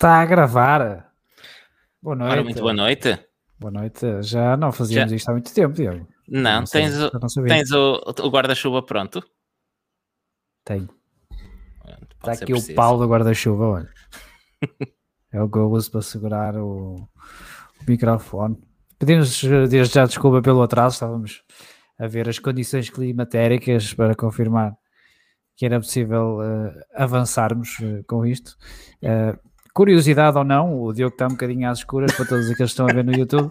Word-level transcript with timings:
Está 0.00 0.22
a 0.22 0.24
gravar. 0.24 1.12
Boa 2.02 2.16
noite. 2.16 2.32
Ora, 2.32 2.42
muito 2.42 2.60
boa 2.62 2.72
noite. 2.72 3.18
Boa 3.58 3.70
noite. 3.70 4.22
Já 4.22 4.56
não 4.56 4.72
fazíamos 4.72 5.10
Já- 5.10 5.16
isto 5.16 5.28
há 5.28 5.32
muito 5.32 5.52
tempo, 5.52 5.74
Diego. 5.74 6.08
Não, 6.26 6.60
Não 6.60 6.66
sei, 6.66 6.84
tens, 6.84 6.94
o, 6.96 7.10
não 7.20 7.28
sabia. 7.28 7.54
tens 7.54 7.70
o, 7.70 8.00
o 8.22 8.30
guarda-chuva 8.30 8.82
pronto? 8.82 9.22
Tenho. 10.64 10.88
Pode 10.88 12.06
Está 12.18 12.32
aqui 12.32 12.52
preciso. 12.52 12.72
o 12.72 12.74
pau 12.76 12.96
do 12.96 13.06
guarda-chuva, 13.06 13.66
olha. 13.66 13.90
é 15.32 15.42
o 15.42 15.50
que 15.50 15.58
eu 15.58 15.70
uso 15.70 15.90
para 15.90 16.00
segurar 16.00 16.56
o, 16.56 16.94
o 16.94 17.08
microfone. 17.86 18.58
Pedimos 18.98 19.42
desde 19.68 19.94
já 19.96 20.06
desculpa 20.06 20.40
pelo 20.40 20.62
atraso, 20.62 20.94
estávamos 20.94 21.42
a 21.98 22.06
ver 22.06 22.26
as 22.26 22.38
condições 22.38 22.88
climatéricas 22.88 23.92
para 23.92 24.14
confirmar 24.14 24.72
que 25.56 25.66
era 25.66 25.78
possível 25.78 26.38
eh, 26.42 26.86
avançarmos 26.94 27.76
eh, 27.82 28.02
com 28.08 28.24
isto. 28.24 28.56
Eh, 29.02 29.36
curiosidade 29.80 30.36
ou 30.36 30.44
não, 30.44 30.78
o 30.82 30.92
Diogo 30.92 31.14
está 31.14 31.24
um 31.26 31.30
bocadinho 31.30 31.66
às 31.70 31.78
escuras 31.78 32.12
para 32.14 32.26
todos 32.26 32.44
aqueles 32.50 32.56
que 32.58 32.62
estão 32.64 32.86
a 32.86 32.92
ver 32.92 33.02
no 33.02 33.12
YouTube, 33.16 33.50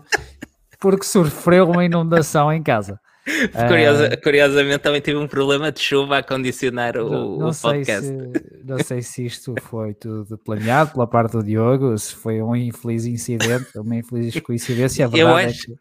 porque 0.80 1.04
sofreu 1.04 1.68
uma 1.68 1.84
inundação 1.84 2.54
em 2.54 2.62
casa. 2.62 3.00
Curiosa- 3.68 4.16
curiosamente 4.24 4.80
também 4.80 5.02
tive 5.02 5.18
um 5.18 5.28
problema 5.28 5.72
de 5.72 5.80
chuva 5.80 6.20
a 6.20 6.24
condicionar 6.24 6.98
o, 6.98 7.10
Não, 7.10 7.38
não 7.40 7.48
o 7.48 7.54
sei 7.54 7.72
podcast. 7.72 8.08
se, 8.08 8.64
não 8.64 8.78
sei 8.80 9.02
se 9.02 9.26
isto 9.26 9.56
foi 9.64 9.94
tudo 9.96 10.38
planeado 10.38 10.92
pela 10.94 11.08
parte 11.08 11.32
do 11.34 11.44
Diogo, 11.44 11.98
se 11.98 12.14
foi 12.14 12.42
um 12.44 12.56
infeliz 12.56 13.06
incidente, 13.06 13.68
uma 13.76 13.96
infeliz 13.96 14.40
coincidência. 14.40 15.06
A 15.06 15.10
Eu 15.10 15.28
verdade 15.28 15.42
é 15.42 15.50
acho- 15.50 15.66
que 15.66 15.74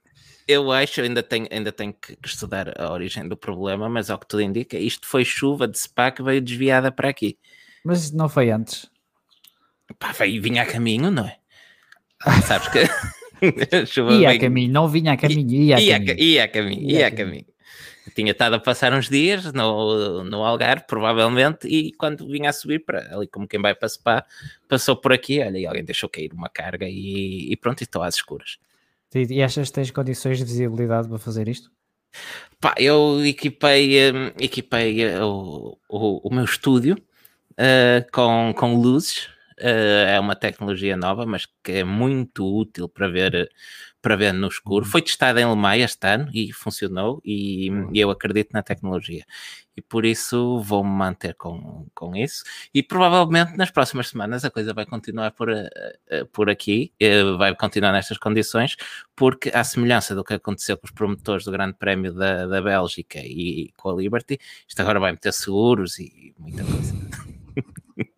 Eu 0.48 0.73
acho, 0.73 1.00
ainda 1.03 1.22
tenho, 1.22 1.47
ainda 1.50 1.70
tenho 1.70 1.92
que 1.92 2.17
que 2.17 2.28
estudar 2.28 2.72
a 2.81 2.91
origem 2.91 3.28
do 3.28 3.37
problema, 3.37 3.87
mas 3.89 4.09
ao 4.11 4.19
que 4.19 4.27
tudo 4.27 4.42
indica, 4.42 4.78
isto 4.78 5.06
foi 5.06 5.25
chuva 5.25 5.69
de 5.69 5.78
SPA 5.78 6.11
que 6.11 6.22
veio 6.22 6.41
desviada 6.41 6.91
para 6.91 7.11
aqui. 7.11 7.37
Mas 7.84 8.11
não 8.12 8.28
foi 8.31 8.50
antes. 8.50 8.87
Pá, 9.98 10.12
vinha 10.12 10.62
a 10.62 10.67
caminho, 10.67 11.11
não 11.11 11.25
é? 11.27 11.36
Sabes 12.47 12.69
que 12.69 12.78
Ia 14.20 14.31
a 14.31 14.39
caminho, 14.39 14.72
não 14.72 14.89
vinha 14.89 15.12
a 15.12 15.17
caminho, 15.17 15.50
ia 15.53 15.77
a 15.77 15.81
ia, 15.81 15.94
a 15.97 15.98
caminho. 15.98 16.17
ca- 16.17 16.22
ia 16.22 16.44
a 16.44 16.48
caminho, 16.48 16.91
Ia 16.91 17.06
a 17.06 17.11
caminho. 17.11 17.47
Tinha 18.14 18.33
estado 18.33 18.55
a 18.55 18.59
passar 18.59 18.92
uns 18.92 19.09
dias 19.09 19.53
no, 19.53 20.25
no 20.25 20.42
Algarve, 20.44 20.84
provavelmente, 20.89 21.69
e 21.69 21.92
quando 21.92 22.27
vinha 22.27 22.50
a 22.50 22.53
subir 22.53 22.84
para 22.84 23.14
ali, 23.14 23.27
como 23.28 23.47
quem 23.47 23.61
vai 23.61 23.75
para 23.75 23.89
Spa, 23.89 24.25
passou 24.66 24.97
por 24.97 25.12
aqui, 25.12 25.41
olha, 25.41 25.59
e 25.59 25.66
alguém 25.66 25.84
deixou 25.84 26.09
cair 26.09 26.33
uma 26.33 26.48
carga 26.48 26.86
e, 26.89 27.53
e 27.53 27.56
pronto, 27.56 27.81
e 27.83 27.84
estou 27.84 28.03
às 28.03 28.14
escuras. 28.16 28.59
E, 29.14 29.25
e 29.34 29.42
achas 29.42 29.69
que 29.69 29.75
tens 29.75 29.91
condições 29.91 30.39
de 30.39 30.44
visibilidade 30.44 31.06
para 31.09 31.19
fazer 31.19 31.48
isto? 31.48 31.70
Pá, 32.61 32.75
eu 32.78 33.25
equipei, 33.25 34.11
hum, 34.11 34.33
equipei 34.41 35.03
eh, 35.05 35.22
o, 35.22 35.78
o, 35.89 36.28
o 36.28 36.34
meu 36.34 36.44
estúdio 36.44 36.97
eh, 37.56 38.05
com, 38.11 38.53
com 38.56 38.75
luzes. 38.75 39.28
Eh, 39.61 40.14
é 40.17 40.20
uma 40.20 40.37
tecnologia 40.37 40.97
nova, 40.97 41.27
mas 41.27 41.47
que 41.62 41.73
é 41.73 41.84
muito 41.84 42.47
útil 42.47 42.89
para 42.89 43.09
ver, 43.09 43.51
para 44.00 44.17
ver 44.17 44.33
no 44.33 44.48
escuro. 44.48 44.84
Foi 44.84 45.03
testada 45.03 45.41
em 45.41 45.47
Lemay 45.47 45.83
este 45.83 46.06
ano 46.06 46.31
e 46.33 46.53
funcionou, 46.53 47.20
e, 47.25 47.69
e 47.92 48.00
eu 48.00 48.11
acredito 48.11 48.50
na 48.53 48.62
tecnologia. 48.62 49.25
E 49.77 49.83
por 49.83 50.05
isso 50.05 50.61
vou-me 50.61 50.91
manter 50.91 51.34
com, 51.34 51.87
com 51.95 52.17
isso. 52.17 52.45
E 52.75 52.83
provavelmente 52.83 53.56
nas 53.56 53.70
próximas 53.70 54.09
semanas 54.09 54.45
a 54.45 54.50
coisa 54.50 54.75
vai 54.75 54.87
continuar 54.87 55.33
por, 55.33 55.50
eh, 55.50 55.69
eh, 56.09 56.25
por 56.25 56.50
aqui, 56.50 56.93
vai 57.39 57.55
continuar 57.55 57.93
nestas 57.93 58.19
condições, 58.19 58.77
porque 59.17 59.50
à 59.55 59.65
semelhança 59.65 60.15
do 60.15 60.25
que 60.25 60.34
aconteceu 60.34 60.77
com 60.77 60.87
os 60.87 60.93
promotores 60.93 61.45
do 61.45 61.53
Grande 61.53 61.75
Prémio 61.75 62.12
da, 62.12 62.47
da 62.47 62.62
Bélgica 62.62 63.20
e 63.20 63.72
com 63.77 63.91
a 63.91 63.95
Liberty, 63.95 64.39
isto 64.69 64.81
agora 64.81 65.00
vai 65.00 65.12
meter 65.12 65.32
seguros 65.32 65.99
e 65.99 66.34
muita 66.38 66.65
coisa. 66.65 66.94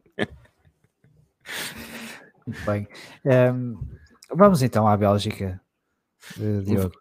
Muito 2.47 2.65
bem. 2.65 2.89
Ehm, 3.25 3.75
vamos 4.35 4.63
então 4.63 4.87
à 4.89 4.97
Bélgica, 4.97 5.61
eh, 6.39 6.63
Diogo. 6.63 6.93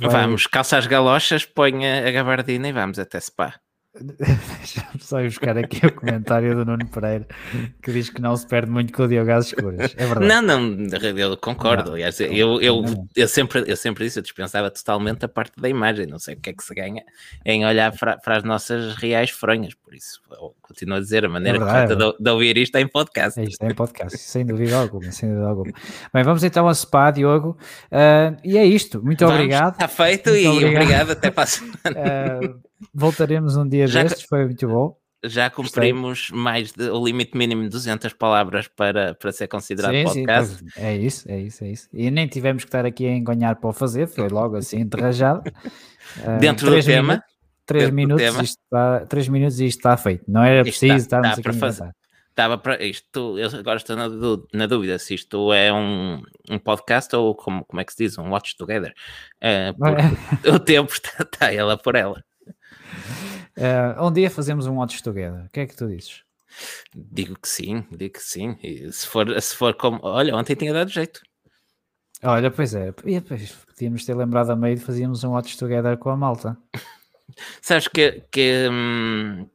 Vamos, 0.00 0.46
calça 0.46 0.76
as 0.78 0.86
galochas, 0.86 1.44
põe 1.44 1.86
a 1.86 2.08
a 2.08 2.10
gabardina 2.10 2.68
e 2.68 2.72
vamos 2.72 2.98
até 2.98 3.20
Spa. 3.20 3.54
Deixa-me 4.18 5.00
só 5.00 5.20
ir 5.20 5.28
buscar 5.28 5.56
aqui 5.56 5.86
o 5.86 5.92
comentário 5.92 6.54
do 6.54 6.64
Nuno 6.64 6.86
Pereira 6.86 7.26
que 7.80 7.92
diz 7.92 8.10
que 8.10 8.20
não 8.20 8.36
se 8.36 8.46
perde 8.46 8.70
muito 8.70 8.92
com 8.92 9.04
o 9.04 9.08
Diogo 9.08 9.30
às 9.30 9.46
escuras. 9.46 9.94
É 9.96 10.06
verdade. 10.06 10.26
Não, 10.26 10.42
não, 10.42 11.18
eu 11.18 11.36
concordo. 11.36 11.90
Não, 11.90 11.92
aliás, 11.94 12.18
eu, 12.20 12.60
eu, 12.60 12.84
eu, 13.14 13.28
sempre, 13.28 13.64
eu 13.66 13.76
sempre 13.76 14.04
disse, 14.04 14.18
eu 14.18 14.22
dispensava 14.22 14.70
totalmente 14.70 15.24
a 15.24 15.28
parte 15.28 15.60
da 15.60 15.68
imagem. 15.68 16.06
Não 16.06 16.18
sei 16.18 16.34
o 16.34 16.40
que 16.40 16.50
é 16.50 16.52
que 16.52 16.64
se 16.64 16.74
ganha 16.74 17.04
em 17.44 17.64
olhar 17.64 17.96
para, 17.96 18.16
para 18.18 18.38
as 18.38 18.44
nossas 18.44 18.96
reais 18.96 19.30
fronhas. 19.30 19.74
Por 19.74 19.94
isso, 19.94 20.20
continuo 20.60 20.96
a 20.96 21.00
dizer, 21.00 21.24
a 21.24 21.28
maneira 21.28 21.58
verdade, 21.58 21.92
é 21.92 21.96
correta 21.96 22.16
de, 22.16 22.24
de 22.24 22.30
ouvir 22.30 22.58
isto 22.58 22.76
é 22.76 22.80
em 22.80 22.88
podcast. 22.88 23.38
É 23.38 23.44
isto, 23.44 23.62
é 23.62 23.68
em 23.68 23.74
podcast, 23.74 24.18
sem 24.18 24.44
dúvida 24.44 24.76
alguma, 24.76 25.12
sem 25.12 25.28
dúvida 25.28 25.46
alguma. 25.46 25.72
Bem, 26.12 26.24
vamos 26.24 26.42
então 26.42 26.66
a 26.66 26.74
SPA, 26.74 27.12
Diogo. 27.12 27.56
Ah, 27.92 28.34
e 28.42 28.58
é 28.58 28.64
isto. 28.64 29.02
Muito 29.02 29.20
Vamos, 29.20 29.34
obrigado. 29.36 29.74
Está 29.74 29.88
feito 29.88 30.30
Muito 30.30 30.42
e 30.42 30.48
obrigado. 30.48 30.82
obrigado. 30.82 31.10
até 31.12 31.30
para 31.30 31.44
a 31.44 31.46
semana. 31.46 31.74
Ah, 31.96 32.40
voltaremos 32.92 33.56
um 33.56 33.68
dia 33.68 33.86
Já 33.86 34.02
destes, 34.02 34.22
foi 34.28 34.44
muito 34.44 34.66
bom. 34.68 34.96
Já 35.26 35.48
cumprimos 35.48 36.28
mais 36.30 36.72
de, 36.72 36.90
o 36.90 37.02
limite 37.02 37.34
mínimo 37.34 37.62
de 37.62 37.70
200 37.70 38.12
palavras 38.12 38.68
para, 38.68 39.14
para 39.14 39.32
ser 39.32 39.48
considerado 39.48 39.92
Sim, 39.94 40.06
sim, 40.08 40.26
podcast. 40.26 40.58
pois, 40.62 40.76
é 40.84 40.96
isso, 40.98 41.30
é 41.30 41.40
isso, 41.40 41.64
é 41.64 41.68
isso. 41.70 41.88
E 41.94 42.10
nem 42.10 42.26
tivemos 42.28 42.62
que 42.62 42.68
estar 42.68 42.84
aqui 42.84 43.06
a 43.06 43.12
enganhar 43.16 43.56
para 43.56 43.70
o 43.70 43.72
fazer, 43.72 44.06
foi 44.06 44.28
logo 44.28 44.56
assim, 44.56 44.80
enterrajado. 44.80 45.42
Ah, 46.22 46.36
Dentro 46.36 46.66
do 46.66 46.72
três 46.72 46.84
tema, 46.84 47.08
minutos- 47.14 47.34
Três 47.64 47.84
dentro 47.84 47.92
do 47.94 47.96
minutos, 47.96 48.22
tema. 48.26 48.42
isto 48.44 48.58
está, 48.62 49.06
três 49.06 49.26
minutos 49.28 49.58
e 49.60 49.66
isto 49.66 49.78
está 49.78 49.96
feito. 49.96 50.22
Não 50.28 50.42
era 50.44 50.68
Isto 50.68 50.78
preciso 50.80 50.92
dá- 50.92 50.96
estarmos 50.98 51.28
dá 51.28 51.32
aqui 51.32 51.42
para 51.42 51.50
a 51.50 51.54
fazer. 51.54 51.82
inventar. 51.84 51.96
Estava 52.28 52.58
para 52.58 52.84
isto, 52.84 53.38
eu 53.38 53.48
agora 53.58 53.76
estou 53.78 53.96
na, 53.96 54.08
na 54.52 54.66
dúvida 54.66 54.98
se 54.98 55.14
isto 55.14 55.50
é 55.54 55.72
um, 55.72 56.20
um 56.50 56.58
podcast 56.58 57.16
ou 57.16 57.34
como, 57.34 57.64
como 57.64 57.80
é 57.80 57.84
que 57.84 57.92
se 57.92 58.04
diz, 58.04 58.18
um 58.18 58.28
watch 58.28 58.54
together. 58.58 58.92
Eh, 59.40 59.72
porque 59.78 60.50
o 60.50 60.58
tempo 60.58 60.92
está, 60.92 61.22
está 61.22 61.50
ela 61.54 61.78
por 61.78 61.94
ela. 61.94 62.22
Ah, 63.56 64.04
um 64.04 64.12
dia 64.12 64.30
fazemos 64.30 64.66
um 64.66 64.78
outro 64.78 65.02
together. 65.02 65.44
O 65.46 65.48
que 65.50 65.60
é 65.60 65.66
que 65.66 65.76
tu 65.76 65.86
dizes? 65.86 66.22
Digo 66.94 67.38
que 67.38 67.48
sim, 67.48 67.84
digo 67.90 68.14
que 68.14 68.22
sim. 68.22 68.56
E 68.62 68.90
se 68.92 69.06
for, 69.06 69.40
se 69.40 69.56
for 69.56 69.74
como. 69.74 70.00
Olha, 70.02 70.34
ontem 70.34 70.54
tinha 70.54 70.72
dado 70.72 70.90
jeito. 70.90 71.20
Olha, 72.22 72.50
pois 72.50 72.74
é, 72.74 72.88
e, 73.04 73.20
podíamos 73.20 74.04
ter 74.04 74.16
lembrado 74.16 74.50
a 74.50 74.56
meio 74.56 74.76
de 74.76 74.82
fazíamos 74.82 75.22
um 75.24 75.32
Watch 75.32 75.58
Together 75.58 75.98
com 75.98 76.08
a 76.08 76.16
malta. 76.16 76.56
Sabes 77.60 77.86
que, 77.88 78.22
que, 78.30 78.68
hum, 78.70 79.46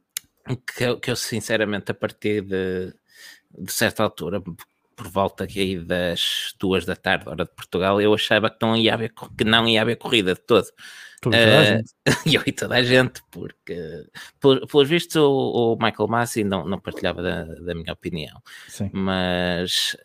que, 0.76 0.84
eu, 0.84 1.00
que 1.00 1.10
eu, 1.10 1.16
sinceramente 1.16 1.90
a 1.90 1.94
partir 1.94 2.42
de, 2.42 2.94
de 3.58 3.72
certa 3.72 4.04
altura, 4.04 4.40
por 4.40 5.08
volta 5.08 5.44
aqui 5.44 5.78
das 5.78 6.54
duas 6.60 6.84
da 6.84 6.94
tarde, 6.94 7.28
hora 7.28 7.44
de 7.44 7.50
Portugal, 7.50 8.00
eu 8.00 8.14
achava 8.14 8.48
que 8.50 8.64
não 8.64 8.76
ia 8.76 8.94
haver, 8.94 9.12
que 9.36 9.44
não 9.44 9.66
ia 9.66 9.82
haver 9.82 9.96
corrida 9.96 10.34
de 10.34 10.40
todo. 10.40 10.66
Toda 11.20 11.36
a 11.36 11.40
Eh, 11.40 11.82
e 12.26 12.34
eu 12.34 12.42
e 12.46 12.52
toda 12.52 12.76
a 12.76 12.82
gente, 12.82 13.22
porque 13.30 14.06
pel- 14.40 14.66
pelos 14.66 14.88
vistos 14.88 15.16
o, 15.16 15.74
o 15.74 15.76
Michael 15.76 16.08
Massey 16.08 16.44
não, 16.44 16.66
não 16.66 16.80
partilhava 16.80 17.22
da, 17.22 17.44
da 17.44 17.74
minha 17.74 17.92
opinião, 17.92 18.40
Sim. 18.68 18.88
mas 18.92 19.96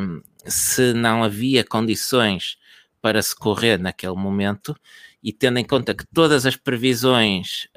hum, 0.00 0.20
se 0.44 0.92
não 0.92 1.24
havia 1.24 1.64
condições 1.64 2.58
para 3.00 3.22
se 3.22 3.34
correr 3.34 3.78
naquele 3.78 4.14
momento, 4.14 4.76
e 5.24 5.32
tendo 5.32 5.58
em 5.58 5.64
conta 5.64 5.94
que 5.94 6.04
todas 6.12 6.44
as 6.46 6.56
previsões, 6.56 7.68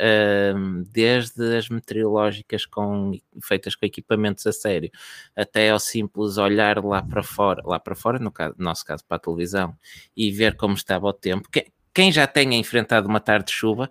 hum, 0.56 0.84
desde 0.92 1.56
as 1.58 1.70
meteorológicas 1.70 2.66
com, 2.66 3.18
feitas 3.42 3.76
com 3.76 3.86
equipamentos 3.86 4.46
a 4.48 4.52
sério, 4.52 4.92
até 5.36 5.70
ao 5.70 5.80
simples 5.80 6.38
olhar 6.38 6.84
lá 6.84 7.02
para 7.04 7.24
fora, 7.24 7.62
lá 7.66 7.80
para 7.80 7.96
fora, 7.96 8.20
no, 8.20 8.32
caso, 8.32 8.56
no 8.58 8.66
nosso 8.66 8.84
caso 8.84 9.04
para 9.08 9.18
a 9.18 9.20
televisão, 9.20 9.76
e 10.18 10.32
ver 10.32 10.56
como 10.58 10.74
estava 10.74 11.08
o 11.08 11.14
tempo, 11.14 11.48
que- 11.50 11.68
quem 11.96 12.12
já 12.12 12.28
tenha 12.28 12.58
enfrentado 12.58 13.08
uma 13.08 13.22
tarde 13.22 13.46
de 13.46 13.54
chuva, 13.54 13.90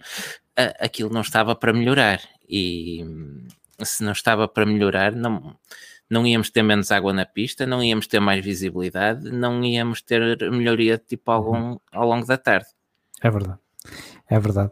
aquilo 0.78 1.10
não 1.10 1.22
estava 1.22 1.56
para 1.56 1.72
melhorar. 1.72 2.20
E 2.46 3.02
hum, 3.02 3.48
se 3.82 4.04
não 4.04 4.12
estava 4.12 4.46
para 4.46 4.66
melhorar, 4.66 5.12
não, 5.12 5.56
não 6.08 6.26
íamos 6.26 6.50
ter 6.50 6.62
menos 6.62 6.92
água 6.92 7.14
na 7.14 7.24
pista, 7.24 7.66
não 7.66 7.82
íamos 7.82 8.06
ter 8.06 8.20
mais 8.20 8.44
visibilidade, 8.44 9.30
não 9.30 9.64
íamos 9.64 10.02
ter 10.02 10.38
melhoria 10.50 10.98
de 10.98 11.04
tipo 11.04 11.30
algum 11.30 11.78
ao 11.90 12.06
longo 12.06 12.26
da 12.26 12.36
tarde. 12.36 12.66
É 13.22 13.30
verdade. 13.30 13.58
É 14.28 14.38
verdade. 14.38 14.70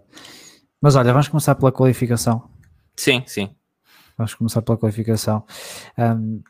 Mas 0.79 0.95
olha, 0.95 1.13
vamos 1.13 1.29
começar 1.29 1.55
pela 1.55 1.73
qualificação. 1.73 2.51
Sim, 2.95 3.23
sim. 3.27 3.55
Vamos 4.17 4.35
começar 4.35 4.61
pela 4.61 4.77
qualificação. 4.77 5.45
Ahm, 5.97 6.43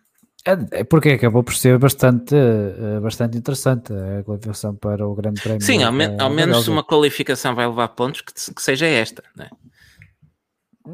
é- 0.44 0.80
é 0.80 0.84
porque 0.84 1.10
acabou 1.10 1.42
por 1.44 1.54
ser 1.54 1.78
bastante, 1.78 2.34
eh, 2.34 3.00
bastante 3.00 3.36
interessante 3.38 3.92
a 3.92 4.22
qualificação 4.24 4.74
para 4.74 5.06
o 5.06 5.14
Grande 5.14 5.40
Prémio. 5.42 5.60
Sim, 5.62 5.82
ao, 5.82 5.92
me- 5.92 6.16
ao 6.20 6.30
menos 6.30 6.66
uma 6.68 6.82
qualificação 6.84 7.54
vai 7.54 7.66
levar 7.66 7.88
pontos, 7.88 8.20
que, 8.22 8.32
que 8.32 8.62
seja 8.62 8.86
esta. 8.86 9.22
Né? 9.36 9.48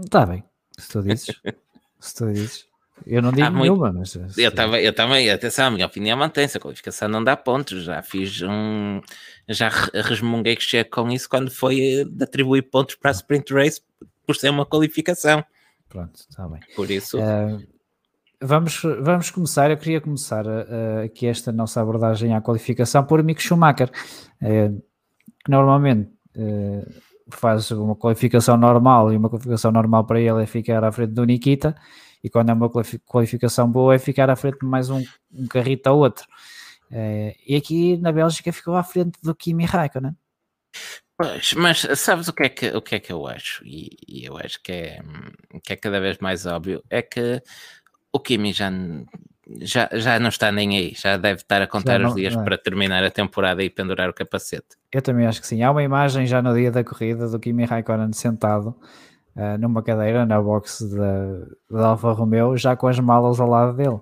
Está 0.05 0.27
bem, 0.27 0.45
se 0.79 0.89
tu 0.89 1.03
dizes. 1.03 1.27
se 2.01 2.15
tu 2.15 2.33
dizes. 2.33 2.67
Eu 3.07 3.23
não 3.23 3.31
digo 3.31 3.47
Há 3.47 3.51
muito- 3.51 3.63
nenhuma, 3.63 3.93
mas. 3.93 4.11
se- 4.11 4.43
Eu 4.43 4.53
também, 4.53 4.85
eu 4.85 4.93
também, 4.93 5.31
atenção, 5.31 5.67
a 5.69 5.71
minha 5.71 5.87
opinião 5.87 6.19
mantém-se, 6.19 6.57
a 6.59 6.61
qualificação 6.61 7.09
não 7.09 7.23
dá 7.23 7.37
pontos, 7.37 7.85
já 7.85 8.03
fiz 8.03 8.43
um, 8.43 9.01
já 9.49 9.69
re- 9.69 10.03
resmunguei 10.03 10.57
que 10.57 10.63
chego 10.63 10.91
com 10.91 11.09
isso 11.11 11.29
quando 11.29 11.51
foi 11.51 11.81
eh, 12.01 12.05
de 12.05 12.25
atribuir 12.25 12.63
pontos 12.63 12.97
para 12.97 13.11
a 13.11 13.15
Sprint 13.15 13.55
Race 13.55 13.81
por 14.27 14.37
ser 14.37 14.51
uma 14.51 14.67
qualificação, 14.67 15.43
Pronto, 15.89 16.17
está 16.29 16.47
bem. 16.49 16.61
por 16.77 16.91
isso, 16.91 17.19
Eh, 17.19 17.59
vamos, 18.41 18.81
vamos 19.01 19.31
começar. 19.31 19.71
Eu 19.71 19.77
queria 19.77 20.01
começar 20.01 20.47
uh, 20.47 21.05
aqui 21.05 21.27
esta 21.27 21.53
nossa 21.53 21.81
abordagem 21.81 22.35
à 22.35 22.41
qualificação 22.41 23.05
por 23.05 23.23
Mick 23.23 23.43
Schumacher, 23.43 23.91
uh, 24.43 24.83
que 25.45 25.51
normalmente 25.51 26.11
uh, 26.37 26.87
faz 27.31 27.71
uma 27.71 27.97
qualificação 27.97 28.57
normal 28.57 29.13
e 29.13 29.17
uma 29.17 29.29
qualificação 29.29 29.71
normal 29.71 30.05
para 30.05 30.21
ele 30.21 30.43
é 30.43 30.47
ficar 30.47 30.83
à 30.85 30.93
frente 30.93 31.13
do 31.13 31.25
Nikita, 31.25 31.75
e 32.23 32.31
quando 32.31 32.51
é 32.51 32.53
uma 32.53 32.71
qualificação 32.71 33.71
boa 33.71 33.95
é 33.95 33.99
ficar 33.99 34.31
à 34.31 34.37
frente 34.37 34.61
de 34.61 34.67
mais 34.67 34.91
um, 34.91 35.03
um 35.33 35.47
carrito 35.47 35.91
ou 35.91 35.99
outro. 35.99 36.27
e 37.47 37.55
aqui 37.55 37.97
na 37.99 38.11
Bélgica 38.11 38.53
ficou 38.53 38.75
à 38.77 38.83
frente 38.83 39.19
do 39.23 39.35
Kimi 39.35 39.65
Raikkonen. 39.65 40.17
Pois, 41.21 41.53
mas 41.55 41.81
sabes 41.97 42.29
o 42.29 42.33
que 42.33 42.45
é 42.45 42.49
que, 42.49 42.69
o 42.77 42.81
que, 42.81 42.95
é 42.95 43.01
que 43.01 43.13
eu 43.13 43.27
acho? 43.27 43.61
E, 43.67 43.91
e 44.07 44.25
eu 44.25 44.39
acho 44.39 44.63
que 44.63 44.71
é, 44.71 45.01
que 45.65 45.73
é 45.73 45.77
cada 45.77 45.99
vez 46.01 46.19
mais 46.19 46.47
óbvio, 46.47 46.81
é 46.89 47.03
que 47.03 47.43
o 48.13 48.21
Kimi 48.21 48.53
já, 48.53 48.71
já, 49.61 49.89
já 49.93 50.19
não 50.19 50.29
está 50.29 50.53
nem 50.53 50.77
aí, 50.77 50.93
já 50.95 51.17
deve 51.17 51.41
estar 51.41 51.63
a 51.63 51.67
contar 51.67 51.99
não, 51.99 52.11
os 52.11 52.15
dias 52.15 52.35
é. 52.35 52.43
para 52.43 52.59
terminar 52.59 53.03
a 53.05 53.11
temporada 53.11 53.63
e 53.63 53.71
pendurar 53.71 54.09
o 54.09 54.15
capacete. 54.15 54.77
Eu 54.93 55.03
também 55.03 55.27
acho 55.27 55.41
que 55.41 55.47
sim. 55.47 55.63
Há 55.63 55.71
uma 55.71 55.83
imagem 55.83 56.27
já 56.27 56.43
no 56.43 56.55
dia 56.55 56.71
da 56.71 56.85
corrida 56.85 57.29
do 57.29 57.39
Kimi 57.39 57.65
Raikkonen 57.65 58.13
sentado 58.13 58.75
uh, 59.37 59.59
numa 59.59 59.83
cadeira 59.83 60.25
na 60.27 60.41
box 60.41 60.85
da, 60.91 61.79
da 61.79 61.87
Alfa 61.89 62.13
Romeo, 62.13 62.57
já 62.57 62.77
com 62.77 62.89
as 62.89 62.99
malas 62.99 63.41
ao 63.41 63.49
lado 63.49 63.77
dele. 63.77 64.01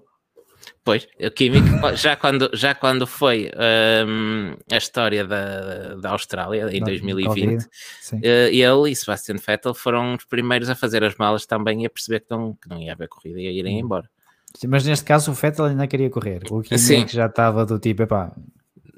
Pois, 0.85 1.07
o 1.21 1.31
Kimi, 1.31 1.59
já 1.97 2.17
quando, 2.17 2.51
já 2.55 2.75
quando 2.75 3.07
foi 3.07 3.51
um, 4.07 4.57
a 4.71 4.77
história 4.77 5.25
da, 5.25 5.95
da 5.97 6.11
Austrália, 6.11 6.69
em 6.71 6.81
2020, 6.81 7.63
uh, 7.63 7.69
eh, 8.23 8.55
ele 8.55 8.91
e 8.91 8.97
Sebastian 8.97 9.37
Vettel 9.37 9.75
foram 9.75 10.15
os 10.15 10.25
primeiros 10.25 10.69
a 10.71 10.75
fazer 10.75 11.03
as 11.05 11.17
malas 11.17 11.47
também 11.47 11.83
e 11.83 11.87
a 11.87 11.91
perceber 11.91 12.21
que 12.21 12.31
não, 12.31 12.55
que 12.55 12.69
não 12.69 12.81
ia 12.81 12.93
haver 12.93 13.09
corrida 13.09 13.41
e 13.41 13.49
a 13.49 13.51
irem 13.51 13.77
hum. 13.77 13.81
embora. 13.81 14.09
Sim, 14.55 14.69
mas 14.69 14.85
neste 14.85 15.05
caso 15.05 15.31
o 15.31 15.35
Vettel 15.35 15.67
ainda 15.67 15.87
queria 15.87 16.09
correr. 16.09 16.43
O 16.51 16.63
Kimi 16.63 16.79
Sim. 16.79 17.07
já 17.09 17.27
estava 17.27 17.67
do 17.67 17.79
tipo, 17.79 18.03
epá, 18.03 18.35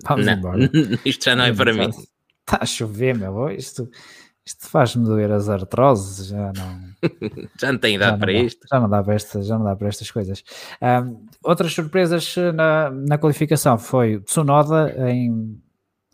vamos 0.05 0.27
não, 0.27 0.33
embora. 0.33 0.71
Isto 1.05 1.25
já 1.25 1.37
não 1.37 1.45
é 1.45 1.53
para 1.53 1.73
mim. 1.73 1.89
Está 1.89 2.59
a 2.63 2.67
chover, 2.67 3.15
meu, 3.15 3.51
isto 3.51 3.91
isto 4.49 4.67
faz-me 4.67 5.05
doer 5.05 5.31
as 5.31 5.49
artroses, 5.49 6.29
já 6.29 6.53
não. 6.57 6.81
já 7.61 7.71
não 7.71 7.79
tem 7.79 7.97
idade 7.97 8.19
para 8.19 8.33
dá, 8.33 8.39
isto. 8.39 8.67
Já 8.71 8.81
não 8.81 8.89
dá 8.89 9.03
para, 9.03 9.15
esta, 9.15 9.43
já 9.43 9.59
não 9.59 9.65
dá 9.65 9.77
para 9.77 9.89
estas 9.89 10.11
coisas. 10.11 10.43
Um, 10.81 11.27
outras 11.43 11.73
surpresas 11.75 12.35
na, 12.55 12.91
na 12.91 13.19
qualificação 13.19 13.79
foi 13.79 14.21
Tsunoda 14.21 14.95
em, 15.11 15.61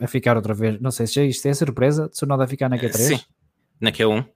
a 0.00 0.08
ficar 0.08 0.36
outra 0.36 0.52
vez. 0.52 0.80
Não 0.80 0.90
sei 0.90 1.06
se 1.06 1.24
isto 1.24 1.46
é 1.46 1.54
surpresa, 1.54 2.08
Tsunoda 2.08 2.42
a 2.42 2.48
ficar 2.48 2.68
na 2.68 2.76
Q3. 2.76 2.96
Sim, 2.96 3.20
na 3.80 3.92
Q1. 3.92 4.26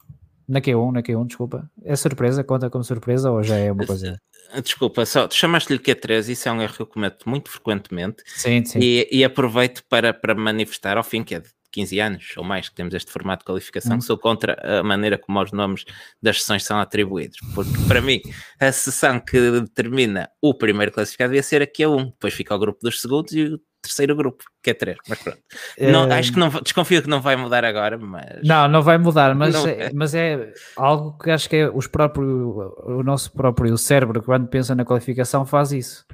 Na 0.49 0.61
Q1, 0.61 0.93
na 0.93 1.03
Q1, 1.03 1.27
desculpa. 1.27 1.71
É 1.85 1.97
surpresa? 1.97 2.45
Conta 2.45 2.71
como 2.71 2.85
surpresa 2.85 3.33
ou 3.33 3.43
já 3.43 3.57
é 3.57 3.73
uma 3.73 3.85
coisa? 3.85 4.19
Desculpa, 4.63 5.05
só 5.05 5.29
chamaste-lhe 5.29 5.79
Q3, 5.79 6.29
isso 6.29 6.49
é 6.49 6.53
um 6.53 6.63
erro 6.63 6.73
que 6.73 6.81
eu 6.81 6.87
cometo 6.87 7.29
muito 7.29 7.51
frequentemente. 7.51 8.23
Sim, 8.25 8.65
sim. 8.65 8.79
E, 8.81 9.09
e 9.11 9.25
aproveito 9.25 9.83
para, 9.89 10.15
para 10.15 10.35
manifestar 10.35 10.97
ao 10.97 11.05
fim 11.05 11.23
que 11.23 11.35
é 11.35 11.43
15 11.73 12.01
anos 12.01 12.35
ou 12.37 12.45
mais 12.45 12.69
que 12.69 12.75
temos 12.75 12.95
este 12.95 13.11
formato 13.11 13.41
de 13.41 13.47
qualificação, 13.47 13.97
hum. 13.97 14.01
sou 14.01 14.19
contra 14.19 14.57
a 14.81 14.83
maneira 14.83 15.19
como 15.19 15.41
os 15.43 15.53
nomes 15.53 15.85
das 16.23 16.41
sessões 16.41 16.65
são 16.65 16.79
atribuídos, 16.79 17.39
porque 17.55 17.73
para 17.87 18.01
mim 18.01 18.21
a 18.61 18.73
sessão 18.73 19.21
que 19.21 19.39
determina 19.61 20.29
o 20.41 20.55
primeiro 20.55 20.93
classificado 20.93 21.31
devia 21.31 21.43
ser 21.43 21.63
aqui 21.63 21.83
a 21.85 21.91
1, 21.91 22.07
depois 22.07 22.35
fica 22.35 22.55
o 22.55 22.59
grupo 22.59 22.79
dos 22.83 23.01
segundos 23.01 23.33
e 23.33 23.45
o 23.45 23.61
terceiro 23.83 24.17
grupo, 24.17 24.45
que 24.63 24.71
é 24.71 24.75
3, 24.75 24.97
mas 25.09 25.23
pronto. 25.23 25.39
Não, 25.79 26.11
é... 26.11 26.19
Acho 26.19 26.33
que 26.33 26.39
não, 26.39 26.49
desconfio 26.49 27.03
que 27.03 27.09
não 27.09 27.21
vai 27.21 27.37
mudar 27.37 27.65
agora, 27.65 27.97
mas... 27.97 28.41
Não, 28.43 28.69
não 28.69 28.83
vai 28.83 28.99
mudar, 28.99 29.35
mas, 29.35 29.55
é, 29.65 29.91
mas 29.95 30.15
é 30.15 30.53
algo 30.77 31.17
que 31.19 31.31
acho 31.31 31.49
que 31.49 31.57
é 31.57 31.71
os 31.71 31.87
próprios, 31.87 32.29
o 32.29 33.03
nosso 33.03 33.33
próprio 33.33 33.77
cérebro, 33.79 34.23
quando 34.23 34.49
pensa 34.49 34.75
na 34.75 34.85
qualificação, 34.85 35.47
faz 35.47 35.73
isso. 35.73 36.05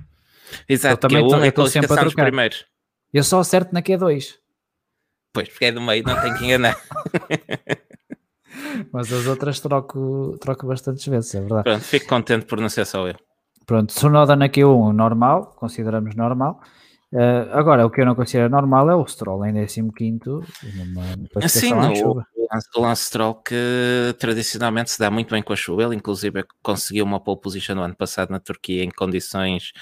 Exato, 0.69 0.95
eu 0.95 0.99
também 0.99 1.27
que 1.27 1.35
é, 1.35 1.37
um, 1.37 1.45
é 1.45 1.49
a 1.49 1.53
qualificação 1.53 2.05
dos 2.05 2.15
primeiros. 2.15 2.67
Eu 3.13 3.25
só 3.25 3.41
acerto 3.41 3.73
na 3.73 3.83
Q2. 3.83 4.44
Pois, 5.35 5.49
porque 5.49 5.65
é 5.65 5.73
do 5.73 5.81
meio, 5.81 6.05
não 6.05 6.21
tem 6.23 6.33
que 6.35 6.45
enganar. 6.45 6.77
Mas 8.93 9.13
as 9.13 9.27
outras 9.27 9.59
troco, 9.59 10.39
troco 10.41 10.67
bastantes 10.67 11.05
vezes, 11.07 11.35
é 11.35 11.41
verdade. 11.41 11.65
Pronto, 11.65 11.85
fico 11.85 12.07
contente 12.07 12.47
por 12.47 12.61
não 12.61 12.69
ser 12.69 12.87
só 12.87 13.09
eu. 13.09 13.17
Pronto, 13.67 13.93
Sonoda 13.93 14.37
na 14.37 14.49
Q1 14.49 14.93
normal, 14.93 15.55
consideramos 15.57 16.15
normal. 16.15 16.61
Uh, 17.13 17.51
agora, 17.53 17.85
o 17.85 17.91
que 17.91 18.01
eu 18.01 18.07
não 18.07 18.15
considero 18.15 18.49
normal 18.49 18.91
é 18.91 18.95
o 18.95 19.07
Stroll 19.07 19.45
em 19.47 19.55
15 19.67 20.21
numa 20.75 21.49
Sim, 21.49 21.75
o, 22.05 22.23
Lance 22.77 23.05
Stroll 23.05 23.35
que 23.37 24.15
tradicionalmente 24.19 24.91
se 24.91 24.99
dá 24.99 25.11
muito 25.11 25.31
bem 25.31 25.43
com 25.43 25.53
a 25.53 25.57
chuva, 25.57 25.85
ele 25.85 25.97
inclusive 25.97 26.45
conseguiu 26.63 27.05
uma 27.05 27.21
pole 27.21 27.41
position 27.41 27.75
no 27.75 27.83
ano 27.83 27.95
passado 27.95 28.31
na 28.31 28.41
Turquia 28.41 28.85
em 28.85 28.91
condições 28.91 29.73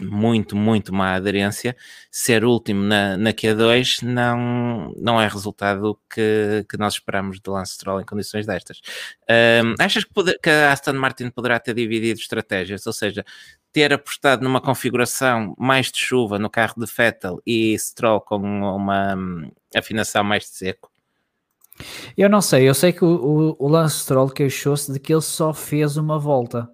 muito, 0.00 0.56
muito 0.56 0.94
má 0.94 1.14
aderência, 1.14 1.76
ser 2.10 2.44
último 2.44 2.82
na, 2.82 3.16
na 3.16 3.32
Q2 3.32 4.02
não, 4.02 4.92
não 4.96 5.20
é 5.20 5.28
resultado 5.28 5.98
que, 6.08 6.64
que 6.68 6.76
nós 6.76 6.94
esperamos 6.94 7.40
do 7.40 7.52
Lance 7.52 7.74
Stroll 7.74 8.00
em 8.00 8.04
condições 8.04 8.46
destas. 8.46 8.80
Um, 9.30 9.74
achas 9.78 10.04
que, 10.04 10.12
poder, 10.12 10.38
que 10.42 10.50
a 10.50 10.72
Aston 10.72 10.94
Martin 10.94 11.30
poderá 11.30 11.58
ter 11.60 11.74
dividido 11.74 12.18
estratégias, 12.20 12.86
ou 12.86 12.92
seja, 12.92 13.24
ter 13.72 13.92
apostado 13.92 14.42
numa 14.42 14.60
configuração 14.60 15.54
mais 15.58 15.90
de 15.92 15.98
chuva 15.98 16.38
no 16.38 16.50
carro 16.50 16.74
de 16.78 16.86
Vettel 16.86 17.40
e 17.46 17.78
Stroll 17.78 18.20
com 18.20 18.36
uma 18.36 19.14
hum, 19.14 19.50
afinação 19.74 20.24
mais 20.24 20.44
de 20.44 20.50
seco? 20.50 20.90
Eu 22.16 22.28
não 22.28 22.40
sei, 22.40 22.68
eu 22.68 22.74
sei 22.74 22.92
que 22.92 23.04
o, 23.04 23.56
o, 23.58 23.66
o 23.66 23.68
Lance 23.68 24.00
Stroll 24.00 24.30
queixou-se 24.30 24.92
de 24.92 24.98
que 24.98 25.12
ele 25.12 25.22
só 25.22 25.52
fez 25.52 25.96
uma 25.96 26.18
volta. 26.18 26.68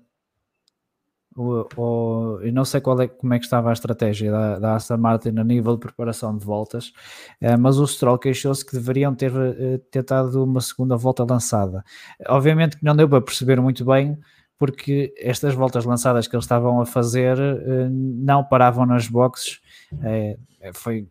O, 1.36 1.66
o, 1.76 2.40
eu 2.42 2.52
não 2.52 2.64
sei 2.64 2.80
qual 2.80 3.00
é, 3.00 3.08
como 3.08 3.34
é 3.34 3.38
que 3.40 3.44
estava 3.44 3.70
a 3.70 3.72
estratégia 3.72 4.30
da, 4.30 4.58
da 4.58 4.74
Aston 4.76 4.96
Martin 4.96 5.36
a 5.36 5.42
nível 5.42 5.74
de 5.74 5.80
preparação 5.80 6.36
de 6.36 6.44
voltas, 6.44 6.92
eh, 7.40 7.56
mas 7.56 7.76
o 7.78 7.86
Stroll 7.88 8.18
queixou-se 8.18 8.64
que 8.64 8.72
deveriam 8.72 9.12
ter 9.14 9.32
eh, 9.34 9.78
tentado 9.90 10.44
uma 10.44 10.60
segunda 10.60 10.96
volta 10.96 11.24
lançada. 11.28 11.82
Obviamente 12.28 12.76
que 12.78 12.84
não 12.84 12.94
deu 12.94 13.08
para 13.08 13.20
perceber 13.20 13.60
muito 13.60 13.84
bem 13.84 14.16
porque 14.56 15.12
estas 15.18 15.54
voltas 15.54 15.84
lançadas 15.84 16.28
que 16.28 16.36
eles 16.36 16.44
estavam 16.44 16.80
a 16.80 16.86
fazer 16.86 17.36
eh, 17.38 17.88
não 17.90 18.44
paravam 18.44 18.86
nas 18.86 19.08
boxes. 19.08 19.60
Foi 20.72 21.08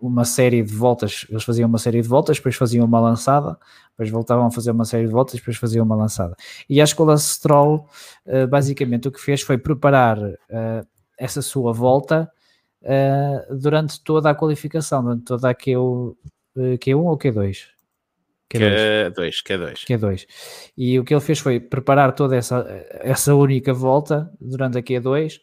uma 0.00 0.24
série 0.24 0.62
de 0.62 0.74
voltas, 0.74 1.26
eles 1.28 1.44
faziam 1.44 1.68
uma 1.68 1.78
série 1.78 2.00
de 2.00 2.08
voltas, 2.08 2.38
depois 2.38 2.56
faziam 2.56 2.86
uma 2.86 2.98
lançada, 3.00 3.58
depois 3.90 4.10
voltavam 4.10 4.46
a 4.46 4.50
fazer 4.50 4.70
uma 4.70 4.84
série 4.84 5.06
de 5.06 5.12
voltas, 5.12 5.34
depois 5.34 5.56
faziam 5.56 5.84
uma 5.84 5.94
lançada. 5.94 6.34
E 6.68 6.80
a 6.80 6.84
escola 6.84 7.16
Stroll, 7.16 7.86
eh, 8.26 8.46
basicamente, 8.46 9.08
o 9.08 9.12
que 9.12 9.20
fez 9.20 9.42
foi 9.42 9.58
preparar 9.58 10.18
essa 11.18 11.42
sua 11.42 11.72
volta 11.72 12.30
durante 13.60 14.02
toda 14.02 14.30
a 14.30 14.34
qualificação, 14.34 15.02
durante 15.02 15.24
toda 15.24 15.50
a 15.50 15.54
Q, 15.54 16.16
Q1 16.56 16.96
ou 16.96 17.18
Q2? 17.18 17.66
Q2. 18.50 19.12
Q2, 19.12 19.32
Q2. 19.46 19.84
Q2. 19.86 20.26
E 20.76 20.98
o 20.98 21.04
que 21.04 21.14
ele 21.14 21.20
fez 21.20 21.38
foi 21.38 21.60
preparar 21.60 22.14
toda 22.14 22.34
essa, 22.34 22.66
essa 23.00 23.34
única 23.34 23.74
volta 23.74 24.32
durante 24.40 24.78
a 24.78 24.82
Q2 24.82 25.40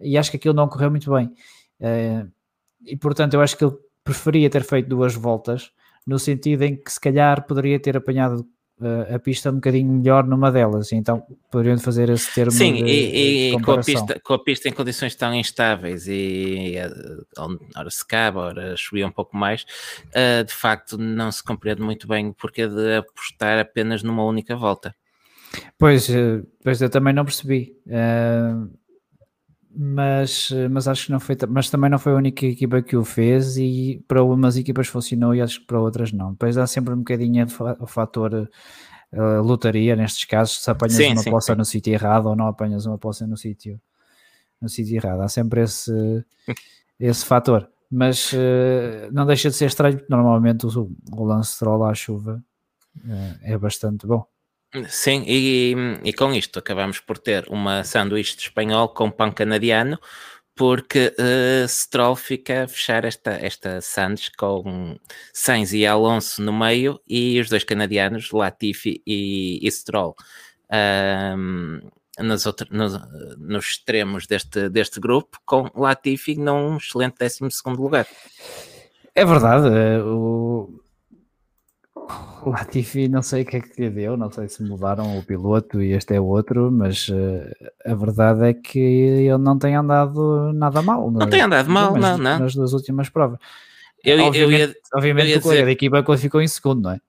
e 0.00 0.16
acho 0.16 0.30
que 0.30 0.38
aquilo 0.38 0.54
não 0.54 0.66
correu 0.66 0.90
muito 0.90 1.12
bem. 1.12 1.30
E 2.84 2.96
portanto, 2.96 3.34
eu 3.34 3.40
acho 3.40 3.56
que 3.56 3.64
ele 3.64 3.76
preferia 4.08 4.48
ter 4.48 4.64
feito 4.64 4.88
duas 4.88 5.14
voltas, 5.14 5.70
no 6.06 6.18
sentido 6.18 6.62
em 6.62 6.74
que 6.74 6.90
se 6.90 6.98
calhar 6.98 7.46
poderia 7.46 7.78
ter 7.78 7.94
apanhado 7.94 8.40
uh, 8.80 9.14
a 9.14 9.18
pista 9.18 9.50
um 9.50 9.56
bocadinho 9.56 9.92
melhor 9.92 10.24
numa 10.26 10.50
delas, 10.50 10.92
então 10.92 11.22
poderiam 11.50 11.78
fazer 11.78 12.08
esse 12.08 12.32
termo 12.34 12.50
Sim, 12.50 12.72
de, 12.72 12.90
e, 12.90 13.52
e 13.52 13.60
com, 13.60 13.72
a 13.72 13.82
pista, 13.82 14.18
com 14.20 14.32
a 14.32 14.42
pista 14.42 14.66
em 14.66 14.72
condições 14.72 15.14
tão 15.14 15.34
instáveis 15.34 16.06
e 16.08 16.76
uh, 17.38 17.58
ora 17.76 17.90
secava, 17.90 18.40
ora 18.40 18.76
chovia 18.78 19.06
um 19.06 19.12
pouco 19.12 19.36
mais, 19.36 19.66
uh, 20.06 20.42
de 20.42 20.54
facto 20.54 20.96
não 20.96 21.30
se 21.30 21.44
compreende 21.44 21.82
muito 21.82 22.08
bem 22.08 22.28
o 22.28 22.32
porquê 22.32 22.66
de 22.66 22.96
apostar 22.96 23.58
apenas 23.58 24.02
numa 24.02 24.24
única 24.24 24.56
volta. 24.56 24.94
Pois, 25.78 26.08
pois 26.62 26.80
eu 26.80 26.88
também 26.88 27.12
não 27.12 27.24
percebi. 27.24 27.76
Uh, 27.86 28.70
mas, 29.74 30.50
mas 30.70 30.88
acho 30.88 31.06
que 31.06 31.12
não 31.12 31.20
foi, 31.20 31.36
mas 31.48 31.70
também 31.70 31.90
não 31.90 31.98
foi 31.98 32.12
a 32.12 32.16
única 32.16 32.46
equipa 32.46 32.82
que 32.82 32.96
o 32.96 33.04
fez 33.04 33.56
e 33.56 34.02
para 34.08 34.22
umas 34.22 34.56
equipas 34.56 34.88
funcionou 34.88 35.34
e 35.34 35.40
acho 35.40 35.60
que 35.60 35.66
para 35.66 35.80
outras 35.80 36.12
não. 36.12 36.32
Depois 36.32 36.56
há 36.56 36.66
sempre 36.66 36.94
um 36.94 36.98
bocadinho 36.98 37.46
o 37.78 37.86
fator 37.86 38.48
uh, 39.12 39.42
lotaria 39.42 39.94
nestes 39.94 40.24
casos, 40.24 40.62
se 40.62 40.70
apanhas 40.70 40.94
sim, 40.94 41.12
uma 41.12 41.22
sim, 41.22 41.30
poça 41.30 41.52
sim. 41.52 41.58
no 41.58 41.64
sítio 41.64 41.92
errado 41.92 42.26
ou 42.26 42.36
não 42.36 42.46
apanhas 42.46 42.86
uma 42.86 42.98
poça 42.98 43.26
no 43.26 43.36
sítio 43.36 43.80
no 44.60 44.68
sítio 44.68 44.96
errado. 44.96 45.20
Há 45.20 45.28
sempre 45.28 45.62
esse, 45.62 46.24
esse 46.98 47.24
fator. 47.24 47.68
Mas 47.90 48.32
uh, 48.32 49.10
não 49.12 49.24
deixa 49.24 49.48
de 49.48 49.56
ser 49.56 49.66
estranho, 49.66 49.96
porque 49.96 50.12
normalmente 50.12 50.66
o, 50.66 50.90
o 51.12 51.24
lance 51.24 51.58
troll 51.58 51.84
à 51.84 51.94
chuva 51.94 52.42
uh, 52.98 53.38
é 53.42 53.56
bastante 53.56 54.06
bom. 54.06 54.26
Sim, 54.88 55.24
e, 55.26 55.74
e 56.04 56.12
com 56.12 56.32
isto 56.34 56.58
acabamos 56.58 57.00
por 57.00 57.16
ter 57.16 57.46
uma 57.48 57.82
sanduíche 57.84 58.36
de 58.36 58.42
espanhol 58.42 58.88
com 58.90 59.10
pão 59.10 59.32
canadiano, 59.32 59.98
porque 60.54 61.14
uh, 61.18 61.66
Stroll 61.68 62.16
fica 62.16 62.64
a 62.64 62.68
fechar 62.68 63.04
esta, 63.04 63.30
esta 63.30 63.80
sandes 63.80 64.28
com 64.28 64.98
Sainz 65.32 65.72
e 65.72 65.86
Alonso 65.86 66.42
no 66.42 66.52
meio 66.52 67.00
e 67.08 67.40
os 67.40 67.48
dois 67.48 67.64
canadianos, 67.64 68.30
Latifi 68.32 69.00
e, 69.06 69.60
e 69.62 69.70
Stroll. 69.70 70.14
Outras, 72.44 72.68
nos, 72.70 72.92
nos, 73.38 73.64
extremos 73.66 74.26
deste, 74.26 74.68
deste 74.68 74.98
grupo, 74.98 75.38
com 75.46 75.70
Latifi 75.76 76.36
num 76.36 76.76
excelente 76.76 77.16
12 77.18 77.38
lugar. 77.68 78.06
É 79.14 79.24
verdade, 79.24 79.68
eh, 79.68 80.02
o, 80.02 80.80
o 82.44 82.50
Latifi 82.50 83.08
não 83.08 83.22
sei 83.22 83.42
o 83.42 83.46
que 83.46 83.56
é 83.56 83.60
que 83.60 83.80
lhe 83.80 83.90
deu, 83.90 84.16
não 84.16 84.30
sei 84.30 84.48
se 84.48 84.62
mudaram 84.62 85.18
o 85.18 85.22
piloto 85.22 85.82
e 85.82 85.92
este 85.92 86.14
é 86.14 86.20
outro, 86.20 86.70
mas 86.70 87.08
uh, 87.08 87.50
a 87.84 87.94
verdade 87.94 88.44
é 88.44 88.54
que 88.54 88.78
ele 88.78 89.38
não 89.38 89.58
tem 89.58 89.74
andado 89.74 90.52
nada 90.52 90.82
mal. 90.82 91.10
Não 91.10 91.28
tem 91.28 91.42
andado 91.42 91.70
mal, 91.70 91.96
não, 91.96 92.16
não. 92.16 92.38
Nas 92.38 92.54
duas 92.54 92.72
últimas 92.72 93.08
provas. 93.08 93.38
Eu, 94.04 94.18
obviamente, 94.24 94.38
eu 94.38 94.52
ia, 94.52 94.76
obviamente 94.94 95.26
eu 95.26 95.30
ia 95.30 95.38
o 95.38 95.42
colega 95.42 95.64
da 95.64 95.72
equipa 95.72 96.02
qualificou 96.02 96.40
em 96.40 96.48
segundo, 96.48 96.82
não 96.82 96.92
é? 96.92 97.00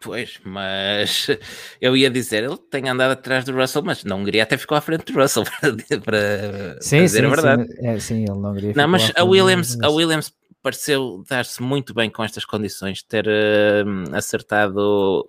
Pois, 0.00 0.40
mas 0.44 1.26
eu 1.80 1.96
ia 1.96 2.10
dizer, 2.10 2.44
ele 2.44 2.56
tem 2.56 2.88
andado 2.88 3.12
atrás 3.12 3.44
do 3.44 3.52
Russell, 3.52 3.82
mas 3.82 4.04
não 4.04 4.20
Hungria 4.20 4.42
até 4.42 4.56
ficou 4.56 4.76
à 4.76 4.80
frente 4.80 5.12
do 5.12 5.18
Russell 5.18 5.44
para, 5.60 6.00
para 6.00 6.76
sim, 6.80 7.02
dizer 7.02 7.20
sim, 7.20 7.26
a 7.26 7.28
verdade. 7.28 7.66
Sim, 7.66 7.86
é, 7.86 7.98
sim, 8.00 8.22
ele 8.22 8.40
não 8.40 8.52
Hungria 8.52 8.72
Não, 8.74 8.88
mas 8.88 9.12
a 9.14 9.24
Williams, 9.24 9.78
a 9.82 9.90
Williams 9.90 10.32
pareceu 10.64 11.22
dar-se 11.28 11.62
muito 11.62 11.92
bem 11.92 12.08
com 12.08 12.24
estas 12.24 12.46
condições, 12.46 13.02
ter 13.02 13.26
uh, 13.26 14.16
acertado 14.16 15.26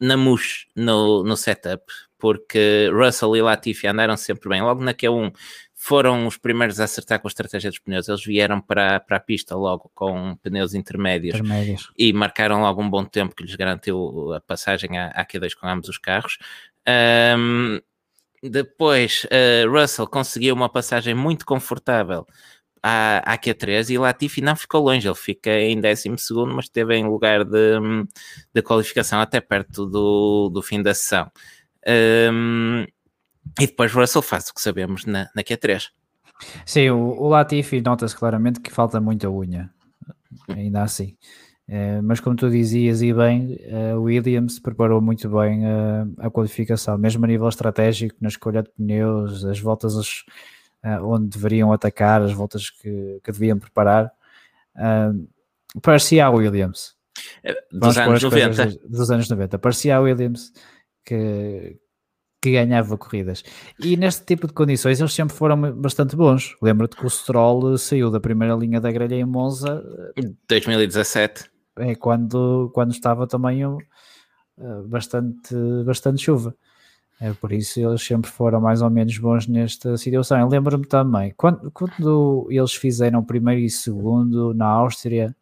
na 0.00 0.16
mush 0.16 0.66
no, 0.74 1.22
no 1.22 1.36
setup, 1.36 1.84
porque 2.18 2.90
Russell 2.92 3.36
e 3.36 3.40
Latifi 3.40 3.86
andaram 3.86 4.16
sempre 4.16 4.48
bem. 4.48 4.60
Logo 4.60 4.82
na 4.82 4.92
Q1 4.92 5.32
foram 5.76 6.26
os 6.26 6.36
primeiros 6.36 6.80
a 6.80 6.84
acertar 6.84 7.20
com 7.20 7.28
a 7.28 7.30
estratégia 7.30 7.70
dos 7.70 7.78
pneus. 7.78 8.08
Eles 8.08 8.24
vieram 8.24 8.60
para, 8.60 8.98
para 8.98 9.18
a 9.18 9.20
pista 9.20 9.54
logo 9.54 9.92
com 9.94 10.34
pneus 10.42 10.74
intermédios, 10.74 11.36
intermédios. 11.36 11.92
e 11.96 12.12
marcaram 12.12 12.62
logo 12.62 12.82
um 12.82 12.90
bom 12.90 13.04
tempo 13.04 13.36
que 13.36 13.44
lhes 13.44 13.54
garantiu 13.54 14.32
a 14.34 14.40
passagem 14.40 14.98
à, 14.98 15.10
à 15.10 15.24
Q2 15.24 15.54
com 15.54 15.68
ambos 15.68 15.88
os 15.88 15.98
carros. 15.98 16.36
Um, 17.38 17.80
depois, 18.42 19.24
uh, 19.26 19.70
Russell 19.70 20.08
conseguiu 20.08 20.52
uma 20.56 20.68
passagem 20.68 21.14
muito 21.14 21.46
confortável 21.46 22.26
à, 22.82 23.18
à 23.32 23.38
Q3 23.38 23.90
e 23.90 23.98
Latifi 23.98 24.40
não 24.40 24.56
ficou 24.56 24.82
longe, 24.82 25.06
ele 25.06 25.14
fica 25.14 25.50
em 25.50 25.80
12, 25.80 26.10
mas 26.54 26.64
esteve 26.64 26.96
em 26.96 27.04
lugar 27.04 27.44
de, 27.44 27.78
de 28.52 28.62
qualificação 28.62 29.20
até 29.20 29.40
perto 29.40 29.86
do, 29.86 30.50
do 30.50 30.62
fim 30.62 30.82
da 30.82 30.92
sessão. 30.92 31.30
Um, 31.86 32.84
e 33.60 33.66
depois 33.66 33.92
Russell 33.92 34.22
faz 34.22 34.48
o 34.48 34.54
que 34.54 34.60
sabemos 34.60 35.04
na, 35.04 35.28
na 35.34 35.42
Q3. 35.42 35.88
Sim, 36.66 36.90
o, 36.90 36.98
o 37.20 37.28
Latifi 37.28 37.80
nota-se 37.80 38.16
claramente 38.16 38.60
que 38.60 38.72
falta 38.72 39.00
muita 39.00 39.30
unha, 39.30 39.70
ainda 40.48 40.82
assim. 40.82 41.16
É, 41.68 42.02
mas 42.02 42.18
como 42.20 42.34
tu 42.34 42.50
dizias 42.50 43.00
e 43.00 43.12
bem, 43.12 43.56
o 43.96 44.02
Williams 44.02 44.58
preparou 44.58 45.00
muito 45.00 45.28
bem 45.28 45.64
a, 45.64 46.06
a, 46.18 46.30
qualificação, 46.30 46.98
mesmo 46.98 47.24
a 47.24 47.28
nível 47.28 47.48
estratégico, 47.48 48.16
na 48.20 48.28
escolha 48.28 48.62
de 48.62 48.70
pneus, 48.70 49.44
as 49.44 49.60
voltas 49.60 49.94
onde 51.02 51.28
deveriam 51.28 51.72
atacar, 51.72 52.22
as 52.22 52.32
voltas 52.32 52.70
que, 52.70 53.20
que 53.22 53.32
deviam 53.32 53.58
preparar. 53.58 54.12
parecia 55.82 56.26
a 56.26 56.30
Williams. 56.30 56.94
É, 57.42 57.54
dos 57.70 57.96
anos 57.96 58.22
90. 58.22 58.66
Dos 58.88 59.10
anos 59.10 59.28
90. 59.28 59.58
Parecia 59.58 59.96
a 59.96 60.00
Williams 60.00 60.52
que, 61.04 61.76
que 62.40 62.52
ganhava 62.52 62.96
corridas. 62.96 63.44
E 63.78 63.96
neste 63.96 64.24
tipo 64.24 64.46
de 64.46 64.52
condições 64.52 65.00
eles 65.00 65.12
sempre 65.12 65.34
foram 65.34 65.72
bastante 65.72 66.16
bons. 66.16 66.56
Lembra-te 66.60 66.96
que 66.96 67.06
o 67.06 67.10
Stroll 67.10 67.76
saiu 67.78 68.10
da 68.10 68.20
primeira 68.20 68.54
linha 68.54 68.80
da 68.80 68.90
grelha 68.90 69.14
em 69.14 69.24
Monza 69.24 69.82
2017. 70.48 71.50
É 71.78 71.94
quando, 71.94 72.70
quando 72.74 72.92
estava 72.92 73.26
também 73.26 73.62
bastante, 74.86 75.54
bastante 75.84 76.22
chuva. 76.22 76.54
É 77.22 77.32
por 77.34 77.52
isso 77.52 77.78
eles 77.78 78.02
sempre 78.02 78.28
foram 78.28 78.60
mais 78.60 78.82
ou 78.82 78.90
menos 78.90 79.16
bons 79.16 79.46
nesta 79.46 79.96
situação. 79.96 80.40
Eu 80.40 80.48
lembro-me 80.48 80.84
também, 80.84 81.32
quando, 81.36 81.70
quando 81.70 82.48
eles 82.50 82.74
fizeram 82.74 83.22
primeiro 83.22 83.60
e 83.60 83.70
segundo 83.70 84.52
na 84.52 84.66
Áustria 84.66 85.32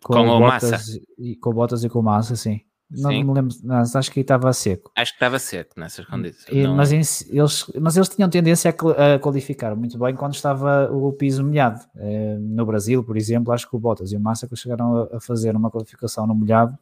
com, 0.00 0.14
com 0.14 0.20
o 0.20 0.40
Massa 0.40 0.78
e 1.18 1.34
com 1.34 1.52
Bottas 1.52 1.82
e 1.82 1.88
com 1.88 2.00
Massa, 2.00 2.36
sim. 2.36 2.60
Não 2.88 3.10
Sim. 3.10 3.24
me 3.24 3.32
lembro, 3.32 3.56
não, 3.64 3.76
acho 3.76 4.12
que 4.12 4.20
estava 4.20 4.52
seco. 4.52 4.92
Acho 4.94 5.12
que 5.12 5.16
estava 5.16 5.38
seco 5.38 5.70
nessas 5.78 6.04
condições. 6.04 6.54
E, 6.54 6.68
mas, 6.68 6.92
em, 6.92 7.00
eles, 7.34 7.72
mas 7.80 7.96
eles 7.96 8.08
tinham 8.10 8.28
tendência 8.28 8.70
a, 8.70 9.14
a, 9.14 9.18
qualificar 9.18 9.74
muito 9.74 9.98
bem 9.98 10.14
quando 10.14 10.34
estava 10.34 10.92
o 10.92 11.10
piso 11.10 11.42
molhado. 11.42 11.80
Eh, 11.96 12.36
no 12.38 12.66
Brasil, 12.66 13.02
por 13.02 13.16
exemplo, 13.16 13.50
acho 13.50 13.66
que 13.68 13.74
o 13.74 13.78
Bottas 13.78 14.12
e 14.12 14.16
o 14.16 14.20
Massa 14.20 14.46
chegaram 14.54 15.08
a, 15.10 15.16
a 15.16 15.20
fazer 15.20 15.56
uma 15.56 15.70
qualificação 15.70 16.26
no 16.26 16.34
molhado 16.34 16.78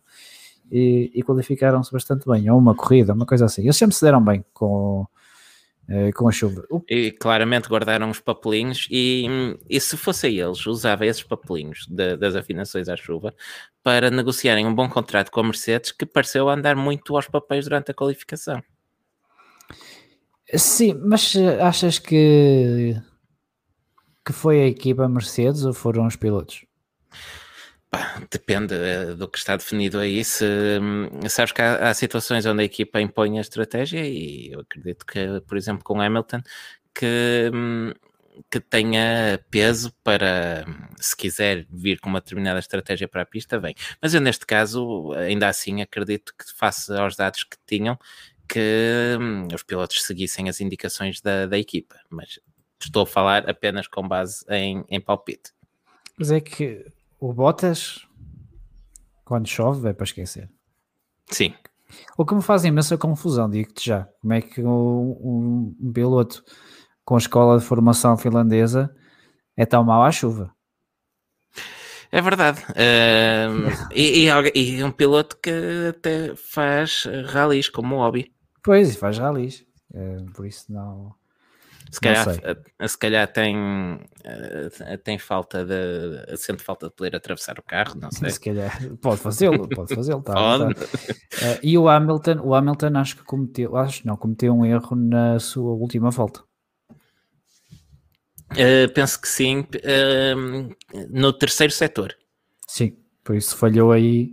e, 0.70 1.10
e 1.14 1.22
qualificaram-se 1.22 1.92
bastante 1.92 2.28
bem. 2.28 2.50
Ou 2.50 2.58
uma 2.58 2.74
corrida, 2.74 3.12
uma 3.12 3.26
coisa 3.26 3.46
assim. 3.46 3.62
Eles 3.62 3.76
sempre 3.76 3.94
se 3.94 4.04
deram 4.04 4.22
bem 4.22 4.44
com, 4.52 5.06
eh, 5.88 6.12
com 6.12 6.28
a 6.28 6.32
chuva. 6.32 6.64
E 6.88 7.10
claramente 7.10 7.68
guardaram 7.68 8.10
os 8.10 8.20
papelinhos 8.20 8.86
e, 8.90 9.26
e 9.68 9.80
se 9.80 9.96
fosse 9.96 10.28
eles, 10.28 10.64
usava 10.66 11.04
esses 11.04 11.22
papelinhos 11.22 11.86
de, 11.88 12.16
das 12.16 12.36
afinações 12.36 12.88
à 12.88 12.96
chuva 12.96 13.34
para 13.82 14.10
negociarem 14.10 14.66
um 14.66 14.74
bom 14.74 14.88
contrato 14.88 15.30
com 15.30 15.40
a 15.40 15.44
Mercedes 15.44 15.92
que 15.92 16.06
pareceu 16.06 16.48
andar 16.48 16.76
muito 16.76 17.16
aos 17.16 17.26
papéis 17.26 17.64
durante 17.64 17.90
a 17.90 17.94
qualificação. 17.94 18.62
Sim, 20.54 20.94
mas 21.04 21.36
achas 21.60 21.98
que 21.98 22.96
que 24.24 24.32
foi 24.32 24.62
a 24.62 24.66
equipa 24.66 25.08
Mercedes 25.08 25.64
ou 25.64 25.72
foram 25.72 26.06
os 26.06 26.16
pilotos? 26.16 26.64
Depende 28.30 28.75
eh, 28.75 29.14
do 29.14 29.28
que 29.28 29.38
está 29.38 29.56
definido 29.56 29.99
aí. 29.99 30.25
Se, 30.25 30.44
hum, 30.80 31.09
sabes 31.28 31.52
que 31.52 31.62
há, 31.62 31.90
há, 31.90 31.94
situações 31.94 32.47
onde 32.47 32.62
a 32.62 32.64
equipa 32.64 33.00
impõe 33.00 33.38
a 33.38 33.40
estratégia, 33.40 34.06
e 34.06 34.52
eu 34.52 34.61
acredito 34.61 35.04
que, 35.04 35.40
por 35.47 35.56
exemplo, 35.56 35.82
com 35.85 36.00
Hamilton, 36.00 36.40
que, 36.94 37.50
hum, 37.52 37.92
que 38.50 38.61
tenha 38.61 39.40
peso 39.50 39.92
para, 40.04 40.64
se 40.99 41.16
quiser 41.16 41.66
vir 41.70 42.00
com 42.00 42.09
uma 42.09 42.20
determinada 42.20 42.59
estratégia 42.61 43.09
para 43.09 43.23
a 43.23 43.26
pista, 43.26 43.59
vem. 43.59 43.75
Mas 44.00 44.14
eu, 44.14 44.20
neste 44.20 44.47
caso, 44.47 45.12
ainda 45.14 45.49
assim, 45.49 45.82
acredito 45.82 46.32
que, 46.38 46.44
face 46.56 46.92
aos 46.92 47.16
dados 47.16 47.44
que 47.44 47.56
tinham, 47.66 47.99
que 48.49 49.16
hum, 49.20 49.49
os 49.54 49.62
pilotos 49.62 50.02
seguissem 50.04 50.49
as 50.49 50.61
indicações 50.61 51.20
da, 51.20 51.47
da 51.47 51.59
equipa. 51.59 51.97
Mas 52.09 52.38
estou 52.80 53.02
a 53.02 53.06
falar 53.06 53.49
apenas 53.49 53.87
com 53.88 54.06
base 54.06 54.44
em, 54.49 54.85
em 54.88 55.00
palpite. 55.00 55.52
Mas 56.16 56.30
é 56.30 56.40
que 56.40 56.85
o 57.20 57.32
Bottas, 57.34 58.06
quando 59.24 59.46
chove, 59.46 59.90
é 59.90 59.92
para 59.92 60.04
esquecer. 60.04 60.50
Sim. 61.30 61.54
O 62.16 62.24
que 62.24 62.34
me 62.34 62.42
faz 62.42 62.64
imensa 62.64 62.96
confusão, 62.96 63.48
digo-te 63.48 63.86
já. 63.86 64.08
Como 64.20 64.32
é 64.32 64.40
que 64.40 64.62
um, 64.62 65.76
um, 65.80 65.92
piloto 65.92 66.42
com 67.04 67.16
a 67.16 67.18
escola 67.18 67.58
de 67.58 67.64
formação 67.64 68.16
finlandesa 68.16 68.94
é 69.56 69.66
tão 69.66 69.84
mau 69.84 70.02
à 70.02 70.10
chuva? 70.10 70.54
É 72.10 72.20
verdade. 72.22 72.60
Uh, 72.70 73.68
e, 73.94 74.26
e, 74.26 74.78
e, 74.78 74.82
um 74.82 74.90
piloto 74.90 75.36
que 75.36 75.50
até 75.90 76.34
faz 76.34 77.04
ralis 77.26 77.68
como 77.68 77.96
hobby. 77.96 78.32
Pois, 78.62 78.96
faz 78.96 79.18
ralis. 79.18 79.64
Uh, 79.92 80.24
por 80.32 80.46
isso 80.46 80.72
não. 80.72 81.14
Se 81.90 82.00
calhar, 82.00 82.28
eh, 82.78 82.88
se 82.88 82.99
calhar 82.99 83.32
tem, 83.32 83.56
eh, 84.25 84.97
tem 84.99 85.18
falta 85.18 85.64
de. 85.64 86.37
sente 86.37 86.62
falta 86.62 86.87
de 86.87 86.94
poder 86.94 87.16
atravessar 87.16 87.59
o 87.59 87.62
carro, 87.62 87.99
não 88.00 88.12
sei. 88.12 88.30
Se 88.30 88.40
calhar 88.40 88.70
pode 89.02 89.20
fazê-lo, 89.20 89.68
pode 89.68 89.94
fazê-lo. 89.94 90.23
Tá, 90.23 90.35
pode. 90.35 90.75
Tá. 90.75 90.85
Uh, 90.85 91.59
e 91.62 91.76
o 91.76 91.88
Hamilton, 91.88 92.40
o 92.44 92.54
Hamilton 92.54 92.97
acho 92.97 93.16
que 93.16 93.25
cometeu, 93.25 93.76
acho 93.76 94.06
não, 94.06 94.16
cometeu 94.16 94.54
um 94.54 94.64
erro 94.64 94.94
na 94.94 95.40
sua 95.40 95.73
última 95.73 96.11
volta. 96.11 96.42
Uh, 98.52 98.92
penso 98.94 99.20
que 99.20 99.28
sim, 99.28 99.61
uh, 99.61 100.76
no 101.11 101.32
terceiro 101.32 101.73
setor. 101.73 102.16
Sim, 102.68 102.97
por 103.25 103.35
isso 103.35 103.56
falhou 103.56 103.90
aí, 103.90 104.32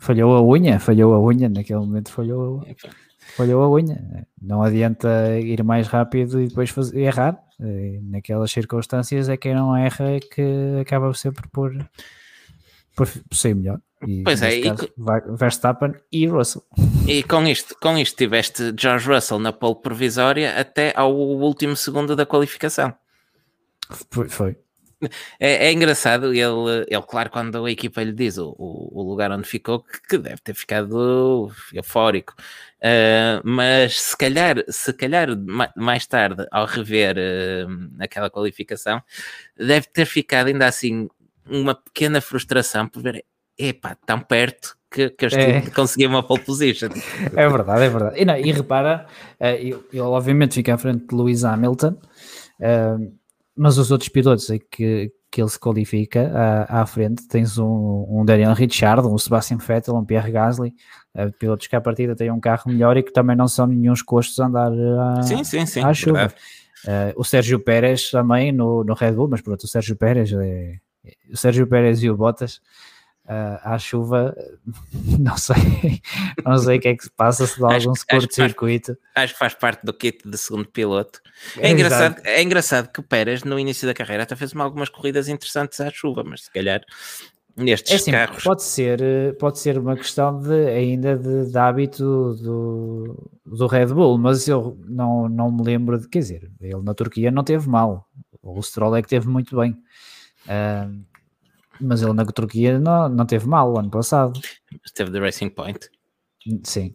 falhou 0.00 0.34
a 0.34 0.42
unha, 0.42 0.80
falhou 0.80 1.14
a 1.14 1.20
unha, 1.20 1.48
naquele 1.48 1.78
momento 1.78 2.10
falhou. 2.10 2.62
A 2.62 3.09
falhou 3.30 3.62
a 3.62 3.70
unha. 3.70 4.26
Não 4.40 4.62
adianta 4.62 5.38
ir 5.38 5.62
mais 5.62 5.86
rápido 5.86 6.40
e 6.40 6.48
depois 6.48 6.70
fazer, 6.70 6.98
errar. 6.98 7.42
Naquelas 8.02 8.50
circunstâncias 8.50 9.28
é 9.28 9.36
quem 9.36 9.54
não 9.54 9.76
erra 9.76 10.18
que 10.20 10.78
acaba 10.80 11.12
sempre 11.14 11.46
por, 11.48 11.72
por, 12.96 13.06
por 13.06 13.36
ser 13.36 13.54
melhor. 13.54 13.80
E, 14.06 14.22
pois 14.22 14.40
é, 14.40 14.60
caso, 14.62 14.84
e, 14.86 15.36
Verstappen 15.36 15.94
e 16.10 16.26
Russell. 16.26 16.62
E 17.06 17.22
com 17.22 17.46
isto, 17.46 17.76
com 17.80 17.98
isto 17.98 18.16
tiveste 18.16 18.74
George 18.78 19.06
Russell 19.06 19.38
na 19.38 19.52
pole 19.52 19.76
provisória 19.82 20.58
até 20.58 20.94
ao 20.96 21.14
último 21.14 21.76
segundo 21.76 22.16
da 22.16 22.24
qualificação. 22.24 22.94
Foi. 24.10 24.56
É, 25.38 25.68
é, 25.68 25.72
engraçado, 25.72 26.26
ele, 26.26 26.86
ele, 26.86 27.02
claro, 27.08 27.30
quando 27.30 27.64
a 27.64 27.70
equipa 27.70 28.02
lhe 28.02 28.12
diz 28.12 28.36
o, 28.36 28.54
o, 28.58 29.02
lugar 29.02 29.32
onde 29.32 29.48
ficou, 29.48 29.82
que 30.08 30.18
deve 30.18 30.38
ter 30.38 30.54
ficado 30.54 31.50
eufórico. 31.72 32.34
Uh, 32.80 33.44
mas 33.44 34.00
se 34.00 34.16
calhar, 34.16 34.64
se 34.68 34.92
calhar 34.94 35.28
mais 35.76 36.06
tarde, 36.06 36.46
ao 36.50 36.64
rever 36.64 37.16
uh, 37.16 38.02
aquela 38.02 38.30
qualificação, 38.30 39.02
deve 39.56 39.86
ter 39.88 40.06
ficado 40.06 40.46
ainda 40.46 40.66
assim 40.66 41.08
uma 41.46 41.74
pequena 41.74 42.22
frustração 42.22 42.88
por 42.88 43.02
ver, 43.02 43.24
epá, 43.58 43.94
tão 44.06 44.18
perto 44.20 44.76
que, 44.90 45.10
que 45.10 45.26
eu 45.26 45.28
é. 45.38 45.60
consegui 45.70 46.06
uma 46.06 46.22
pole 46.22 46.40
position. 46.40 46.88
É 47.36 47.48
verdade, 47.48 47.84
é 47.84 47.88
verdade. 47.88 48.20
E, 48.20 48.24
não, 48.24 48.36
e 48.36 48.50
repara, 48.50 49.06
ele, 49.38 49.78
ele 49.92 50.00
obviamente 50.00 50.54
fica 50.54 50.74
à 50.74 50.78
frente 50.78 51.06
de 51.06 51.14
Lewis 51.14 51.44
Hamilton, 51.44 51.96
mas 53.54 53.76
os 53.76 53.90
outros 53.90 54.08
pilotos 54.08 54.50
que, 54.70 55.12
que 55.30 55.40
ele 55.40 55.48
se 55.48 55.58
qualifica 55.58 56.30
à, 56.34 56.82
à 56.82 56.86
frente, 56.86 57.26
tens 57.28 57.56
um, 57.56 58.06
um 58.08 58.24
Daniel 58.24 58.52
Ricciardo, 58.52 59.12
um 59.12 59.16
Sebastian 59.16 59.58
Vettel, 59.58 59.94
um 59.94 60.04
Pierre 60.04 60.32
Gasly, 60.32 60.74
uh, 61.14 61.32
pilotos 61.38 61.66
que 61.66 61.76
à 61.76 61.80
partida 61.80 62.16
têm 62.16 62.30
um 62.30 62.40
carro 62.40 62.64
melhor 62.66 62.96
e 62.96 63.02
que 63.02 63.12
também 63.12 63.36
não 63.36 63.46
são 63.46 63.66
nenhum 63.66 63.94
custos 64.04 64.38
a 64.40 64.46
andar 64.46 64.72
à, 64.72 65.22
sim, 65.22 65.44
sim, 65.44 65.64
sim, 65.66 65.82
à 65.82 65.94
chuva. 65.94 66.32
Uh, 66.84 67.12
o 67.14 67.24
Sérgio 67.24 67.60
Pérez 67.60 68.10
também 68.10 68.50
no, 68.50 68.82
no 68.82 68.94
Red 68.94 69.12
Bull, 69.12 69.28
mas 69.28 69.40
pronto, 69.40 69.62
o 69.64 69.68
Sérgio 69.68 69.94
Pérez 69.94 70.32
é, 70.32 70.78
o 71.30 71.36
Sérgio 71.36 71.66
Pérez 71.66 72.02
e 72.02 72.10
o 72.10 72.16
Bottas 72.16 72.60
uh, 73.30 73.60
à 73.62 73.78
chuva, 73.78 74.36
não 75.18 75.36
sei, 75.36 76.02
não 76.44 76.58
sei 76.58 76.78
o 76.78 76.80
que 76.80 76.88
é 76.88 76.96
que 76.96 77.04
se 77.04 77.10
passa, 77.10 77.46
se 77.46 77.60
dá 77.60 77.68
acho, 77.68 77.88
algum 77.88 78.00
curto-circuito. 78.10 78.92
Acho, 78.92 79.00
acho, 79.14 79.32
que 79.34 79.38
faz 79.38 79.54
parte 79.54 79.86
do 79.86 79.94
kit 79.94 80.28
de 80.28 80.36
segundo 80.36 80.66
piloto. 80.66 81.20
É, 81.56 81.68
é 81.68 81.70
engraçado, 81.70 82.20
é 82.24 82.42
engraçado 82.42 82.92
que 82.92 83.00
o 83.00 83.02
Pérez, 83.02 83.44
no 83.44 83.58
início 83.58 83.86
da 83.86 83.94
carreira, 83.94 84.24
até 84.24 84.34
fez 84.34 84.54
algumas 84.56 84.88
corridas 84.88 85.28
interessantes 85.28 85.80
à 85.80 85.90
chuva, 85.90 86.24
mas 86.24 86.44
se 86.44 86.50
calhar 86.50 86.82
nestes 87.56 87.92
é 87.92 87.96
assim, 87.96 88.10
carros. 88.10 88.42
Pode 88.42 88.62
ser, 88.62 89.00
pode 89.38 89.58
ser 89.58 89.78
uma 89.78 89.96
questão 89.96 90.40
de, 90.40 90.66
ainda 90.68 91.16
de, 91.16 91.50
de 91.50 91.58
hábito 91.58 92.34
do, 92.34 93.30
do 93.46 93.66
Red 93.66 93.86
Bull, 93.86 94.18
mas 94.18 94.48
eu 94.48 94.76
não, 94.86 95.28
não 95.28 95.50
me 95.52 95.62
lembro 95.62 95.98
de, 95.98 96.08
quer 96.08 96.18
dizer, 96.18 96.50
ele 96.60 96.82
na 96.82 96.94
Turquia 96.94 97.30
não 97.30 97.44
teve 97.44 97.68
mal, 97.68 98.06
o 98.42 98.60
Stroll 98.62 98.96
é 98.96 99.02
que 99.02 99.08
teve 99.08 99.28
muito 99.28 99.56
bem. 99.56 99.76
Uh, 100.46 101.09
mas 101.80 102.02
ele 102.02 102.12
na 102.12 102.24
Turquia 102.24 102.78
não, 102.78 103.08
não 103.08 103.26
teve 103.26 103.46
mal 103.46 103.78
ano 103.78 103.90
passado. 103.90 104.40
Teve 104.94 105.10
the 105.10 105.20
Racing 105.20 105.50
Point. 105.50 105.88
Sim. 106.64 106.94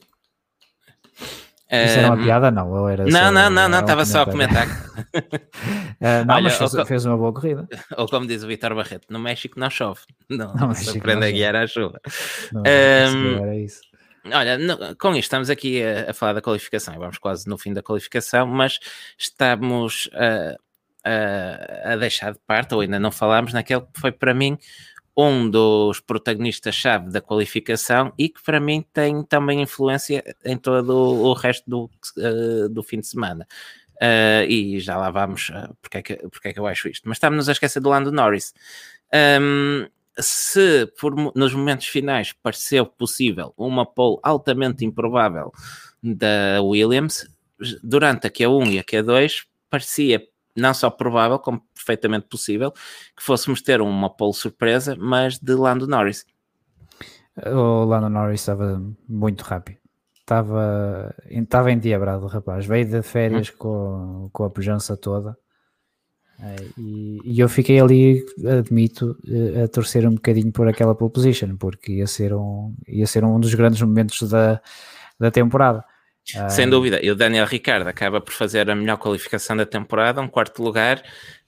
Isso 1.71 1.99
era 1.99 2.13
uma 2.13 2.23
piada? 2.23 2.51
Não, 2.51 2.69
ou 2.69 2.87
era 2.87 3.05
não, 3.05 3.31
não, 3.31 3.49
não, 3.49 3.67
não, 3.67 3.79
estava 3.79 4.05
só 4.05 4.21
a 4.21 4.25
comentar. 4.25 4.67
uh, 4.67 6.25
não, 6.25 6.41
mas 6.41 6.57
fez, 6.87 7.05
uma 7.05 7.17
boa 7.17 7.33
corrida. 7.33 7.67
Ou 7.97 8.07
como 8.07 8.27
diz 8.27 8.43
o 8.43 8.47
Vitor 8.47 8.75
Barreto, 8.75 9.07
no 9.09 9.19
México 9.19 9.59
não 9.59 9.69
chove. 9.69 10.01
Não, 10.29 10.53
não 10.53 10.73
se 10.75 10.95
aprende 10.97 11.25
a 11.25 11.31
guiar 11.31 11.55
à 11.55 11.65
chuva. 11.65 11.99
Era 12.63 13.55
isso. 13.57 13.81
Olha, 14.31 14.57
no, 14.57 14.95
com 14.95 15.09
isto 15.11 15.23
estamos 15.23 15.49
aqui 15.49 15.83
a, 15.83 16.13
falar 16.13 16.33
da 16.33 16.41
qualificação, 16.41 16.97
vamos 16.97 17.17
quase 17.17 17.47
no 17.47 17.57
fim 17.57 17.73
da 17.73 17.83
qualificação, 17.83 18.47
mas 18.47 18.79
estamos 19.17 20.09
a, 21.05 21.95
deixar 21.95 22.33
de 22.33 22.39
parte, 22.39 22.73
ou 22.73 22.81
ainda 22.81 22.99
não 22.99 23.11
falámos, 23.11 23.53
naquele 23.53 23.81
que 23.81 23.99
foi 23.99 24.11
para 24.11 24.33
mim 24.33 24.57
um 25.17 25.49
dos 25.49 26.01
protagonistas-chave 26.01 27.09
da 27.09 27.21
qualificação 27.21 28.11
e 28.17 28.27
que 28.27 28.43
para 28.43 28.59
mim 28.59 28.83
tem 28.91 29.23
também 29.23 29.61
influência 29.61 30.23
em 30.43 30.57
todo 30.57 30.93
o 30.93 31.33
resto 31.33 31.69
do, 31.69 31.89
uh, 32.17 32.67
do 32.67 32.83
fim 32.83 32.99
de 32.99 33.07
semana. 33.07 33.47
Uh, 33.95 34.43
e 34.49 34.79
já 34.81 34.97
lá 34.97 35.09
vamos 35.09 35.49
uh, 35.49 35.73
porque, 35.81 35.97
é 35.99 36.01
que, 36.01 36.15
porque 36.27 36.49
é 36.49 36.53
que 36.53 36.59
eu 36.59 36.67
acho 36.67 36.89
isto. 36.89 37.07
Mas 37.07 37.15
estamos 37.15 37.47
a 37.47 37.53
esquecer 37.53 37.79
do 37.79 37.89
Lando 37.89 38.11
Norris. 38.11 38.53
Um, 39.41 39.87
se 40.19 40.85
por, 40.99 41.15
nos 41.33 41.53
momentos 41.53 41.87
finais 41.87 42.33
pareceu 42.33 42.85
possível 42.85 43.53
uma 43.57 43.85
pole 43.85 44.19
altamente 44.21 44.83
improvável 44.83 45.51
da 46.03 46.61
Williams, 46.61 47.27
durante 47.81 48.27
a 48.27 48.29
Q1 48.29 48.73
e 48.73 48.79
a 48.79 48.83
Q2 48.83 49.45
parecia 49.69 50.21
não 50.55 50.73
só 50.73 50.89
provável, 50.89 51.37
como 51.39 51.61
perfeitamente 51.73 52.27
possível, 52.27 52.71
que 52.71 53.23
fôssemos 53.23 53.61
ter 53.61 53.81
uma 53.81 54.09
pole 54.09 54.33
surpresa, 54.33 54.95
mas 54.97 55.37
de 55.37 55.53
Lando 55.53 55.87
Norris. 55.87 56.25
O 57.45 57.83
Lando 57.83 58.09
Norris 58.09 58.41
estava 58.41 58.81
muito 59.07 59.41
rápido. 59.41 59.77
Estava, 60.19 61.13
estava 61.29 61.71
endiabrado, 61.71 62.25
rapaz. 62.27 62.65
Veio 62.65 62.85
de 62.85 63.01
férias 63.01 63.49
hum. 63.49 63.57
com, 63.57 64.29
com 64.31 64.43
a 64.43 64.49
pujança 64.49 64.97
toda. 64.97 65.37
Eh, 66.39 66.67
e, 66.77 67.19
e, 67.23 67.39
eu 67.39 67.47
fiquei 67.47 67.79
ali, 67.79 68.25
admito, 68.45 69.17
eh, 69.27 69.63
a 69.63 69.67
torcer 69.67 70.07
um 70.07 70.15
bocadinho 70.15 70.51
por 70.51 70.67
aquela 70.67 70.95
pole 70.95 71.11
position, 71.11 71.55
porque 71.57 71.93
ia 71.93 72.07
ser 72.07 72.33
um, 72.33 72.75
ia 72.87 73.07
ser 73.07 73.23
um 73.23 73.39
dos 73.39 73.53
grandes 73.53 73.81
momentos 73.81 74.27
da, 74.29 74.61
da 75.19 75.31
temporada. 75.31 75.83
Sem 76.49 76.67
dúvida. 76.67 76.99
E 77.03 77.11
o 77.11 77.15
Daniel 77.15 77.45
Ricardo 77.45 77.87
acaba 77.87 78.19
por 78.19 78.33
fazer 78.33 78.69
a 78.69 78.75
melhor 78.75 78.97
qualificação 78.97 79.55
da 79.55 79.65
temporada, 79.65 80.21
um 80.21 80.27
quarto 80.27 80.63
lugar, 80.63 80.97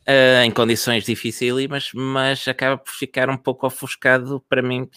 uh, 0.07 0.43
em 0.43 0.51
condições 0.51 1.03
dificílimas, 1.03 1.91
mas 1.93 2.47
acaba 2.47 2.77
por 2.77 2.91
ficar 2.91 3.29
um 3.29 3.37
pouco 3.37 3.65
ofuscado 3.65 4.43
para 4.47 4.61
mim 4.61 4.87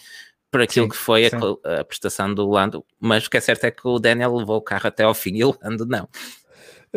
por 0.51 0.61
aquilo 0.61 0.85
sim, 0.85 0.91
que 0.91 0.97
foi 0.97 1.27
a, 1.27 1.79
a, 1.79 1.83
prestação 1.83 2.33
do 2.33 2.47
Lando. 2.47 2.85
Mas 2.99 3.25
o 3.25 3.29
que 3.29 3.37
é 3.37 3.41
certo 3.41 3.63
é 3.63 3.71
que 3.71 3.87
o 3.87 3.99
Daniel 3.99 4.35
levou 4.35 4.57
o 4.57 4.61
carro 4.61 4.87
até 4.87 5.03
ao 5.03 5.13
fim 5.13 5.35
e 5.35 5.43
o 5.43 5.57
Lando 5.63 5.85
não. 5.85 6.07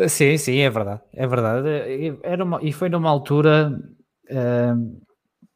Sim, 0.07 0.37
sim, 0.37 0.59
é 0.59 0.69
verdade. 0.69 1.01
É 1.13 1.25
verdade. 1.25 1.67
Era 2.21 2.43
uma, 2.43 2.61
e 2.61 2.73
foi 2.73 2.89
numa 2.89 3.09
altura 3.09 3.79
uh, 4.29 5.01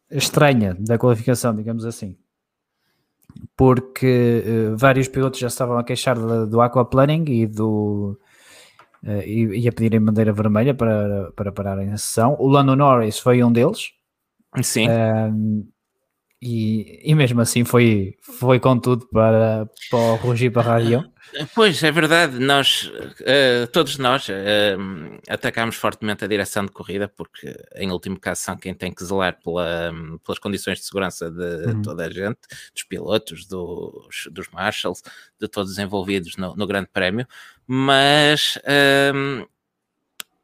estranha 0.10 0.76
da 0.80 0.98
qualificação, 0.98 1.54
digamos 1.54 1.86
assim 1.86 2.18
porque 3.56 4.44
uh, 4.46 4.78
vários 4.78 5.08
pilotos 5.08 5.40
já 5.40 5.48
estavam 5.48 5.78
a 5.78 5.84
queixar 5.84 6.18
do, 6.18 6.48
do 6.48 6.62
aquaplaning 6.62 7.26
e 7.28 7.46
do 7.46 8.18
uh, 9.04 9.22
e, 9.26 9.62
e, 9.62 9.68
a 9.68 9.72
pedirem 9.72 10.02
bandeira 10.02 10.32
vermelha 10.32 10.74
para, 10.74 11.32
para 11.36 11.52
pararem 11.52 11.92
a 11.92 11.98
sessão. 11.98 12.36
O 12.40 12.48
Lando 12.48 12.76
Norris 12.76 13.20
foi 13.20 13.44
um 13.44 13.52
deles. 13.52 13.92
Sim. 14.62 14.88
E, 16.42 17.02
e 17.04 17.14
mesmo 17.16 17.42
assim 17.42 17.66
foi, 17.66 18.16
foi 18.22 18.60
com 18.60 18.80
tudo 18.80 19.06
para, 19.08 19.70
para 19.90 20.00
o 20.00 20.16
rugir 20.16 20.52
para 20.52 20.62
a 20.62 20.66
rádio. 20.66 21.12
Pois, 21.54 21.84
é 21.84 21.92
verdade, 21.92 22.40
nós, 22.40 22.92
uh, 23.22 23.68
todos 23.72 24.00
nós, 24.00 24.28
uh, 24.30 25.20
atacámos 25.28 25.76
fortemente 25.76 26.26
a 26.26 26.28
direção 26.28 26.66
de 26.66 26.72
corrida, 26.72 27.08
porque 27.08 27.56
em 27.76 27.92
último 27.92 28.20
caso 28.20 28.42
são 28.42 28.58
quem 28.58 28.74
tem 28.74 28.92
que 28.92 29.04
zelar 29.04 29.38
pela, 29.44 29.94
pelas 30.26 30.40
condições 30.40 30.80
de 30.80 30.86
segurança 30.86 31.30
de 31.30 31.68
uhum. 31.68 31.82
toda 31.84 32.08
a 32.08 32.10
gente, 32.10 32.40
dos 32.74 32.82
pilotos, 32.82 33.46
dos, 33.46 34.28
dos 34.32 34.50
marshals, 34.50 35.04
de 35.40 35.48
todos 35.48 35.74
os 35.74 35.78
envolvidos 35.78 36.36
no, 36.36 36.56
no 36.56 36.66
Grande 36.66 36.90
Prémio, 36.92 37.28
mas 37.68 38.58
um, 39.14 39.46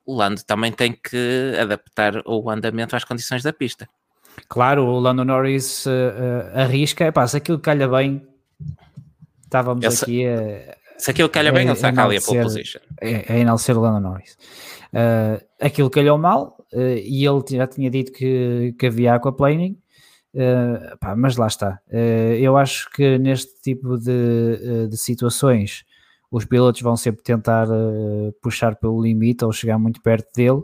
o 0.05 0.15
Lando 0.15 0.43
também 0.43 0.71
tem 0.71 0.93
que 0.93 1.53
adaptar 1.59 2.21
o 2.27 2.47
andamento 2.47 2.95
às 2.95 3.03
condições 3.03 3.41
da 3.41 3.51
pista. 3.51 3.89
Claro, 4.47 4.85
o 4.85 4.99
Lando 4.99 5.25
Norris 5.25 5.85
uh, 5.85 5.91
arrisca, 6.53 7.11
pá, 7.11 7.27
se 7.27 7.37
aquilo 7.37 7.59
calha 7.59 7.87
bem, 7.87 8.21
estávamos 9.43 9.83
Esse, 9.85 10.03
aqui 10.03 10.27
a. 10.27 10.75
Se 10.97 11.11
aquilo 11.11 11.29
calha 11.29 11.51
bem, 11.51 11.67
ele 11.67 11.75
saca 11.75 12.05
ali 12.05 12.17
a 12.17 12.21
pole 12.21 12.41
position. 12.41 12.81
É, 13.01 13.35
é 13.35 13.39
enaltecer 13.39 13.77
o 13.77 13.81
Lando 13.81 13.99
Norris. 13.99 14.37
Uh, 14.93 15.43
aquilo 15.59 15.89
calhou 15.89 16.17
mal 16.17 16.57
uh, 16.71 16.97
e 17.03 17.25
ele 17.25 17.43
já 17.49 17.67
tinha 17.67 17.89
dito 17.89 18.13
que, 18.13 18.73
que 18.79 18.85
havia 18.85 19.15
aquaplaning, 19.15 19.77
uh, 20.33 20.97
pá, 20.99 21.15
mas 21.15 21.35
lá 21.35 21.47
está. 21.47 21.81
Uh, 21.89 22.35
eu 22.39 22.55
acho 22.55 22.89
que 22.91 23.17
neste 23.17 23.61
tipo 23.61 23.97
de, 23.97 24.87
de 24.89 24.97
situações 24.97 25.83
os 26.31 26.45
pilotos 26.45 26.81
vão 26.81 26.97
sempre 26.97 27.23
tentar 27.23 27.67
puxar 28.41 28.75
pelo 28.75 29.01
limite 29.01 29.45
ou 29.45 29.53
chegar 29.53 29.77
muito 29.77 30.01
perto 30.01 30.33
dele 30.35 30.63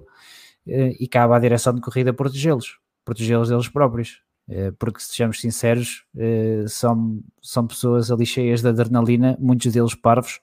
e 0.99 1.07
cabe 1.07 1.33
à 1.33 1.39
direção 1.39 1.73
de 1.73 1.79
corrida 1.79 2.11
protegê-los, 2.11 2.77
protegê-los 3.05 3.49
deles 3.49 3.67
próprios. 3.67 4.21
Eh, 4.49 4.71
porque 4.77 4.99
sejamos 4.99 5.39
sinceros, 5.39 6.03
eh, 6.17 6.65
são, 6.67 7.21
são 7.41 7.65
pessoas 7.65 8.11
ali 8.11 8.25
cheias 8.25 8.61
de 8.61 8.67
adrenalina, 8.67 9.37
muitos 9.39 9.71
deles 9.71 9.95
parvos, 9.95 10.41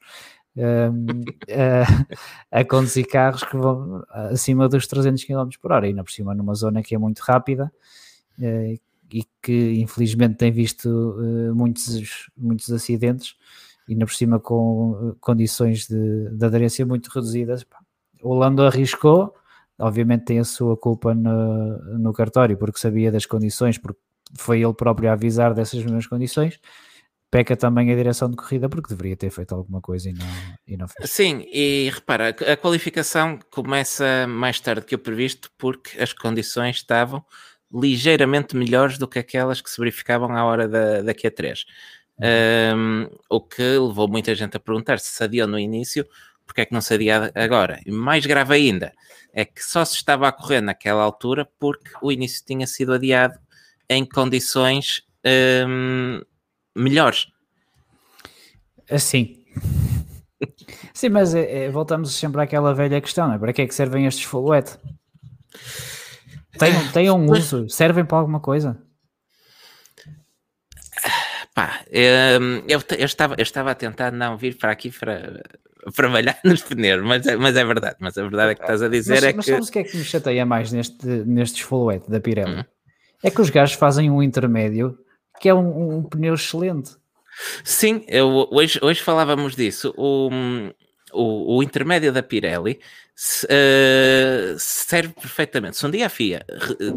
ehm, 0.56 1.06
a, 2.50 2.60
a, 2.60 2.64
conduzir 2.64 3.06
carros 3.06 3.42
que 3.44 3.56
vão 3.56 4.02
acima 4.08 4.66
dos 4.66 4.86
300 4.86 5.24
km 5.24 5.48
por 5.60 5.72
hora, 5.72 5.86
ainda 5.86 6.02
por 6.02 6.10
cima 6.10 6.34
numa 6.34 6.54
zona 6.54 6.82
que 6.82 6.94
é 6.94 6.98
muito 6.98 7.20
rápida 7.20 7.70
eh, 8.40 8.78
e 9.12 9.24
que 9.42 9.74
infelizmente 9.80 10.36
tem 10.36 10.52
visto 10.52 11.16
muitos, 11.54 12.30
muitos 12.36 12.70
acidentes, 12.72 13.36
ainda 13.88 14.06
por 14.06 14.14
cima 14.14 14.38
com 14.40 15.16
condições 15.20 15.86
de, 15.88 16.30
de 16.30 16.44
aderência 16.46 16.84
muito 16.86 17.08
reduzidas. 17.08 17.66
O 18.22 18.34
Lando 18.34 18.62
arriscou, 18.64 19.34
obviamente 19.78 20.24
tem 20.24 20.38
a 20.38 20.44
sua 20.44 20.76
culpa 20.76 21.14
no, 21.14 21.78
no 21.98 22.12
cartório, 22.12 22.56
porque 22.56 22.78
sabia 22.78 23.12
das 23.12 23.26
condições, 23.26 23.78
porque 23.78 24.00
foi 24.36 24.62
ele 24.62 24.74
próprio 24.74 25.08
a 25.10 25.12
avisar 25.12 25.54
dessas 25.54 25.82
mesmas 25.82 26.06
condições. 26.06 26.58
Peca 27.30 27.54
também 27.56 27.92
a 27.92 27.94
direção 27.94 28.30
de 28.30 28.36
corrida 28.36 28.70
porque 28.70 28.88
deveria 28.88 29.14
ter 29.14 29.30
feito 29.30 29.54
alguma 29.54 29.82
coisa 29.82 30.08
e 30.08 30.14
não, 30.14 30.26
e 30.66 30.76
não 30.78 30.88
fez. 30.88 31.10
Sim, 31.10 31.44
e 31.52 31.90
repara, 31.92 32.28
a 32.30 32.56
qualificação 32.56 33.38
começa 33.50 34.26
mais 34.26 34.58
tarde 34.58 34.86
que 34.86 34.94
o 34.94 34.98
previsto 34.98 35.50
porque 35.58 36.00
as 36.00 36.14
condições 36.14 36.76
estavam 36.76 37.22
ligeiramente 37.72 38.56
melhores 38.56 38.96
do 38.96 39.06
que 39.06 39.18
aquelas 39.18 39.60
que 39.60 39.68
se 39.68 39.78
verificavam 39.78 40.34
à 40.34 40.42
hora 40.42 40.66
da, 40.66 41.02
da 41.02 41.14
Q3. 41.14 41.64
Um, 42.20 43.08
o 43.28 43.40
que 43.40 43.62
levou 43.62 44.08
muita 44.08 44.34
gente 44.34 44.56
a 44.56 44.60
perguntar 44.60 44.98
se 44.98 45.10
se 45.10 45.22
adiou 45.22 45.46
no 45.46 45.58
início, 45.58 46.06
porque 46.48 46.62
é 46.62 46.64
que 46.64 46.72
não 46.72 46.80
se 46.80 46.94
adia 46.94 47.30
agora? 47.34 47.78
E 47.84 47.92
mais 47.92 48.24
grave 48.26 48.54
ainda, 48.54 48.92
é 49.32 49.44
que 49.44 49.62
só 49.62 49.84
se 49.84 49.94
estava 49.94 50.26
a 50.26 50.32
correr 50.32 50.62
naquela 50.62 51.02
altura 51.02 51.48
porque 51.61 51.90
o 52.02 52.11
início 52.11 52.42
tinha 52.44 52.66
sido 52.66 52.94
adiado 52.94 53.38
em 53.88 54.04
condições 54.04 55.02
um, 55.68 56.20
melhores. 56.74 57.28
Assim. 58.90 59.44
Sim, 60.94 61.11
mas 61.11 61.34
é, 61.34 61.66
é, 61.66 61.70
voltamos 61.70 62.14
sempre 62.14 62.40
àquela 62.40 62.74
velha 62.74 63.00
questão, 63.00 63.32
é? 63.32 63.38
para 63.38 63.52
que 63.52 63.62
é 63.62 63.66
que 63.66 63.74
servem 63.74 64.06
estes 64.06 64.24
full 64.24 64.48
wet? 64.48 64.76
Tem, 66.92 67.11
um 67.11 67.30
uso, 67.30 67.68
servem 67.68 68.04
para 68.04 68.18
alguma 68.18 68.40
coisa? 68.40 68.82
Pá, 71.54 71.80
eu, 71.90 72.64
eu, 72.68 72.82
eu, 72.96 73.06
estava, 73.06 73.34
eu 73.37 73.42
estava 73.42 73.70
a 73.70 73.74
tentar 73.74 74.11
não 74.12 74.37
vir 74.37 74.56
para 74.56 74.72
aqui 74.72 74.90
para, 74.90 75.42
para 75.94 76.08
malhar 76.08 76.38
nos 76.44 76.62
pneus, 76.62 77.04
mas, 77.04 77.26
é, 77.26 77.36
mas 77.36 77.56
é 77.56 77.64
verdade. 77.64 77.96
Mas 78.00 78.16
a 78.18 78.22
verdade 78.22 78.52
é 78.52 78.54
que 78.54 78.62
estás 78.62 78.82
a 78.82 78.88
dizer 78.88 79.14
mas, 79.14 79.24
é 79.24 79.32
mas 79.32 79.32
que. 79.32 79.36
Mas 79.36 79.46
sabes 79.46 79.68
o 79.68 79.72
que 79.72 79.78
é 79.78 79.84
que 79.84 79.96
me 79.96 80.04
chateia 80.04 80.46
mais 80.46 80.72
neste, 80.72 81.06
nestes 81.06 81.60
full 81.60 81.86
wet 81.86 82.10
da 82.10 82.20
Pirelli? 82.20 82.60
Hum. 82.60 82.64
É 83.22 83.30
que 83.30 83.40
os 83.40 83.50
gajos 83.50 83.76
fazem 83.76 84.10
um 84.10 84.22
intermédio 84.22 84.96
que 85.40 85.48
é 85.48 85.54
um, 85.54 85.98
um 85.98 86.02
pneu 86.02 86.34
excelente. 86.34 86.96
Sim, 87.62 88.04
eu, 88.08 88.48
hoje, 88.50 88.78
hoje 88.82 89.02
falávamos 89.02 89.54
disso. 89.54 89.94
O, 89.96 90.28
o, 91.12 91.56
o 91.56 91.62
intermédio 91.62 92.12
da 92.12 92.22
Pirelli 92.22 92.80
uh, 93.44 94.57
serve 94.59 95.12
perfeitamente. 95.14 95.76
Se 95.76 95.87
um 95.87 95.90
dia 95.90 96.07
a 96.07 96.09
FIA 96.09 96.44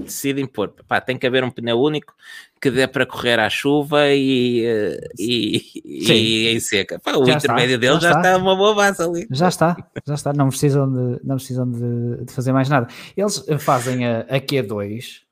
decide 0.03 0.41
impor, 0.41 0.73
pá, 0.87 1.01
tem 1.01 1.17
que 1.17 1.25
haver 1.25 1.43
um 1.43 1.49
pneu 1.49 1.79
único 1.79 2.13
que 2.61 2.69
dê 2.69 2.87
para 2.87 3.05
correr 3.05 3.39
à 3.39 3.49
chuva 3.49 4.09
e, 4.09 4.65
uh, 4.65 5.07
e, 5.17 5.81
e, 5.83 6.47
em 6.49 6.59
seca. 6.59 6.99
Pá, 6.99 7.13
o 7.13 7.25
já 7.25 7.33
intermédio 7.33 7.75
está, 7.75 7.87
dele 7.87 7.99
já, 7.99 7.99
já 7.99 8.09
está. 8.09 8.19
está. 8.19 8.37
uma 8.37 8.55
boa 8.55 8.75
base 8.75 9.01
ali. 9.01 9.27
Já 9.31 9.47
está, 9.47 9.75
já 10.05 10.13
está. 10.13 10.33
Não 10.33 10.49
precisam 10.49 10.91
de, 10.91 11.19
não 11.23 11.35
precisam 11.37 11.71
de, 11.71 12.25
de 12.25 12.31
fazer 12.31 12.53
mais 12.53 12.69
nada. 12.69 12.87
Eles 13.17 13.43
fazem 13.59 14.05
a, 14.05 14.21
a 14.21 14.39
Q2, 14.39 15.21
uh, 15.21 15.23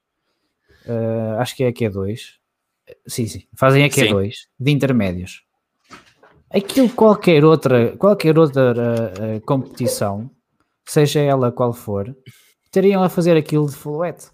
eh, 0.88 1.38
acho 1.40 1.56
que 1.56 1.64
é 1.64 1.68
a 1.68 1.74
Q2. 1.74 2.20
Sim, 3.06 3.28
sim. 3.28 3.44
Fazem 3.54 3.84
a 3.84 3.90
Q2 3.90 4.32
sim. 4.32 4.42
de 4.60 4.72
intermédios 4.72 5.44
aquilo 6.52 6.90
qualquer 6.90 7.46
outra, 7.46 7.96
qualquer 7.96 8.40
outra 8.40 8.74
uh, 8.74 9.42
competição, 9.42 10.32
seja 10.92 11.20
ela 11.20 11.52
qual 11.52 11.74
for, 11.74 12.16
teriam 12.72 13.04
a 13.04 13.10
fazer 13.10 13.38
aquilo 13.38 13.68
de 13.68 13.76
full 13.76 13.98
wet. 13.98 14.28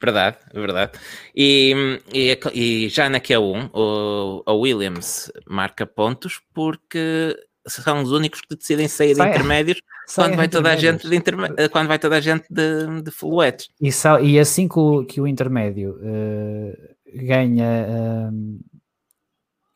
Verdade, 0.00 0.36
verdade. 0.52 0.92
E, 1.34 2.00
e, 2.12 2.38
e, 2.52 2.88
já 2.88 3.08
na 3.08 3.18
Q1, 3.18 3.70
o, 3.72 4.42
a 4.44 4.52
Williams 4.52 5.32
marca 5.48 5.86
pontos 5.86 6.40
porque 6.52 7.34
são 7.66 8.02
os 8.02 8.12
únicos 8.12 8.42
que 8.42 8.54
decidem 8.54 8.88
sair 8.88 9.14
sai, 9.14 9.30
de 9.30 9.36
intermédios 9.36 9.80
quando 10.14 10.36
vai, 10.36 10.48
toda 10.48 10.70
a 10.70 10.76
gente 10.76 11.08
de 11.08 11.16
interme... 11.16 11.48
quando 11.72 11.88
vai 11.88 11.98
toda 11.98 12.16
a 12.16 12.20
gente 12.20 12.46
de, 12.48 13.02
de 13.02 13.10
wet. 13.24 13.68
E, 13.80 13.90
e 14.22 14.38
assim 14.38 14.68
que 14.68 14.78
o, 14.78 15.04
que 15.04 15.20
o 15.20 15.26
intermédio 15.26 15.96
uh, 15.96 17.26
ganha 17.26 17.86
uh, 18.30 18.60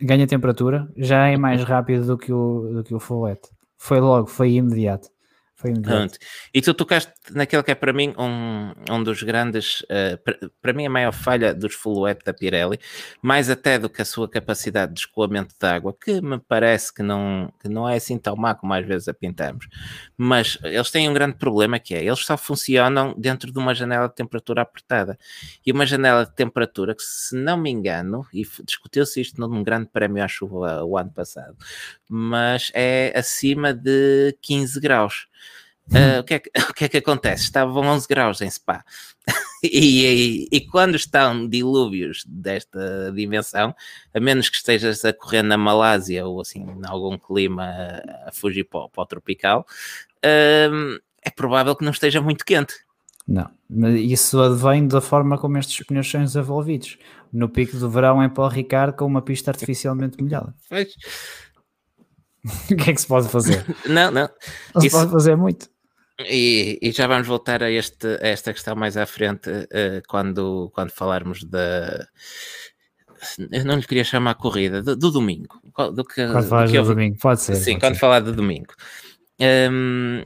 ganha 0.01 0.27
temperatura, 0.27 0.89
já 0.97 1.27
é 1.29 1.37
mais 1.37 1.63
rápido 1.63 2.07
do 2.07 2.19
que 2.19 2.33
o, 2.33 2.73
do 2.75 2.85
que 2.85 2.95
o 2.95 3.21
wet. 3.21 3.41
Foi 3.77 4.01
logo, 4.01 4.27
foi 4.27 4.53
imediato. 4.53 5.09
Foi 5.61 5.73
imediato. 5.73 6.19
E 6.55 6.63
tu 6.63 6.73
tocaste 6.73 7.13
naquele 7.33 7.63
que 7.63 7.71
é 7.71 7.75
para 7.75 7.93
mim 7.93 8.15
um, 8.17 8.73
um 8.91 9.03
dos 9.03 9.23
grandes, 9.23 9.83
uh, 9.83 10.17
para, 10.25 10.39
para 10.63 10.73
mim 10.73 10.87
a 10.87 10.91
maior 10.91 11.13
falha 11.13 11.55
dos 11.55 11.75
full 11.75 12.01
wet 12.01 12.25
da 12.25 12.33
Pirelli, 12.33 12.81
mais 13.21 13.51
até 13.51 13.79
do 13.79 13.91
que 13.91 14.01
a 14.01 14.05
sua 14.07 14.27
capacidade 14.27 14.95
de 14.95 15.01
escoamento 15.01 15.55
de 15.61 15.67
água, 15.67 15.95
que 15.95 16.23
me 16.23 16.39
parece 16.39 16.95
que 16.95 17.03
não, 17.03 17.53
que 17.61 17.69
não 17.69 17.87
é 17.87 17.97
assim 17.97 18.17
tão 18.17 18.35
má 18.37 18.55
como 18.55 18.73
às 18.73 18.87
vezes 18.87 19.07
a 19.07 19.13
pintamos, 19.13 19.69
mas 20.17 20.57
eles 20.63 20.91
têm 20.91 21.11
um 21.11 21.13
grande 21.13 21.37
problema 21.37 21.79
que 21.79 21.95
é, 21.95 22.03
eles 22.03 22.21
só 22.21 22.39
funcionam 22.39 23.15
dentro 23.19 23.53
de 23.53 23.59
uma 23.59 23.75
janela 23.75 24.09
de 24.09 24.15
temperatura 24.15 24.63
apertada, 24.63 25.19
e 25.67 25.71
uma 25.73 25.85
janela 25.85 26.25
de 26.25 26.35
temperatura 26.35 26.95
que 26.95 27.03
se 27.03 27.37
não 27.37 27.59
me 27.59 27.69
engano, 27.69 28.27
e 28.33 28.47
discutiu-se 28.65 29.21
isto 29.21 29.39
num 29.39 29.63
grande 29.63 29.91
prémio 29.93 30.25
à 30.25 30.29
chuva 30.29 30.83
o 30.85 30.97
ano 30.97 31.11
passado, 31.11 31.55
mas 32.09 32.73
é 32.75 33.13
acima 33.15 33.75
de 33.75 34.35
15 34.41 34.81
graus. 34.81 35.30
Uh, 35.91 36.21
o, 36.21 36.25
que 36.25 36.35
é 36.35 36.39
que, 36.39 36.51
o 36.71 36.75
que 36.75 36.85
é 36.85 36.89
que 36.89 36.97
acontece? 36.99 37.45
Estavam 37.45 37.83
11 37.83 38.07
graus 38.09 38.41
em 38.41 38.51
Spa. 38.51 38.85
e, 39.63 40.07
e, 40.07 40.49
e, 40.53 40.61
quando 40.61 40.95
estão 40.95 41.49
dilúvios 41.49 42.25
desta 42.27 43.13
dimensão, 43.13 43.75
a 44.15 44.21
menos 44.21 44.49
que 44.49 44.57
estejas 44.57 45.05
a 45.05 45.13
correr 45.13 45.43
na 45.43 45.59
Malásia 45.59 46.27
ou 46.27 46.41
assim, 46.41 46.61
em 46.61 46.87
algum 46.87 47.19
clima 47.19 47.65
a 48.27 48.31
fugir 48.33 48.65
para, 48.65 48.89
para 48.89 49.03
o 49.03 49.07
tropical, 49.07 49.67
uh, 50.25 51.01
é 51.23 51.31
provável 51.31 51.75
que 51.75 51.85
não 51.85 51.93
esteja 51.93 52.21
muito 52.21 52.45
quente. 52.45 52.75
Não, 53.27 53.49
mas 53.69 53.95
isso 54.01 54.41
advém 54.41 54.89
da 54.89 55.01
forma 55.01 55.39
como 55.39 55.59
estes 55.59 55.87
pneus 55.87 56.11
são 56.11 56.23
desenvolvidos. 56.23 56.99
No 57.33 57.49
pico 57.49 57.77
do 57.77 57.89
verão 57.89 58.23
em 58.25 58.29
Paul 58.29 58.49
Ricard 58.49 58.97
com 58.97 59.05
uma 59.05 59.23
pista 59.23 59.51
artificialmente 59.51 60.21
molhada. 60.23 60.55
Pois. 60.69 60.95
o 62.71 62.77
que 62.77 62.91
é 62.91 62.95
que 62.95 63.01
se 63.01 63.07
pode 63.07 63.29
fazer? 63.29 63.65
Não, 63.87 64.11
não. 64.11 64.29
Não 64.75 64.81
se 64.81 64.87
isso... 64.87 64.97
pode 64.97 65.11
fazer 65.11 65.37
muito. 65.37 65.69
E, 66.29 66.79
e, 66.83 66.93
já 66.93 67.07
vamos 67.07 67.27
voltar 67.27 67.63
a, 67.63 67.71
este, 67.71 68.07
a 68.21 68.29
esta 68.29 68.53
questão 68.53 68.77
mais 68.77 68.97
à 68.97 69.07
frente 69.07 69.49
uh, 69.51 70.03
quando, 70.09 70.71
quando 70.75 70.91
falarmos 70.91 71.45
da. 71.45 72.07
Eu 73.51 73.65
não 73.65 73.77
lhe 73.77 73.87
queria 73.87 74.05
chamar 74.05 74.33
a 74.33 74.35
corrida, 74.35 74.83
do, 74.83 74.97
do 74.97 75.11
domingo. 75.11 75.61
Do 75.95 76.05
que, 76.05 76.27
quando 76.27 76.49
falar 76.49 76.67
do, 76.67 76.73
do 76.73 76.85
domingo, 76.85 77.19
pode 77.19 77.43
ser. 77.43 77.57
Sim, 77.57 77.73
pode 77.73 77.81
quando 77.81 77.95
ser. 77.95 78.01
falar 78.01 78.21
do 78.21 78.33
domingo. 78.33 78.75
Um, 79.41 80.23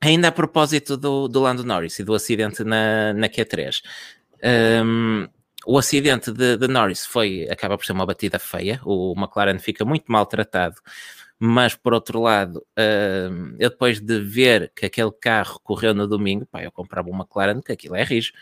ainda 0.00 0.28
a 0.28 0.32
propósito 0.32 0.96
do, 0.96 1.28
do 1.28 1.40
Lando 1.40 1.64
Norris 1.64 1.98
e 1.98 2.04
do 2.04 2.14
acidente 2.14 2.64
na, 2.64 3.12
na 3.14 3.28
Q3. 3.28 3.82
Um, 4.84 5.28
o 5.64 5.78
acidente 5.78 6.32
de, 6.32 6.56
de, 6.56 6.68
Norris 6.68 7.06
foi, 7.06 7.46
acaba 7.48 7.78
por 7.78 7.84
ser 7.86 7.92
uma 7.92 8.04
batida 8.04 8.38
feia, 8.38 8.80
o 8.84 9.14
McLaren 9.16 9.58
fica 9.60 9.84
muito 9.84 10.10
maltratado 10.10 10.74
mas 11.44 11.74
por 11.74 11.92
outro 11.92 12.20
lado, 12.20 12.58
uh, 12.78 13.56
eu 13.58 13.68
depois 13.68 13.98
de 13.98 14.20
ver 14.20 14.70
que 14.76 14.86
aquele 14.86 15.10
carro 15.10 15.58
correu 15.64 15.92
no 15.92 16.06
domingo, 16.06 16.46
pá, 16.46 16.62
eu 16.62 16.70
comprava 16.70 17.10
uma 17.10 17.24
McLaren, 17.24 17.60
que 17.60 17.72
aquilo 17.72 17.96
é 17.96 18.04
rijo. 18.04 18.32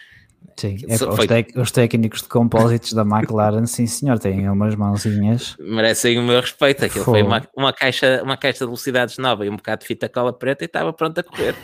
Sim, 0.54 0.76
é, 0.86 0.98
foi... 0.98 1.08
os, 1.08 1.62
os, 1.62 1.70
técnicos 1.70 2.20
de 2.20 2.28
compósitos 2.28 2.92
da 2.92 3.00
McLaren, 3.00 3.64
sim 3.64 3.86
senhor, 3.86 4.18
têm 4.18 4.46
umas 4.50 4.74
mãozinhas. 4.74 5.56
Merecem 5.58 6.18
o 6.18 6.22
meu 6.22 6.42
respeito, 6.42 6.84
aquilo 6.84 7.06
foi 7.06 7.22
uma, 7.22 7.42
uma, 7.56 7.72
caixa, 7.72 8.22
uma 8.22 8.36
caixa 8.36 8.58
de 8.58 8.66
velocidades 8.66 9.16
nova 9.16 9.46
e 9.46 9.48
um 9.48 9.56
bocado 9.56 9.80
de 9.80 9.86
fita 9.86 10.06
cola 10.06 10.30
preta 10.30 10.64
e 10.64 10.66
estava 10.66 10.92
pronto 10.92 11.18
a 11.18 11.22
correr. 11.22 11.54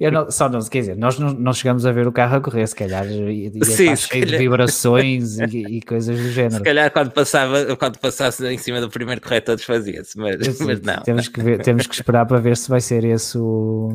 Eu 0.00 0.10
não, 0.10 0.30
só 0.30 0.48
não, 0.48 0.60
quer 0.60 0.80
dizer, 0.80 0.96
nós 0.96 1.18
não, 1.18 1.32
não, 1.32 1.52
chegamos 1.52 1.84
a 1.84 1.92
ver 1.92 2.06
o 2.06 2.12
carro 2.12 2.36
a 2.36 2.40
correr, 2.40 2.66
se 2.66 2.74
calhar 2.74 3.06
ia, 3.06 3.50
ia 3.50 3.64
Sim, 3.64 3.92
estar 3.92 3.96
cheio 3.96 4.24
calhar. 4.24 4.26
de 4.26 4.38
vibrações 4.38 5.38
e, 5.38 5.58
e, 5.76 5.82
coisas 5.82 6.18
do 6.18 6.30
género. 6.30 6.56
Se 6.56 6.62
calhar 6.62 6.90
quando, 6.90 7.10
passava, 7.10 7.76
quando 7.76 7.98
passasse 7.98 8.46
em 8.46 8.56
cima 8.56 8.80
do 8.80 8.88
primeiro 8.88 9.20
corretor 9.20 9.56
desfazia-se, 9.56 10.16
mas, 10.18 10.58
mas 10.60 10.80
não. 10.80 11.02
Temos 11.02 11.28
que, 11.28 11.42
ver, 11.42 11.62
temos 11.62 11.86
que 11.86 11.94
esperar 11.94 12.24
para 12.26 12.38
ver 12.38 12.56
se 12.56 12.70
vai 12.70 12.80
ser 12.80 13.04
esse 13.04 13.36
o, 13.36 13.90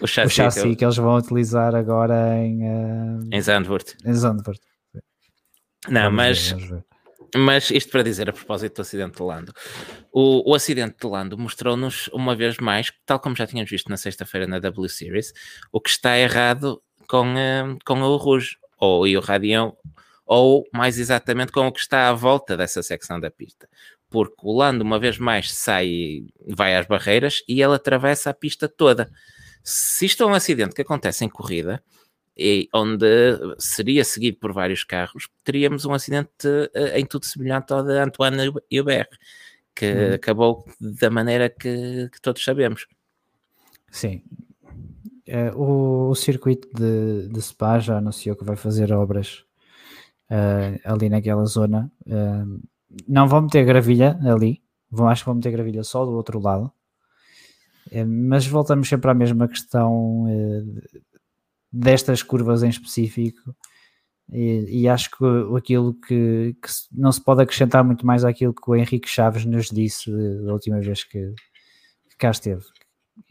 o 0.00 0.06
chassi, 0.06 0.26
o 0.26 0.30
chassi 0.30 0.62
que, 0.62 0.68
eu... 0.68 0.76
que, 0.76 0.84
eles 0.84 0.96
vão 0.96 1.16
utilizar 1.16 1.74
agora 1.74 2.36
em, 2.38 2.62
uh, 2.62 3.20
em 3.30 3.40
Zandvoort. 3.40 3.94
Em 4.04 4.14
Zandvoort. 4.14 4.60
Não, 5.88 6.02
vamos 6.04 6.16
mas... 6.16 6.50
Ver, 6.52 6.87
mas 7.34 7.70
isto 7.70 7.90
para 7.90 8.02
dizer 8.02 8.28
a 8.28 8.32
propósito 8.32 8.76
do 8.76 8.82
acidente 8.82 9.16
de 9.16 9.22
Lando. 9.22 9.52
O, 10.12 10.50
o 10.50 10.54
acidente 10.54 10.96
de 11.00 11.06
Lando 11.06 11.36
mostrou-nos 11.36 12.08
uma 12.08 12.34
vez 12.34 12.56
mais, 12.58 12.92
tal 13.04 13.20
como 13.20 13.36
já 13.36 13.46
tínhamos 13.46 13.70
visto 13.70 13.88
na 13.88 13.96
sexta-feira 13.96 14.46
na 14.46 14.58
W 14.58 14.88
Series, 14.88 15.32
o 15.72 15.80
que 15.80 15.90
está 15.90 16.18
errado 16.18 16.82
com, 17.08 17.34
uh, 17.34 17.78
com 17.84 18.00
o 18.00 18.16
Rouge, 18.16 18.56
ou 18.78 19.06
e 19.06 19.16
o 19.16 19.20
Radião, 19.20 19.76
ou 20.24 20.64
mais 20.72 20.98
exatamente 20.98 21.52
com 21.52 21.66
o 21.66 21.72
que 21.72 21.80
está 21.80 22.08
à 22.08 22.12
volta 22.12 22.56
dessa 22.56 22.82
secção 22.82 23.18
da 23.18 23.30
pista. 23.30 23.68
Porque 24.10 24.36
o 24.42 24.56
Lando, 24.56 24.84
uma 24.84 24.98
vez 24.98 25.18
mais, 25.18 25.52
sai, 25.52 26.26
vai 26.46 26.76
às 26.76 26.86
barreiras 26.86 27.42
e 27.48 27.62
ele 27.62 27.74
atravessa 27.74 28.30
a 28.30 28.34
pista 28.34 28.68
toda. 28.68 29.10
Se 29.62 30.06
isto 30.06 30.22
é 30.22 30.26
um 30.26 30.34
acidente 30.34 30.74
que 30.74 30.82
acontece 30.82 31.24
em 31.24 31.28
corrida, 31.28 31.82
e 32.38 32.68
onde 32.72 33.06
seria 33.58 34.04
seguido 34.04 34.38
por 34.38 34.52
vários 34.52 34.84
carros, 34.84 35.28
teríamos 35.42 35.84
um 35.84 35.92
acidente 35.92 36.46
uh, 36.46 36.96
em 36.96 37.04
tudo 37.04 37.26
semelhante 37.26 37.72
ao 37.72 37.82
de 37.82 37.98
Antoine 37.98 38.52
Hubert, 38.72 39.08
que 39.74 39.92
hum. 39.92 40.14
acabou 40.14 40.64
da 40.80 41.10
maneira 41.10 41.50
que, 41.50 42.08
que, 42.12 42.20
todos 42.20 42.44
sabemos. 42.44 42.86
Sim. 43.90 44.22
Uh, 45.26 45.56
o, 45.60 46.10
o, 46.10 46.14
circuito 46.14 46.68
de, 46.72 47.28
de 47.28 47.42
Spa 47.42 47.80
já 47.80 47.98
anunciou 47.98 48.36
que 48.36 48.44
vai 48.44 48.56
fazer 48.56 48.92
obras 48.92 49.44
uh, 50.30 50.78
ali 50.84 51.08
naquela 51.08 51.44
zona. 51.44 51.90
não 53.08 53.26
vão 53.26 53.42
meter 53.42 53.64
gravilha 53.64 54.16
ali, 54.22 54.62
vão, 54.88 55.08
acho 55.08 55.22
que 55.22 55.26
vão 55.26 55.34
meter 55.34 55.50
gravilha 55.50 55.82
só 55.82 56.04
do 56.04 56.12
outro 56.12 56.38
lado. 56.38 56.72
mas 58.06 58.46
voltamos 58.46 58.88
sempre 58.88 59.10
à 59.10 59.14
mesma 59.14 59.48
questão 59.48 60.26
destas 61.72 62.22
curvas 62.22 62.62
em 62.62 62.68
específico. 62.68 63.54
E, 64.30 64.82
e 64.82 64.88
acho 64.88 65.10
que 65.10 65.24
aquilo 65.56 65.94
que, 65.94 66.54
que, 66.62 66.68
não 66.92 67.10
se 67.10 67.22
pode 67.22 67.42
acrescentar 67.42 67.82
muito 67.82 68.06
mais 68.06 68.24
àquilo 68.24 68.54
que 68.54 68.70
o 68.70 68.76
Henrique 68.76 69.08
Chaves 69.08 69.44
nos 69.44 69.70
disse 69.70 70.10
da 70.44 70.52
última 70.52 70.80
vez 70.80 71.04
que, 71.04 71.32
que 72.10 72.16
cá 72.18 72.30
esteve. 72.30 72.62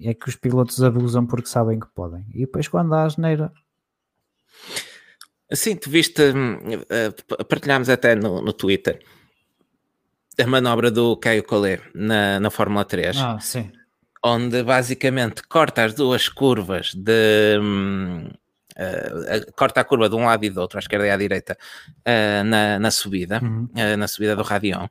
É 0.02 0.14
que 0.14 0.28
os 0.28 0.36
pilotos 0.36 0.82
abusam 0.82 1.26
porque 1.26 1.50
sabem 1.50 1.80
que 1.80 1.88
podem. 1.94 2.26
E 2.34 2.42
depois 2.42 2.68
quando 2.68 2.94
há 2.94 3.04
asneira. 3.04 3.52
Sim, 5.54 5.76
tu 5.76 5.90
viste, 5.90 6.22
hum, 6.34 6.58
eh, 6.90 7.14
partilhámos 7.48 7.90
até 7.90 8.16
no, 8.16 8.42
no 8.42 8.52
Twitter 8.52 9.00
a 10.40 10.48
manobra 10.48 10.92
do 10.92 11.18
Caio 11.18 11.44
Collet 11.44 11.82
na, 11.94 12.40
na 12.40 12.50
Fórmula 12.50 12.86
3. 12.86 13.18
Ah, 13.18 13.40
sim. 13.40 13.72
Onde 14.24 14.64
basicamente 14.64 15.42
corta 15.48 15.84
as 15.86 15.94
duas 15.94 16.28
curvas 16.30 16.94
de. 16.96 17.60
Uh, 17.60 19.52
corta 19.56 19.82
a 19.82 19.84
curva 19.84 20.08
de 20.08 20.16
um 20.16 20.26
lado 20.26 20.44
e 20.46 20.50
do 20.52 20.62
outro, 20.62 20.78
à 20.78 20.80
esquerda 20.80 21.08
e 21.08 21.10
à 21.10 21.18
direita, 21.18 21.58
uh, 22.08 22.44
na, 22.44 22.78
na, 22.78 22.92
subida, 22.92 23.40
Uhum. 23.44 23.68
uh, 23.74 23.98
na 23.98 24.08
subida 24.08 24.36
do 24.36 24.44
Radion. 24.44 24.88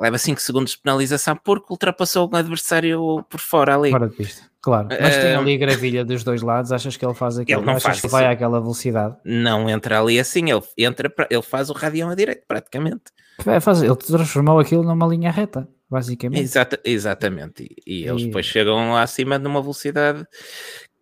leva 0.00 0.18
5 0.18 0.40
segundos 0.40 0.72
de 0.72 0.78
penalização 0.78 1.36
porque 1.36 1.66
ultrapassou 1.70 2.28
o 2.32 2.36
adversário 2.36 3.24
por 3.28 3.38
fora 3.40 3.76
ali. 3.76 3.90
Fora 3.90 4.08
de 4.08 4.16
pista. 4.16 4.42
Claro, 4.62 4.88
mas 4.90 5.16
tem 5.16 5.34
ali 5.34 5.56
gravilha 5.56 6.04
dos 6.04 6.22
dois 6.22 6.42
lados, 6.42 6.70
achas 6.70 6.94
que 6.96 7.04
ele 7.04 7.14
faz 7.14 7.38
aquilo? 7.38 7.60
Ele 7.60 7.66
não 7.66 7.72
achas 7.74 7.82
faz 7.84 8.00
que 8.00 8.06
isso. 8.08 8.12
vai 8.14 8.26
àquela 8.26 8.60
velocidade? 8.60 9.16
Não 9.24 9.70
entra 9.70 9.98
ali 10.00 10.18
assim, 10.20 10.50
ele, 10.50 10.62
entra, 10.76 11.08
pra- 11.08 11.26
ele 11.30 11.40
faz 11.42 11.70
o 11.70 11.72
Radion 11.72 12.10
à 12.10 12.14
direita, 12.14 12.42
praticamente. 12.46 13.04
É, 13.46 13.58
faz- 13.58 13.80
ele 13.82 13.96
transformou 13.96 14.58
aquilo 14.60 14.82
numa 14.82 15.06
linha 15.06 15.30
reta, 15.30 15.66
basicamente. 15.90 16.40
Exata, 16.42 16.80
exatamente. 16.84 17.64
E, 17.86 18.02
e 18.02 18.08
eles 18.08 18.22
E- 18.22 18.26
depois 18.26 18.46
chegam 18.46 18.92
lá 18.92 19.02
acima 19.02 19.38
numa 19.38 19.60
velocidade 19.60 20.24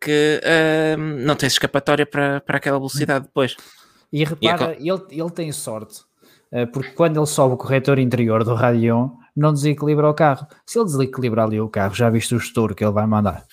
que 0.00 0.40
ahm, 0.44 1.24
não 1.24 1.36
tem 1.36 1.46
escapatória 1.46 2.06
para, 2.06 2.40
para 2.40 2.56
aquela 2.56 2.78
velocidade 2.78 3.26
depois. 3.26 3.56
E 4.12 4.24
repara, 4.24 4.74
ele, 4.78 5.02
ele 5.10 5.30
tem 5.30 5.52
sorte, 5.52 6.00
eh, 6.50 6.64
porque 6.66 6.90
quando 6.92 7.18
ele 7.18 7.26
sobe 7.26 7.54
o 7.54 7.58
corretor 7.58 7.98
interior 7.98 8.42
do 8.42 8.54
Radion, 8.54 9.10
não 9.36 9.52
desequilibra 9.52 10.08
o 10.08 10.14
carro. 10.14 10.46
Se 10.64 10.78
ele 10.78 10.86
desequilibrar 10.86 11.46
ali 11.46 11.60
o 11.60 11.68
carro, 11.68 11.94
já 11.94 12.08
viste 12.08 12.34
o 12.34 12.38
estouro 12.38 12.74
que 12.74 12.82
ele 12.82 12.92
vai 12.92 13.06
mandar. 13.06 13.44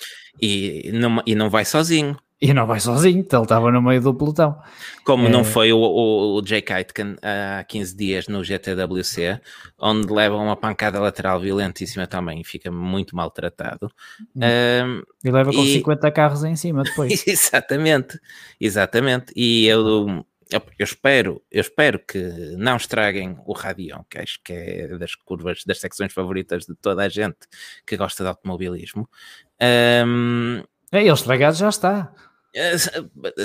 E 0.42 0.92
não, 0.94 1.22
e 1.26 1.36
não 1.36 1.50
vai 1.50 1.66
sozinho. 1.66 2.18
E 2.42 2.54
não 2.54 2.68
vai 2.68 2.80
sozinho, 2.82 3.20
ele 3.32 3.42
estava 3.44 3.72
no 3.72 3.82
meio 3.82 4.02
do 4.02 4.14
pelotão. 4.14 4.62
Como 5.06 5.26
É. 5.28 5.30
não 5.30 5.44
foi 5.44 5.72
o, 5.72 5.78
o, 5.80 6.36
o 6.38 6.42
Jake 6.42 6.72
Aitken 6.74 7.16
há 7.22 7.64
15 7.64 7.96
dias 7.96 8.28
no 8.28 8.44
GTWC, 8.44 9.40
onde 9.80 10.12
leva 10.12 10.36
uma 10.36 10.56
pancada 10.58 11.00
lateral 11.00 11.40
violentíssima 11.40 12.06
também 12.06 12.42
e 12.42 12.44
fica 12.44 12.70
muito 12.70 13.16
maltratado. 13.16 13.90
Hum. 14.36 14.42
Ahm, 14.44 15.02
E 15.24 15.32
leva 15.32 15.52
com 15.52 15.64
E- 15.64 15.74
50 15.76 16.12
carros 16.12 16.44
em 16.44 16.56
cima 16.58 16.84
depois. 16.84 17.24
exatamente, 17.26 18.20
exatamente. 18.60 19.32
E 19.36 19.66
eu, 19.66 20.26
eu, 20.52 20.66
espero, 20.80 21.42
eu 21.50 21.62
espero 21.62 22.00
que 22.00 22.20
não 22.58 22.76
estraguem 22.76 23.38
o 23.46 23.54
Radion, 23.54 24.02
que 24.10 24.18
acho 24.20 24.40
que 24.44 24.52
é 24.52 24.88
das 24.98 25.16
curvas, 25.16 25.62
das 25.66 25.80
secções 25.80 26.12
favoritas 26.12 26.66
de 26.66 26.76
toda 26.76 27.02
a 27.04 27.10
gente 27.10 27.38
que 27.88 27.96
gosta 27.96 28.24
de 28.24 28.30
automobilismo. 28.30 29.10
Ahm, 29.60 30.64
É, 30.96 31.02
ele 31.02 31.12
estragado 31.12 31.56
já 31.58 31.70
está. 31.70 32.12
eh, 32.54 32.78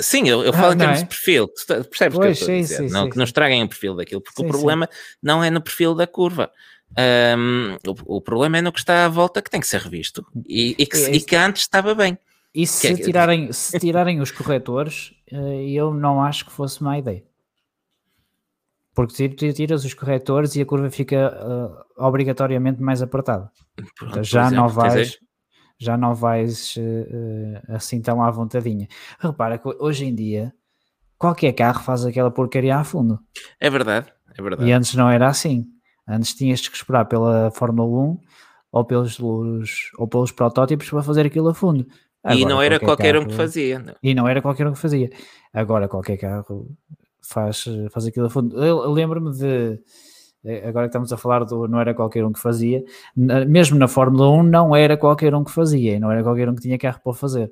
Sim, 0.01 0.27
eu, 0.29 0.43
eu 0.43 0.49
Ah, 0.53 0.57
falo 0.57 0.73
em 0.73 0.75
não 0.77 0.79
termos 0.85 0.99
é? 0.99 1.03
de 1.03 1.07
perfil, 1.09 1.47
tu 1.47 1.65
tá- 1.67 1.83
percebes 1.83 2.17
o 2.17 2.19
que 2.19 2.27
eu 2.27 2.31
Pois, 2.31 2.37
estou 2.37 2.47
a 2.47 2.51
sim, 2.51 2.61
dizer? 2.61 2.87
sim, 2.87 2.93
não, 2.93 3.03
sim, 3.03 3.09
que 3.11 3.17
não 3.17 3.23
estraguem 3.23 3.63
o 3.63 3.67
perfil 3.67 3.95
daquilo, 3.95 4.21
porque 4.21 4.41
o 4.41 4.47
problema 4.47 4.89
não 5.21 5.43
é 5.43 5.49
no 5.49 5.61
perfil 5.61 5.93
da 5.95 6.07
curva. 6.07 6.51
Ahm, 6.97 7.77
o, 7.87 8.17
o 8.17 8.21
problema 8.21 8.57
é 8.57 8.61
no 8.61 8.71
que 8.71 8.79
está 8.79 9.05
à 9.05 9.09
volta 9.09 9.41
que 9.41 9.49
tem 9.49 9.59
que 9.61 9.67
ser 9.67 9.79
revisto 9.81 10.25
e, 10.47 10.75
e 10.77 10.85
que, 10.85 10.97
se- 10.97 11.11
É 11.11 11.15
e 11.15 11.21
que 11.21 11.35
antes 11.35 11.61
estava 11.63 11.95
bem. 11.95 12.17
E 12.53 12.67
se, 12.67 12.81
Que 12.81 12.87
é 12.93 12.95
que- 12.97 13.03
tirarem, 13.03 13.51
se 13.53 13.79
tirarem 13.79 14.19
os 14.19 14.29
corretores, 14.31 15.13
eh, 15.31 15.69
eu 15.69 15.93
não 15.93 16.21
acho 16.21 16.45
que 16.45 16.51
fosse 16.51 16.83
má 16.83 16.97
ideia. 16.99 17.23
Porque 18.93 19.29
tu 19.29 19.35
tu 19.37 19.53
tiras 19.53 19.85
os 19.85 19.93
corretores 19.93 20.55
e 20.57 20.61
a 20.61 20.65
curva 20.65 20.89
fica 20.91 21.15
eh, 21.15 21.83
obrigatoriamente 21.97 22.81
mais 22.81 23.01
apertada. 23.01 23.49
Pronto, 23.95 24.09
Então 24.11 24.23
já 24.23 24.51
não 24.51 24.65
exemplo, 24.65 24.73
quer 24.81 24.89
vais, 24.89 25.07
dizer, 25.07 25.19
já 25.81 25.97
não 25.97 26.13
vais 26.13 26.75
eh, 26.77 27.61
assim 27.69 27.99
tão 28.01 28.21
à 28.23 28.29
vontadinha. 28.29 28.87
Repara 29.19 29.57
que 29.57 29.67
hoje 29.79 30.05
em 30.05 30.13
dia 30.13 30.53
qualquer 31.17 31.53
carro 31.53 31.81
faz 31.83 32.05
aquela 32.05 32.29
porcaria 32.29 32.77
a 32.77 32.83
fundo. 32.83 33.19
É 33.59 33.69
verdade, 33.69 34.11
é 34.37 34.41
verdade. 34.41 34.69
E 34.69 34.71
antes 34.71 34.93
não 34.95 35.09
era 35.09 35.27
assim. 35.27 35.65
Antes 36.07 36.33
tinhas 36.35 36.67
que 36.67 36.75
esperar 36.75 37.05
pela 37.05 37.49
Fórmula 37.51 37.87
1 38.11 38.19
ou 38.71 38.85
pelos, 38.85 39.19
ou 39.97 40.07
pelos 40.07 40.31
protótipos 40.31 40.89
para 40.89 41.01
fazer 41.03 41.25
aquilo 41.25 41.49
a 41.49 41.53
fundo. 41.53 41.85
E 42.23 42.43
Agora 42.43 42.49
não 42.49 42.61
era 42.61 42.79
qualquer 42.79 43.15
um 43.17 43.21
que 43.21 43.25
carro- 43.27 43.37
fazia. 43.37 43.79
não. 43.79 43.95
E 44.03 44.13
não 44.13 44.27
era 44.27 44.41
qualquer 44.41 44.67
um 44.67 44.73
que 44.73 44.79
fazia. 44.79 45.09
Agora 45.53 45.87
qualquer 45.87 46.17
carro 46.17 46.69
faz, 47.23 47.65
faz 47.91 48.05
aquilo 48.05 48.27
a 48.27 48.29
fundo. 48.29 48.55
Eu, 48.63 48.83
eu 48.83 48.91
lembro-me 48.91 49.31
de. 49.31 49.79
Eh, 50.45 50.67
Agora 50.67 50.85
que 50.85 50.89
estamos 50.89 51.11
a 51.13 51.17
falar 51.17 51.43
do 51.45 51.67
não 51.67 51.79
era 51.79 51.93
qualquer 51.93 52.25
um 52.25 52.31
que 52.31 52.39
fazia, 52.39 52.83
mesmo 53.15 53.77
na 53.77 53.87
Fórmula 53.87 54.29
1 54.29 54.43
não 54.43 54.75
era 54.75 54.97
qualquer 54.97 55.33
um 55.35 55.43
que 55.43 55.51
fazia, 55.51 55.95
e 55.95 55.99
não 55.99 56.11
era 56.11 56.23
qualquer 56.23 56.49
um 56.49 56.55
que 56.55 56.61
tinha 56.61 56.77
carro 56.77 56.99
para 57.03 57.13
fazer. 57.13 57.51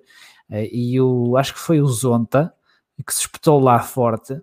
Eh, 0.49 0.69
E 0.71 1.01
o, 1.01 1.37
acho 1.37 1.53
que 1.53 1.59
foi 1.59 1.81
o 1.81 1.87
Zonta 1.87 2.53
que 3.05 3.13
se 3.13 3.21
espetou 3.21 3.59
lá 3.59 3.79
forte 3.79 4.41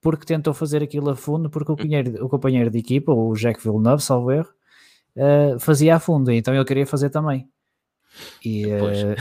porque 0.00 0.24
tentou 0.24 0.54
fazer 0.54 0.82
aquilo 0.82 1.10
a 1.10 1.16
fundo, 1.16 1.50
porque 1.50 1.72
o 1.72 1.76
companheiro, 1.76 2.24
o 2.24 2.28
companheiro 2.28 2.70
de 2.70 2.78
equipa, 2.78 3.12
o 3.12 3.34
Jack 3.34 3.62
Villeneuve, 3.62 4.02
salvo 4.02 4.30
erro, 4.32 4.48
eh, 5.16 5.56
fazia 5.58 5.96
a 5.96 6.00
fundo, 6.00 6.30
então 6.30 6.54
ele 6.54 6.64
queria 6.64 6.86
fazer 6.86 7.10
também. 7.10 7.48
E, 8.44 8.64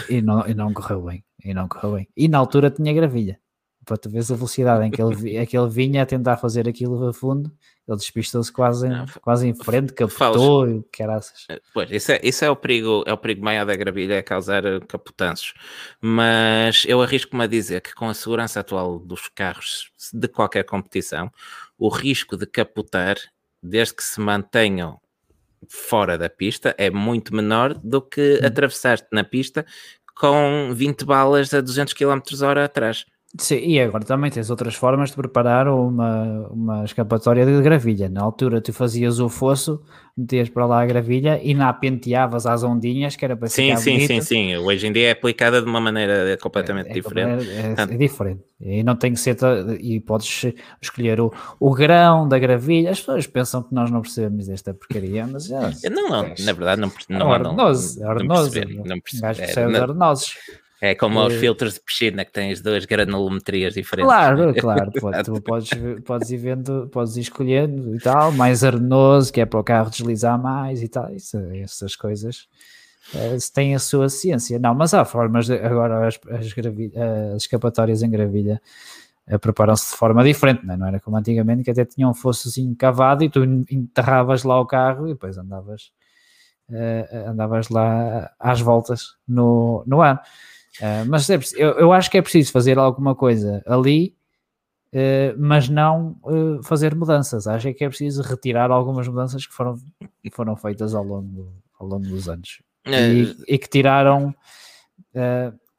e, 0.10 0.22
não, 0.22 0.48
e 0.48 0.54
não 0.54 0.74
correu 0.74 1.02
bem. 1.02 1.24
E 1.44 1.54
não 1.54 1.68
correu 1.68 1.94
bem. 1.96 2.08
E 2.16 2.28
na 2.28 2.38
altura 2.38 2.70
tinha 2.70 2.94
gravilha. 2.94 3.40
Para 3.88 3.98
tu 3.98 4.10
veres 4.10 4.30
a 4.30 4.36
velocidade 4.36 4.86
em 4.86 4.92
que 4.92 5.02
ele, 5.02 5.38
é 5.38 5.46
que 5.46 5.58
ele 5.58 5.70
vinha 5.70 6.04
a 6.04 6.06
tentar 6.06 6.36
fazer 6.38 6.68
aquilo 6.68 7.08
a 7.08 7.14
fundo, 7.14 7.50
ele 7.88 7.98
despistou-se 7.98 8.52
quase, 8.52 8.86
em- 8.86 8.90
Não, 8.90 9.06
quase 9.22 9.48
em 9.48 9.56
frente, 9.56 9.94
capotou 9.94 10.70
e 10.70 10.84
caraças. 10.92 11.48
Pois, 11.74 11.90
isso 11.90 12.12
é, 12.12 12.20
isso 12.22 12.44
é 12.44 12.50
o 12.50 12.56
perigo, 12.56 13.04
é 13.08 13.14
o 13.14 13.18
perigo 13.18 13.44
maior 13.46 13.66
da 13.66 13.76
gravilha, 13.78 14.16
é 14.16 14.22
causar 14.22 14.66
eh, 14.66 14.80
capotanços. 14.82 15.54
Mas 16.02 16.84
eu 16.86 17.02
arrisco-me 17.02 17.44
a 17.44 17.48
dizer 17.48 17.82
que 17.82 17.94
com 17.96 18.10
a 18.10 18.14
segurança 18.14 18.60
atual 18.60 19.00
dos 19.00 19.30
carros 19.30 19.90
de 20.14 20.28
qualquer 20.28 20.64
competição, 20.66 21.32
o 21.78 21.88
risco 21.90 22.36
de 22.36 22.46
capotar, 22.46 23.16
desde 23.64 23.96
que 23.96 24.04
se 24.04 24.20
mantenham 24.20 25.00
fora 25.70 26.18
da 26.18 26.30
pista, 26.30 26.76
é 26.78 26.90
muito 26.90 27.34
menor 27.34 27.74
do 27.74 28.02
que 28.02 28.40
Hum. 28.44 28.46
atravessar-te 28.48 29.08
na 29.12 29.24
pista 29.24 29.66
com 30.16 30.72
20 30.74 31.06
balas 31.06 31.54
a 31.54 31.62
200 31.62 31.94
km 31.94 32.20
hora 32.44 32.66
atrás. 32.66 33.06
Sim, 33.40 33.58
e 33.58 33.80
agora 33.80 34.06
também 34.06 34.32
tens 34.32 34.50
outras 34.50 34.74
formas 34.74 35.10
de 35.10 35.16
preparar 35.18 35.68
uma, 35.68 36.48
uma 36.50 36.86
escapatória 36.86 37.46
de 37.46 37.62
gravilha. 37.62 38.08
Na 38.10 38.22
altura 38.24 38.62
tu 38.62 38.72
fazias 38.72 39.20
o 39.20 39.28
fosso, 39.28 39.82
metias 40.18 40.48
para 40.50 40.66
lá 40.66 40.82
a 40.82 40.86
gravilha 40.86 41.40
e 41.44 41.54
na 41.54 41.72
penteavas 41.74 42.46
às 42.48 42.64
ondinhas, 42.64 43.16
que 43.18 43.26
era 43.26 43.36
para 43.36 43.50
Sim, 43.50 43.64
ficar 43.68 43.78
sim, 43.78 43.92
bonito. 43.94 44.08
sim, 44.08 44.22
sim. 44.22 44.56
Hoje 44.58 44.88
em 44.88 44.94
dia 44.94 45.10
é 45.10 45.12
aplicada 45.12 45.62
de 45.62 45.68
uma 45.70 45.82
maneira 45.82 46.38
completamente 46.42 46.88
É- 46.88 46.92
é 46.92 46.94
diferente. 46.94 47.50
É, 47.50 47.60
é- 47.60 47.64
Portanto- 47.68 47.92
é 47.94 47.98
diferente. 47.98 48.42
E 48.62 48.82
não 48.84 48.96
tem 48.96 49.14
que 49.14 49.20
ser. 49.20 49.38
E 49.82 50.00
podes 50.00 50.46
escolher 50.82 51.20
o, 51.20 51.32
o 51.60 51.74
grão 51.76 52.28
da 52.28 52.40
gravilha. 52.40 52.92
As 52.92 53.00
pessoas 53.00 53.28
pensam 53.28 53.62
que 53.62 53.76
nós 53.76 53.92
não 53.92 54.02
percebemos 54.02 54.48
desta 54.48 54.74
porcaria, 54.74 55.28
mas 55.28 55.46
já. 55.48 55.70
Não, 55.92 56.10
não, 56.10 56.24
na 56.24 56.54
verdade 56.54 56.82
não, 56.82 56.90
perce- 56.90 57.14
É 57.14 57.18
não, 57.18 57.28
não, 57.28 57.36
é 57.36 57.40
não 57.40 57.44
não 57.54 57.54
É, 59.38 59.66
não- 59.68 59.82
arenosos. 59.84 60.34
É 60.82 60.94
como 60.94 61.20
aos 61.20 61.34
Eh, 61.34 61.40
filtros 61.40 61.74
de 61.74 61.80
piscina 61.82 62.24
que 62.24 62.32
tens 62.32 62.62
duas 62.62 62.86
granulometrias 62.86 63.74
diferentes. 63.74 64.14
Claro, 64.14 64.54
claro. 64.62 64.92
pode- 65.00 65.24
tu 65.24 65.42
podes, 65.42 65.70
podes 66.06 66.30
ir 66.30 66.38
vendo, 66.38 66.88
podes 66.92 67.18
ir 67.18 67.22
escolhendo 67.22 67.96
e 67.96 68.00
tal, 68.00 68.32
mais 68.32 68.64
arenoso, 68.64 69.34
que 69.34 69.42
é 69.42 69.46
para 69.46 69.60
o 69.60 69.64
carro 69.64 69.90
deslizar 69.90 70.40
mais 70.42 70.84
e 70.84 70.88
tal. 70.88 71.12
Isso, 71.14 71.38
essas 71.54 71.96
coisas 71.96 72.48
eh, 73.16 73.38
têm 73.54 73.74
a 73.74 73.80
sua 73.80 74.08
ciência. 74.08 74.60
Não, 74.60 74.76
mas 74.76 74.94
há 74.94 75.04
formas 75.04 75.48
de, 75.48 75.54
agora 75.56 76.08
as, 76.08 76.20
as, 76.30 76.54
gravi- 76.54 76.94
as 77.36 77.42
escapatórias 77.44 78.04
em 78.04 78.10
gravilha 78.12 78.62
eh, 79.26 79.38
preparam-se 79.40 79.92
de 79.94 79.98
forma 79.98 80.24
diferente, 80.24 80.64
não, 80.64 80.76
é? 80.76 80.78
não 80.78 80.88
era 80.88 81.00
como 81.00 81.18
antigamente 81.18 81.64
que 81.64 81.72
até 81.72 81.86
tinham 81.86 82.12
um 82.12 82.14
fossozinho 82.14 82.76
cavado 82.76 83.24
e 83.24 83.30
tu 83.30 83.44
enterravas 83.44 84.44
lá 84.44 84.60
o 84.62 84.66
carro 84.68 85.08
e 85.08 85.14
depois 85.14 85.40
andavas, 85.40 85.92
eh, 86.72 87.24
andavas 87.28 87.70
lá 87.70 88.30
às 88.40 88.62
voltas 88.62 89.16
no, 89.28 89.84
no 89.88 90.02
ar. 90.04 90.22
Eh, 90.82 91.04
mas 91.06 91.30
é 91.30 91.40
eu, 91.56 91.72
eu 91.72 91.94
acho 91.94 92.10
que 92.10 92.18
é 92.18 92.22
preciso 92.22 92.52
fazer 92.52 92.78
alguma 92.78 93.16
coisa 93.16 93.64
ali, 93.66 94.16
eh, 94.94 95.34
mas 95.38 95.68
não 95.70 96.20
eh, 96.28 96.64
fazer 96.64 96.96
mudanças. 96.96 97.48
Acho 97.48 97.74
que 97.74 97.84
é 97.84 97.90
preciso 97.90 98.22
retirar 98.22 98.72
algumas 98.72 99.08
mudanças 99.08 99.46
que 99.46 99.54
foram, 99.54 99.78
foram 100.32 100.56
feitas 100.56 100.94
ao 100.94 101.04
longo, 101.04 101.54
ao 101.80 101.88
longo 101.88 102.08
dos 102.08 102.30
anos 102.30 102.62
Eh, 102.86 103.14
e, 103.14 103.36
e 103.48 103.58
que 103.58 103.68
tiraram, 103.68 104.34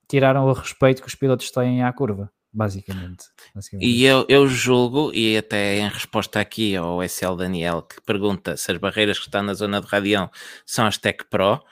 tiraram 0.06 0.44
o 0.46 0.52
respeito 0.52 1.00
que 1.00 1.08
os 1.08 1.14
pilotos 1.14 1.50
têm 1.50 1.82
à 1.82 1.90
curva, 1.92 2.30
basicamente. 2.52 3.24
basicamente. 3.54 3.88
E 3.88 4.04
eu, 4.04 4.26
eu 4.28 4.46
julgo, 4.46 5.10
e 5.14 5.36
até 5.38 5.78
em 5.78 5.88
resposta 5.88 6.38
aqui 6.38 6.76
ao 6.76 7.02
SL 7.02 7.36
Daniel, 7.36 7.82
que 7.82 8.00
pergunta 8.02 8.56
se 8.58 8.70
as 8.70 8.76
barreiras 8.78 9.18
que 9.18 9.24
estão 9.24 9.42
na 9.42 9.54
zona 9.54 9.80
do 9.80 9.86
Radião 9.86 10.30
são 10.66 10.86
as 10.86 10.98
Tech 10.98 11.24
Pro, 11.30 11.62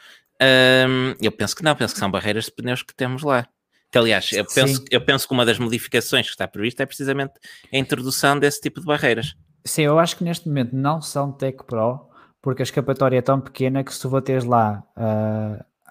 hum, 0.43 1.15
eu 1.21 1.33
penso 1.33 1.55
que 1.57 1.63
não, 1.63 1.75
penso 1.75 1.95
que 1.95 2.01
são 2.01 2.11
barreiras 2.11 2.45
de 2.47 2.53
pneus 2.53 2.83
que 2.83 2.95
temos 2.95 3.23
lá. 3.23 3.47
Que, 3.91 3.99
aliás, 3.99 4.31
eu 4.33 4.45
penso, 4.45 4.77
Sim. 4.81 4.85
eu 4.91 5.01
penso 5.05 5.27
que 5.29 5.33
uma 5.35 5.47
das 5.47 5.59
modificações 5.59 6.27
que 6.27 6.33
está 6.33 6.47
prevista 6.49 6.83
é 6.83 6.87
precisamente 6.87 7.35
a 7.73 7.77
introdução 7.79 8.39
desse 8.39 8.61
tipo 8.61 8.81
de 8.81 8.87
barreiras. 8.87 9.35
Sim, 9.65 9.83
eu 9.83 9.99
acho 9.99 10.17
que 10.17 10.25
neste 10.25 10.49
momento 10.49 10.75
não 10.75 11.01
são 11.01 11.31
Tech 11.33 11.59
Pro, 11.67 12.01
porque 12.43 12.63
a 12.63 12.65
escapatória 12.65 13.19
é 13.19 13.23
tão 13.23 13.41
pequena 13.41 13.83
que 13.85 13.93
se 13.95 14.01
tu 14.01 14.09
bateres 14.11 14.45
lá 14.45 14.83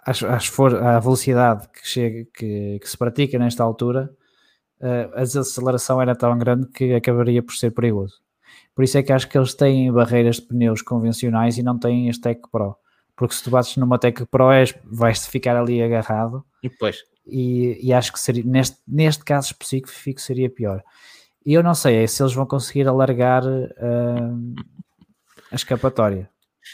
às- 0.05 0.23
às 0.23 0.45
for- 0.47 0.75
à 0.75 0.99
velocidade 0.99 1.67
que, 1.69 1.87
chega, 1.87 2.25
que, 2.33 2.79
que 2.79 2.89
se 2.89 2.97
pratica 2.97 3.39
nesta 3.39 3.63
altura, 3.63 4.09
ah, 4.81 5.09
a 5.15 5.21
desaceleração 5.21 6.01
era 6.01 6.15
tão 6.15 6.37
grande 6.37 6.67
que 6.67 6.93
acabaria 6.93 7.41
por 7.41 7.55
ser 7.55 7.71
perigoso. 7.71 8.15
Por 8.75 8.83
isso 8.83 8.97
é 8.97 9.03
que 9.03 9.11
acho 9.13 9.27
que 9.27 9.37
eles 9.37 9.53
têm 9.53 9.91
barreiras 9.91 10.35
de 10.37 10.43
pneus 10.43 10.81
convencionais 10.81 11.57
e 11.57 11.63
não 11.63 11.77
têm 11.79 12.09
as 12.09 12.17
Tech 12.17 12.39
Pro. 12.51 12.75
Porque 13.15 13.33
se 13.33 13.43
tu 13.43 13.49
bates 13.49 13.77
numa 13.77 13.97
Tech 13.97 14.25
Pro, 14.25 14.51
és, 14.51 14.75
vais 14.83 15.25
ficar 15.27 15.55
ali 15.55 15.81
agarrado. 15.81 16.43
E 16.61 16.69
depois? 16.69 17.03
E, 17.25 17.79
e 17.81 17.93
acho 17.93 18.11
que 18.11 18.19
seria, 18.19 18.43
neste, 18.43 18.77
neste 18.87 19.23
caso 19.23 19.47
específico 19.47 20.19
seria 20.21 20.49
pior. 20.49 20.83
E 21.45 21.53
eu 21.53 21.63
não 21.63 21.73
sei 21.73 22.03
é 22.03 22.07
se 22.07 22.21
eles 22.21 22.33
vão 22.33 22.45
conseguir 22.45 22.87
alargar 22.87 23.45
uh, 23.45 24.55
a 25.51 25.55
escapatória. 25.55 26.29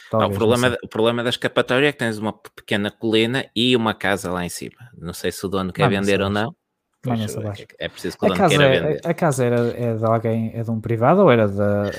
Talvez, 0.10 0.32
o, 0.32 0.38
problema, 0.38 0.78
o 0.84 0.88
problema 0.88 1.24
da 1.24 1.30
escapatória 1.30 1.88
é 1.88 1.92
que 1.92 1.98
tens 1.98 2.18
uma 2.18 2.32
pequena 2.32 2.90
colina 2.90 3.46
e 3.54 3.76
uma 3.76 3.94
casa 3.94 4.32
lá 4.32 4.46
em 4.46 4.50
cima. 4.50 4.90
Não 4.98 5.14
sei 5.14 5.32
se 5.32 5.46
o 5.46 5.50
dono 5.50 5.74
quer 5.74 5.84
não, 5.84 5.90
vender 5.90 6.20
não 6.20 6.26
ou 6.26 6.32
não. 6.32 6.56
Pois, 7.04 7.36
é, 7.36 7.68
é 7.80 7.90
preciso 7.90 8.16
que 8.16 8.26
o 8.26 8.32
a 8.32 8.36
casa 8.36 8.50
queira 8.50 8.64
é, 8.64 8.80
vender. 8.80 9.02
A 9.04 9.14
casa 9.14 9.44
era, 9.44 9.76
é 9.76 9.96
de 9.96 10.06
alguém, 10.06 10.52
é 10.54 10.62
de 10.62 10.70
um 10.70 10.80
privado 10.80 11.22
ou 11.22 11.32
era 11.32 11.48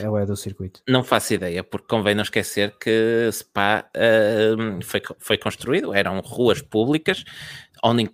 ou 0.08 0.16
é 0.16 0.24
do 0.24 0.36
circuito? 0.36 0.80
Não 0.88 1.02
faço 1.02 1.34
ideia, 1.34 1.64
porque 1.64 1.88
convém 1.88 2.14
não 2.14 2.22
esquecer 2.22 2.76
que 2.78 3.28
Spa 3.32 3.84
uh, 3.96 4.84
foi, 4.84 5.02
foi 5.18 5.38
construído, 5.38 5.92
eram 5.92 6.20
ruas 6.20 6.62
públicas, 6.62 7.24
onde 7.82 8.08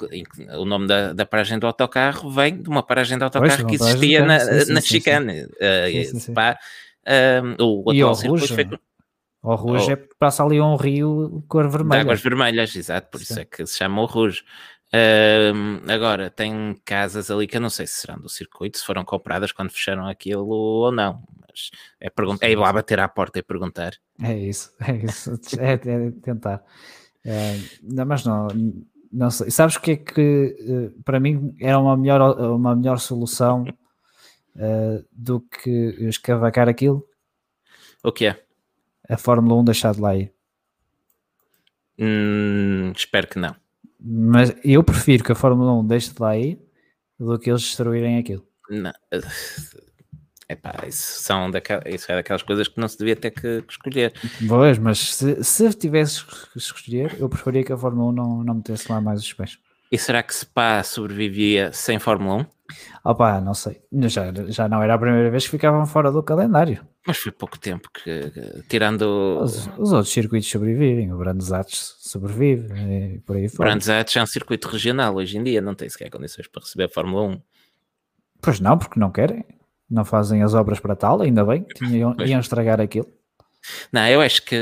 o 0.57 0.65
nome 0.65 0.87
da, 0.87 1.13
da 1.13 1.27
paragem 1.27 1.59
do 1.59 1.67
autocarro 1.67 2.31
vem 2.31 2.63
de 2.63 2.71
uma 2.71 2.83
paragem 2.83 3.19
de 3.19 3.25
autocarro 3.25 3.67
pois, 3.67 3.79
que 3.79 3.85
existia 3.85 4.25
na, 4.25 4.41
sim, 4.41 4.73
na 4.73 4.81
sim, 4.81 4.87
chicane. 4.87 5.43
Sim. 5.43 6.17
Uh, 6.17 6.21
Spa, 6.21 6.59
uh, 7.07 7.63
o 7.63 7.91
atual 7.91 8.15
circuito 8.15 8.55
foi 8.55 8.65
o 9.43 9.55
Rouge 9.55 9.91
oh. 9.91 9.93
é 9.93 9.97
passa 10.19 10.43
ali 10.43 10.61
um 10.61 10.77
rio 10.77 11.45
cor 11.49 11.69
vermelha. 11.69 12.03
De 12.03 12.09
águas 12.09 12.21
vermelhas, 12.21 12.75
exato, 12.75 13.09
por 13.11 13.19
Sim. 13.19 13.25
isso 13.25 13.41
é 13.41 13.45
que 13.45 13.67
se 13.67 13.79
chama 13.79 14.03
o 14.03 14.07
Rouge. 14.07 14.43
Uh, 14.89 15.91
agora, 15.91 16.31
tem 16.31 16.75
casas 16.85 17.31
ali 17.31 17.47
que 17.47 17.57
eu 17.57 17.61
não 17.61 17.71
sei 17.71 17.87
se 17.87 17.95
serão 17.95 18.19
do 18.19 18.29
circuito, 18.29 18.79
se 18.79 18.85
foram 18.85 19.05
compradas 19.05 19.53
quando 19.53 19.71
fecharam 19.71 20.07
aquilo 20.07 20.49
ou 20.49 20.93
não. 20.93 21.23
Mas 21.49 21.71
é, 22.01 22.09
perguntar, 22.09 22.47
é 22.47 22.53
ir 22.53 22.57
lá 22.57 22.73
bater 22.73 22.99
à 23.01 23.09
porta 23.09 23.39
e 23.39 23.43
perguntar. 23.43 23.93
É 24.23 24.37
isso, 24.37 24.73
é 24.81 24.97
isso. 24.97 25.39
é, 25.59 25.73
é 25.73 26.11
tentar. 26.23 26.65
É, 27.25 27.59
não, 27.83 28.07
mas 28.07 28.25
não, 28.25 28.49
não 29.13 29.31
sei. 29.31 29.51
Sabes 29.51 29.77
o 29.77 29.81
que 29.81 29.91
é 29.93 29.97
que 29.97 30.57
eh, 30.61 31.01
para 31.05 31.21
mim 31.21 31.55
era 31.61 31.79
uma 31.79 31.97
melhor, 31.97 32.39
uma 32.41 32.75
melhor 32.75 32.99
solução 32.99 33.65
uh, 34.57 35.05
do 35.13 35.41
que 35.41 35.97
escavacar 36.01 36.69
aquilo? 36.69 37.07
O 38.03 38.13
que 38.13 38.27
é? 38.27 38.49
a 39.09 39.17
Fórmula 39.17 39.61
1 39.61 39.65
deixar 39.65 39.95
de 39.95 40.01
lá 40.01 40.15
ir? 40.15 40.33
Hum, 41.99 42.93
espero 42.95 43.27
que 43.27 43.39
não. 43.39 43.57
Mas 44.01 44.55
eu 44.65 44.83
prefiro 44.83 45.25
que 45.25 45.33
a 45.33 45.35
Fórmula 45.35 45.73
1 45.81 45.87
deixe 45.87 46.15
de 46.15 46.21
lá 46.21 46.37
ir 46.37 46.59
do 47.19 47.39
que 47.39 47.51
eles 47.51 47.63
destruírem 47.63 48.19
aquilo. 48.19 48.47
Não. 48.71 48.93
Epá, 50.51 50.87
isso, 50.87 51.21
são 51.23 51.51
daquelas, 51.51 51.85
isso 51.87 52.11
é 52.11 52.15
daquelas 52.15 52.43
coisas 52.43 52.69
que 52.69 52.81
não 52.81 52.89
se 52.89 52.97
devia 52.97 53.15
ter 53.15 53.31
que, 53.31 53.61
que 53.63 53.73
escolher. 53.73 54.15
Pois, 54.49 54.79
mas 54.79 54.99
se, 54.99 55.45
se 55.45 55.75
tivesse 55.75 56.25
que 56.25 56.57
escolher, 56.57 57.17
eu 57.19 57.29
preferia 57.29 57.63
que 57.63 57.73
a 57.73 57.77
Fórmula 57.77 58.11
1 58.11 58.13
não, 58.13 58.45
não 58.45 58.55
metesse 58.55 58.91
lá 58.91 58.99
mais 58.99 59.21
os 59.21 59.33
pés. 59.33 59.59
E 59.93 59.99
será 59.99 60.23
que 60.23 60.35
Spa 60.35 60.83
sobrevivia 60.83 61.71
sem 61.73 61.99
Fórmula 61.99 62.43
1? 62.43 62.47
Opa, 63.05 63.41
não 63.41 63.53
sei. 63.53 63.83
Já, 64.07 64.33
já 64.49 64.69
não 64.69 64.83
era 64.83 64.95
a 64.95 64.99
primeira 64.99 65.31
vez 65.31 65.45
que 65.45 65.51
ficavam 65.51 65.85
fora 65.87 66.11
do 66.11 66.23
calendário. 66.23 66.87
Mas 67.09 67.17
foi 67.17 67.33
pouco 67.33 67.59
tempo 67.59 67.89
que, 67.91 68.31
tirando. 68.69 69.41
Os, 69.43 69.67
os 69.79 69.93
outros 69.93 70.13
circuitos 70.13 70.51
sobrevivem, 70.51 71.11
o 71.11 71.17
Brands 71.17 71.51
Hatch 71.51 71.75
sobrevive 71.75 72.69
e 72.79 73.19
por 73.21 73.35
aí 73.35 73.49
fora. 73.49 73.71
O 73.71 73.73
Brands 73.73 73.89
Hatch 73.89 74.17
é 74.17 74.23
um 74.23 74.27
circuito 74.27 74.69
regional 74.69 75.15
hoje 75.15 75.39
em 75.39 75.43
dia, 75.43 75.63
não 75.63 75.75
tem 75.75 75.89
sequer 75.89 76.11
condições 76.11 76.47
para 76.49 76.61
receber 76.61 76.85
a 76.85 76.89
Fórmula 76.91 77.23
1. 77.23 77.43
Pois 78.43 78.61
não, 78.61 78.77
porque 78.77 79.01
não 79.01 79.11
querem. 79.11 79.43
Não 79.91 80.05
fazem 80.05 80.43
as 80.43 80.53
obras 80.53 80.79
para 80.79 80.95
tal, 80.95 81.23
ainda 81.23 81.43
bem. 81.47 81.65
Tinham, 81.75 82.15
iam 82.21 82.41
estragar 82.41 82.79
aquilo. 82.79 83.11
Não, 83.91 84.07
eu 84.07 84.21
acho 84.21 84.45
que 84.45 84.57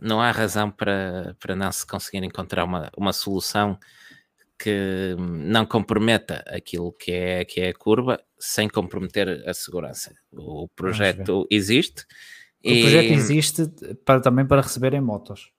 não 0.00 0.20
há 0.20 0.30
razão 0.30 0.70
para, 0.70 1.36
para 1.40 1.56
não 1.56 1.72
se 1.72 1.84
conseguir 1.84 2.24
encontrar 2.24 2.62
uma, 2.64 2.88
uma 2.96 3.12
solução 3.12 3.76
que 4.58 5.16
não 5.18 5.66
comprometa 5.66 6.44
aquilo 6.46 6.92
que 6.92 7.12
é, 7.12 7.44
que 7.44 7.60
é 7.60 7.68
a 7.70 7.74
curva 7.74 8.20
sem 8.38 8.68
comprometer 8.68 9.42
a 9.48 9.54
segurança. 9.54 10.14
O 10.32 10.68
projeto 10.68 11.46
existe. 11.50 12.04
O 12.64 12.70
e... 12.70 12.82
projeto 12.82 13.12
existe 13.12 13.68
para, 14.04 14.20
também 14.20 14.46
para 14.46 14.62
receberem 14.62 15.00
motos. 15.00 15.50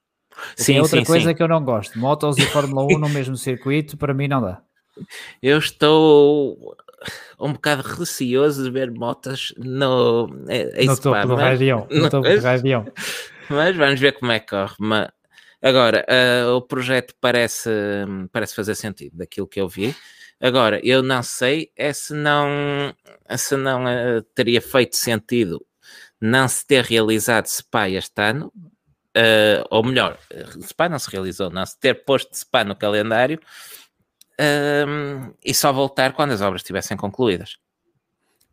Sim, 0.54 0.76
é 0.76 0.82
outra 0.82 1.00
sim, 1.00 1.04
coisa 1.04 1.30
sim. 1.30 1.34
que 1.34 1.42
eu 1.42 1.48
não 1.48 1.64
gosto. 1.64 1.98
Motos 1.98 2.36
e 2.38 2.42
Fórmula 2.46 2.84
1 2.84 2.98
no 2.98 3.08
mesmo 3.08 3.36
circuito, 3.36 3.96
para 3.96 4.12
mim 4.12 4.28
não 4.28 4.42
dá. 4.42 4.62
Eu 5.42 5.58
estou 5.58 6.76
um 7.38 7.52
bocado 7.52 7.82
receoso 7.82 8.64
de 8.64 8.70
ver 8.70 8.90
motas 8.90 9.52
no, 9.58 10.28
em 10.48 10.86
no 10.86 10.96
topo 10.96 11.26
do 11.26 11.34
radião. 11.34 11.86
No 11.90 12.08
topo 12.10 12.28
do 12.28 12.40
radião. 12.40 12.86
Mas 13.48 13.76
vamos 13.76 14.00
ver 14.00 14.12
como 14.12 14.32
é 14.32 14.40
que 14.40 14.48
corre. 14.48 14.74
Mas 14.78 15.08
Agora, 15.66 16.06
uh, 16.08 16.54
o 16.54 16.62
projeto 16.62 17.12
parece, 17.20 17.68
parece 18.30 18.54
fazer 18.54 18.76
sentido 18.76 19.16
daquilo 19.16 19.48
que 19.48 19.60
eu 19.60 19.68
vi. 19.68 19.96
Agora, 20.40 20.78
eu 20.86 21.02
não 21.02 21.24
sei 21.24 21.72
é 21.74 21.92
se 21.92 22.14
não, 22.14 22.94
se 23.36 23.56
não 23.56 23.84
uh, 23.84 24.22
teria 24.32 24.62
feito 24.62 24.94
sentido 24.94 25.66
não 26.20 26.46
se 26.46 26.64
ter 26.64 26.84
realizado 26.84 27.46
SPA 27.46 27.88
este 27.88 28.22
ano, 28.22 28.52
uh, 28.56 29.66
ou 29.68 29.82
melhor, 29.82 30.16
SPA 30.62 30.88
não 30.88 31.00
se 31.00 31.10
realizou, 31.10 31.50
não 31.50 31.66
se 31.66 31.76
ter 31.80 32.04
posto 32.04 32.32
SPA 32.36 32.62
no 32.62 32.76
calendário 32.76 33.40
e 35.44 35.52
só 35.52 35.72
voltar 35.72 36.12
quando 36.12 36.30
as 36.30 36.42
obras 36.42 36.60
estivessem 36.60 36.96
concluídas. 36.96 37.56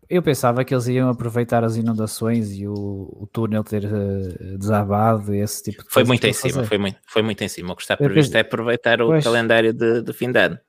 Eu 0.10 0.22
pensava 0.22 0.63
que 0.63 0.74
eles 0.74 0.88
iam 0.88 1.10
aproveitar 1.10 1.63
as 1.63 1.76
inundações 1.76 2.52
e 2.52 2.68
o, 2.68 2.74
o 2.74 3.28
túnel 3.32 3.63
ter 3.63 3.86
uh, 3.86 4.58
desabado 4.58 5.34
e 5.34 5.39
esse 5.39 5.63
tipo 5.63 5.84
de 5.84 5.89
Foi 5.89 6.04
muito 6.04 6.26
em 6.26 6.34
cima, 6.34 6.63
foi 6.63 6.78
muito, 6.78 7.00
foi 7.08 7.22
muito 7.22 7.44
em 7.44 7.48
cima. 7.48 7.74
O 7.74 7.76
que 7.76 7.82
está 7.82 7.96
previsto 7.96 8.36
é 8.36 8.42
aproveitar 8.42 9.02
o 9.02 9.08
pois. 9.08 9.24
calendário 9.24 9.74
de, 9.74 10.02
de 10.02 10.13
fim 10.13 10.32
de 10.32 10.39
ano. 10.39 10.60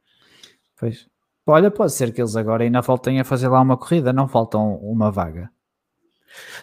Pois. 0.79 1.07
Olha, 1.47 1.70
pode 1.70 1.92
ser 1.92 2.12
que 2.12 2.20
eles 2.20 2.37
agora 2.37 2.64
ainda 2.64 2.83
faltem 2.83 3.20
a 3.20 3.25
fazer 3.25 3.49
lá 3.49 3.61
uma 3.61 3.77
corrida, 3.77 4.12
não 4.12 4.27
faltam 4.27 4.77
uma 4.77 5.11
vaga. 5.11 5.51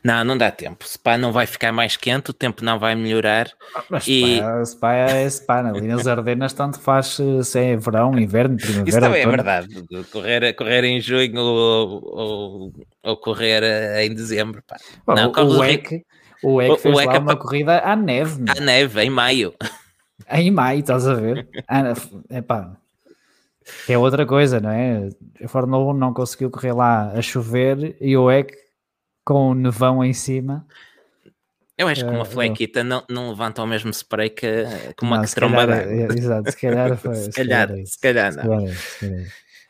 Não, 0.03 0.23
não 0.23 0.37
dá 0.37 0.49
tempo. 0.51 0.87
Spa 0.87 1.17
não 1.17 1.31
vai 1.31 1.45
ficar 1.45 1.71
mais 1.71 1.95
quente, 1.95 2.31
o 2.31 2.33
tempo 2.33 2.63
não 2.63 2.79
vai 2.79 2.95
melhorar. 2.95 3.49
Mas 3.89 4.07
e... 4.07 4.37
Spa, 4.37 4.65
Spa 4.65 4.93
é 4.93 5.29
Spa, 5.29 5.59
ali 5.59 5.87
nas 5.87 6.07
Ardenas 6.07 6.53
tanto 6.53 6.79
faz 6.79 7.19
se 7.43 7.59
é 7.59 7.75
verão, 7.75 8.17
inverno, 8.17 8.57
primavera. 8.57 8.89
Isso 8.89 8.99
também 8.99 9.21
é 9.21 9.27
verdade. 9.27 9.67
Correr, 10.11 10.53
correr 10.53 10.83
em 10.83 10.99
junho 10.99 11.39
ou, 11.39 12.01
ou, 12.03 12.73
ou 13.03 13.17
correr 13.17 13.63
em 14.03 14.13
dezembro. 14.13 14.63
Pá. 14.65 14.77
Não, 15.15 15.31
o, 15.31 15.59
o 15.59 15.63
EC, 15.63 16.03
o 16.43 16.61
EC 16.61 16.79
fez 16.79 16.95
o 16.95 16.97
lá 16.97 17.19
uma 17.19 17.35
corrida 17.35 17.79
à 17.79 17.95
neve. 17.95 18.43
À 18.47 18.59
neve, 18.59 19.01
em 19.01 19.09
maio. 19.09 19.53
Em 20.33 20.51
maio, 20.51 20.79
estás 20.79 21.05
a 21.07 21.15
ver? 21.15 21.45
Epá, 22.29 22.77
que 23.85 23.93
é 23.93 23.97
outra 23.97 24.25
coisa, 24.25 24.59
não 24.59 24.69
é? 24.69 25.09
A 25.43 25.47
Fórmula 25.47 25.93
1 25.93 25.97
não 25.97 26.13
conseguiu 26.13 26.49
correr 26.49 26.73
lá 26.73 27.11
a 27.11 27.21
chover 27.21 27.95
e 27.99 28.15
o 28.17 28.31
EC 28.31 28.55
com 29.25 29.51
o 29.51 29.55
nevão 29.55 30.03
em 30.03 30.13
cima. 30.13 30.65
Eu 31.77 31.87
acho 31.87 32.03
que 32.05 32.11
uma 32.11 32.21
uh, 32.21 32.25
flequita 32.25 32.83
não, 32.83 33.03
não 33.09 33.29
levanta 33.29 33.63
o 33.63 33.67
mesmo 33.67 33.89
spray 33.91 34.29
que, 34.29 34.65
que 34.95 35.03
uma 35.03 35.17
não, 35.17 35.25
que 35.25 35.33
trombada. 35.33 35.83
É, 35.83 36.05
exato, 36.05 36.51
se 36.51 36.57
calhar 36.57 36.95
foi. 37.01 37.15
se, 37.15 37.31
calhar, 37.31 37.69
se 37.85 37.99
calhar, 37.99 38.35
não. 38.35 38.67
Se 38.67 38.99
calhar, 38.99 39.27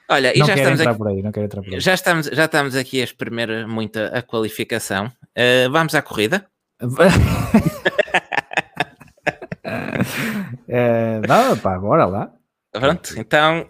Olha, 0.09 0.33
não 0.35 0.43
e 0.43 0.47
já 0.47 0.55
estamos, 0.55 0.81
aqui, 0.81 1.07
aí, 1.07 1.21
não 1.21 1.31
quero 1.31 1.45
entrar 1.45 1.61
por 1.61 1.73
aí. 1.73 1.79
Já 1.79 1.93
estamos, 1.93 2.25
já 2.25 2.45
estamos 2.45 2.75
aqui 2.75 2.99
a 2.99 3.05
exprimir 3.05 3.65
muito 3.65 3.97
a 3.97 4.21
qualificação. 4.21 5.07
Uh, 5.07 5.71
vamos 5.71 5.95
à 5.95 6.01
corrida? 6.01 6.45
uh, 6.81 6.87
não, 11.27 11.57
pá, 11.59 11.79
bora 11.79 12.05
lá. 12.05 12.33
Pronto, 12.73 13.13
então, 13.17 13.69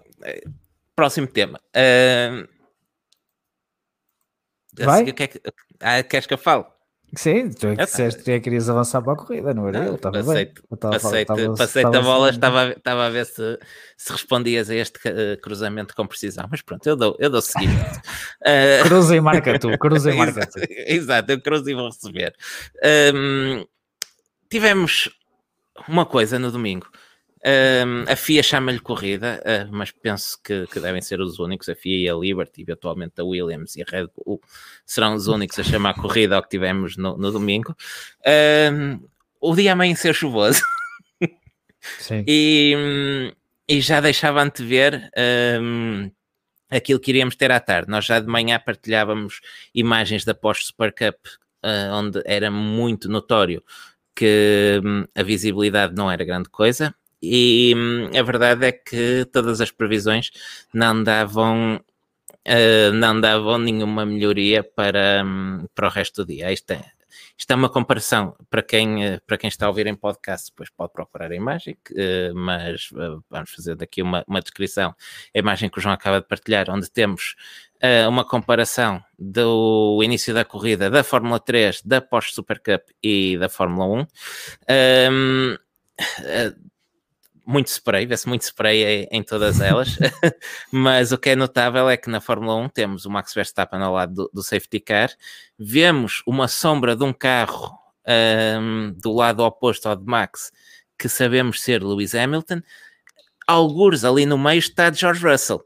próximo 0.96 1.28
tema. 1.28 1.60
Uh, 1.76 2.50
Vai? 4.80 5.04
Assim, 5.04 5.14
que 5.14 5.24
é 5.24 5.28
que, 5.28 5.42
ah, 5.82 6.04
queres 6.04 6.26
que 6.26 6.34
eu 6.34 6.38
fale? 6.38 6.66
Sim, 7.14 7.50
tu 7.50 7.68
é 7.68 7.76
que 7.76 7.84
disseste 7.84 8.24
que 8.24 8.40
querias 8.40 8.70
avançar 8.70 9.02
para 9.02 9.14
a 9.14 9.16
corrida, 9.18 9.54
não 9.54 9.68
era 9.68 9.80
não, 9.80 9.88
eu? 9.88 9.96
Estava 9.96 10.20
aceito, 10.20 10.64
bem. 10.70 10.96
aceito, 10.96 11.62
aceito 11.62 11.98
a 11.98 12.02
bola, 12.02 12.30
estava, 12.30 12.70
estava 12.70 13.06
a 13.06 13.10
ver 13.10 13.26
se, 13.26 13.60
se 13.98 14.14
respondias 14.14 14.70
a 14.70 14.76
este 14.76 14.98
uh, 15.10 15.42
cruzamento 15.42 15.94
com 15.94 16.08
precisão, 16.08 16.48
mas 16.50 16.62
pronto, 16.62 16.88
eu 16.88 16.96
dou, 16.96 17.18
eu 17.20 17.30
dou 17.30 17.42
seguimento. 17.42 18.00
uh, 18.00 18.84
cruza 18.88 19.14
e 19.14 19.20
marca 19.20 19.60
tu, 19.60 19.78
cruza 19.78 20.10
e 20.10 20.16
marca 20.18 20.48
tu. 20.48 20.60
Exato, 20.88 21.34
eu 21.34 21.42
cruzo 21.42 21.70
e 21.70 21.74
vou 21.74 21.88
receber. 21.88 22.34
Um, 23.14 23.66
tivemos 24.50 25.10
uma 25.90 26.06
coisa 26.06 26.40
no 26.40 26.50
domingo. 26.50 26.88
Um, 27.44 28.04
a 28.08 28.16
FIA 28.16 28.44
chama-lhe 28.44 28.80
corrida, 28.80 29.42
uh, 29.44 29.76
mas 29.76 29.92
penso 29.92 30.38
que, 30.44 30.68
que, 30.68 30.80
devem 30.80 31.02
ser 31.02 31.20
os 31.20 31.40
únicos. 31.40 31.68
A 31.70 31.76
FIA 31.76 31.98
e 31.98 32.10
a 32.10 32.14
Liberty, 32.14 32.62
eventualmente 32.62 33.20
a 33.20 33.24
Williams 33.24 33.76
e 33.76 33.82
a 33.82 33.86
Red 33.88 34.08
Bull, 34.16 34.40
serão 34.86 35.16
os 35.16 35.28
únicos 35.28 35.58
a 35.58 35.64
chamar 35.64 35.92
a 35.92 35.94
corrida 35.96 36.36
ao 36.36 36.44
que 36.44 36.50
tivemos 36.50 36.98
no, 36.98 37.18
no 37.18 37.32
domingo. 37.32 37.76
Um, 38.72 39.00
o 39.40 39.56
dia 39.56 39.74
amanheceu 39.74 40.14
chuvoso 40.14 40.62
e, 42.28 43.34
e, 43.68 43.82
já 43.82 44.00
deixava 44.00 44.44
antever 44.44 45.10
um, 45.60 46.12
aquilo 46.70 47.00
que 47.00 47.10
iríamos 47.10 47.36
ter 47.36 47.52
à 47.52 47.60
tarde. 47.60 47.90
Nós 47.90 48.06
já 48.06 48.20
de 48.20 48.28
manhã 48.28 48.62
partilhávamos 48.64 49.42
imagens 49.74 50.24
da 50.24 50.36
pós-Super 50.36 50.94
Cup 50.94 51.18
uh, 51.66 51.94
onde 51.94 52.22
era 52.26 52.52
muito 52.52 53.10
notório 53.10 53.64
que 54.16 54.80
um, 54.84 55.06
a 55.16 55.24
visibilidade 55.24 55.96
não 55.96 56.12
era 56.12 56.24
grande 56.24 56.50
coisa, 56.50 56.94
e 57.22 57.74
um, 57.76 58.18
a 58.18 58.24
verdade 58.24 58.66
é 58.66 58.72
que 58.72 59.26
todas 59.32 59.62
as 59.62 59.72
previsões 59.72 60.32
não 60.74 61.04
davam 61.04 61.80
uh, 62.48 62.94
não 62.94 63.20
davam 63.20 63.58
nenhuma 63.58 64.06
melhoria 64.06 64.64
para, 64.64 65.24
um, 65.26 65.66
para 65.74 65.88
o 65.88 65.92
resto 65.92 66.24
do 66.24 66.34
dia. 66.34 66.52
Isto 66.52 66.72
é, 66.72 66.84
isto 67.38 67.52
é 67.52 67.56
uma 67.56 67.70
comparação 67.70 68.36
para 68.50 68.62
quem, 68.62 69.16
uh, 69.16 69.22
para 69.26 69.38
quem 69.38 69.48
está 69.48 69.66
a 69.66 69.70
ouvir 69.70 69.88
em 69.88 69.96
podcast, 69.96 70.50
depois 70.52 70.70
pode 70.70 70.94
procurar 70.94 71.32
a 71.32 71.36
imagem, 71.36 71.78
uh, 71.92 72.36
mas 72.36 72.90
vamos 73.30 73.52
fazer 73.52 73.76
daqui 73.76 74.02
uma, 74.02 74.24
uma 74.28 74.42
descrição. 74.42 74.96
A 75.36 75.40
imagem 75.40 75.70
que 75.70 75.78
o 75.78 75.82
João 75.82 75.94
acaba 75.94 76.22
de 76.22 76.28
partilhar, 76.28 76.70
onde 76.70 76.90
temos 76.90 77.36
uma 78.08 78.24
comparação 78.24 79.04
do 79.18 80.02
início 80.04 80.36
da 80.36 80.46
corrida 80.46 80.88
da 80.88 81.04
Fórmula 81.04 81.40
3, 81.40 81.82
da 81.82 82.00
Porsche 82.00 82.32
Super 82.32 82.60
Cup 82.60 82.92
e 83.02 83.40
da 83.40 83.50
Fórmula 83.50 84.06
1. 84.70 85.10
Um, 85.12 85.58
muito 87.46 87.68
spray, 87.68 88.06
vê-se 88.06 88.28
muito 88.28 88.44
spray 88.44 89.08
em, 89.12 89.24
todas 89.24 89.60
elas, 89.60 89.98
mas 90.72 91.12
o 91.12 91.18
que 91.18 91.32
é 91.32 91.36
notável 91.36 91.90
é 91.90 91.98
que 91.98 92.10
na 92.10 92.22
Fórmula 92.22 92.56
1 92.56 92.70
temos 92.70 93.06
o 93.06 93.10
Max 93.10 93.34
Verstappen 93.34 93.82
ao 93.82 93.94
lado 93.94 94.14
do, 94.14 94.32
do 94.34 94.44
safety 94.44 94.80
car, 94.80 95.10
vemos 95.58 96.22
uma 96.26 96.48
sombra 96.48 96.96
de 96.96 97.04
um 97.04 97.14
carro 97.14 97.78
um, 98.08 98.94
do 98.98 99.14
lado 99.14 99.44
oposto 99.44 99.90
ao 99.90 99.96
de 99.96 100.06
Max, 100.06 100.52
que 100.98 101.10
sabemos 101.10 101.62
ser 101.62 101.84
Lewis 101.84 102.14
Hamilton, 102.14 102.62
algures 103.48 104.04
ali 104.04 104.26
no 104.26 104.38
meio 104.38 104.60
está 104.60 104.92
George 104.92 105.26
Russell. 105.26 105.64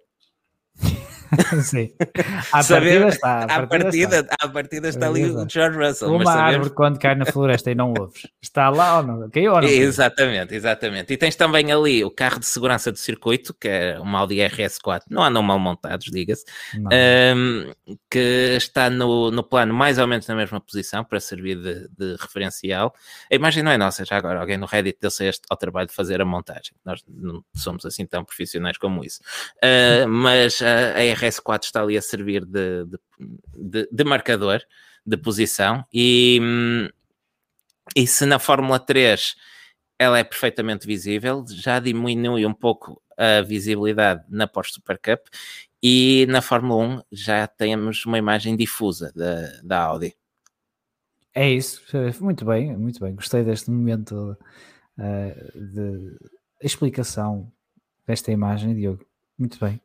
Sim. 1.61 1.91
À 2.51 2.63
partida 2.63 3.07
está. 3.07 3.43
À 3.43 3.67
partida, 3.67 4.19
está. 4.19 4.35
À 4.39 4.47
partida 4.49 4.87
está 4.89 5.07
ali 5.07 5.25
o 5.25 5.47
George 5.49 5.77
Russell. 5.77 6.09
Uma 6.09 6.25
sabemos... 6.25 6.53
árvore 6.53 6.69
quando 6.71 6.99
cai 6.99 7.15
na 7.15 7.25
floresta 7.25 7.71
e 7.71 7.75
não 7.75 7.93
ouves. 7.97 8.27
Está 8.41 8.69
lá 8.69 8.97
ou 8.97 9.03
não? 9.03 9.29
Caiu 9.29 9.53
ou 9.53 9.61
não? 9.61 9.67
Exatamente, 9.67 10.53
exatamente. 10.55 11.13
E 11.13 11.17
tens 11.17 11.35
também 11.35 11.71
ali 11.71 12.03
o 12.03 12.11
carro 12.11 12.39
de 12.39 12.45
segurança 12.45 12.91
do 12.91 12.97
circuito, 12.97 13.53
que 13.53 13.67
é 13.67 13.99
uma 13.99 14.19
Audi 14.19 14.35
RS4. 14.35 15.01
Não 15.09 15.23
andam 15.23 15.43
mal 15.43 15.59
montados, 15.59 16.07
diga-se. 16.07 16.45
Um, 16.75 17.71
que 18.09 18.55
está 18.57 18.89
no, 18.89 19.31
no 19.31 19.43
plano 19.43 19.73
mais 19.73 19.97
ou 19.97 20.07
menos 20.07 20.27
na 20.27 20.35
mesma 20.35 20.59
posição 20.59 21.03
para 21.03 21.19
servir 21.19 21.55
de, 21.55 21.87
de 21.89 22.15
referencial. 22.19 22.93
A 23.31 23.35
imagem 23.35 23.63
não 23.63 23.71
é 23.71 23.77
nossa, 23.77 24.05
já 24.05 24.17
agora. 24.17 24.39
Alguém 24.39 24.57
no 24.57 24.65
Reddit 24.65 24.97
deu-se 25.01 25.31
ao 25.49 25.57
trabalho 25.57 25.87
de 25.87 25.93
fazer 25.93 26.21
a 26.21 26.25
montagem. 26.25 26.73
Nós 26.83 27.03
não 27.07 27.43
somos 27.53 27.85
assim 27.85 28.05
tão 28.05 28.23
profissionais 28.23 28.77
como 28.77 29.03
isso. 29.03 29.19
Uh, 29.57 30.07
mas 30.09 30.61
a, 30.61 30.97
a 30.97 31.03
RS4 31.27 31.63
está 31.63 31.81
ali 31.81 31.97
a 31.97 32.01
servir 32.01 32.45
de, 32.45 32.85
de, 32.85 32.99
de, 33.57 33.89
de 33.91 34.03
marcador 34.03 34.61
de 35.05 35.17
posição 35.17 35.85
e, 35.93 36.39
e 37.95 38.07
se 38.07 38.25
na 38.25 38.39
Fórmula 38.39 38.79
3 38.79 39.35
ela 39.97 40.19
é 40.19 40.23
perfeitamente 40.23 40.85
visível, 40.85 41.45
já 41.47 41.79
diminui 41.79 42.45
um 42.45 42.53
pouco 42.53 43.01
a 43.17 43.41
visibilidade 43.41 44.23
na 44.29 44.47
Porsche 44.47 44.73
Super 44.73 44.97
Cup 44.97 45.27
e 45.81 46.25
na 46.29 46.41
Fórmula 46.41 46.83
1 46.83 47.01
já 47.11 47.47
temos 47.47 48.05
uma 48.05 48.17
imagem 48.17 48.55
difusa 48.55 49.11
da, 49.15 49.61
da 49.63 49.83
Audi. 49.83 50.15
É 51.33 51.49
isso, 51.49 51.81
muito 52.21 52.45
bem, 52.45 52.75
muito 52.75 52.99
bem. 52.99 53.13
Gostei 53.13 53.43
deste 53.43 53.69
momento 53.69 54.37
uh, 54.97 55.59
de 55.59 56.17
explicação 56.61 57.51
desta 58.07 58.31
imagem, 58.31 58.73
Diogo. 58.73 59.05
Muito 59.37 59.59
bem. 59.59 59.81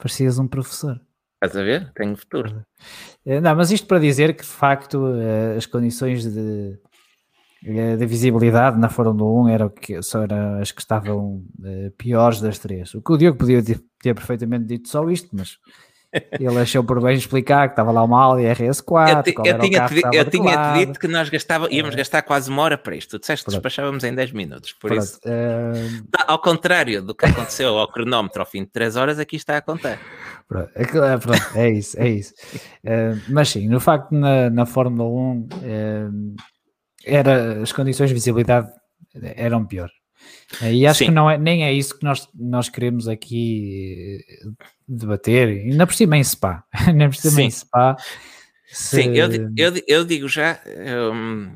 Parecias 0.00 0.38
um 0.38 0.48
professor. 0.48 1.00
Estás 1.42 1.56
a 1.56 1.62
ver? 1.62 1.90
Tenho 1.94 2.16
futuro. 2.16 2.64
Eh, 3.24 3.40
não, 3.40 3.54
mas 3.54 3.70
isto 3.70 3.86
para 3.86 3.98
dizer 3.98 4.34
que 4.34 4.42
de 4.42 4.48
facto 4.48 5.14
eh, 5.14 5.56
as 5.56 5.66
condições 5.66 6.24
de, 6.24 6.78
eh, 7.64 7.96
de 7.96 8.06
visibilidade 8.06 8.78
na 8.78 8.88
Fórmula 8.88 9.44
1 9.44 9.48
eram, 9.48 9.68
que, 9.70 9.94
eram 9.94 10.60
as 10.60 10.70
que 10.70 10.80
estavam 10.80 11.42
piores 11.96 12.40
das 12.40 12.58
três. 12.58 12.94
O 12.94 13.02
que 13.02 13.12
o 13.12 13.16
Diogo 13.16 13.38
podia 13.38 13.62
ter 13.62 14.14
perfeitamente 14.14 14.66
dito 14.66 14.88
só 14.88 15.08
isto, 15.08 15.28
mas 15.32 15.58
ele 16.12 16.58
achou 16.58 16.82
por 16.82 17.00
bem 17.00 17.16
explicar 17.16 17.68
que 17.68 17.72
estava 17.72 17.92
lá 17.92 18.02
uma 18.02 18.20
Audi 18.20 18.42
RS4. 18.42 19.08
Eu, 19.08 19.44
eu 19.44 19.58
tinha, 19.58 19.86
te, 19.86 20.16
eu 20.16 20.24
tinha 20.24 20.74
dito 20.74 20.98
que 20.98 21.06
nós 21.06 21.28
gastava, 21.28 21.68
íamos 21.70 21.94
é. 21.94 21.98
gastar 21.98 22.22
quase 22.22 22.50
uma 22.50 22.62
hora 22.62 22.76
para 22.76 22.96
isto. 22.96 23.10
Tu 23.10 23.20
disseste 23.20 23.44
que 23.44 23.52
despachávamos 23.52 24.02
em 24.02 24.14
10 24.14 24.32
minutos. 24.32 24.72
Por 24.72 24.90
Pronto. 24.90 25.02
isso, 25.02 25.20
uh... 25.24 26.08
ao 26.26 26.40
contrário 26.40 27.02
do 27.02 27.14
que 27.14 27.26
aconteceu 27.26 27.78
ao 27.78 27.90
cronómetro 27.90 28.40
ao 28.40 28.46
fim 28.46 28.64
de 28.64 28.70
3 28.70 28.96
horas, 28.96 29.18
aqui 29.18 29.36
está 29.36 29.56
a 29.56 29.62
contar. 29.62 29.98
Pronto, 30.48 30.70
é, 30.74 31.16
pronto, 31.16 31.42
é 31.54 31.70
isso, 31.70 32.00
é 32.00 32.08
isso. 32.08 32.34
Uh, 32.84 33.20
mas 33.28 33.50
sim, 33.50 33.68
no 33.68 33.78
facto 33.78 34.10
na, 34.12 34.50
na 34.50 34.66
Fórmula 34.66 35.08
1 35.08 35.38
uh, 35.38 36.34
era, 37.04 37.62
as 37.62 37.72
condições 37.72 38.08
de 38.08 38.14
visibilidade 38.14 38.68
eram 39.36 39.64
piores. 39.64 39.99
E 40.62 40.86
acho 40.86 40.98
Sim. 40.98 41.04
que 41.06 41.10
não 41.10 41.30
é, 41.30 41.38
nem 41.38 41.64
é 41.64 41.72
isso 41.72 41.98
que 41.98 42.04
nós, 42.04 42.28
nós 42.34 42.68
queremos 42.68 43.06
aqui 43.06 44.24
eh, 44.28 44.48
debater, 44.86 45.48
ainda 45.48 45.86
por 45.86 45.94
cima 45.94 46.18
em 46.18 46.24
Spa, 46.24 46.64
ainda 46.72 47.08
por 47.08 47.16
cima 47.16 47.36
Sim. 47.36 47.42
em 47.42 47.50
Spa. 47.50 47.96
Se... 48.66 49.02
Sim, 49.02 49.14
eu, 49.14 49.28
eu, 49.56 49.82
eu 49.86 50.04
digo 50.04 50.28
já, 50.28 50.60
um, 51.12 51.52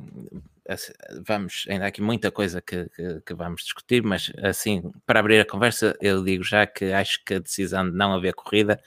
vamos, 1.26 1.66
ainda 1.68 1.84
há 1.84 1.88
aqui 1.88 2.00
muita 2.00 2.30
coisa 2.30 2.60
que, 2.60 2.88
que, 2.90 3.20
que, 3.20 3.34
vamos 3.34 3.62
discutir, 3.62 4.02
mas 4.02 4.32
assim, 4.42 4.82
para 5.06 5.20
abrir 5.20 5.40
a 5.40 5.44
conversa, 5.44 5.96
eu 6.00 6.24
digo 6.24 6.42
já 6.42 6.66
que 6.66 6.92
acho 6.92 7.22
que 7.24 7.34
a 7.34 7.38
decisão 7.38 7.88
de 7.88 7.96
não 7.96 8.14
haver 8.14 8.34
corrida 8.34 8.80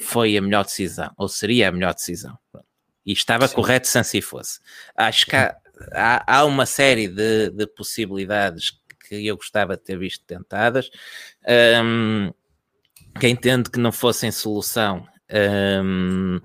foi 0.00 0.36
a 0.36 0.42
melhor 0.42 0.64
decisão, 0.64 1.10
ou 1.16 1.28
seria 1.28 1.68
a 1.68 1.72
melhor 1.72 1.94
decisão. 1.94 2.38
E 3.04 3.12
estava 3.12 3.48
Sim. 3.48 3.54
correto 3.54 3.88
se 3.88 3.98
assim 3.98 4.20
fosse. 4.20 4.60
Acho 4.94 5.26
que 5.26 5.34
há, 5.34 5.56
há, 5.92 6.38
há 6.38 6.44
uma 6.44 6.66
série 6.66 7.08
de, 7.08 7.50
de 7.50 7.66
possibilidades 7.66 8.78
que 9.08 9.26
eu 9.26 9.36
gostava 9.36 9.76
de 9.76 9.82
ter 9.82 9.98
visto 9.98 10.24
tentadas. 10.26 10.90
Um, 11.82 12.32
que 13.18 13.28
entende 13.28 13.70
que 13.70 13.78
não 13.78 13.90
fossem 13.90 14.30
solução 14.30 15.06
um, 15.30 16.40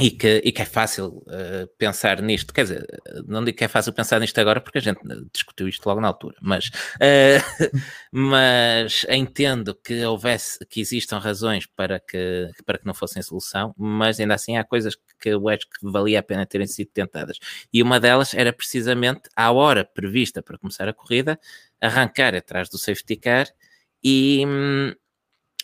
e, 0.00 0.10
que, 0.10 0.42
e 0.44 0.50
que 0.50 0.62
é 0.62 0.64
fácil 0.64 1.22
uh, 1.28 1.68
pensar 1.78 2.20
nisto, 2.20 2.52
quer 2.52 2.62
dizer, 2.62 2.86
não 3.26 3.44
digo 3.44 3.56
que 3.56 3.64
é 3.64 3.68
fácil 3.68 3.92
pensar 3.92 4.18
nisto 4.18 4.38
agora 4.38 4.60
porque 4.60 4.78
a 4.78 4.80
gente 4.80 5.00
discutiu 5.32 5.68
isto 5.68 5.86
logo 5.86 6.00
na 6.00 6.08
altura, 6.08 6.36
mas, 6.40 6.66
uh, 6.66 7.78
mas 8.10 9.06
entendo 9.08 9.74
que 9.74 10.04
houvesse, 10.04 10.64
que 10.66 10.80
existam 10.80 11.18
razões 11.18 11.66
para 11.66 12.00
que, 12.00 12.50
para 12.66 12.78
que 12.78 12.86
não 12.86 12.94
fossem 12.94 13.22
solução, 13.22 13.74
mas 13.78 14.18
ainda 14.18 14.34
assim 14.34 14.56
há 14.56 14.64
coisas 14.64 14.96
que 15.20 15.28
eu 15.28 15.48
acho 15.48 15.68
que 15.68 15.90
valia 15.90 16.18
a 16.18 16.22
pena 16.22 16.44
terem 16.44 16.66
sido 16.66 16.90
tentadas. 16.92 17.38
E 17.72 17.82
uma 17.82 18.00
delas 18.00 18.34
era 18.34 18.52
precisamente 18.52 19.28
à 19.36 19.52
hora 19.52 19.84
prevista 19.84 20.42
para 20.42 20.58
começar 20.58 20.88
a 20.88 20.92
corrida, 20.92 21.38
arrancar 21.80 22.34
atrás 22.34 22.68
do 22.68 22.78
safety 22.78 23.16
car 23.16 23.46
e, 24.02 24.44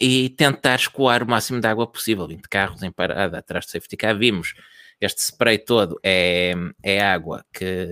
e 0.00 0.30
tentar 0.30 0.76
escoar 0.76 1.22
o 1.22 1.28
máximo 1.28 1.60
de 1.60 1.66
água 1.66 1.86
possível. 1.86 2.26
20 2.26 2.48
carros 2.48 2.82
em 2.82 2.90
parada 2.90 3.38
atrás 3.38 3.66
do 3.66 3.70
safety 3.70 3.96
car, 3.96 4.16
vimos 4.16 4.54
este 5.00 5.22
spray 5.22 5.58
todo 5.58 5.98
é, 6.02 6.52
é 6.82 7.00
água 7.00 7.44
que, 7.52 7.88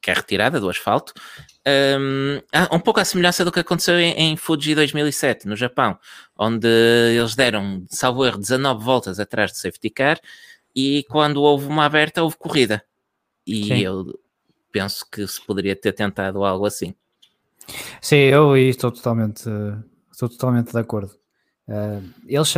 que 0.00 0.10
é 0.10 0.14
retirada 0.14 0.58
do 0.58 0.70
asfalto. 0.70 1.12
Um, 2.00 2.40
um 2.74 2.80
pouco 2.80 3.00
à 3.00 3.04
semelhança 3.04 3.44
do 3.44 3.52
que 3.52 3.60
aconteceu 3.60 3.98
em, 3.98 4.12
em, 4.12 4.36
Fuji 4.36 4.74
2007, 4.74 5.46
no 5.46 5.54
Japão, 5.54 5.98
onde 6.38 6.66
eles 6.66 7.34
deram, 7.34 7.84
salvo 7.90 8.24
erro, 8.24 8.38
19 8.38 8.82
voltas 8.82 9.20
atrás 9.20 9.52
do 9.52 9.58
safety 9.58 9.90
car 9.90 10.18
e 10.74 11.04
quando 11.04 11.42
houve 11.42 11.66
uma 11.66 11.84
aberta, 11.84 12.22
houve 12.22 12.36
corrida. 12.36 12.82
E 13.46 13.64
Sim. 13.64 13.78
eu 13.80 14.18
penso 14.72 15.04
que 15.10 15.26
se 15.26 15.44
poderia 15.44 15.76
ter 15.76 15.92
tentado 15.92 16.44
algo 16.44 16.64
assim. 16.64 16.94
Sim, 18.00 18.16
eu 18.16 18.56
estou 18.56 18.90
totalmente, 18.90 19.44
estou 20.26 20.28
totalmente 20.28 20.72
de 20.72 20.78
acordo. 20.78 21.12
Uh, 21.68 22.02
eles 22.26 22.52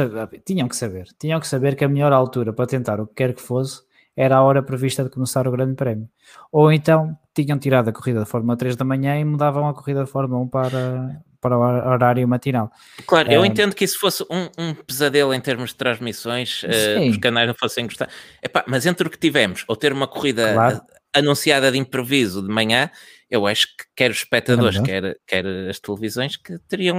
tinham 0.45 0.69
que 0.69 0.77
saber, 0.77 1.07
tinham 1.19 1.39
que 1.39 1.47
saber 1.47 1.77
que 1.77 1.85
a 1.85 1.89
melhor 1.89 2.13
altura 2.13 2.53
para 2.53 2.67
tentar 2.67 3.01
o 3.01 3.07
que 3.07 3.15
quer 3.15 3.35
que 3.35 3.43
fosse 3.43 3.83
era 4.17 4.37
a 4.37 4.43
hora 4.43 4.63
prevista 4.63 5.05
de 5.05 5.11
começar 5.11 5.47
o 5.47 5.51
Grande 5.51 5.75
Prémio. 5.75 6.09
Ou 6.51 6.73
então 6.73 7.17
tinham 7.35 7.59
tirado 7.59 7.89
a 7.89 7.93
corrida 7.93 8.21
da 8.21 8.27
Fórmula 8.27 8.57
3 8.57 8.77
da 8.77 8.85
manhã 8.85 9.19
e 9.19 9.25
mudavam 9.25 9.69
a 9.69 9.75
corrida 9.75 10.01
da 10.01 10.07
Fórmula 10.07 10.43
1 10.43 10.49
para, 10.49 11.23
para 11.41 11.57
o 11.57 11.61
horário 11.61 12.27
matinal. 12.29 12.71
Claro, 13.07 13.31
eu 13.31 13.45
entendo 13.45 13.75
que 13.75 13.85
isso 13.85 13.99
fosse 13.99 14.23
um, 14.25 14.49
um, 14.59 14.75
pesadelo 14.75 15.33
em 15.33 15.41
termos 15.41 15.71
de 15.71 15.77
transmissões, 15.77 16.63
uh, 16.63 17.09
os 17.09 17.17
canais 17.17 17.49
não 17.49 17.55
fossem 17.55 17.87
gostar. 17.87 18.09
Epá, 18.43 18.65
mas 18.67 18.85
entre 18.85 19.07
o 19.07 19.11
que 19.11 19.19
tivemos, 19.19 19.65
ou 19.67 19.77
ter 19.77 19.93
uma 19.93 20.07
corrida 20.07 20.53
claro. 20.53 20.81
anunciada 21.15 21.73
de 21.73 21.79
improviso 21.79 22.43
de 22.43 22.49
manhã, 22.49 22.91
eu 23.33 23.47
acho 23.47 23.67
que 23.69 23.85
quer 23.97 24.11
os 24.11 24.19
espectadores, 24.19 24.79
quer, 24.81 25.17
quer 25.27 25.47
as 25.47 25.81
televisões, 25.81 26.37
que 26.37 26.59
teriam 26.69 26.99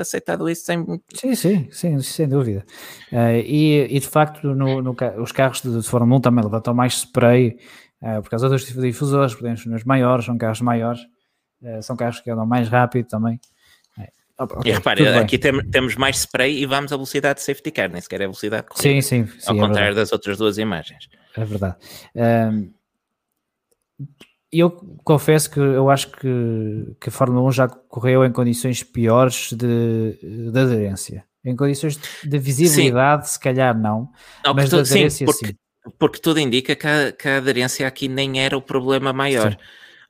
aceitado 0.00 0.48
isso 0.48 0.64
sem. 0.64 0.82
Sim, 1.12 1.34
sim, 1.34 1.68
sim 1.70 2.00
sem 2.00 2.26
dúvida. 2.26 2.64
Uh, 3.12 3.36
e, 3.44 3.86
e, 3.90 4.00
de 4.00 4.08
facto, 4.08 4.54
no, 4.54 4.80
no, 4.80 4.96
os 5.18 5.30
carros 5.30 5.60
de, 5.60 5.78
de 5.78 5.86
Fórmula 5.86 6.16
1 6.16 6.22
também 6.22 6.42
levantam 6.42 6.72
mais 6.72 6.94
spray 6.94 7.58
uh, 8.00 8.22
por 8.22 8.30
causa 8.30 8.48
dos 8.48 8.64
difusores, 8.64 9.34
porque 9.34 9.68
nos 9.68 9.84
maiores, 9.84 10.24
são 10.24 10.38
carros 10.38 10.62
maiores, 10.62 11.02
uh, 11.60 11.82
são 11.82 11.94
carros 11.94 12.20
que 12.20 12.30
andam 12.30 12.46
mais 12.46 12.66
rápido 12.66 13.06
também. 13.06 13.38
okay, 14.38 14.72
e 14.72 14.74
repare, 14.74 15.06
aqui 15.06 15.36
tem, 15.36 15.52
temos 15.70 15.96
mais 15.96 16.16
spray 16.16 16.62
e 16.62 16.64
vamos 16.64 16.90
a 16.94 16.96
velocidade 16.96 17.40
de 17.40 17.44
safety 17.44 17.70
car, 17.70 17.90
nem 17.90 18.00
sequer 18.00 18.22
é 18.22 18.24
velocidade 18.24 18.62
de 18.62 18.68
corrida. 18.70 19.02
Sim, 19.02 19.26
sim. 19.26 19.26
sim 19.38 19.50
ao 19.50 19.54
é 19.54 19.58
contrário 19.58 19.74
verdade. 19.74 19.96
das 19.96 20.12
outras 20.12 20.38
duas 20.38 20.56
imagens. 20.56 21.10
É 21.36 21.44
verdade. 21.44 21.76
Um, 22.14 22.72
eu 24.52 24.70
confesso 25.04 25.50
que 25.50 25.60
eu 25.60 25.90
acho 25.90 26.10
que, 26.10 26.96
que 27.00 27.08
a 27.08 27.12
Fórmula 27.12 27.46
1 27.48 27.52
já 27.52 27.68
correu 27.68 28.24
em 28.24 28.32
condições 28.32 28.82
piores 28.82 29.52
de, 29.52 30.18
de 30.22 30.58
aderência. 30.58 31.24
Em 31.44 31.54
condições 31.54 31.98
de 32.24 32.38
visibilidade, 32.38 33.26
sim. 33.26 33.34
se 33.34 33.40
calhar 33.40 33.78
não, 33.78 34.10
não 34.44 34.54
mas 34.54 34.70
de 34.70 34.76
aderência 34.76 35.10
sim. 35.10 35.24
Porque, 35.26 35.46
sim. 35.46 35.54
porque 35.98 36.20
tudo 36.20 36.40
indica 36.40 36.74
que 36.74 36.86
a, 36.86 37.12
que 37.12 37.28
a, 37.28 37.36
aderência 37.36 37.86
aqui 37.86 38.08
nem 38.08 38.40
era 38.40 38.56
o 38.56 38.62
problema 38.62 39.12
maior. 39.12 39.56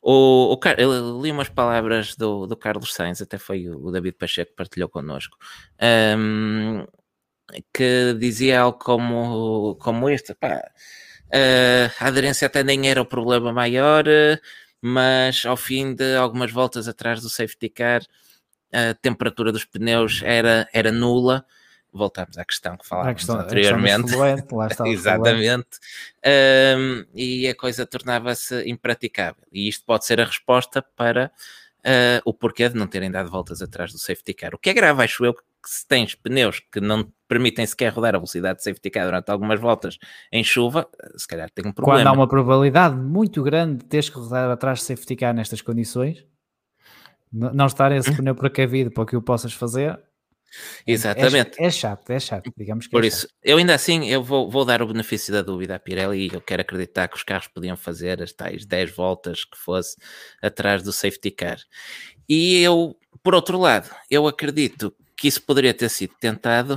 O, 0.01 0.55
o, 0.55 0.61
eu 0.79 1.21
li 1.21 1.33
umas 1.33 1.49
palavras 1.49 2.15
do, 2.15 2.47
do 2.47 2.57
Carlos 2.57 2.95
Sainz, 2.95 3.21
até 3.21 3.37
foi 3.37 3.69
o 3.69 3.91
David 3.91 4.17
Pacheco 4.17 4.53
que 4.53 4.57
partilhou 4.57 4.89
connosco, 4.89 5.37
um, 6.17 6.87
que 7.75 8.15
dizia 8.19 8.61
algo 8.61 8.79
como, 8.79 9.77
como 9.81 10.09
este, 10.09 10.35
pá, 10.35 10.63
Uh, 11.29 11.93
a 12.01 12.07
aderência 12.09 12.47
até 12.47 12.63
nem 12.63 12.89
era 12.89 13.01
o 13.01 13.07
problema 13.07 13.53
maior, 13.53 14.07
uh, 14.07 14.41
mas 14.81 15.45
ao 15.45 15.57
fim 15.57 15.95
de 15.95 16.17
algumas 16.17 16.51
voltas 16.51 16.89
atrás 16.89 17.21
do 17.21 17.29
safety 17.29 17.69
car, 17.69 18.03
a 18.73 18.95
temperatura 18.95 19.53
dos 19.53 19.65
pneus 19.65 20.23
era, 20.25 20.69
era 20.73 20.93
nula. 20.93 21.45
Voltamos 21.91 22.37
à 22.37 22.45
questão 22.45 22.77
que 22.77 22.87
falávamos 22.87 23.17
questão, 23.17 23.41
anteriormente. 23.41 24.15
A 24.15 24.19
Exatamente. 24.87 25.79
Uh, 26.19 27.07
e 27.15 27.49
a 27.49 27.55
coisa 27.55 27.87
tornava-se 27.87 28.69
impraticável. 28.69 29.43
E 29.51 29.69
isto 29.69 29.85
pode 29.85 30.05
ser 30.05 30.21
a 30.21 30.25
resposta 30.25 30.83
para 30.83 31.33
uh, 31.79 32.21
o 32.25 32.35
porquê 32.35 32.69
de 32.69 32.77
não 32.77 32.87
terem 32.87 33.11
dado 33.11 33.31
voltas 33.31 33.63
atrás 33.63 33.91
do 33.91 33.99
safety 33.99 34.35
car. 34.35 34.55
O 34.55 34.59
que 34.59 34.71
é 34.71 34.75
grave, 34.75 35.03
acho 35.03 35.25
eu, 35.25 35.33
que 35.33 35.43
se 35.67 35.87
tens 35.87 36.15
pneus 36.15 36.61
que 36.73 36.81
não 36.81 37.11
permitem 37.27 37.67
sequer 37.67 37.93
rodar 37.93 38.15
a 38.15 38.19
velocidade 38.19 38.59
de 38.59 38.65
safety 38.65 38.91
car 38.91 39.05
durante 39.05 39.31
algumas 39.31 39.61
voltas 39.61 39.99
em 40.33 40.43
chuva, 40.43 40.89
se 41.17 41.27
calhar 41.27 41.51
tem 41.51 41.67
um 41.67 41.73
problema. 41.73 41.99
Quando 41.99 42.07
há 42.07 42.13
uma 42.13 42.29
probabilidade 42.29 42.97
muito 42.97 43.43
grande 43.43 43.79
de 43.79 43.85
teres 43.85 44.09
que 44.09 44.19
rodar 44.19 44.51
atrás 44.51 44.79
de 44.79 44.85
safety 44.87 45.17
car 45.17 45.35
nestas 45.35 45.61
condições, 45.61 46.25
não 47.33 47.67
estar 47.67 47.93
esse 47.93 48.15
pneu 48.15 48.35
precavido 48.35 48.91
para 48.91 49.05
que 49.05 49.17
o 49.17 49.23
possas 49.23 49.53
fazer, 49.53 50.01
Exatamente. 50.87 51.61
É, 51.61 51.67
é, 51.67 51.71
chato, 51.71 52.11
é 52.11 52.19
chato, 52.19 52.51
digamos 52.57 52.87
que 52.87 52.91
Por 52.91 53.05
é 53.05 53.09
isso, 53.09 53.23
chato. 53.23 53.35
eu 53.43 53.59
ainda 53.59 53.75
assim, 53.75 54.09
eu 54.09 54.23
vou, 54.23 54.51
vou 54.51 54.65
dar 54.65 54.81
o 54.81 54.87
benefício 54.87 55.33
da 55.33 55.43
dúvida 55.43 55.75
à 55.75 55.79
Pirelli 55.79 56.27
e 56.27 56.35
eu 56.35 56.41
quero 56.41 56.63
acreditar 56.63 57.09
que 57.09 57.17
os 57.17 57.23
carros 57.23 57.49
podiam 57.49 57.77
fazer 57.77 58.23
as 58.23 58.33
tais 58.33 58.65
10 58.65 58.97
voltas 58.97 59.45
que 59.45 59.59
fosse 59.59 59.97
atrás 60.43 60.83
do 60.83 60.93
safety 60.93 61.31
car. 61.31 61.59
E 62.29 62.63
eu, 62.63 62.97
por 63.23 63.35
outro 63.35 63.59
lado, 63.59 63.91
eu 64.11 64.27
acredito 64.27 64.95
que 65.19 65.27
isso 65.27 65.43
poderia 65.43 65.75
ter 65.75 65.89
sido 65.91 66.15
tentado 66.21 66.75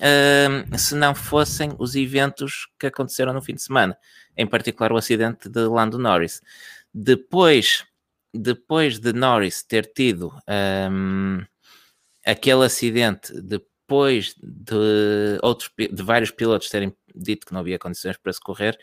uh, 0.00 0.76
se 0.78 0.96
não 0.96 1.14
fossem 1.14 1.72
os 1.78 1.94
eventos 1.94 2.66
que 2.78 2.88
aconteceram 2.88 3.32
no 3.32 3.40
fim 3.40 3.54
de 3.54 3.62
semana, 3.62 3.96
em 4.36 4.46
particular 4.46 4.92
o 4.92 4.96
acidente 4.96 5.48
de 5.48 5.60
Lando 5.60 5.96
Norris. 5.96 6.42
Depois, 6.92 7.86
depois 8.34 8.98
de 8.98 9.12
Norris 9.12 9.62
ter 9.62 9.86
tido 9.86 10.36
um, 10.90 11.40
aquele 12.26 12.64
acidente, 12.64 13.32
depois 13.40 14.34
de, 14.42 15.38
outros, 15.40 15.70
de 15.78 16.02
vários 16.02 16.32
pilotos 16.32 16.68
terem 16.68 16.92
dito 17.14 17.46
que 17.46 17.52
não 17.52 17.60
havia 17.60 17.78
condições 17.78 18.16
para 18.16 18.32
se 18.32 18.40
correr, 18.40 18.76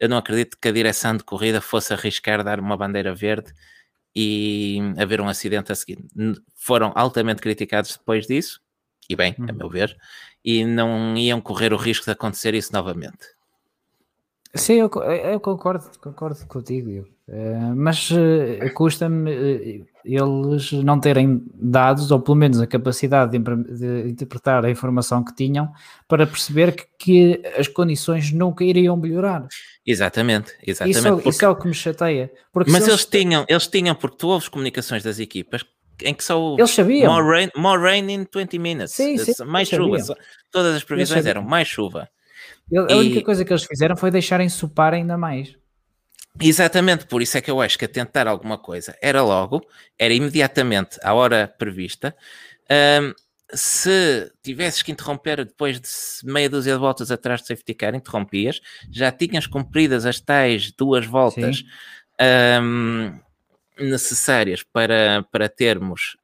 eu 0.00 0.08
não 0.08 0.16
acredito 0.16 0.56
que 0.58 0.68
a 0.68 0.72
direção 0.72 1.14
de 1.14 1.24
corrida 1.24 1.60
fosse 1.60 1.92
arriscar 1.92 2.42
dar 2.42 2.58
uma 2.58 2.76
bandeira 2.76 3.14
verde 3.14 3.52
e 4.16 4.78
haver 4.96 5.20
um 5.20 5.28
acidente 5.28 5.70
a 5.70 5.74
seguir. 5.74 5.98
Foram 6.54 6.90
altamente 6.94 7.42
criticados 7.42 7.98
depois 7.98 8.26
disso, 8.26 8.62
e 9.10 9.14
bem, 9.14 9.36
a 9.46 9.52
meu 9.52 9.68
ver, 9.68 9.94
e 10.42 10.64
não 10.64 11.14
iam 11.18 11.38
correr 11.38 11.74
o 11.74 11.76
risco 11.76 12.06
de 12.06 12.12
acontecer 12.12 12.54
isso 12.54 12.72
novamente. 12.72 13.36
Sim, 14.54 14.74
eu, 14.74 14.90
eu 15.02 15.38
concordo, 15.38 15.84
concordo 16.00 16.46
contigo, 16.46 17.06
uh, 17.28 17.76
mas 17.76 18.10
uh, 18.10 18.72
custa-me 18.74 19.82
uh, 19.82 19.86
eles 20.06 20.72
não 20.72 21.00
terem 21.00 21.42
dados, 21.54 22.10
ou 22.10 22.20
pelo 22.20 22.36
menos 22.36 22.60
a 22.60 22.66
capacidade 22.66 23.36
de, 23.36 23.38
de, 23.38 24.08
interpretar 24.08 24.64
a 24.64 24.70
informação 24.70 25.24
que 25.24 25.34
tinham, 25.34 25.70
para 26.06 26.26
perceber 26.26 26.72
que, 26.72 26.86
que 26.98 27.42
as 27.58 27.66
condições 27.66 28.32
nunca 28.32 28.64
iriam 28.64 28.96
melhorar. 28.96 29.46
Exatamente, 29.84 30.52
exatamente. 30.64 30.98
Isso, 30.98 31.12
porque... 31.12 31.28
isso 31.28 31.44
é 31.44 31.48
o 31.48 31.56
que 31.56 31.68
me 31.68 31.74
chateia. 31.74 32.30
Mas 32.54 32.68
eles, 32.68 32.88
eles, 32.88 33.04
tinham, 33.04 33.44
eles 33.48 33.66
tinham, 33.66 33.94
porque 33.94 34.16
tu 34.16 34.28
ouves 34.28 34.48
comunicações 34.48 35.02
das 35.02 35.18
equipas 35.18 35.64
em 36.02 36.14
que 36.14 36.22
só 36.22 36.56
eles 36.58 36.70
sabiam. 36.70 37.12
More 37.12 37.26
rain, 37.26 37.50
more 37.56 37.82
rain 37.82 38.10
in 38.10 38.26
20 38.32 38.58
minutes. 38.58 38.92
Sim, 38.92 39.16
sim, 39.18 39.32
mais 39.44 39.68
chuva. 39.68 39.98
Todas 40.50 40.76
as 40.76 40.84
previsões 40.84 41.26
eram 41.26 41.42
mais 41.42 41.68
chuva. 41.68 42.08
A 42.72 42.92
e... 42.92 42.94
única 42.94 43.22
coisa 43.22 43.44
que 43.44 43.52
eles 43.52 43.64
fizeram 43.64 43.96
foi 43.96 44.10
deixarem 44.10 44.48
supar 44.48 44.92
ainda 44.92 45.16
mais. 45.16 45.56
Exatamente, 46.40 47.06
por 47.06 47.22
isso 47.22 47.38
é 47.38 47.40
que 47.40 47.50
eu 47.50 47.60
acho 47.60 47.78
que 47.78 47.84
a 47.84 47.88
tentar 47.88 48.26
alguma 48.26 48.58
coisa 48.58 48.96
era 49.00 49.22
logo, 49.22 49.66
era 49.98 50.12
imediatamente 50.12 50.98
à 51.02 51.14
hora 51.14 51.52
prevista. 51.58 52.14
Um, 52.70 53.12
se 53.54 54.30
tivesses 54.42 54.82
que 54.82 54.90
interromper 54.90 55.44
depois 55.44 55.80
de 55.80 55.88
meia 56.24 56.50
dúzia 56.50 56.74
de 56.74 56.80
voltas 56.80 57.10
atrás 57.10 57.40
de 57.40 57.46
safety 57.46 57.74
car, 57.74 57.94
interrompias, 57.94 58.60
já 58.90 59.10
tinhas 59.12 59.46
cumpridas 59.46 60.04
as 60.04 60.20
tais 60.20 60.72
duas 60.72 61.06
voltas 61.06 61.62
um, 62.60 63.18
necessárias 63.78 64.62
para, 64.62 65.24
para 65.30 65.48
termos 65.48 66.16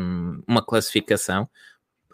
um, 0.00 0.42
uma 0.46 0.64
classificação. 0.64 1.48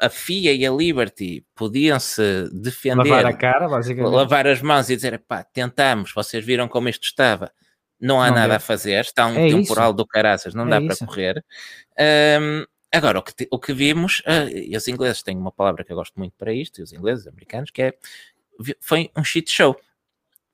A 0.01 0.09
FIA 0.09 0.53
e 0.53 0.67
a 0.67 0.71
Liberty 0.71 1.45
podiam-se 1.55 2.49
defender, 2.53 3.09
lavar 3.09 3.27
a 3.27 3.33
cara, 3.33 3.69
basicamente. 3.69 4.13
lavar 4.13 4.47
as 4.47 4.63
mãos 4.63 4.89
e 4.91 4.97
dizer: 4.97 5.19
pá, 5.27 5.43
tentamos, 5.45 6.13
vocês 6.13 6.45
viram 6.45 6.69
como 6.69 6.89
isto 6.89 7.05
estava, 7.05 7.53
não 8.01 8.21
há 8.21 8.29
não 8.29 8.37
nada 8.37 8.55
é. 8.55 8.57
a 8.57 8.61
fazer, 8.61 9.01
está 9.01 9.27
um 9.27 9.39
é 9.39 9.49
temporal 9.49 9.91
isso. 9.91 9.97
do 9.97 10.07
caraças, 10.07 10.55
não 10.55 10.67
é 10.67 10.71
dá 10.71 10.81
isso. 10.81 10.99
para 10.99 11.07
correr. 11.07 11.45
Um, 12.41 12.65
Agora, 12.91 13.19
o 13.19 13.23
que, 13.23 13.47
o 13.51 13.59
que 13.59 13.75
vimos, 13.75 14.21
uh, 14.21 14.49
e 14.49 14.75
os 14.75 14.89
ingleses 14.89 15.23
têm 15.23 15.37
uma 15.37 15.53
palavra 15.53 15.85
que 15.85 15.93
eu 15.93 15.97
gosto 15.97 16.15
muito 16.17 16.35
para 16.39 16.55
isto, 16.55 16.81
e 16.81 16.83
os 16.83 16.93
ingleses, 16.93 17.27
os 17.27 17.29
americanos, 17.29 17.71
que 17.71 17.83
é, 17.83 17.93
foi 18.81 19.11
um 19.15 19.23
shit 19.23 19.51
show. 19.51 19.77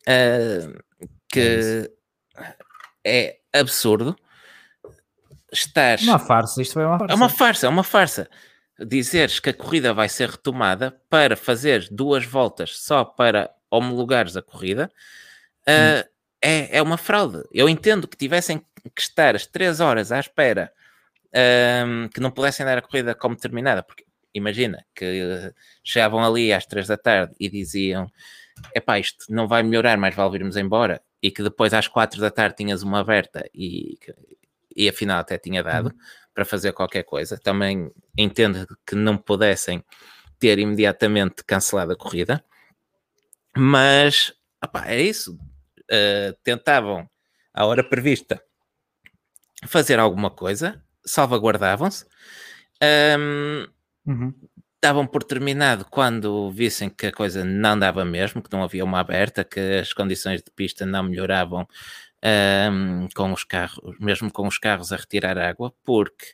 Uh, 0.00 0.82
que 1.28 1.90
é, 3.04 3.38
é 3.52 3.60
absurdo 3.60 4.16
estar. 5.52 5.98
Uma 6.00 6.18
farsa, 6.18 6.60
isto 6.60 6.74
foi 6.74 6.84
uma 6.84 6.98
farsa. 6.98 7.12
É 7.12 7.16
uma 7.16 7.28
farsa, 7.28 7.66
é 7.66 7.68
uma 7.68 7.84
farsa. 7.84 8.30
Dizeres 8.78 9.38
que 9.38 9.50
a 9.50 9.54
corrida 9.54 9.94
vai 9.94 10.08
ser 10.08 10.30
retomada 10.30 11.00
para 11.08 11.36
fazer 11.36 11.88
duas 11.90 12.24
voltas 12.24 12.78
só 12.78 13.04
para 13.04 13.50
homologares 13.70 14.36
a 14.36 14.42
corrida 14.42 14.90
uh, 15.62 16.08
é, 16.40 16.78
é 16.78 16.82
uma 16.82 16.98
fraude. 16.98 17.42
Eu 17.52 17.68
entendo 17.68 18.06
que 18.06 18.16
tivessem 18.16 18.58
que 18.94 19.00
estar 19.00 19.34
as 19.34 19.46
três 19.46 19.80
horas 19.80 20.12
à 20.12 20.20
espera 20.20 20.72
um, 21.86 22.08
que 22.08 22.20
não 22.20 22.30
pudessem 22.30 22.64
dar 22.64 22.78
a 22.78 22.82
corrida 22.82 23.14
como 23.14 23.34
terminada, 23.34 23.82
porque 23.82 24.04
imagina 24.32 24.84
que 24.94 25.52
chegavam 25.82 26.22
ali 26.24 26.52
às 26.52 26.66
três 26.66 26.86
da 26.86 26.96
tarde 26.96 27.34
e 27.40 27.48
diziam: 27.48 28.06
epá, 28.74 28.98
isto 28.98 29.26
não 29.30 29.48
vai 29.48 29.62
melhorar, 29.62 29.96
mais 29.96 30.14
vale 30.14 30.32
virmos 30.32 30.56
embora, 30.56 31.00
e 31.22 31.30
que 31.30 31.42
depois 31.42 31.72
às 31.72 31.88
quatro 31.88 32.20
da 32.20 32.30
tarde 32.30 32.56
tinhas 32.56 32.82
uma 32.82 33.00
aberta 33.00 33.48
e, 33.54 33.98
e 34.76 34.88
afinal 34.88 35.18
até 35.18 35.38
tinha 35.38 35.62
dado 35.62 35.86
uhum. 35.86 35.98
Para 36.34 36.44
fazer 36.44 36.72
qualquer 36.72 37.04
coisa. 37.04 37.38
Também 37.38 37.90
entendo 38.18 38.66
que 38.86 38.94
não 38.94 39.16
pudessem 39.16 39.84
ter 40.38 40.58
imediatamente 40.58 41.44
cancelado 41.44 41.92
a 41.92 41.96
corrida, 41.96 42.44
mas 43.56 44.34
opá, 44.62 44.86
é 44.88 45.00
isso. 45.00 45.38
Uh, 45.84 46.34
tentavam, 46.42 47.08
à 47.52 47.64
hora 47.64 47.84
prevista, 47.84 48.42
fazer 49.66 49.98
alguma 49.98 50.30
coisa 50.30 50.82
salvaguardavam-se. 51.04 52.06
Um, 53.18 53.66
uhum. 54.06 54.34
Davam 54.82 55.06
por 55.06 55.22
terminado 55.22 55.86
quando 55.86 56.50
vissem 56.50 56.90
que 56.90 57.06
a 57.06 57.12
coisa 57.12 57.42
não 57.44 57.78
dava 57.78 58.04
mesmo, 58.04 58.42
que 58.42 58.52
não 58.52 58.62
havia 58.62 58.84
uma 58.84 59.00
aberta, 59.00 59.42
que 59.44 59.78
as 59.78 59.92
condições 59.94 60.42
de 60.42 60.50
pista 60.50 60.84
não 60.84 61.04
melhoravam 61.04 61.66
um, 62.24 63.08
com 63.14 63.32
os 63.32 63.44
carros, 63.44 63.78
mesmo 64.00 64.32
com 64.32 64.46
os 64.46 64.58
carros 64.58 64.92
a 64.92 64.96
retirar 64.96 65.36
água, 65.38 65.72
porque 65.84 66.26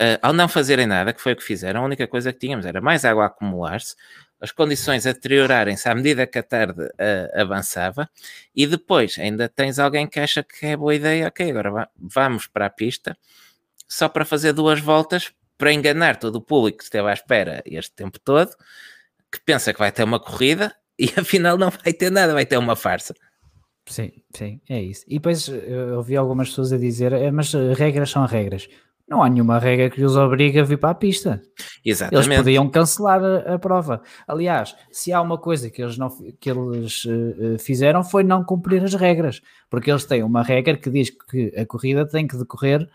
uh, 0.00 0.18
ao 0.22 0.32
não 0.32 0.48
fazerem 0.48 0.86
nada, 0.86 1.12
que 1.12 1.20
foi 1.20 1.32
o 1.32 1.36
que 1.36 1.42
fizeram, 1.42 1.82
a 1.82 1.84
única 1.84 2.06
coisa 2.06 2.32
que 2.32 2.38
tínhamos 2.38 2.64
era 2.64 2.80
mais 2.80 3.04
água 3.04 3.24
a 3.24 3.26
acumular-se, 3.26 3.96
as 4.40 4.52
condições 4.52 5.06
a 5.06 5.12
deteriorarem-se 5.12 5.88
à 5.88 5.94
medida 5.94 6.26
que 6.26 6.38
a 6.38 6.42
tarde 6.42 6.82
uh, 6.82 7.40
avançava, 7.40 8.08
e 8.54 8.66
depois 8.66 9.18
ainda 9.18 9.48
tens 9.48 9.78
alguém 9.78 10.06
que 10.06 10.20
acha 10.20 10.42
que 10.42 10.66
é 10.66 10.76
boa 10.76 10.94
ideia, 10.94 11.28
ok, 11.28 11.50
agora 11.50 11.88
vamos 11.96 12.46
para 12.46 12.66
a 12.66 12.70
pista 12.70 13.16
só 13.88 14.08
para 14.08 14.24
fazer 14.24 14.52
duas 14.52 14.80
voltas 14.80 15.32
para 15.56 15.72
enganar 15.72 16.16
todo 16.16 16.36
o 16.36 16.40
público 16.40 16.78
que 16.78 16.84
esteve 16.84 17.08
à 17.08 17.12
espera 17.12 17.62
este 17.64 17.94
tempo 17.94 18.18
todo, 18.20 18.54
que 19.32 19.40
pensa 19.40 19.72
que 19.72 19.78
vai 19.78 19.90
ter 19.90 20.04
uma 20.04 20.20
corrida 20.20 20.74
e 20.98 21.12
afinal 21.16 21.56
não 21.58 21.70
vai 21.70 21.92
ter 21.92 22.10
nada, 22.10 22.32
vai 22.32 22.46
ter 22.46 22.58
uma 22.58 22.76
farsa. 22.76 23.14
Sim, 23.86 24.10
sim, 24.34 24.60
é 24.68 24.82
isso. 24.82 25.04
E 25.06 25.14
depois 25.14 25.48
eu 25.48 25.96
ouvi 25.96 26.16
algumas 26.16 26.48
pessoas 26.48 26.72
a 26.72 26.78
dizer, 26.78 27.12
é, 27.12 27.30
mas 27.30 27.52
regras 27.52 28.10
são 28.10 28.26
regras. 28.26 28.68
não 29.08 29.22
há 29.22 29.28
nenhuma 29.28 29.60
regra 29.60 29.88
que 29.88 30.02
os 30.02 30.16
obrigue 30.16 30.58
a 30.58 30.64
vir 30.64 30.78
para 30.78 30.90
a 30.90 30.94
pista. 30.94 31.40
Exatamente. 31.84 32.26
Eles 32.26 32.38
podiam 32.38 32.68
cancelar 32.68 33.22
a, 33.22 33.54
a 33.54 33.58
prova. 33.58 34.02
Aliás, 34.26 34.74
se 34.90 35.12
há 35.12 35.20
uma 35.20 35.38
coisa 35.38 35.70
que 35.70 35.80
eles, 35.80 35.96
não, 35.96 36.10
que 36.40 36.50
eles 36.50 37.04
uh, 37.04 37.58
fizeram 37.60 38.02
foi 38.02 38.24
não 38.24 38.42
cumprir 38.42 38.82
as 38.82 38.94
regras, 38.94 39.40
porque 39.70 39.90
eles 39.90 40.04
têm 40.04 40.24
uma 40.24 40.42
regra 40.42 40.76
que 40.76 40.90
diz 40.90 41.10
que 41.10 41.54
a 41.56 41.64
corrida 41.64 42.04
tem 42.04 42.26
que 42.26 42.36
decorrer, 42.36 42.88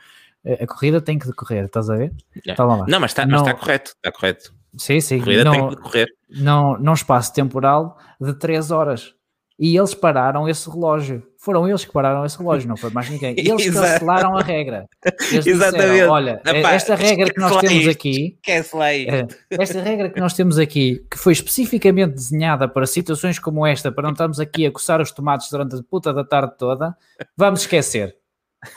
a 0.59 0.67
corrida 0.67 0.99
tem 0.99 1.17
que 1.17 1.27
decorrer, 1.27 1.65
estás 1.65 1.89
a 1.89 1.95
ver? 1.95 2.11
É. 2.45 2.53
Não, 2.87 2.99
mas 2.99 3.11
está, 3.11 3.25
não, 3.25 3.39
está 3.39 3.53
correto, 3.53 3.91
está 3.91 4.11
correto. 4.11 4.53
Sim, 4.75 4.99
sim. 4.99 5.21
A 5.21 5.23
corrida 5.23 5.43
não, 5.43 5.51
tem 5.51 5.69
que 5.69 5.75
decorrer. 5.75 6.07
Não, 6.29 6.77
não 6.79 6.93
espaço 6.93 7.33
temporal 7.33 7.97
de 8.19 8.33
3 8.33 8.71
horas. 8.71 9.13
E 9.61 9.77
eles 9.77 9.93
pararam 9.93 10.49
esse 10.49 10.67
relógio. 10.67 11.21
Foram 11.37 11.69
eles 11.69 11.85
que 11.85 11.91
pararam 11.91 12.25
esse 12.25 12.35
relógio, 12.35 12.67
não 12.67 12.75
foi 12.75 12.89
mais 12.89 13.07
ninguém. 13.11 13.35
Eles 13.37 13.69
cancelaram 13.69 14.35
a 14.35 14.41
regra. 14.41 14.87
Eles 15.31 15.45
Exatamente. 15.45 15.89
Disseram, 15.89 16.13
Olha, 16.13 16.41
Epá, 16.43 16.71
esta 16.73 16.95
regra 16.95 17.31
que 17.31 17.39
nós 17.39 17.57
temos 17.57 17.87
aqui, 17.87 18.39
é, 18.47 19.27
esta 19.51 19.81
regra 19.81 20.09
que 20.09 20.19
nós 20.19 20.33
temos 20.33 20.57
aqui, 20.57 21.05
que 21.09 21.17
foi 21.17 21.33
especificamente 21.33 22.13
desenhada 22.13 22.67
para 22.67 22.87
situações 22.87 23.37
como 23.37 23.65
esta, 23.65 23.91
para 23.91 24.03
não 24.03 24.11
estarmos 24.11 24.39
aqui 24.39 24.65
a 24.65 24.71
coçar 24.71 24.99
os 24.99 25.11
tomates 25.11 25.47
durante 25.51 25.75
a 25.75 25.83
puta 25.83 26.11
da 26.11 26.23
tarde 26.23 26.53
toda, 26.57 26.97
vamos 27.37 27.61
esquecer. 27.61 28.15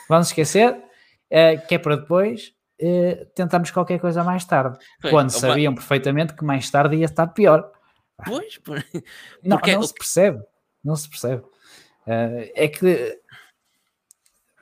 Vamos 0.07 0.29
esquecer, 0.29 0.73
uh, 0.73 1.67
que 1.67 1.77
é 1.77 1.79
para 1.79 1.97
depois 1.97 2.53
uh, 2.83 3.25
tentarmos 3.35 3.71
qualquer 3.71 3.99
coisa 3.99 4.23
mais 4.23 4.45
tarde. 4.45 4.77
Quando 5.09 5.31
sabiam 5.31 5.75
perfeitamente 5.75 6.35
que 6.35 6.45
mais 6.45 6.71
tarde 6.71 6.97
ia 6.97 7.07
estar 7.07 7.27
pior. 7.29 7.71
Pois, 8.27 8.59
por... 8.59 8.85
não, 9.43 9.59
não 9.59 9.83
se 9.83 9.95
percebe 9.95 10.43
não 10.85 10.97
se 10.97 11.09
percebe. 11.09 11.43
Uh, 12.07 12.51
é 12.55 12.69
que 12.69 13.19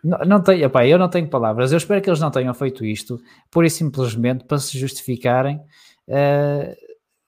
não, 0.02 0.18
não 0.18 0.42
tenho, 0.42 0.66
opa, 0.66 0.86
eu 0.86 0.98
não 0.98 1.08
tenho 1.08 1.28
palavras. 1.28 1.70
Eu 1.70 1.78
espero 1.78 2.02
que 2.02 2.10
eles 2.10 2.20
não 2.20 2.30
tenham 2.30 2.52
feito 2.54 2.84
isto 2.84 3.20
pura 3.50 3.66
e 3.66 3.70
simplesmente 3.70 4.44
para 4.44 4.58
se 4.58 4.78
justificarem 4.78 5.60
uh, 6.08 6.76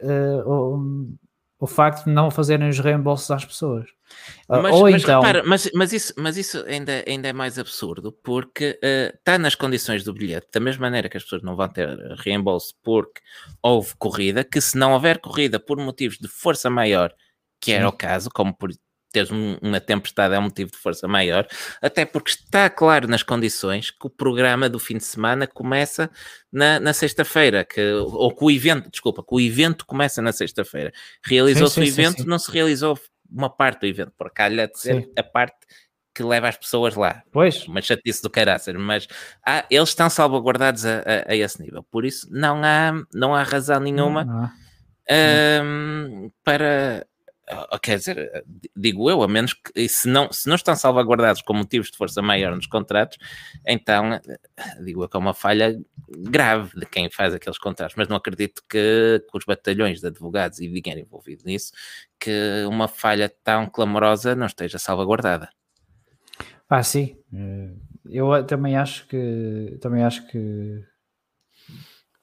uh, 0.03 0.51
o, 0.51 1.16
o, 1.61 1.66
facto 1.66 2.07
de 2.07 2.11
não 2.11 2.30
fazerem 2.30 2.68
os 2.68 2.78
reembolsos 2.80 3.30
às 3.30 3.45
pessoas. 3.45 3.86
Mas, 4.49 4.74
Ou 4.74 4.82
mas, 4.90 5.03
então... 5.03 5.20
Repara, 5.20 5.42
mas, 5.45 5.70
mas, 5.72 5.92
isso, 5.92 6.12
mas 6.16 6.36
isso 6.36 6.64
ainda, 6.66 7.05
ainda 7.07 7.28
é 7.28 7.32
mais 7.32 7.59
absurdo 7.59 8.12
porque 8.12 8.78
está 8.82 9.38
nas 9.38 9.55
condições 9.55 10.05
do 10.05 10.12
bilhete, 10.12 10.49
da 10.53 10.61
mesma 10.61 10.86
maneira 10.86 11.09
que 11.09 11.16
as 11.16 11.22
pessoas 11.22 11.42
não 11.42 11.57
vão 11.57 11.68
ter 11.68 11.88
reembolso 12.18 12.74
porque 12.82 13.20
houve 13.62 13.95
corrida, 13.99 14.45
que 14.45 14.61
se 14.61 14.76
não 14.76 14.92
houver 14.92 15.20
corrida 15.20 15.59
por 15.59 15.78
motivos 15.78 16.18
de 16.18 16.28
força 16.28 16.68
maior, 16.68 17.12
que 17.61 17.72
era 17.72 17.88
Sim. 17.88 17.88
o 17.88 17.92
caso, 17.92 18.30
como 18.32 18.55
por 18.55 18.70
teres 19.14 19.30
um, 19.30 19.56
uma 19.62 19.80
tempestade 19.80 20.34
é 20.34 20.38
um 20.38 20.42
motivo 20.42 20.72
de 20.72 20.76
força 20.76 21.06
maior, 21.06 21.46
até 21.80 22.04
porque 22.04 22.30
está 22.30 22.68
claro 22.68 23.06
nas 23.06 23.22
condições 23.22 23.90
que 23.90 24.06
o 24.06 24.10
programa 24.10 24.68
do 24.68 24.78
fim 24.78 24.98
de 24.98 25.04
semana 25.04 25.46
começa 25.46 26.10
na, 26.52 26.80
na 26.80 26.92
sexta-feira, 26.92 27.64
que, 27.64 27.80
ou 27.92 28.34
que 28.34 28.44
o 28.44 28.50
evento, 28.50 28.90
desculpa, 28.90 29.22
que 29.22 29.34
o 29.34 29.40
evento 29.40 29.86
começa 29.86 30.20
na 30.20 30.32
sexta-feira. 30.32 30.92
Realizou-se 31.24 31.78
o 31.78 31.84
evento, 31.84 32.22
sim, 32.22 32.28
não 32.28 32.38
se 32.38 32.50
realizou 32.50 32.98
uma 33.30 33.48
parte 33.48 33.80
do 33.80 33.86
evento, 33.86 34.12
por 34.18 34.30
calha 34.30 34.66
de 34.66 34.78
ser 34.78 35.08
a 35.16 35.22
parte 35.22 35.56
que 36.14 36.22
leva 36.22 36.48
as 36.48 36.56
pessoas 36.56 36.94
lá. 36.94 37.22
Pois. 37.32 37.66
Uma 37.66 37.82
chatice 37.82 38.22
do 38.22 38.30
caraças, 38.30 38.74
mas 38.76 39.08
há, 39.44 39.64
eles 39.70 39.88
estão 39.88 40.08
salvaguardados 40.08 40.84
a, 40.86 40.98
a, 40.98 41.32
a, 41.32 41.36
esse 41.36 41.60
nível. 41.62 41.82
Por 41.82 42.04
isso, 42.04 42.28
não 42.30 42.62
há, 42.62 42.92
não 43.12 43.34
há 43.34 43.42
razão 43.42 43.80
nenhuma 43.80 44.24
não, 44.24 44.42
não. 44.42 44.50
Um, 45.10 46.30
para 46.42 47.06
quer 47.82 47.99
dizer, 47.99 48.45
digo 48.74 49.11
eu, 49.11 49.22
a 49.22 49.28
menos 49.28 49.53
que 49.53 49.88
se 49.88 50.09
não, 50.09 50.32
se 50.32 50.49
não 50.49 50.57
estão 50.57 50.74
salvaguardados 50.74 51.42
com 51.42 51.53
motivos 51.55 51.90
de 51.90 51.97
força 51.97 52.22
maior 52.22 52.55
nos 52.55 52.66
contratos, 52.66 53.18
então 53.66 54.20
digo 54.82 55.05
eu 55.05 55.09
que 55.09 55.16
é 55.16 55.20
uma 55.20 55.34
falha 55.34 55.78
grave 56.09 56.78
de 56.78 56.86
quem 56.86 57.11
faz 57.11 57.34
aqueles 57.34 57.59
contratos, 57.59 57.95
mas 57.97 58.09
não 58.09 58.16
acredito 58.16 58.62
que, 58.68 59.22
que 59.30 59.38
os 59.38 59.45
batalhões 59.45 60.01
de 60.01 60.07
advogados 60.07 60.61
e 60.61 60.68
dinheiro 60.68 61.01
envolvido 61.01 61.45
nisso, 61.45 61.72
que 62.18 62.64
uma 62.66 62.88
falha 62.88 63.32
tão 63.42 63.66
clamorosa 63.66 64.34
não 64.34 64.47
esteja 64.47 64.78
salvaguardada. 64.78 65.49
Ah, 66.68 66.82
sim. 66.82 67.16
Eh, 67.32 67.70
eu 68.07 68.45
também 68.47 68.76
acho 68.76 69.07
que 69.07 69.78
também 69.80 70.03
acho 70.03 70.26
que 70.28 70.82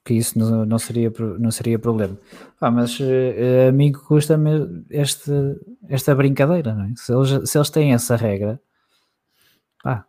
que 0.04 0.14
isso 0.16 0.38
não, 0.38 0.66
não, 0.66 0.80
seria, 0.80 1.12
não 1.39 1.52
seria 1.52 1.78
problema. 1.78 2.18
Ah, 2.60 2.72
mas 2.72 2.99
uh, 2.99 3.70
a 3.70 3.72
mim 3.72 3.91
custa-me 3.91 4.84
este, 4.89 5.32
esta 5.88 6.16
brincadeira, 6.16 6.74
não 6.74 6.86
é? 6.86 6.93
Se 6.95 7.14
eles, 7.14 7.49
se 7.49 7.58
eles 7.58 7.70
têm 7.70 7.93
essa 7.93 8.16
regra, 8.16 8.60
pá, 9.84 10.06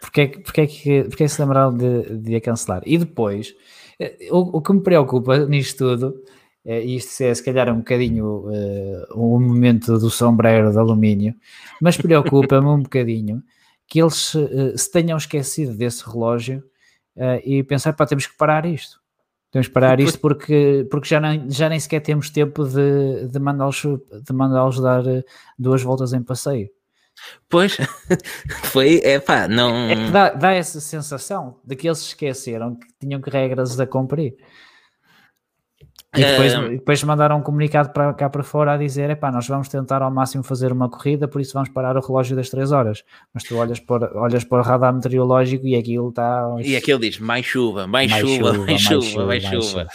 porque 0.00 0.20
é, 0.22 0.26
porque 0.28 0.60
é 0.62 0.66
que 0.66 1.04
porque 1.04 1.24
é 1.24 1.28
se 1.28 1.40
lembraram 1.40 1.76
de, 1.76 2.16
de 2.18 2.34
a 2.34 2.40
cancelar? 2.40 2.82
E 2.86 2.98
depois, 2.98 3.54
eh, 3.98 4.28
o, 4.30 4.58
o 4.58 4.62
que 4.62 4.72
me 4.72 4.82
preocupa 4.82 5.38
nisto 5.46 5.78
tudo, 5.78 6.22
é, 6.64 6.80
isto 6.80 7.22
é 7.22 7.34
se 7.34 7.44
calhar 7.44 7.72
um 7.72 7.78
bocadinho 7.78 8.48
uh, 8.48 9.06
o 9.14 9.38
momento 9.38 9.98
do 9.98 10.10
sombreiro 10.10 10.72
de 10.72 10.78
alumínio, 10.78 11.34
mas 11.80 11.96
preocupa-me 11.96 12.66
um 12.66 12.82
bocadinho 12.82 13.42
que 13.86 14.00
eles 14.00 14.34
uh, 14.34 14.76
se 14.76 14.90
tenham 14.90 15.16
esquecido 15.16 15.74
desse 15.76 16.04
relógio 16.04 16.62
uh, 17.16 17.40
e 17.44 17.62
pensar, 17.62 17.92
pá, 17.92 18.06
temos 18.06 18.26
que 18.26 18.36
parar 18.36 18.66
isto. 18.66 19.00
Temos 19.50 19.66
que 19.66 19.74
parar 19.74 19.98
isto 19.98 20.18
porque, 20.20 20.86
porque 20.90 21.08
já, 21.08 21.20
nem, 21.20 21.50
já 21.50 21.68
nem 21.68 21.80
sequer 21.80 22.00
temos 22.00 22.30
tempo 22.30 22.64
de, 22.64 23.26
de 23.26 23.38
mandá-los 23.40 23.82
de 23.82 24.32
mandá 24.32 24.68
dar 24.80 25.04
eh, 25.04 25.24
duas 25.58 25.82
voltas 25.82 26.12
em 26.12 26.22
passeio. 26.22 26.70
Pois, 27.48 27.76
foi, 28.70 29.00
é 29.02 29.18
pá, 29.18 29.48
não... 29.48 29.88
É 29.90 29.96
que 29.96 30.10
dá, 30.12 30.30
dá 30.30 30.52
essa 30.52 30.80
sensação 30.80 31.58
de 31.64 31.74
que 31.74 31.88
eles 31.88 31.98
se 31.98 32.06
esqueceram 32.06 32.76
que 32.76 32.86
tinham 33.00 33.20
que 33.20 33.28
regras 33.28 33.78
a 33.80 33.86
cumprir. 33.86 34.36
E 36.16 36.24
depois, 36.24 36.54
uh, 36.54 36.68
depois 36.70 37.04
mandaram 37.04 37.38
um 37.38 37.42
comunicado 37.42 37.90
para 37.90 38.12
cá 38.12 38.28
para 38.28 38.42
fora 38.42 38.72
a 38.72 38.76
dizer: 38.76 39.08
epá, 39.10 39.30
nós 39.30 39.46
vamos 39.46 39.68
tentar 39.68 40.02
ao 40.02 40.10
máximo 40.10 40.42
fazer 40.42 40.72
uma 40.72 40.88
corrida, 40.88 41.28
por 41.28 41.40
isso 41.40 41.52
vamos 41.52 41.68
parar 41.68 41.96
o 41.96 42.00
relógio 42.00 42.34
das 42.34 42.50
3 42.50 42.72
horas. 42.72 43.04
Mas 43.32 43.44
tu 43.44 43.56
olhas 43.56 43.78
para, 43.78 44.18
olhas 44.18 44.42
para 44.42 44.58
o 44.58 44.62
radar 44.62 44.92
meteorológico 44.92 45.64
e 45.68 45.76
aquilo 45.76 46.08
está. 46.08 46.48
E 46.64 46.74
aquilo 46.74 46.98
diz: 46.98 47.20
mais 47.20 47.46
chuva, 47.46 47.86
mais, 47.86 48.10
mais 48.10 48.26
chuva, 48.26 48.54
chuva, 48.54 48.66
mais 48.66 48.80
chuva, 48.80 49.26
mais 49.26 49.42
chuva. 49.44 49.62
chuva. 49.62 49.86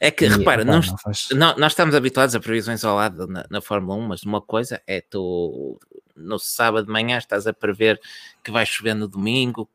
É 0.00 0.10
que, 0.10 0.24
e, 0.24 0.28
repara, 0.28 0.62
epá, 0.62 0.72
nós, 0.72 0.86
faz... 1.00 1.28
nós, 1.32 1.56
nós, 1.56 1.72
estamos 1.72 1.94
habituados 1.94 2.34
a 2.34 2.40
previsões 2.40 2.84
ao 2.84 2.96
lado 2.96 3.28
na, 3.28 3.46
na 3.48 3.60
Fórmula 3.60 3.96
1, 3.96 4.08
mas 4.08 4.22
uma 4.24 4.40
coisa 4.40 4.82
é 4.88 5.00
tu 5.00 5.78
no 6.16 6.38
sábado 6.38 6.86
de 6.86 6.92
manhã 6.92 7.16
estás 7.16 7.46
a 7.46 7.52
prever 7.52 8.00
que 8.42 8.50
vai 8.50 8.66
chover 8.66 8.94
no 8.94 9.06
domingo, 9.06 9.68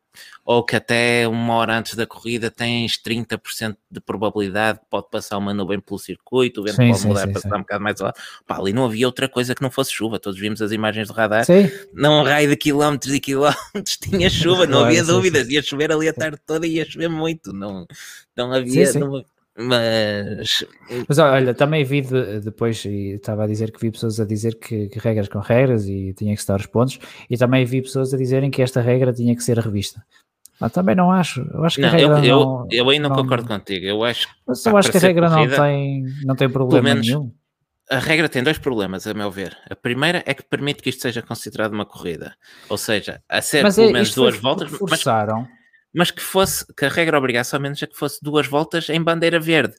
ou 0.44 0.64
que 0.64 0.76
até 0.76 1.26
uma 1.28 1.54
hora 1.54 1.76
antes 1.76 1.94
da 1.94 2.06
corrida 2.06 2.50
tens 2.50 3.00
30% 3.02 3.76
de 3.90 4.00
probabilidade 4.00 4.78
que 4.78 4.86
pode 4.90 5.08
passar 5.10 5.38
uma 5.38 5.52
nuvem 5.52 5.80
pelo 5.80 5.98
circuito, 5.98 6.60
o 6.60 6.64
vento 6.64 6.76
sim, 6.76 6.88
pode 6.88 7.00
sim, 7.00 7.08
mudar 7.08 7.26
sim, 7.26 7.32
passar 7.32 7.56
um 7.56 7.60
bocado 7.60 7.82
mais 7.82 8.00
lado. 8.00 8.14
Pá, 8.46 8.58
ali 8.58 8.72
não 8.72 8.84
havia 8.84 9.06
outra 9.06 9.28
coisa 9.28 9.54
que 9.54 9.62
não 9.62 9.70
fosse 9.70 9.92
chuva, 9.92 10.18
todos 10.18 10.38
vimos 10.38 10.62
as 10.62 10.72
imagens 10.72 11.08
do 11.08 11.14
radar, 11.14 11.44
não 11.92 12.20
um 12.20 12.22
raio 12.22 12.48
de 12.48 12.56
quilómetros 12.56 13.14
e 13.14 13.20
quilómetros 13.20 13.96
tinha 14.00 14.30
chuva, 14.30 14.66
não 14.66 14.84
havia 14.84 15.04
dúvidas, 15.04 15.48
ia 15.48 15.62
chover 15.62 15.92
ali 15.92 16.08
a 16.08 16.12
tarde 16.12 16.38
toda 16.46 16.66
e 16.66 16.76
ia 16.76 16.84
chover 16.84 17.08
muito, 17.08 17.52
não, 17.52 17.86
não 18.36 18.52
havia... 18.52 18.92
Não, 18.94 19.24
mas. 19.58 20.64
Mas 21.08 21.18
olha, 21.18 21.54
também 21.54 21.84
vi 21.84 22.02
de, 22.02 22.40
depois, 22.40 22.84
e 22.84 23.14
estava 23.14 23.44
a 23.44 23.46
dizer 23.46 23.72
que 23.72 23.80
vi 23.80 23.90
pessoas 23.90 24.20
a 24.20 24.24
dizer 24.24 24.58
que, 24.58 24.88
que, 24.88 24.98
regras 24.98 25.28
com 25.28 25.38
regras 25.38 25.88
e 25.88 26.12
tinha 26.12 26.34
que 26.34 26.40
se 26.40 26.48
dar 26.48 26.60
os 26.60 26.66
pontos, 26.66 26.98
e 27.28 27.36
também 27.36 27.64
vi 27.64 27.80
pessoas 27.80 28.12
a 28.12 28.18
dizerem 28.18 28.50
que 28.50 28.60
esta 28.60 28.80
regra 28.80 29.12
tinha 29.12 29.34
que 29.34 29.42
ser 29.42 29.58
revista. 29.58 30.04
Mas 30.60 30.72
também 30.72 30.94
não 30.94 31.10
acho. 31.10 31.40
Eu 31.52 31.64
acho 31.64 31.76
que 31.76 31.82
não, 31.82 31.88
a 31.88 31.92
regra 31.92 32.18
eu, 32.18 32.20
não, 32.20 32.24
eu, 32.24 32.68
eu 32.70 32.90
aí 32.90 32.98
não, 32.98 33.10
não, 33.10 33.16
concordo 33.16 33.46
contigo. 33.46 33.86
Eu 33.86 34.04
acho, 34.04 34.28
mas 34.46 34.64
eu 34.64 34.76
acho 34.76 34.90
que 34.90 34.96
a 34.98 35.00
regra 35.00 35.28
corrida, 35.28 35.56
não, 35.56 35.64
tem, 35.64 36.04
não 36.24 36.36
tem 36.36 36.48
problema 36.50 36.94
nenhum. 36.94 37.32
A 37.88 37.98
regra 37.98 38.28
tem 38.28 38.42
dois 38.42 38.58
problemas, 38.58 39.06
a 39.06 39.14
meu 39.14 39.30
ver. 39.30 39.56
A 39.70 39.76
primeira 39.76 40.22
é 40.26 40.34
que 40.34 40.42
permite 40.42 40.82
que 40.82 40.90
isto 40.90 41.02
seja 41.02 41.22
considerado 41.22 41.72
uma 41.72 41.86
corrida. 41.86 42.34
Ou 42.68 42.76
seja, 42.76 43.22
a 43.28 43.40
ser 43.40 43.62
mas 43.62 43.76
pelo 43.76 43.90
é, 43.90 43.92
menos 43.92 44.14
duas 44.14 44.36
voltas. 44.38 44.70
Forçaram. 44.70 45.42
Mas, 45.42 45.55
mas 45.96 46.10
que 46.10 46.20
fosse, 46.20 46.66
que 46.74 46.84
a 46.84 46.90
regra 46.90 47.16
obrigasse 47.16 47.54
ao 47.54 47.60
menos 47.60 47.82
a 47.82 47.86
que 47.86 47.96
fosse 47.96 48.18
duas 48.22 48.46
voltas 48.46 48.90
em 48.90 49.02
bandeira 49.02 49.40
verde. 49.40 49.74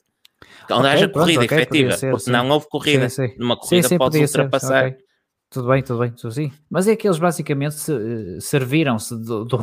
Onde 0.64 0.80
okay, 0.80 0.90
haja 0.90 1.08
pronto, 1.08 1.24
corrida 1.24 1.44
okay, 1.44 1.58
efetiva, 1.58 1.92
ser, 1.92 2.10
porque 2.10 2.24
sim. 2.24 2.30
não 2.32 2.48
houve 2.50 2.68
corrida. 2.68 3.08
Sim, 3.08 3.28
sim. 3.28 3.34
Numa 3.38 3.56
corrida 3.56 3.96
pode 3.96 4.18
ultrapassar. 4.18 4.82
Ser, 4.82 4.88
okay. 4.94 5.04
Tudo 5.48 5.68
bem, 5.68 5.82
tudo 5.82 6.00
bem, 6.00 6.10
tudo 6.10 6.32
sim. 6.32 6.52
Mas 6.68 6.88
é 6.88 6.96
que 6.96 7.06
eles 7.06 7.18
basicamente 7.18 7.76
se, 7.76 8.40
serviram-se 8.40 9.14
do, 9.16 9.44
do, 9.44 9.56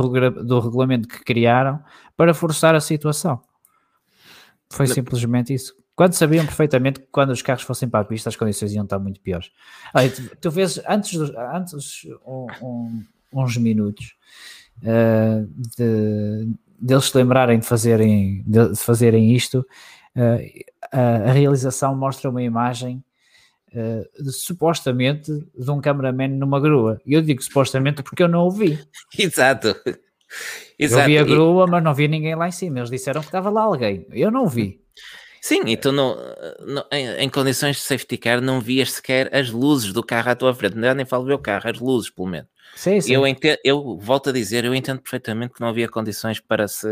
do, 0.44 0.60
regulamento 0.62 1.10
que 1.10 1.24
criaram 1.26 1.84
para 2.16 2.34
forçar 2.34 2.74
a 2.74 2.80
situação. 2.80 3.42
Foi 4.72 4.88
simplesmente 4.88 5.54
isso. 5.54 5.76
Quando 5.94 6.14
sabiam 6.14 6.46
perfeitamente 6.46 7.02
que 7.02 7.08
quando 7.12 7.32
os 7.32 7.42
carros 7.42 7.64
fossem 7.64 7.90
para 7.90 8.00
a 8.00 8.06
pista 8.06 8.30
as 8.30 8.36
condições 8.36 8.74
iam 8.74 8.86
estar 8.86 8.98
muito 8.98 9.20
piores. 9.20 9.52
Olha, 9.94 10.10
tu, 10.10 10.38
tu 10.42 10.52
vês 10.52 10.82
antes, 10.88 11.20
antes 11.54 12.08
um, 12.26 12.48
um, 12.62 13.04
uns 13.34 13.58
minutos 13.58 14.15
uh, 14.84 15.48
de, 15.78 16.54
deles 16.80 17.06
se 17.06 17.18
lembrarem 17.18 17.60
de 17.60 17.66
fazerem, 17.66 18.44
de, 18.46 18.76
fazerem 18.76 19.34
isto, 19.34 19.66
uh, 20.16 20.64
a, 20.92 21.30
a, 21.30 21.32
realização 21.32 21.96
mostra 21.96 22.30
uma 22.30 22.44
imagem 22.44 23.04
uh, 23.74 24.24
de, 24.24 24.32
supostamente 24.32 25.32
de 25.58 25.72
um 25.72 25.82
cameraman 25.82 26.30
numa 26.30 26.60
grua. 26.60 27.02
E 27.06 27.14
eu 27.14 27.22
digo 27.22 27.42
supostamente 27.42 28.04
porque 28.04 28.24
eu 28.24 28.28
não 28.28 28.48
o 28.48 28.52
vi. 28.52 28.80
Exato. 29.18 29.76
Exato. 30.78 31.02
Eu 31.04 31.06
vi 31.06 31.18
a 31.18 31.24
grua, 31.24 31.68
mas 31.68 31.84
não 31.84 31.94
vi 31.94 32.08
ninguém 32.08 32.36
lá 32.36 32.48
em 32.48 32.52
cima. 32.52 32.80
Eles 32.80 32.90
disseram 32.90 33.22
que 33.22 33.28
estava 33.28 33.50
lá 33.50 33.62
alguém. 33.62 34.06
Eu 34.12 34.30
não 34.30 34.48
vi. 34.48 34.82
Sim, 35.46 35.62
e 35.68 35.78
tu 35.78 35.92
não, 35.92 36.18
não 36.66 36.84
em, 36.92 37.08
em, 37.08 37.30
condições 37.30 37.76
de 37.76 37.84
safety 37.84 38.18
car 38.18 38.42
não 38.42 38.60
vias 38.60 38.94
sequer 38.94 39.30
as 39.32 39.52
luzes 39.52 39.94
do 39.94 40.04
carro 40.04 40.32
à 40.32 40.36
tua 40.36 40.56
frente. 40.56 40.76
Não 40.76 40.92
nem 40.96 41.06
falo 41.06 41.24
ver 41.24 41.34
o 41.34 41.38
carro, 41.38 41.70
as 41.70 41.80
luzes, 41.80 42.10
pelo 42.10 42.28
menos. 42.28 42.50
Sim, 42.76 43.00
sim. 43.00 43.14
Eu, 43.14 43.28
entendo, 43.28 43.60
eu 43.64 43.96
volto 44.00 44.32
a 44.32 44.34
dizer, 44.34 44.66
eu 44.66 44.74
entendo 44.74 45.02
perfeitamente 45.04 45.54
que 45.54 45.62
não 45.62 45.68
havia 45.68 45.88
condições 45.88 46.40
para 46.40 46.68
se, 46.68 46.88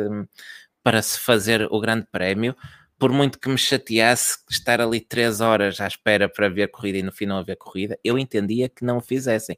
para 0.84 1.02
se 1.02 1.20
fazer 1.20 1.68
o 1.72 1.80
grande 1.80 2.06
prémio, 2.12 2.56
por 3.00 3.12
muito 3.12 3.40
que 3.40 3.50
me 3.50 3.58
chateasse 3.58 4.38
estar 4.48 4.80
ali 4.80 5.02
três 5.02 5.42
horas 5.42 5.82
à 5.82 5.88
espera 5.88 6.30
para 6.30 6.48
ver 6.48 6.68
corrida 6.68 7.00
e 7.00 7.02
no 7.02 7.12
fim 7.12 7.26
não 7.26 7.40
haver 7.40 7.56
corrida, 7.56 7.98
eu 8.04 8.20
entendia 8.20 8.70
que 8.70 8.86
não 8.86 8.98
o 8.98 9.02
fizessem. 9.02 9.58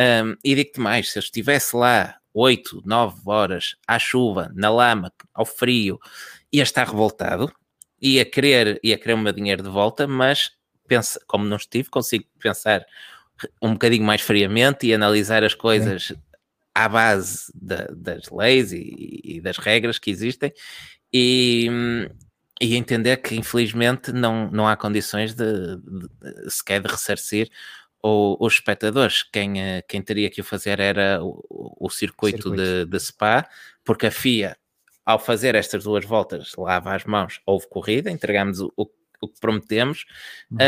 Um, 0.00 0.34
e 0.42 0.54
digo-te 0.54 0.80
mais, 0.80 1.12
se 1.12 1.18
eu 1.18 1.20
estivesse 1.20 1.76
lá 1.76 2.16
8, 2.32 2.80
9 2.86 3.20
horas 3.26 3.76
à 3.86 3.98
chuva, 3.98 4.50
na 4.54 4.70
lama, 4.70 5.12
ao 5.34 5.44
frio, 5.44 6.00
ia 6.50 6.62
estar 6.62 6.86
revoltado, 6.86 7.52
ia 8.00 8.24
querer, 8.24 8.80
ia 8.82 8.96
querer 8.96 9.14
o 9.14 9.18
meu 9.18 9.32
dinheiro 9.32 9.62
de 9.62 9.68
volta, 9.68 10.06
mas 10.06 10.52
pensa, 10.86 11.20
como 11.26 11.44
não 11.44 11.56
estive, 11.56 11.88
consigo 11.88 12.24
pensar 12.38 12.84
um 13.62 13.72
bocadinho 13.72 14.04
mais 14.04 14.20
friamente 14.20 14.86
e 14.86 14.94
analisar 14.94 15.44
as 15.44 15.54
coisas 15.54 16.12
à 16.74 16.88
base 16.88 17.52
da, 17.54 17.86
das 17.94 18.28
leis 18.30 18.72
e, 18.72 19.20
e, 19.24 19.40
das 19.40 19.58
regras 19.58 19.98
que 19.98 20.10
existem 20.10 20.52
e, 21.12 21.68
e, 22.60 22.76
entender 22.76 23.16
que 23.18 23.34
infelizmente 23.34 24.12
não, 24.12 24.50
não 24.50 24.68
há 24.68 24.76
condições 24.76 25.34
de, 25.34 25.76
de, 25.76 26.50
sequer 26.50 26.80
de 26.80 26.88
ressarcir 26.88 27.50
o, 28.02 28.36
os 28.44 28.54
espectadores. 28.54 29.22
Quem, 29.22 29.60
eh, 29.60 29.82
quem 29.82 30.00
teria 30.02 30.30
que 30.30 30.40
o 30.40 30.44
fazer 30.44 30.80
era 30.80 31.22
o, 31.22 31.76
o 31.78 31.90
circuito, 31.90 32.42
circuito. 32.42 32.62
De, 32.62 32.86
de 32.86 33.00
Spa, 33.00 33.48
porque 33.84 34.06
a 34.06 34.10
FIA, 34.10 34.56
ao 35.04 35.18
fazer 35.18 35.54
estas 35.54 35.84
duas 35.84 36.04
voltas, 36.04 36.52
lava 36.56 36.94
as 36.94 37.04
mãos, 37.04 37.40
houve 37.46 37.68
corrida, 37.68 38.10
entregámos 38.10 38.60
o, 38.60 38.72
o, 38.76 38.86
o 39.20 39.28
que 39.28 39.40
prometemos. 39.40 40.04
Uhum. 40.50 40.58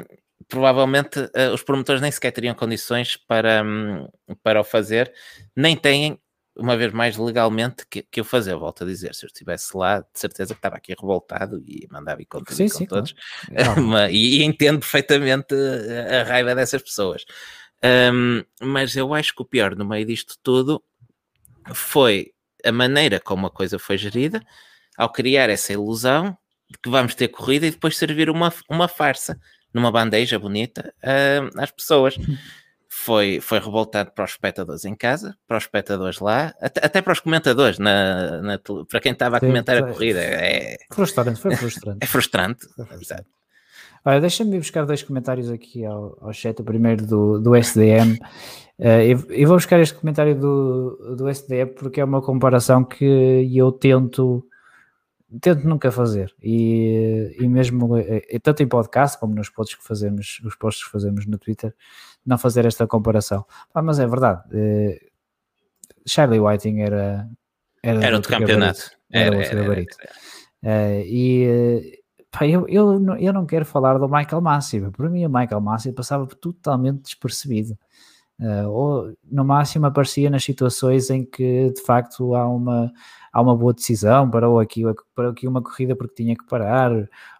Um, 0.00 0.04
provavelmente 0.48 1.18
uh, 1.20 1.52
os 1.54 1.62
promotores 1.62 2.02
nem 2.02 2.10
sequer 2.10 2.32
teriam 2.32 2.54
condições 2.54 3.16
para, 3.16 3.62
um, 3.64 4.08
para 4.42 4.60
o 4.60 4.64
fazer, 4.64 5.12
nem 5.56 5.76
têm 5.76 6.18
uma 6.56 6.76
vez 6.76 6.92
mais 6.92 7.16
legalmente 7.16 7.84
que, 7.88 8.02
que 8.02 8.20
eu 8.20 8.24
fazer, 8.24 8.52
eu 8.52 8.60
volto 8.60 8.84
a 8.84 8.86
dizer, 8.86 9.14
se 9.14 9.24
eu 9.24 9.26
estivesse 9.26 9.76
lá, 9.76 10.00
de 10.00 10.06
certeza 10.14 10.54
que 10.54 10.58
estava 10.58 10.76
aqui 10.76 10.94
revoltado 10.98 11.60
e 11.66 11.86
mandava 11.90 12.22
ir 12.22 12.26
contra 12.26 12.54
sim, 12.54 12.68
com 12.68 12.78
sim, 12.78 12.86
todos, 12.86 13.12
claro. 13.46 13.96
É 13.96 14.10
e, 14.12 14.38
e, 14.38 14.44
entendo 14.44 14.78
perfeitamente 14.78 15.54
a, 15.54 16.20
a 16.20 16.22
raiva 16.24 16.54
dessas 16.54 16.80
pessoas. 16.80 17.24
Um, 17.84 18.44
mas 18.62 18.96
eu 18.96 19.12
acho 19.12 19.34
que 19.34 19.42
o 19.42 19.44
pior 19.44 19.74
no 19.74 19.84
meio 19.84 20.06
disto 20.06 20.36
tudo 20.42 20.82
foi 21.74 22.33
a 22.64 22.72
maneira 22.72 23.20
como 23.20 23.46
a 23.46 23.50
coisa 23.50 23.78
foi 23.78 23.98
gerida, 23.98 24.40
ao 24.96 25.10
criar 25.10 25.50
essa 25.50 25.72
ilusão 25.72 26.36
de 26.70 26.78
que 26.78 26.88
vamos 26.88 27.14
ter 27.14 27.28
corrida 27.28 27.66
e 27.66 27.70
depois 27.70 27.96
servir 27.96 28.30
uma, 28.30 28.52
uma 28.68 28.88
farsa 28.88 29.38
numa 29.72 29.90
bandeja 29.90 30.38
bonita 30.38 30.94
uh, 31.02 31.60
às 31.60 31.70
pessoas. 31.70 32.16
foi, 32.88 33.40
foi 33.40 33.58
revoltado 33.58 34.12
para 34.12 34.24
os 34.24 34.30
espectadores 34.30 34.84
em 34.84 34.94
casa, 34.94 35.36
para 35.48 35.58
os 35.58 35.64
espectadores 35.64 36.20
lá, 36.20 36.54
até, 36.60 36.86
até 36.86 37.02
para 37.02 37.12
os 37.12 37.20
comentadores, 37.20 37.78
na, 37.78 38.40
na, 38.40 38.58
para 38.88 39.00
quem 39.00 39.12
estava 39.12 39.36
a 39.36 39.40
Sim, 39.40 39.46
comentar 39.48 39.78
foi, 39.78 39.90
a 39.90 39.92
corrida. 39.92 40.20
É 40.20 40.76
frustrante, 40.92 41.40
foi 41.40 41.56
frustrante. 41.56 41.98
É 42.02 42.06
frustrante, 42.06 42.66
exato. 43.00 43.26
Olha, 44.04 44.20
deixa-me 44.20 44.58
buscar 44.58 44.84
dois 44.84 45.02
comentários 45.02 45.50
aqui 45.50 45.84
ao, 45.84 46.18
ao 46.20 46.32
chat. 46.32 46.60
O 46.60 46.64
primeiro 46.64 47.06
do, 47.06 47.38
do 47.40 47.56
SDM. 47.56 48.14
Uh, 48.14 48.18
eh, 48.78 49.06
eu, 49.06 49.24
eu, 49.30 49.48
vou 49.48 49.56
buscar 49.56 49.80
este 49.80 49.94
comentário 49.94 50.34
do, 50.38 51.16
do 51.16 51.28
SDM 51.28 51.74
porque 51.74 52.00
é 52.00 52.04
uma 52.04 52.20
comparação 52.20 52.84
que 52.84 53.48
eu 53.54 53.72
tento 53.72 54.46
tento 55.40 55.66
nunca 55.66 55.90
fazer. 55.90 56.34
E, 56.42 57.36
e 57.38 57.48
mesmo 57.48 57.98
e 57.98 58.38
tanto 58.40 58.62
em 58.62 58.68
podcast 58.68 59.18
como 59.18 59.34
nos 59.34 59.48
posts 59.48 59.76
que 59.76 59.84
fazemos 59.84 60.40
os 60.44 60.54
posts 60.56 60.84
que 60.84 60.90
fazemos 60.90 61.26
no 61.26 61.38
Twitter 61.38 61.74
não 62.24 62.38
fazer 62.38 62.66
esta 62.66 62.86
comparação. 62.86 63.44
Ah, 63.74 63.82
mas 63.82 63.98
é 63.98 64.06
verdade 64.06 64.42
eh, 64.52 65.00
Charlie 66.06 66.40
Whiting 66.40 66.80
era 66.80 67.28
era, 67.82 68.04
era 68.04 68.16
outro 68.16 68.30
campeonato. 68.30 68.90
era, 69.10 69.26
era 69.26 69.36
outro 69.36 69.56
gabarito. 69.56 69.96
uh, 70.62 71.02
e 71.04 71.44
eh, 71.44 71.98
pá, 72.36 72.46
eu, 72.46 72.66
eu, 72.68 72.98
não, 72.98 73.16
eu 73.16 73.32
não 73.32 73.46
quero 73.46 73.64
falar 73.64 73.98
do 73.98 74.08
Michael 74.08 74.40
Massey 74.40 74.80
para 74.90 75.08
mim 75.08 75.24
o 75.24 75.30
Michael 75.30 75.60
Massey 75.60 75.92
passava 75.92 76.26
totalmente 76.26 77.02
despercebido 77.02 77.78
uh, 78.40 78.68
ou 78.68 79.16
no 79.30 79.44
máximo 79.44 79.86
aparecia 79.86 80.28
nas 80.30 80.44
situações 80.44 81.10
em 81.10 81.24
que 81.24 81.70
de 81.70 81.82
facto 81.82 82.34
há 82.34 82.48
uma 82.48 82.92
há 83.34 83.42
uma 83.42 83.56
boa 83.56 83.74
decisão, 83.74 84.30
parou 84.30 84.60
aqui, 84.60 84.82
parou 85.12 85.32
aqui 85.32 85.48
uma 85.48 85.60
corrida 85.60 85.96
porque 85.96 86.22
tinha 86.22 86.36
que 86.36 86.46
parar, 86.46 86.92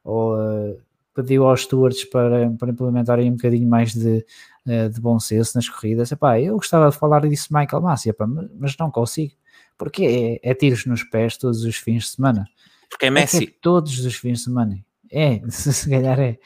ou 0.02 0.34
uh, 0.36 0.76
pediu 1.14 1.46
aos 1.46 1.62
stewards 1.62 2.04
para, 2.04 2.50
para 2.50 2.70
implementarem 2.70 3.30
um 3.30 3.36
bocadinho 3.36 3.68
mais 3.68 3.94
de, 3.94 4.26
uh, 4.66 4.90
de 4.90 5.00
bom 5.00 5.20
senso 5.20 5.52
nas 5.54 5.68
corridas. 5.68 6.10
Epá, 6.10 6.40
eu 6.40 6.56
gostava 6.56 6.90
de 6.90 6.98
falar 6.98 7.20
disso 7.28 7.54
Michael 7.54 7.80
Massi, 7.80 8.10
epá, 8.10 8.26
mas 8.26 8.76
não 8.76 8.90
consigo, 8.90 9.34
porque 9.78 10.40
é, 10.42 10.50
é, 10.50 10.52
tiros 10.52 10.84
nos 10.84 11.04
pés 11.04 11.36
todos 11.36 11.62
os 11.62 11.76
fins 11.76 12.02
de 12.02 12.10
semana. 12.10 12.44
Porque 12.90 13.06
é 13.06 13.10
Messi. 13.10 13.44
É, 13.44 13.46
é 13.46 13.52
todos 13.62 14.04
os 14.04 14.14
fins 14.16 14.38
de 14.38 14.44
semana. 14.44 14.83
É, 15.14 15.40
se 15.48 15.88
calhar 15.88 16.18
é. 16.18 16.38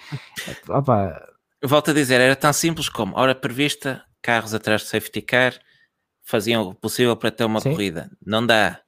Opa. 0.69 1.27
Volto 1.65 1.91
a 1.91 1.95
dizer, 1.95 2.21
era 2.21 2.37
tão 2.37 2.53
simples 2.53 2.89
como 2.89 3.19
hora 3.19 3.35
prevista, 3.35 4.05
carros 4.23 4.55
atrás 4.55 4.83
de 4.83 4.89
safety 4.89 5.23
car, 5.23 5.59
faziam 6.23 6.63
o 6.63 6.75
possível 6.75 7.17
para 7.17 7.31
ter 7.31 7.45
uma 7.45 7.61
Sim. 7.61 7.71
corrida. 7.71 8.11
Não 8.25 8.47
dá 8.47 8.81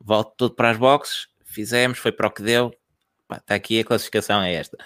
volto 0.00 0.34
tudo 0.36 0.54
para 0.54 0.70
as 0.70 0.76
boxes, 0.76 1.28
fizemos, 1.44 1.98
foi 1.98 2.10
para 2.10 2.26
o 2.26 2.30
que 2.30 2.42
deu, 2.42 2.72
está 3.30 3.54
aqui 3.54 3.80
a 3.80 3.84
classificação 3.84 4.40
é 4.40 4.54
esta. 4.54 4.76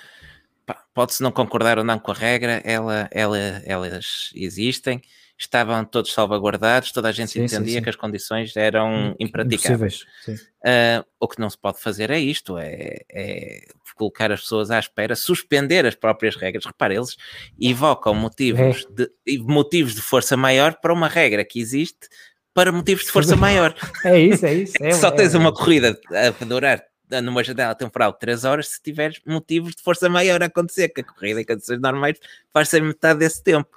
Pode-se 0.94 1.22
não 1.22 1.30
concordar 1.30 1.78
ou 1.78 1.84
não 1.84 1.98
com 1.98 2.10
a 2.10 2.14
regra, 2.14 2.60
ela, 2.64 3.08
ela, 3.12 3.38
elas 3.38 4.30
existem, 4.34 5.00
estavam 5.44 5.84
todos 5.84 6.12
salvaguardados, 6.12 6.92
toda 6.92 7.08
a 7.08 7.12
gente 7.12 7.32
sim, 7.32 7.44
entendia 7.44 7.66
sim, 7.66 7.78
sim. 7.78 7.82
que 7.82 7.90
as 7.90 7.96
condições 7.96 8.56
eram 8.56 9.14
impraticáveis. 9.18 10.02
Uh, 10.28 11.04
o 11.18 11.28
que 11.28 11.40
não 11.40 11.50
se 11.50 11.58
pode 11.58 11.80
fazer 11.80 12.10
é 12.10 12.18
isto, 12.18 12.56
é, 12.58 12.98
é, 13.10 13.64
colocar 13.96 14.30
as 14.30 14.42
pessoas 14.42 14.70
à 14.70 14.78
espera, 14.78 15.14
suspender 15.16 15.84
as 15.86 15.94
próprias 15.94 16.36
regras. 16.36 16.64
Repare, 16.64 16.96
eles 16.96 17.16
evocam 17.60 18.14
motivos, 18.14 18.86
é. 18.98 19.06
de, 19.26 19.38
motivos 19.38 19.94
de 19.94 20.00
força 20.00 20.36
maior 20.36 20.76
para 20.80 20.92
uma 20.92 21.08
regra 21.08 21.44
que 21.44 21.60
existe 21.60 22.08
para 22.54 22.70
motivos 22.70 23.04
de 23.04 23.10
força 23.10 23.36
maior. 23.36 23.74
É 24.04 24.18
isso, 24.18 24.46
é 24.46 24.54
isso. 24.54 24.74
É, 24.80 24.92
Só 24.94 25.10
tens 25.10 25.34
é, 25.34 25.38
uma 25.38 25.52
corrida 25.52 25.98
a 26.10 26.44
durar 26.44 26.84
numa 27.22 27.44
janela 27.44 27.74
temporal 27.74 28.12
de 28.12 28.18
3 28.20 28.44
horas 28.44 28.68
se 28.68 28.82
tiveres 28.82 29.20
motivos 29.26 29.74
de 29.74 29.82
força 29.82 30.08
maior 30.08 30.42
a 30.42 30.46
acontecer, 30.46 30.88
que 30.88 31.02
a 31.02 31.04
corrida 31.04 31.40
em 31.40 31.44
condições 31.44 31.80
normais 31.80 32.18
faz 32.52 32.68
ser 32.68 32.82
metade 32.82 33.18
desse 33.18 33.42
tempo. 33.42 33.68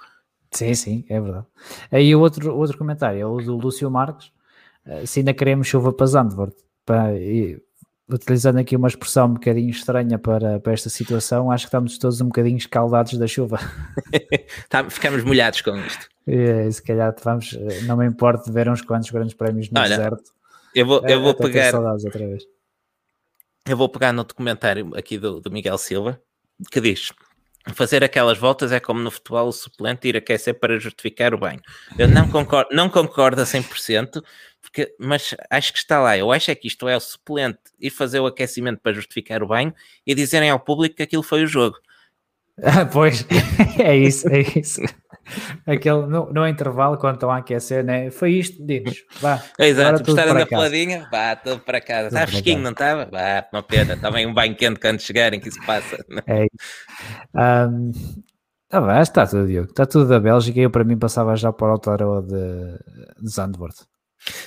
Sim, 0.50 0.74
sim, 0.74 1.04
é 1.08 1.20
verdade. 1.20 1.46
Aí 1.90 2.14
o 2.14 2.20
outro, 2.20 2.56
outro 2.56 2.78
comentário 2.78 3.20
é 3.20 3.26
o 3.26 3.40
do 3.40 3.56
Lúcio 3.56 3.90
Marques. 3.90 4.30
Eh, 4.84 5.06
se 5.06 5.20
ainda 5.20 5.34
queremos 5.34 5.66
chuva 5.66 5.92
para 5.92 6.06
Zandvoort, 6.06 6.56
para, 6.84 7.14
e, 7.18 7.60
utilizando 8.08 8.58
aqui 8.58 8.76
uma 8.76 8.88
expressão 8.88 9.26
um 9.26 9.34
bocadinho 9.34 9.70
estranha 9.70 10.18
para, 10.18 10.60
para 10.60 10.72
esta 10.72 10.88
situação, 10.88 11.50
acho 11.50 11.64
que 11.64 11.68
estamos 11.68 11.98
todos 11.98 12.20
um 12.20 12.26
bocadinho 12.26 12.56
escaldados 12.56 13.18
da 13.18 13.26
chuva. 13.26 13.58
Tá, 14.68 14.88
ficamos 14.88 15.22
molhados 15.24 15.60
com 15.60 15.76
isto. 15.76 16.08
É, 16.26 16.70
se 16.70 16.82
calhar 16.82 17.14
vamos, 17.22 17.54
eh, 17.54 17.82
não 17.82 17.96
me 17.96 18.06
importa 18.06 18.44
de 18.44 18.52
ver 18.52 18.68
uns 18.68 18.82
quantos 18.82 19.10
grandes 19.10 19.34
prémios 19.34 19.70
no 19.70 19.80
Olha, 19.80 19.96
deserto. 19.96 20.32
Eu 20.74 20.86
vou, 20.86 21.06
eu 21.06 21.20
vou 21.20 21.34
pegar. 21.34 21.74
outra 21.74 22.26
vez. 22.26 22.44
Eu 23.64 23.76
vou 23.76 23.88
pegar 23.88 24.12
no 24.12 24.24
documentário 24.24 24.90
aqui 24.96 25.18
do, 25.18 25.40
do 25.40 25.50
Miguel 25.50 25.78
Silva 25.78 26.20
que 26.70 26.80
diz: 26.80 27.12
fazer 27.74 28.04
aquelas 28.04 28.38
voltas 28.38 28.72
é 28.72 28.78
como 28.78 29.00
no 29.00 29.10
futebol 29.10 29.48
o 29.48 29.52
suplente 29.52 30.08
ir 30.08 30.16
aquecer 30.16 30.58
para 30.58 30.78
justificar 30.78 31.34
o 31.34 31.38
banho. 31.38 31.60
Eu 31.98 32.08
não 32.08 32.28
concordo, 32.28 32.74
não 32.74 32.88
concordo 32.88 33.40
a 33.40 33.44
100%, 33.44 34.22
porque, 34.62 34.94
mas 34.98 35.34
acho 35.50 35.72
que 35.72 35.78
está 35.78 36.00
lá. 36.00 36.16
Eu 36.16 36.32
acho 36.32 36.50
é 36.50 36.54
que 36.54 36.68
isto 36.68 36.88
é 36.88 36.96
o 36.96 37.00
suplente 37.00 37.58
ir 37.78 37.90
fazer 37.90 38.20
o 38.20 38.26
aquecimento 38.26 38.80
para 38.80 38.92
justificar 38.92 39.42
o 39.42 39.46
banho 39.46 39.74
e 40.06 40.14
dizerem 40.14 40.50
ao 40.50 40.60
público 40.60 40.96
que 40.96 41.02
aquilo 41.02 41.22
foi 41.22 41.44
o 41.44 41.46
jogo. 41.46 41.78
Ah, 42.62 42.86
pois, 42.90 43.26
é 43.78 43.96
isso, 43.96 44.28
é 44.28 44.40
isso. 44.40 44.80
Aquele, 45.66 46.06
no, 46.06 46.32
no, 46.32 46.46
intervalo, 46.46 46.96
quando 46.96 47.14
estão 47.14 47.30
a 47.30 47.38
aquecer, 47.38 47.84
né? 47.84 48.10
foi 48.10 48.32
isto, 48.32 48.64
diz 48.64 49.04
vá. 49.20 49.42
Exato, 49.58 50.08
estarem 50.08 50.34
na 50.34 50.46
peladinha, 50.46 51.08
vá, 51.10 51.34
tudo 51.34 51.60
para 51.60 51.80
casa. 51.80 52.08
Está 52.08 52.26
fresquinho, 52.26 52.60
não 52.60 52.70
estava? 52.70 53.06
Vá, 53.06 53.44
uma 53.52 53.62
pena, 53.62 53.96
também 53.96 54.26
um 54.26 54.32
banho 54.32 54.54
quente 54.56 54.78
quando 54.78 55.00
chegarem, 55.00 55.40
que 55.40 55.48
isso 55.48 55.58
passa. 55.66 55.96
É 56.26 56.44
isso. 56.44 57.30
Um, 57.34 57.92
tá 58.68 58.80
bem, 58.80 59.00
está 59.00 59.26
tudo, 59.26 59.46
Diogo. 59.48 59.68
Está 59.68 59.84
tudo 59.84 60.08
da 60.08 60.20
Bélgica 60.20 60.60
e 60.60 60.62
eu, 60.62 60.70
para 60.70 60.84
mim, 60.84 60.96
passava 60.96 61.34
já 61.34 61.52
para 61.52 61.66
o 61.66 61.70
Autoro 61.72 62.22
de, 62.22 62.78
de 63.20 63.28
Zandvoort. 63.28 63.84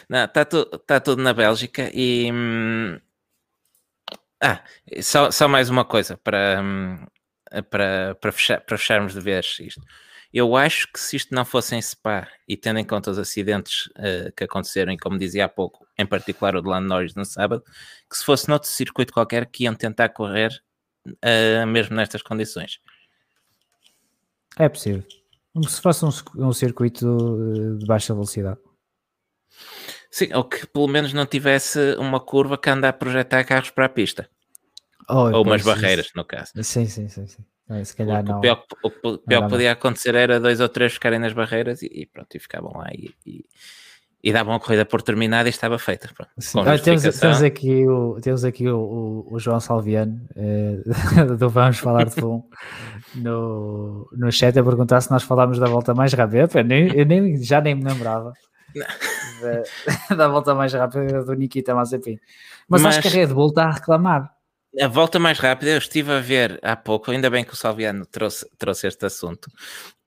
Não, 0.08 0.24
está, 0.26 0.46
tu, 0.46 0.68
está 0.74 1.00
tudo 1.00 1.22
na 1.22 1.34
Bélgica 1.34 1.92
e. 1.94 2.32
Hum, 2.32 3.00
ah, 4.42 4.62
só, 5.02 5.30
só 5.32 5.50
mais 5.50 5.70
uma 5.70 5.84
coisa 5.84 6.18
para, 6.24 6.62
hum, 6.62 7.06
para, 7.70 8.16
para, 8.16 8.32
fechar, 8.32 8.62
para 8.62 8.78
fecharmos 8.78 9.14
de 9.14 9.22
vez 9.22 9.58
isto. 9.60 9.82
Eu 10.32 10.56
acho 10.56 10.92
que 10.92 11.00
se 11.00 11.16
isto 11.16 11.34
não 11.34 11.44
fosse 11.44 11.76
em 11.76 11.82
Spa 11.82 12.28
e 12.48 12.56
tendo 12.56 12.78
em 12.80 12.86
conta 12.86 13.10
os 13.10 13.18
acidentes 13.18 13.88
uh, 13.98 14.32
que 14.38 14.44
aconteceram, 14.44 14.94
e 14.94 14.98
como 14.98 15.18
dizia 15.18 15.46
há 15.46 15.50
pouco, 15.50 15.88
em 15.98 16.06
particular 16.06 16.56
o 16.56 16.62
de 16.62 16.68
Lando 16.68 16.88
Norris 16.88 17.16
no 17.16 17.26
sábado, 17.26 17.64
que 18.08 18.16
se 18.16 18.24
fosse 18.24 18.48
noutro 18.48 18.70
circuito 18.70 19.12
qualquer 19.12 19.48
que 19.48 19.64
iam 19.64 19.74
tentar 19.74 20.10
correr 20.10 20.52
uh, 21.08 21.66
mesmo 21.66 21.96
nestas 21.96 22.22
condições. 22.22 22.80
É 24.58 24.70
possível. 24.70 25.04
Se 25.68 25.82
fosse 25.82 26.06
um, 26.06 26.10
um 26.48 26.54
circuito 26.54 27.78
de 27.80 27.86
baixa 27.88 28.14
velocidade. 28.14 28.60
Sim, 30.12 30.34
ou 30.34 30.44
que 30.44 30.66
pelo 30.68 30.88
menos 30.88 31.12
não 31.12 31.26
tivesse 31.26 31.96
uma 31.98 32.20
curva 32.20 32.58
que 32.58 32.70
anda 32.70 32.90
a 32.90 32.94
projetar 32.94 33.44
carros 33.44 33.72
para 33.72 33.86
a 33.86 33.90
pista. 33.90 34.30
Oh, 35.10 35.38
ou 35.38 35.44
umas 35.44 35.64
barreiras, 35.64 36.08
isso. 36.08 36.14
no 36.16 36.24
caso. 36.24 36.52
Sim, 36.62 36.86
sim, 36.86 37.08
sim. 37.08 37.28
sim. 37.28 37.44
Se 37.84 37.96
calhar 37.96 38.24
o, 38.24 38.28
não. 38.28 38.38
O 38.38 38.42
pior, 38.42 38.64
o 38.84 39.18
pior 39.18 39.44
que 39.44 39.50
podia 39.50 39.72
acontecer 39.72 40.16
era 40.16 40.40
dois 40.40 40.60
ou 40.60 40.70
três 40.70 40.94
ficarem 40.94 41.20
nas 41.20 41.34
barreiras 41.34 41.82
e, 41.82 41.88
e 41.88 42.06
pronto, 42.06 42.36
e 42.36 42.40
ficavam 42.40 42.72
lá 42.76 42.88
e, 42.92 43.14
e, 43.26 43.46
e, 44.24 44.34
davam 44.34 44.56
a 44.56 44.60
corrida 44.60 44.86
por 44.86 45.04
terminada 45.04 45.48
e 45.48 45.52
estava 45.52 45.78
feita. 45.78 46.10
Pronto, 46.16 46.32
ah, 46.68 46.80
temos, 46.80 47.04
temos, 47.20 47.44
aqui 47.44 47.88
o, 47.88 48.20
temos 48.22 48.44
aqui 48.44 48.68
o, 48.68 48.78
o, 48.80 49.36
o 49.36 49.40
João 49.40 49.60
Salviano 49.60 50.20
eh, 50.36 50.80
do 51.38 51.48
Vamos 51.50 51.78
Falar 51.78 52.06
de 52.06 52.16
Fum 52.16 52.44
no, 53.16 54.10
no 54.14 54.32
chat 54.32 54.58
a 54.58 54.64
perguntar 54.64 55.02
se 55.02 55.12
nós 55.12 55.24
falámos 55.24 55.60
da 55.60 55.68
volta 55.68 55.94
mais 55.94 56.12
rápida. 56.14 56.50
Eu, 56.52 56.64
nem, 56.64 56.92
eu 56.96 57.06
nem, 57.06 57.38
já 57.38 57.62
nem 57.62 57.76
me 57.76 57.84
lembrava 57.84 58.34
da, 59.42 60.16
da, 60.16 60.28
volta 60.28 60.54
mais 60.56 60.74
rápida 60.74 61.24
do 61.24 61.34
Nikita 61.34 61.76
Mazepin. 61.76 62.20
Mas, 62.68 62.82
Mas 62.82 62.98
acho 62.98 63.02
que 63.02 63.08
a 63.08 63.12
Red 63.12 63.34
Bull 63.34 63.50
está 63.50 63.66
a 63.66 63.72
reclamar. 63.72 64.39
A 64.80 64.88
volta 64.88 65.18
mais 65.18 65.40
rápida, 65.40 65.72
eu 65.72 65.78
estive 65.78 66.12
a 66.12 66.20
ver 66.20 66.60
há 66.62 66.76
pouco, 66.76 67.10
ainda 67.10 67.30
bem 67.30 67.44
que 67.44 67.54
o 67.54 67.56
Salviano 67.56 68.06
trouxe, 68.06 68.48
trouxe 68.58 68.88
este 68.88 69.06
assunto. 69.06 69.50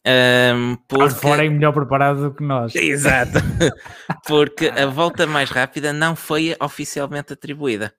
Um, 0.07 0.77
porque... 0.89 1.15
Fora 1.15 1.45
é 1.45 1.49
melhor 1.49 1.73
preparado 1.73 2.23
do 2.23 2.35
que 2.35 2.43
nós. 2.43 2.75
Exato. 2.75 3.39
porque 4.27 4.69
a 4.69 4.87
volta 4.87 5.27
mais 5.27 5.51
rápida 5.51 5.93
não 5.93 6.15
foi 6.15 6.57
oficialmente 6.61 7.33
atribuída. 7.33 7.95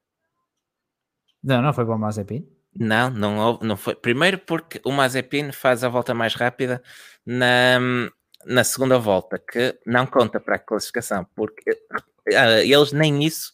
Não, 1.44 1.62
não 1.62 1.74
foi 1.74 1.86
para 1.86 1.96
o 1.96 2.00
Mazepin? 2.00 2.48
Não, 2.78 3.10
não, 3.10 3.60
não 3.62 3.78
foi. 3.78 3.96
Primeiro 3.96 4.40
porque 4.40 4.82
o 4.86 4.92
Mazepin 4.92 5.52
faz 5.52 5.84
a 5.84 5.90
volta 5.90 6.14
mais 6.14 6.34
rápida 6.34 6.82
na, 7.26 7.80
na 8.46 8.64
segunda 8.64 8.98
volta, 8.98 9.38
que 9.38 9.78
não 9.86 10.06
conta 10.06 10.40
para 10.40 10.56
a 10.56 10.60
classificação, 10.60 11.26
porque 11.36 11.72
uh, 11.72 12.60
eles 12.64 12.92
nem 12.92 13.24
isso 13.24 13.54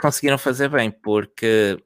conseguiram 0.00 0.38
fazer 0.38 0.68
bem, 0.68 0.90
porque 0.90 1.78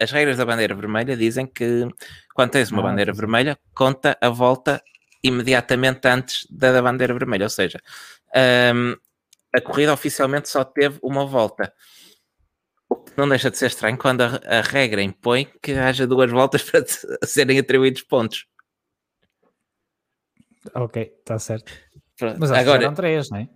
as 0.00 0.10
regras 0.10 0.38
da 0.38 0.46
bandeira 0.46 0.74
vermelha 0.74 1.16
dizem 1.16 1.46
que 1.46 1.86
quando 2.34 2.50
tens 2.50 2.70
uma 2.70 2.80
ah, 2.80 2.84
bandeira 2.84 3.12
vermelha, 3.12 3.58
conta 3.74 4.16
a 4.20 4.28
volta 4.28 4.82
imediatamente 5.22 6.08
antes 6.08 6.46
da, 6.50 6.72
da 6.72 6.80
bandeira 6.82 7.12
vermelha, 7.12 7.44
ou 7.44 7.50
seja, 7.50 7.78
um, 8.74 8.96
a 9.54 9.60
corrida 9.60 9.92
oficialmente 9.92 10.48
só 10.48 10.64
teve 10.64 10.98
uma 11.02 11.26
volta. 11.26 11.72
O 12.88 12.96
que 12.96 13.12
não 13.16 13.28
deixa 13.28 13.50
de 13.50 13.58
ser 13.58 13.66
estranho 13.66 13.98
quando 13.98 14.22
a, 14.22 14.40
a 14.46 14.60
regra 14.62 15.02
impõe 15.02 15.46
que 15.62 15.72
haja 15.72 16.06
duas 16.06 16.30
voltas 16.30 16.62
para 16.68 16.84
serem 17.24 17.58
atribuídos 17.58 18.02
pontos. 18.02 18.46
Ok, 20.74 21.14
está 21.18 21.38
certo. 21.38 21.72
Mas 22.38 22.50
agora 22.50 22.84
eram 22.84 22.94
três, 22.94 23.30
não 23.30 23.38
é? 23.38 23.48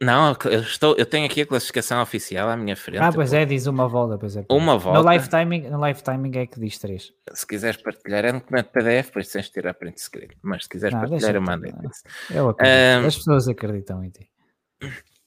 Não, 0.00 0.36
eu, 0.44 0.60
estou, 0.60 0.94
eu 0.98 1.06
tenho 1.06 1.24
aqui 1.24 1.40
a 1.40 1.46
classificação 1.46 2.02
oficial 2.02 2.50
à 2.50 2.56
minha 2.56 2.76
frente. 2.76 2.98
Ah, 2.98 3.10
pois 3.10 3.32
é, 3.32 3.46
diz 3.46 3.66
uma 3.66 3.88
volta, 3.88 4.18
pois 4.18 4.36
é. 4.36 4.44
Uma 4.50 4.76
volta. 4.76 4.98
No 4.98 5.04
live 5.04 5.28
timing, 5.28 5.70
no 5.70 5.78
live 5.78 6.02
timing 6.02 6.38
é 6.38 6.46
que 6.46 6.60
diz 6.60 6.78
3. 6.78 7.12
Se 7.32 7.46
quiseres 7.46 7.80
partilhar, 7.80 8.24
é 8.26 8.32
um 8.32 8.38
documento 8.38 8.70
PDF, 8.72 9.06
depois 9.06 9.28
tens 9.28 9.46
de 9.46 9.52
tirar 9.52 9.72
print 9.74 10.00
screen. 10.00 10.28
Mas 10.42 10.64
se 10.64 10.68
quiseres 10.68 10.94
não, 10.94 11.08
partilhar, 11.08 11.34
eu 11.34 11.40
mando. 11.40 11.66
Eu 12.30 12.50
acredito. 12.50 13.04
Um, 13.04 13.06
As 13.06 13.16
pessoas 13.16 13.48
acreditam 13.48 14.04
em 14.04 14.10
ti. 14.10 14.28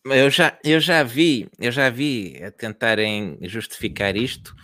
Eu 0.05 0.29
já, 0.29 0.57
eu 0.63 0.79
já 0.79 1.03
vi, 1.03 1.49
eu 1.59 1.71
já 1.71 1.89
vi 1.89 2.41
a 2.43 2.51
tentarem 2.51 3.37
justificar 3.41 4.15
isto, 4.15 4.55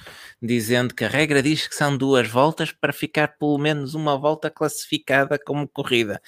dizendo 0.41 0.93
que 0.93 1.03
a 1.03 1.09
regra 1.09 1.41
diz 1.41 1.67
que 1.67 1.75
são 1.75 1.97
duas 1.97 2.27
voltas 2.27 2.71
para 2.71 2.93
ficar 2.93 3.37
pelo 3.37 3.57
menos 3.57 3.95
uma 3.95 4.17
volta 4.17 4.49
classificada 4.49 5.37
como 5.37 5.67
corrida 5.67 6.21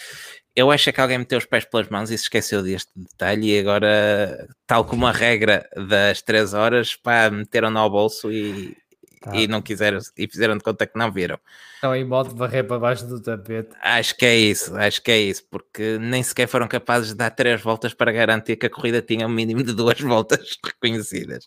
eu 0.58 0.72
acho 0.72 0.92
que 0.92 1.00
alguém 1.00 1.20
meteu 1.20 1.38
os 1.38 1.46
pés 1.46 1.66
pelas 1.66 1.88
mãos 1.88 2.10
e 2.10 2.18
se 2.18 2.24
esqueceu 2.24 2.64
deste 2.64 2.92
detalhe 2.96 3.54
e 3.54 3.60
agora, 3.60 4.48
tal 4.66 4.84
como 4.84 5.06
a 5.06 5.12
regra 5.12 5.70
das 5.88 6.24
3 6.24 6.56
horas, 6.56 6.96
pá, 6.96 7.30
meteram-no 7.30 7.78
ao 7.78 7.92
bolso 7.92 8.32
e, 8.32 8.76
tá. 9.22 9.36
e 9.36 9.48
não 9.48 9.62
quiseram 9.62 10.00
e 10.18 10.28
fizeram 10.28 10.58
de 10.58 10.64
conta 10.64 10.88
que 10.88 10.98
não 10.98 11.12
viram. 11.12 11.40
Estão 11.76 11.96
em 11.96 12.04
modo 12.04 12.30
de 12.30 12.40
varrer 12.40 12.66
para 12.66 12.80
baixo 12.80 13.06
do 13.06 13.22
tapete. 13.22 13.70
Acho 13.84 14.18
que 14.18 14.26
é 14.26 14.36
isso, 14.36 14.76
acho 14.76 15.00
que 15.04 15.12
é 15.12 15.20
isso, 15.20 15.46
porque 15.48 16.00
nem 16.00 16.24
sequer 16.24 16.48
foram 16.48 16.68
capazes 16.68 17.10
de 17.10 17.16
dar 17.16 17.30
três 17.30 17.62
voltas 17.62 17.94
para 17.94 18.12
garantir 18.12 18.56
que 18.56 18.66
a 18.66 18.70
corrida 18.70 19.00
tinha 19.00 19.28
um 19.28 19.32
mínimo 19.32 19.62
de 19.62 19.74
duas 19.74 20.02
voltas 20.02 20.58
reconhecidas. 20.66 21.46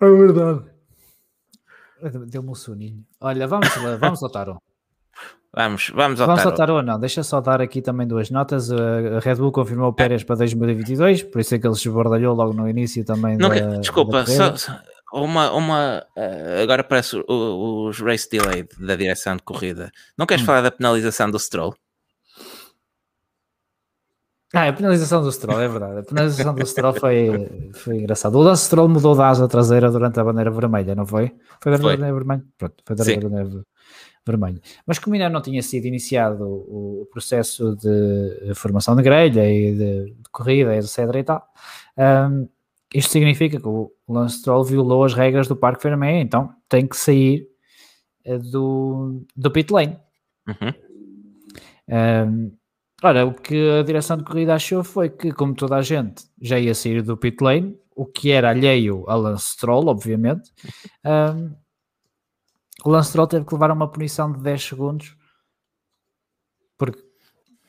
É 0.00 0.08
verdade. 0.08 0.70
Deu-me 2.28 2.50
um 2.50 2.54
soninho. 2.54 3.04
Olha, 3.20 3.48
vamos, 3.48 3.68
vamos 3.98 4.22
ao. 4.22 4.62
Vamos, 5.54 5.90
vamos 5.94 6.20
ao 6.20 6.26
Vamos 6.26 6.44
ao 6.44 6.54
Tarot, 6.54 6.84
não. 6.84 7.00
Deixa 7.00 7.22
só 7.22 7.40
dar 7.40 7.60
aqui 7.60 7.80
também 7.80 8.06
duas 8.06 8.30
notas. 8.30 8.70
A 8.70 9.18
Red 9.20 9.36
Bull 9.36 9.50
confirmou 9.50 9.88
o 9.88 9.92
Pérez 9.92 10.22
para 10.22 10.36
2022, 10.36 11.22
por 11.22 11.40
isso 11.40 11.54
é 11.54 11.58
que 11.58 11.66
ele 11.66 11.74
se 11.74 11.88
bordalhou 11.88 12.34
logo 12.34 12.52
no 12.52 12.68
início 12.68 13.04
também. 13.04 13.36
Não, 13.36 13.48
da, 13.48 13.78
desculpa, 13.78 14.24
da 14.24 14.26
só, 14.26 14.54
uma, 15.12 15.50
uma 15.52 16.04
uh, 16.16 16.62
agora 16.62 16.84
parece 16.84 17.22
os 17.26 17.98
race 18.00 18.28
delay 18.28 18.66
da 18.78 18.94
direção 18.94 19.36
de 19.36 19.42
corrida. 19.42 19.90
Não 20.18 20.26
queres 20.26 20.42
hum. 20.42 20.46
falar 20.46 20.60
da 20.60 20.70
penalização 20.70 21.30
do 21.30 21.38
Stroll? 21.38 21.74
Ah, 24.54 24.68
a 24.68 24.72
penalização 24.72 25.22
do 25.22 25.30
Stroll, 25.30 25.60
é 25.60 25.68
verdade. 25.68 25.98
A 25.98 26.02
penalização 26.02 26.54
do 26.54 26.66
Stroll 26.66 26.94
foi, 26.94 27.70
foi 27.74 27.96
engraçado. 27.98 28.34
O 28.36 28.42
Lance 28.42 28.64
Stroll 28.64 28.88
mudou 28.88 29.14
da 29.14 29.28
asa 29.28 29.46
traseira 29.46 29.90
durante 29.90 30.18
a 30.18 30.24
bandeira 30.24 30.50
vermelha, 30.50 30.94
não 30.94 31.04
foi? 31.04 31.32
Foi 31.60 31.72
da 31.72 31.78
bandeira 31.78 32.14
vermelha? 32.14 32.44
Pronto, 32.56 32.74
foi 32.84 32.96
da 32.96 33.04
bandeira 33.04 33.64
vermelha. 34.26 34.60
Mas 34.86 34.98
como 34.98 35.14
ainda 35.14 35.28
não 35.28 35.42
tinha 35.42 35.62
sido 35.62 35.84
iniciado 35.86 36.44
o, 36.46 37.06
processo 37.10 37.76
de 37.76 38.54
formação 38.54 38.96
de 38.96 39.02
grelha 39.02 39.50
e 39.50 39.72
de, 39.72 40.04
de 40.14 40.30
corrida, 40.30 40.76
etc. 40.76 40.98
e 41.14 41.24
tal, 41.24 41.46
um, 42.30 42.48
isto 42.94 43.10
significa 43.10 43.60
que 43.60 43.68
o 43.68 43.92
Lance 44.08 44.38
Stroll 44.38 44.64
violou 44.64 45.04
as 45.04 45.12
regras 45.12 45.46
do 45.46 45.56
Parque 45.56 45.82
Vermelho, 45.82 46.20
então 46.20 46.54
tem 46.68 46.86
que 46.86 46.96
sair 46.96 47.46
uh, 48.26 48.38
do, 48.38 49.26
do 49.36 49.50
pit 49.50 49.70
lane. 49.72 49.98
Uhum. 50.46 50.74
Um, 51.90 52.57
ora, 53.02 53.26
o 53.26 53.34
que 53.34 53.70
a 53.78 53.82
direção 53.82 54.16
de 54.16 54.24
corrida 54.24 54.54
achou 54.54 54.82
foi 54.84 55.08
que, 55.10 55.32
como 55.32 55.54
toda 55.54 55.76
a 55.76 55.82
gente 55.82 56.24
já 56.40 56.58
ia 56.58 56.74
sair 56.74 57.02
do 57.02 57.16
pit 57.16 57.42
lane, 57.42 57.78
o 57.94 58.06
que 58.06 58.30
era 58.30 58.50
alheio 58.50 59.04
a 59.08 59.14
Lance 59.14 59.52
Stroll, 59.52 59.88
obviamente, 59.88 60.50
um, 61.04 61.54
o 62.84 62.90
Lance 62.90 63.10
Stroll 63.10 63.26
teve 63.26 63.44
que 63.44 63.54
levar 63.54 63.70
uma 63.70 63.90
punição 63.90 64.32
de 64.32 64.40
10 64.40 64.62
segundos 64.62 65.18
porque, 66.78 67.02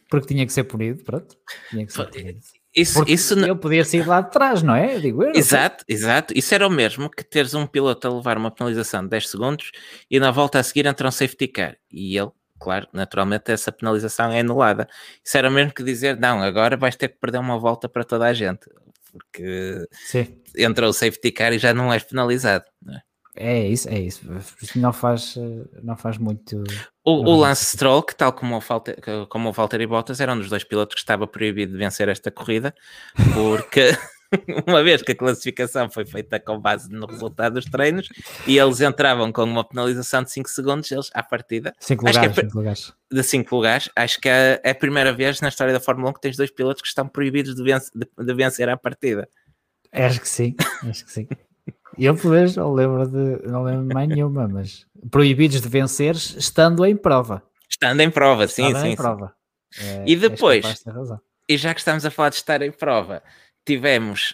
porque 0.07 0.27
tinha 0.27 0.45
que 0.45 0.53
ser 0.53 0.63
punido, 0.65 1.03
pronto. 1.03 1.35
Tinha 1.71 1.85
que 1.85 1.91
ser 1.91 2.05
punido. 2.09 2.39
Isso, 2.75 3.03
isso 3.07 3.33
ele 3.33 3.55
podia 3.55 3.83
sair 3.83 4.07
lá 4.07 4.21
de 4.21 4.31
trás, 4.31 4.61
não 4.61 4.75
é? 4.75 4.99
Digo 4.99 5.23
eu, 5.23 5.31
exato, 5.33 5.83
exato. 5.87 6.33
Isso 6.37 6.53
era 6.53 6.67
o 6.67 6.69
mesmo 6.69 7.09
que 7.09 7.23
teres 7.23 7.55
um 7.55 7.65
piloto 7.65 8.07
a 8.07 8.13
levar 8.13 8.37
uma 8.37 8.51
penalização 8.51 9.01
de 9.01 9.09
10 9.09 9.29
segundos 9.29 9.71
e 10.09 10.19
na 10.19 10.29
volta 10.29 10.59
a 10.59 10.63
seguir 10.63 10.85
entra 10.85 11.07
um 11.07 11.11
safety 11.11 11.47
car. 11.47 11.75
E 11.91 12.15
ele, 12.15 12.29
claro, 12.59 12.87
naturalmente 12.93 13.51
essa 13.51 13.71
penalização 13.71 14.31
é 14.31 14.41
anulada. 14.41 14.87
Isso 15.23 15.37
era 15.37 15.49
mesmo 15.49 15.73
que 15.73 15.83
dizer, 15.83 16.17
não, 16.19 16.41
agora 16.41 16.77
vais 16.77 16.95
ter 16.95 17.09
que 17.09 17.19
perder 17.19 17.39
uma 17.39 17.57
volta 17.57 17.87
para 17.87 18.03
toda 18.03 18.25
a 18.25 18.33
gente. 18.33 18.69
Porque 19.11 19.87
Sim. 19.91 20.39
entra 20.55 20.87
o 20.87 20.93
safety 20.93 21.31
car 21.31 21.53
e 21.53 21.57
já 21.57 21.73
não 21.73 21.91
és 21.91 22.03
penalizado. 22.03 22.65
Não 22.81 22.93
é? 22.93 23.01
É 23.41 23.65
isso, 23.65 23.87
é 23.87 23.97
isso. 23.97 24.21
Não 24.75 24.91
faz, 24.91 25.35
não 25.81 25.95
faz 25.95 26.17
muito. 26.17 26.61
O, 27.05 27.11
o 27.11 27.35
Lance 27.37 27.65
Stroll, 27.65 28.03
que 28.03 28.13
tal 28.13 28.33
como 28.33 28.57
o, 28.57 28.59
Valter, 28.59 28.99
como 29.29 29.47
o 29.47 29.53
Valtteri 29.53 29.87
Bottas, 29.87 30.19
era 30.19 30.33
um 30.33 30.37
dos 30.37 30.49
dois 30.49 30.65
pilotos 30.65 30.95
que 30.95 30.99
estava 30.99 31.25
proibido 31.25 31.71
de 31.71 31.77
vencer 31.77 32.09
esta 32.09 32.29
corrida, 32.29 32.75
porque 33.33 33.91
uma 34.67 34.83
vez 34.83 35.01
que 35.01 35.11
a 35.11 35.15
classificação 35.15 35.89
foi 35.89 36.05
feita 36.05 36.39
com 36.39 36.59
base 36.59 36.89
no 36.89 37.07
resultado 37.07 37.53
dos 37.53 37.65
treinos 37.65 38.09
e 38.45 38.57
eles 38.57 38.79
entravam 38.81 39.31
com 39.31 39.43
uma 39.43 39.63
penalização 39.63 40.23
de 40.23 40.31
5 40.31 40.49
segundos, 40.49 40.91
eles 40.91 41.09
à 41.13 41.23
partida. 41.23 41.75
5 41.79 42.05
lugares, 42.05 42.37
é, 42.37 42.41
lugares. 42.53 42.93
De 43.11 43.23
5 43.23 43.55
lugares, 43.55 43.89
acho 43.95 44.19
que 44.19 44.29
é, 44.29 44.61
é, 44.63 44.71
a 44.71 44.75
primeira 44.75 45.11
vez 45.11 45.41
na 45.41 45.49
história 45.49 45.73
da 45.73 45.79
Fórmula 45.79 46.11
1 46.11 46.13
que 46.13 46.21
tens 46.21 46.37
dois 46.37 46.51
pilotos 46.51 46.81
que 46.81 46.87
estão 46.87 47.07
proibidos 47.07 47.55
de, 47.55 47.63
vencer, 47.63 47.91
de, 47.95 48.25
de 48.25 48.33
vencer 48.33 48.69
à 48.69 48.77
partida. 48.77 49.27
Acho 49.91 50.21
que 50.21 50.29
sim, 50.29 50.55
acho 50.87 51.05
que 51.05 51.11
sim. 51.11 51.27
Eu, 51.97 52.15
por 52.15 52.31
vezes, 52.31 52.55
não 52.55 52.71
lembro 52.71 53.05
de 53.07 53.47
não 53.47 53.63
lembro 53.63 53.93
mais 53.93 54.07
nenhuma, 54.07 54.47
mas 54.47 54.85
proibidos 55.09 55.59
de 55.59 55.67
vencer 55.67 56.15
estando 56.15 56.85
em 56.85 56.95
prova. 56.95 57.43
Estando 57.67 58.01
em 58.01 58.09
prova, 58.09 58.47
sim, 58.47 58.67
estando 58.67 58.81
sim. 58.81 58.87
Em 58.87 58.91
sim. 58.91 58.95
prova. 58.95 59.33
É, 59.79 60.03
e 60.07 60.15
depois, 60.15 60.83
e 61.47 61.57
já 61.57 61.73
que 61.73 61.79
estamos 61.79 62.05
a 62.05 62.11
falar 62.11 62.29
de 62.29 62.35
estar 62.35 62.61
em 62.61 62.71
prova, 62.71 63.21
tivemos 63.69 64.33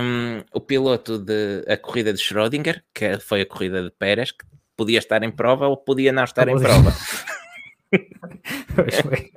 um, 0.00 0.40
o 0.52 0.60
piloto 0.60 1.18
de 1.18 1.64
a 1.66 1.76
corrida 1.76 2.12
de 2.12 2.20
Schrödinger, 2.20 2.84
que 2.94 3.18
foi 3.18 3.40
a 3.40 3.46
corrida 3.46 3.82
de 3.82 3.90
Pérez, 3.90 4.30
que 4.30 4.46
podia 4.76 5.00
estar 5.00 5.20
em 5.24 5.32
prova 5.32 5.66
ou 5.66 5.76
podia 5.76 6.12
não 6.12 6.22
estar 6.22 6.46
em 6.46 6.56
prova. 6.56 6.92
foi. 9.02 9.32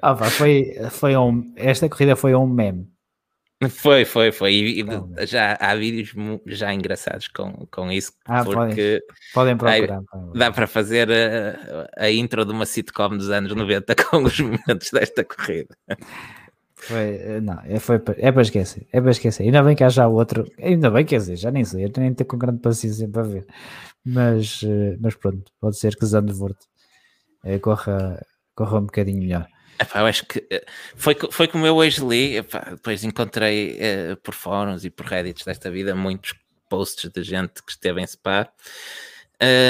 Ah, 0.00 0.14
pá, 0.14 0.30
foi, 0.30 0.76
foi 0.90 1.16
um, 1.16 1.52
esta 1.56 1.88
corrida 1.88 2.14
foi 2.14 2.36
um 2.36 2.46
meme. 2.46 2.88
Foi, 3.68 4.04
foi, 4.04 4.30
foi. 4.30 4.52
E, 4.52 4.82
e 4.82 5.26
já 5.26 5.56
há 5.58 5.74
vídeos 5.74 6.14
já 6.46 6.72
engraçados 6.72 7.26
com, 7.26 7.66
com 7.72 7.90
isso. 7.90 8.12
Ah, 8.26 8.44
porque 8.44 9.02
podem, 9.34 9.56
podem 9.56 9.58
procurar. 9.88 9.98
Aí, 9.98 10.38
dá 10.38 10.52
para 10.52 10.68
fazer 10.68 11.08
a, 11.10 12.04
a, 12.04 12.10
intro 12.12 12.44
de 12.44 12.52
uma 12.52 12.64
sitcom 12.64 13.16
dos 13.16 13.28
anos 13.28 13.52
90 13.52 13.92
com 14.06 14.22
os 14.22 14.38
momentos 14.38 14.90
desta 14.92 15.24
corrida. 15.24 15.76
Foi, 16.88 17.16
eh, 17.16 17.40
não, 17.42 17.60
é, 17.64 17.78
foi, 17.78 17.96
é 18.16 18.32
para 18.32 18.40
esquecer, 18.40 18.86
é 18.90 18.98
para 18.98 19.10
esquecer. 19.10 19.42
Ainda 19.42 19.62
bem 19.62 19.76
que 19.76 19.84
há 19.84 19.90
já 19.90 20.08
outro, 20.08 20.50
ainda 20.58 20.90
bem, 20.90 21.04
quer 21.04 21.18
dizer, 21.18 21.36
já 21.36 21.50
nem 21.50 21.62
sei, 21.62 21.84
eu 21.84 21.90
nem 21.98 22.14
tenho 22.14 22.26
com 22.26 22.38
grande 22.38 22.60
paciência 22.60 23.06
para 23.06 23.22
ver. 23.24 23.46
Mas, 24.02 24.62
eh, 24.64 24.96
mas 24.98 25.14
pronto, 25.14 25.52
pode 25.60 25.76
ser 25.78 25.94
que 25.94 26.06
Zandvoort 26.06 26.58
é, 27.44 27.58
corra, 27.58 28.24
corra 28.54 28.78
um 28.78 28.86
bocadinho 28.86 29.18
melhor. 29.18 29.46
Epá, 29.78 30.00
eu 30.00 30.06
acho 30.06 30.24
que 30.24 30.46
eh, 30.50 30.64
foi, 30.96 31.14
foi 31.30 31.46
como 31.46 31.66
eu 31.66 31.76
hoje 31.76 32.02
li, 32.02 32.38
epá, 32.38 32.70
depois 32.70 33.04
encontrei 33.04 33.78
por 34.22 34.32
fóruns 34.32 34.82
e 34.86 34.90
por 34.90 35.04
reddits 35.04 35.44
desta 35.44 35.70
vida 35.70 35.94
muitos 35.94 36.34
posts 36.70 37.10
de 37.10 37.22
gente 37.22 37.62
que 37.62 37.70
esteve 37.70 38.00
em 38.00 38.06
Spa 38.06 38.50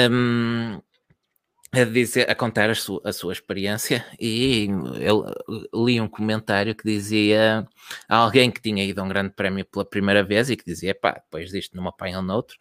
um, 0.09 0.81
a, 1.71 1.83
dizer, 1.83 2.29
a 2.29 2.35
contar 2.35 2.69
a 2.69 2.75
sua, 2.75 3.01
a 3.03 3.13
sua 3.13 3.33
experiência 3.33 4.05
e 4.19 4.67
eu 4.99 5.25
li 5.85 6.01
um 6.01 6.07
comentário 6.07 6.73
que 6.73 6.83
dizia 6.83 7.67
alguém 8.07 8.49
que 8.49 8.61
tinha 8.61 8.83
ido 8.83 8.99
a 8.99 9.03
um 9.03 9.07
grande 9.07 9.31
prémio 9.31 9.65
pela 9.65 9.85
primeira 9.85 10.23
vez 10.23 10.49
e 10.49 10.55
que 10.55 10.65
dizia, 10.65 10.95
pá, 10.95 11.13
depois 11.13 11.51
disto 11.51 11.75
numa 11.75 11.89
apanham 11.89 12.21
noutro 12.21 12.57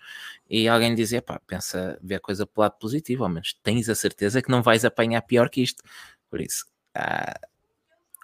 e 0.48 0.68
alguém 0.68 0.94
dizia, 0.94 1.22
pá, 1.22 1.40
pensa, 1.46 1.98
vê 2.02 2.16
a 2.16 2.20
coisa 2.20 2.46
pelo 2.46 2.62
lado 2.62 2.78
positivo, 2.78 3.24
ao 3.24 3.30
menos 3.30 3.54
tens 3.62 3.88
a 3.88 3.94
certeza 3.94 4.42
que 4.42 4.50
não 4.50 4.62
vais 4.62 4.84
apanhar 4.84 5.22
pior 5.22 5.48
que 5.48 5.62
isto, 5.62 5.82
por 6.30 6.40
isso 6.40 6.66
ah, 6.94 7.40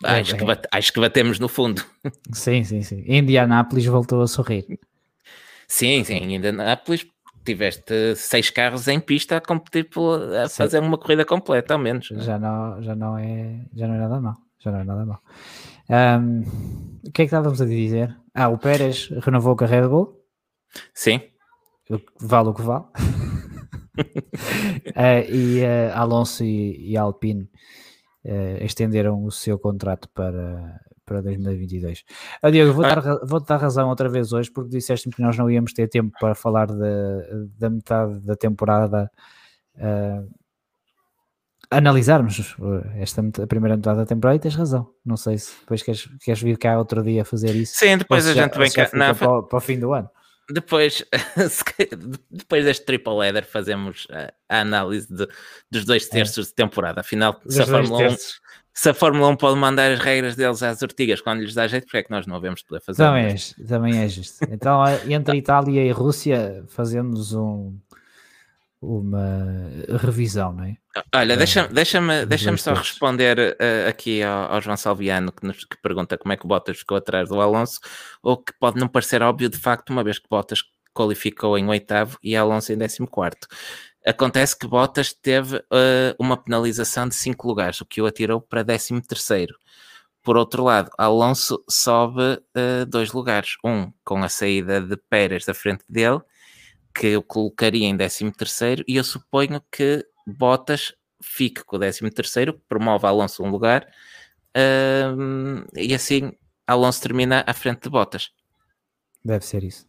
acho, 0.04 0.36
que 0.36 0.44
bate, 0.44 0.68
acho 0.70 0.92
que 0.92 1.00
batemos 1.00 1.38
no 1.38 1.48
fundo. 1.48 1.84
Sim, 2.32 2.62
sim, 2.64 2.82
sim. 2.82 3.04
Indianápolis 3.06 3.86
voltou 3.86 4.20
a 4.20 4.26
sorrir. 4.26 4.66
Sim, 5.66 6.04
sim. 6.04 6.34
Indianápolis 6.34 7.06
tiveste 7.44 8.16
seis 8.16 8.50
carros 8.50 8.88
em 8.88 8.98
pista 8.98 9.36
a 9.36 9.40
competir 9.40 9.88
por, 9.88 10.20
a 10.34 10.48
sim. 10.48 10.56
fazer 10.56 10.80
uma 10.80 10.98
corrida 10.98 11.24
completa, 11.24 11.74
ao 11.74 11.80
menos. 11.80 12.10
Né? 12.10 12.20
Já, 12.20 12.38
não, 12.38 12.82
já, 12.82 12.94
não 12.94 13.18
é, 13.18 13.64
já 13.74 13.86
não 13.86 13.94
é 13.94 13.98
nada 13.98 14.20
mal. 14.20 14.36
Já 14.58 14.72
não 14.72 14.80
é 14.80 14.84
nada 14.84 15.04
mal. 15.04 15.20
Um, 15.88 16.40
o 17.06 17.12
que 17.12 17.22
é 17.22 17.24
que 17.24 17.34
estávamos 17.34 17.60
a 17.60 17.66
dizer? 17.66 18.16
Ah, 18.34 18.48
o 18.48 18.58
Pérez 18.58 19.08
renovou 19.22 19.54
com 19.54 19.64
a 19.64 19.66
Red 19.66 19.86
Bull. 19.86 20.18
Sim. 20.94 21.20
Vale 22.20 22.48
o 22.48 22.54
que 22.54 22.62
vale. 22.62 22.84
uh, 23.98 25.30
e 25.30 25.60
uh, 25.62 25.92
Alonso 25.94 26.42
e, 26.42 26.92
e 26.92 26.96
Alpine 26.96 27.50
uh, 28.24 28.64
estenderam 28.64 29.22
o 29.22 29.30
seu 29.30 29.58
contrato 29.58 30.08
para, 30.14 30.80
para 31.04 31.20
2022. 31.20 32.04
Ah, 32.42 32.50
Diego, 32.50 32.72
vou, 32.72 32.84
ah. 32.84 32.94
dar, 32.94 33.18
vou 33.24 33.40
dar 33.40 33.56
razão 33.56 33.88
outra 33.88 34.08
vez 34.08 34.32
hoje, 34.32 34.50
porque 34.50 34.70
disseste 34.70 35.08
que 35.10 35.22
nós 35.22 35.36
não 35.36 35.50
íamos 35.50 35.72
ter 35.72 35.88
tempo 35.88 36.16
para 36.18 36.34
falar 36.34 36.66
de, 36.66 37.48
da 37.58 37.70
metade 37.70 38.20
da 38.20 38.36
temporada. 38.36 39.10
Uh, 39.76 40.28
analisarmos 41.70 42.56
esta 42.96 43.22
a 43.42 43.46
primeira 43.46 43.76
metade 43.76 43.98
da 43.98 44.06
temporada 44.06 44.36
e 44.36 44.40
tens 44.40 44.54
razão. 44.54 44.90
Não 45.04 45.16
sei 45.16 45.38
se 45.38 45.52
depois 45.60 45.82
queres, 45.82 46.08
queres 46.22 46.40
vir 46.40 46.58
cá 46.58 46.78
outro 46.78 47.02
dia 47.02 47.24
fazer 47.24 47.54
isso. 47.54 47.76
Sim, 47.76 47.98
depois 47.98 48.26
a 48.26 48.34
já, 48.34 48.44
gente 48.44 48.58
vem 48.58 48.70
cá. 48.70 48.90
Não, 48.92 49.14
para, 49.14 49.42
para 49.42 49.58
o 49.58 49.60
fim 49.60 49.78
do 49.78 49.92
ano. 49.92 50.08
Depois, 50.50 51.02
depois 52.30 52.64
deste 52.64 52.84
triple 52.84 53.24
header, 53.24 53.46
fazemos 53.46 54.06
a, 54.10 54.60
análise 54.60 55.08
de, 55.08 55.26
dos 55.70 55.86
dois 55.86 56.06
é. 56.06 56.10
terços 56.10 56.46
é. 56.46 56.50
de 56.50 56.54
temporada. 56.54 57.00
Afinal, 57.00 57.40
se 57.48 57.62
a, 57.62 57.66
Fórmula 57.66 58.10
1, 58.10 58.16
se 58.74 58.90
a, 58.90 58.94
Fórmula 58.94 59.28
1, 59.28 59.36
pode 59.36 59.56
mandar 59.56 59.92
as 59.92 60.00
regras 60.00 60.34
deles 60.34 60.62
às 60.62 60.82
ortigas 60.82 61.20
quando 61.20 61.40
lhes 61.40 61.54
dá 61.54 61.66
jeito, 61.68 61.84
porque 61.84 61.98
é 61.98 62.02
que 62.02 62.10
nós 62.10 62.26
não 62.26 62.40
vamos 62.40 62.62
poder 62.62 62.80
fazer? 62.80 63.04
Também, 63.04 63.26
é, 63.26 63.64
também 63.66 64.02
é 64.02 64.08
justo. 64.08 64.44
Então, 64.50 64.82
entre 65.08 65.38
Itália 65.38 65.84
e 65.84 65.92
Rússia, 65.92 66.64
fazemos 66.66 67.32
um, 67.32 67.78
uma 68.82 69.96
revisão, 69.98 70.52
não 70.52 70.64
é? 70.64 70.76
Olha, 71.14 71.36
deixa-me 71.36 71.72
deixa 71.72 72.26
deixa 72.26 72.56
só 72.56 72.74
responder 72.74 73.38
uh, 73.38 73.88
aqui 73.88 74.22
ao, 74.22 74.54
ao, 74.54 74.60
João 74.60 74.76
Salviano 74.76 75.32
que, 75.32 75.46
nos, 75.46 75.64
que 75.64 75.76
pergunta 75.80 76.18
como 76.18 76.32
é 76.32 76.36
que 76.36 76.44
o 76.44 76.48
Bottas 76.48 76.78
ficou 76.78 76.96
atrás 76.96 77.28
do 77.28 77.40
Alonso, 77.40 77.80
ou 78.22 78.36
que 78.36 78.52
pode 78.58 78.78
não 78.78 78.88
parecer 78.88 79.22
óbvio 79.22 79.48
de 79.48 79.58
facto, 79.58 79.90
uma 79.90 80.04
vez 80.04 80.18
que 80.18 80.28
Bottas 80.28 80.62
qualificou 80.92 81.58
em 81.58 81.68
oitavo 81.68 82.18
e 82.22 82.36
Alonso 82.36 82.72
em 82.72 82.78
décimo 82.78 83.08
quarto. 83.08 83.48
Acontece 84.06 84.58
que 84.58 84.66
Bottas 84.66 85.12
teve 85.12 85.56
uh, 85.56 86.14
uma 86.18 86.36
penalização 86.36 87.08
de 87.08 87.14
cinco 87.14 87.48
lugares, 87.48 87.80
o 87.80 87.86
que 87.86 88.02
o 88.02 88.06
atirou 88.06 88.40
para 88.40 88.62
décimo 88.62 89.00
terceiro. 89.00 89.56
Por 90.22 90.36
outro 90.36 90.64
lado, 90.64 90.90
Alonso 90.98 91.62
sobe 91.68 92.20
uh, 92.22 92.86
dois 92.86 93.12
lugares, 93.12 93.56
um 93.64 93.92
com 94.04 94.22
a 94.22 94.28
saída 94.28 94.80
de 94.80 94.96
Pérez 94.96 95.44
da 95.44 95.54
frente 95.54 95.84
dele 95.88 96.20
que 96.94 97.08
eu 97.08 97.22
colocaria 97.22 97.86
em 97.86 97.96
13 97.96 98.30
terceiro 98.32 98.84
e 98.86 98.96
eu 98.96 99.04
suponho 99.04 99.60
que 99.70 100.06
Bottas 100.26 100.94
fique 101.20 101.64
com 101.64 101.76
o 101.76 101.78
13 101.78 102.08
terceiro, 102.10 102.60
promove 102.68 103.06
Alonso 103.06 103.42
um 103.42 103.50
lugar 103.50 103.86
uh, 104.56 105.66
e 105.76 105.92
assim 105.92 106.32
Alonso 106.66 107.02
termina 107.02 107.42
à 107.46 107.52
frente 107.52 107.82
de 107.82 107.90
Bottas. 107.90 108.30
Deve 109.24 109.44
ser 109.44 109.64
isso. 109.64 109.86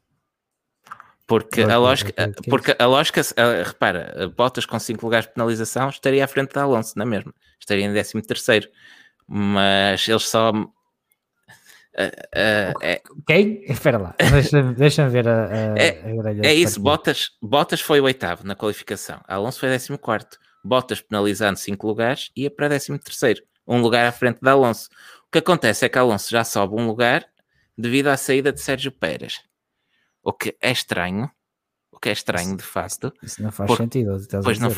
Porque 1.27 1.61
a 1.61 1.77
lógica, 1.77 2.13
porque 2.49 2.75
a 2.77 2.85
lógica, 2.85 3.21
repara, 3.65 4.31
Bottas 4.35 4.65
com 4.65 4.77
5 4.77 5.03
lugares 5.03 5.27
de 5.27 5.33
penalização 5.33 5.89
estaria 5.89 6.23
à 6.23 6.27
frente 6.27 6.53
de 6.53 6.59
Alonso, 6.59 6.93
não 6.95 7.03
é 7.03 7.09
mesmo? 7.09 7.33
Estaria 7.59 7.85
em 7.85 7.91
13 7.91 8.21
terceiro, 8.21 8.69
mas 9.27 10.07
eles 10.07 10.23
só 10.23 10.51
Uh, 11.95 12.71
uh, 12.77 13.23
Quem? 13.25 13.63
Espera 13.63 13.97
lá, 13.97 14.15
deixa-me 14.19 14.73
deixa 14.73 15.07
ver 15.07 15.29
a, 15.29 15.45
a, 15.45 15.49
é, 15.79 16.03
a 16.43 16.47
É 16.47 16.53
isso, 16.53 16.77
Bottas, 16.77 17.31
Bottas 17.41 17.79
foi 17.79 18.01
o 18.01 18.03
oitavo 18.03 18.45
na 18.45 18.53
qualificação, 18.53 19.21
Alonso 19.25 19.61
foi 19.61 19.69
décimo 19.69 19.97
quarto. 19.97 20.37
Bottas 20.61 20.99
penalizando 20.99 21.57
cinco 21.57 21.87
lugares 21.87 22.31
ia 22.35 22.51
para 22.51 22.67
décimo 22.67 22.99
terceiro, 22.99 23.41
um 23.65 23.79
lugar 23.79 24.05
à 24.05 24.11
frente 24.11 24.41
de 24.41 24.49
Alonso. 24.49 24.89
O 25.27 25.31
que 25.31 25.37
acontece 25.37 25.85
é 25.85 25.89
que 25.89 25.97
Alonso 25.97 26.29
já 26.29 26.43
sobe 26.43 26.75
um 26.75 26.85
lugar 26.85 27.25
devido 27.77 28.07
à 28.07 28.17
saída 28.17 28.51
de 28.51 28.59
Sérgio 28.59 28.91
Pérez. 28.91 29.39
O 30.25 30.33
que 30.33 30.57
é 30.59 30.71
estranho, 30.71 31.29
o 31.91 31.99
que 31.99 32.09
é 32.09 32.11
estranho 32.11 32.47
isso, 32.47 32.57
de 32.57 32.63
facto. 32.63 33.13
Isso 33.21 33.43
não 33.43 33.51
faz 33.51 33.67
porque, 33.67 33.83
sentido. 33.83 34.17
Pois 34.43 34.57
não, 34.59 34.69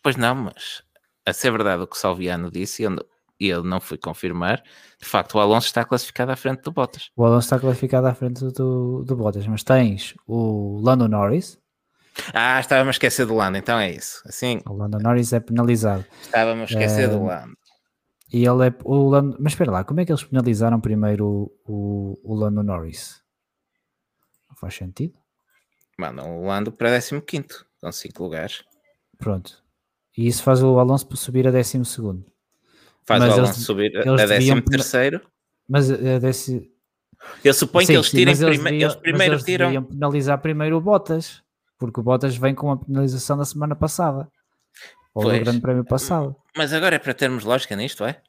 pois 0.00 0.16
não, 0.16 0.34
mas 0.36 0.82
a 1.26 1.32
ser 1.32 1.50
verdade 1.50 1.82
o 1.82 1.88
que 1.88 1.96
o 1.96 1.98
Salviano 1.98 2.50
disse, 2.50 2.84
e 3.38 3.50
ele 3.50 3.68
não 3.68 3.80
foi 3.80 3.98
confirmar, 3.98 4.62
de 4.98 5.04
facto 5.04 5.34
o 5.34 5.40
Alonso 5.40 5.66
está 5.66 5.84
classificado 5.84 6.30
à 6.30 6.36
frente 6.36 6.62
do 6.62 6.70
Bottas. 6.70 7.10
O 7.16 7.24
Alonso 7.24 7.46
está 7.46 7.58
classificado 7.58 8.06
à 8.06 8.14
frente 8.14 8.44
do, 8.52 9.02
do 9.02 9.16
Bottas, 9.16 9.46
mas 9.48 9.64
tens 9.64 10.14
o 10.24 10.80
Lando 10.80 11.08
Norris. 11.08 11.58
Ah, 12.32 12.60
estava-me 12.60 12.88
a 12.88 12.92
esquecer 12.92 13.26
do 13.26 13.34
Lando, 13.34 13.58
então 13.58 13.78
é 13.78 13.90
isso. 13.90 14.22
Assim, 14.24 14.60
o 14.66 14.72
Lando 14.72 14.98
Norris 15.00 15.32
é 15.32 15.40
penalizado. 15.40 16.04
Estava-me 16.22 16.62
a 16.62 16.64
esquecer 16.64 17.04
é, 17.04 17.08
do 17.08 17.24
Lando. 17.24 17.54
E 18.32 18.46
ele 18.46 18.68
é 18.68 18.74
o 18.84 19.08
Lando, 19.10 19.36
mas 19.40 19.52
espera 19.52 19.70
lá, 19.70 19.84
como 19.84 20.00
é 20.00 20.04
que 20.04 20.12
eles 20.12 20.24
penalizaram 20.24 20.80
primeiro 20.80 21.26
o, 21.26 22.16
o, 22.24 22.32
o 22.32 22.34
Lando 22.34 22.62
Norris? 22.62 23.25
Não 24.56 24.60
faz 24.60 24.74
sentido. 24.74 25.18
Mandam 25.98 26.38
o 26.38 26.46
Lando 26.46 26.72
para 26.72 26.98
15, 26.98 27.46
com 27.78 27.92
5 27.92 28.22
lugares. 28.22 28.64
Pronto. 29.18 29.62
E 30.16 30.26
isso 30.26 30.42
faz 30.42 30.62
o 30.62 30.78
Alonso 30.78 31.14
subir 31.14 31.46
a 31.46 31.50
12 31.50 31.84
segundo. 31.84 32.24
Faz 33.04 33.20
mas 33.20 33.36
o 33.36 33.40
Alonso 33.40 33.60
subir 33.60 33.96
a 33.98 34.26
décimo 34.26 34.62
terceiro. 34.62 35.20
Mas 35.68 35.90
a 35.90 36.18
décimo... 36.18 36.66
Eu 37.44 37.52
suponho 37.52 37.86
sim, 37.86 37.92
que 37.92 37.98
eles 37.98 38.10
tirem 38.10 38.34
eles, 38.34 38.38
prime... 38.38 38.70
deviam, 38.70 38.90
eles 38.90 39.00
primeiro 39.00 39.34
eles 39.34 39.44
tiram. 39.44 39.84
penalizar 39.84 40.40
primeiro 40.40 40.76
o 40.76 40.80
Bottas, 40.80 41.42
porque 41.78 42.00
o 42.00 42.02
Bottas 42.02 42.36
vem 42.36 42.54
com 42.54 42.70
a 42.70 42.78
penalização 42.78 43.36
da 43.36 43.44
semana 43.44 43.76
passada. 43.76 44.30
Ou 45.14 45.22
pois. 45.22 45.38
do 45.38 45.44
grande 45.44 45.60
prémio 45.60 45.84
passado. 45.84 46.34
Mas 46.56 46.72
agora 46.72 46.96
é 46.96 46.98
para 46.98 47.12
termos 47.12 47.44
lógica 47.44 47.76
nisto, 47.76 48.04
é? 48.04 48.22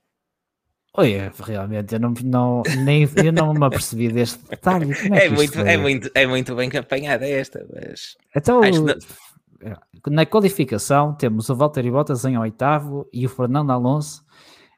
Oi, 0.99 1.31
realmente, 1.43 1.93
eu 1.93 1.99
não, 1.99 2.11
não, 2.23 2.63
nem, 2.79 3.07
eu 3.23 3.31
não 3.31 3.53
me 3.53 3.63
apercebi 3.63 4.11
deste 4.11 4.39
detalhe. 4.49 4.91
É, 5.13 5.25
é, 5.25 5.29
muito, 5.29 5.59
é, 5.59 5.77
muito, 5.77 6.11
é 6.15 6.25
muito 6.25 6.55
bem 6.55 6.71
campanhada 6.71 7.27
esta, 7.27 7.63
mas. 7.71 8.17
Então, 8.35 8.61
na 10.07 10.25
qualificação, 10.25 11.13
temos 11.13 11.49
o 11.49 11.55
Valtteri 11.55 11.91
Bottas 11.91 12.25
em 12.25 12.35
oitavo 12.35 13.07
e 13.13 13.27
o 13.27 13.29
Fernando 13.29 13.71
Alonso 13.71 14.25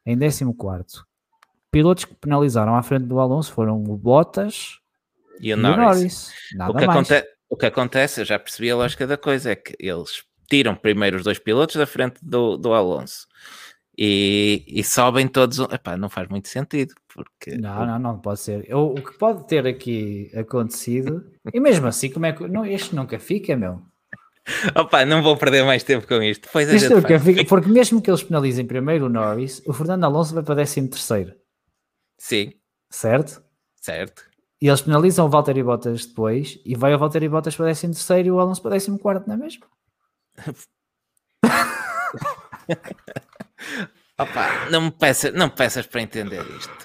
em 0.06 0.20
14. 0.20 1.06
Pilotos 1.72 2.04
que 2.04 2.16
penalizaram 2.16 2.76
à 2.76 2.84
frente 2.84 3.06
do 3.06 3.18
Alonso 3.18 3.54
foram 3.54 3.82
o 3.82 3.98
Bottas 3.98 4.80
e 5.40 5.54
o 5.54 5.58
Norris. 5.58 5.78
o 5.78 5.82
Norris. 5.82 6.32
Nada 6.54 6.72
o, 6.72 6.76
que 6.76 6.86
mais. 6.86 7.24
O 7.50 7.56
que 7.56 7.66
acontece, 7.66 8.20
eu 8.20 8.26
já 8.26 8.38
percebi 8.38 8.70
a 8.70 8.76
lógica 8.76 9.08
da 9.08 9.16
coisa, 9.16 9.52
é 9.52 9.56
que 9.56 9.74
eles 9.80 10.24
tiram 10.50 10.76
primeiro 10.76 11.16
os 11.16 11.24
dois 11.24 11.40
pilotos 11.40 11.78
da 11.78 11.88
frente 11.88 12.20
do, 12.22 12.58
do 12.58 12.74
Alonso 12.74 13.26
e, 14.02 14.64
e 14.66 14.82
sobem 14.82 15.28
todos. 15.28 15.60
Epá, 15.60 15.98
não 15.98 16.08
faz 16.08 16.30
muito 16.30 16.48
sentido. 16.48 16.96
Porque... 17.14 17.58
Não, 17.58 17.86
não, 17.86 18.00
não 18.00 18.18
pode 18.20 18.40
ser. 18.40 18.64
Eu, 18.70 18.94
o 18.94 18.96
que 18.96 19.18
pode 19.18 19.46
ter 19.46 19.68
aqui 19.68 20.32
acontecido, 20.34 21.30
e 21.54 21.60
mesmo 21.60 21.86
assim, 21.86 22.10
como 22.10 22.26
é 22.26 22.32
que. 22.32 22.48
Não, 22.48 22.66
este 22.66 22.96
nunca 22.96 23.20
fica, 23.20 23.58
meu. 23.58 23.82
Opa, 24.74 25.06
não 25.06 25.22
vou 25.22 25.36
perder 25.36 25.66
mais 25.66 25.84
tempo 25.84 26.08
com 26.08 26.24
isto. 26.24 26.44
Depois 26.44 26.70
a 26.70 26.76
Isto 26.76 27.02
faz. 27.02 27.24
fica- 27.24 27.44
porque 27.46 27.68
mesmo 27.70 28.02
que 28.02 28.10
eles 28.10 28.24
penalizem 28.24 28.66
primeiro 28.66 29.08
o 29.08 29.10
Norris, 29.10 29.62
o 29.68 29.74
Fernando 29.74 30.06
Alonso 30.06 30.34
vai 30.34 30.44
para 30.44 30.56
13 30.56 30.88
terceiro, 30.88 31.34
Sim, 32.18 32.54
certo? 32.90 33.44
certo. 33.76 34.24
E 34.62 34.68
eles 34.68 34.82
penalizam 34.82 35.26
o 35.26 35.30
Valtteri 35.30 35.62
Bottas 35.62 36.06
depois 36.06 36.58
e 36.66 36.74
vai 36.76 36.96
o 36.96 36.98
Valtteri 36.98 37.28
Bottas 37.30 37.56
para 37.56 37.66
13 37.66 37.88
terceiro 37.88 38.28
e 38.30 38.32
o 38.32 38.40
Alonso 38.40 38.62
para 38.62 38.72
14 38.72 38.98
quarto, 39.00 39.28
não 39.28 39.36
é 39.36 39.38
mesmo? 39.38 39.66
Opa, 44.18 44.70
não 44.70 44.82
me 44.82 44.92
peças, 44.92 45.34
não 45.34 45.48
me 45.48 45.54
peças 45.54 45.86
para 45.88 46.02
entender 46.02 46.44
isto. 46.58 46.78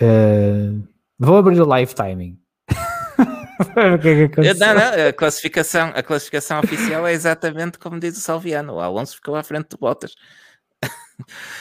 Eh, 0.00 0.70
vou 1.18 1.36
abrir 1.38 1.60
o 1.60 1.66
live 1.66 1.94
timing. 1.94 2.38
É. 3.76 4.54
Não, 4.54 4.74
não, 4.74 5.08
a 5.08 5.12
classificação, 5.12 5.92
a 5.94 6.02
classificação 6.02 6.58
oficial 6.58 7.06
é 7.06 7.12
exatamente 7.12 7.78
como 7.78 8.00
diz 8.00 8.16
o 8.16 8.20
Salviano. 8.20 8.74
O 8.74 8.80
Alonso 8.80 9.14
ficou 9.14 9.36
à 9.36 9.44
frente 9.44 9.68
de 9.70 9.76
Bottas. 9.78 10.12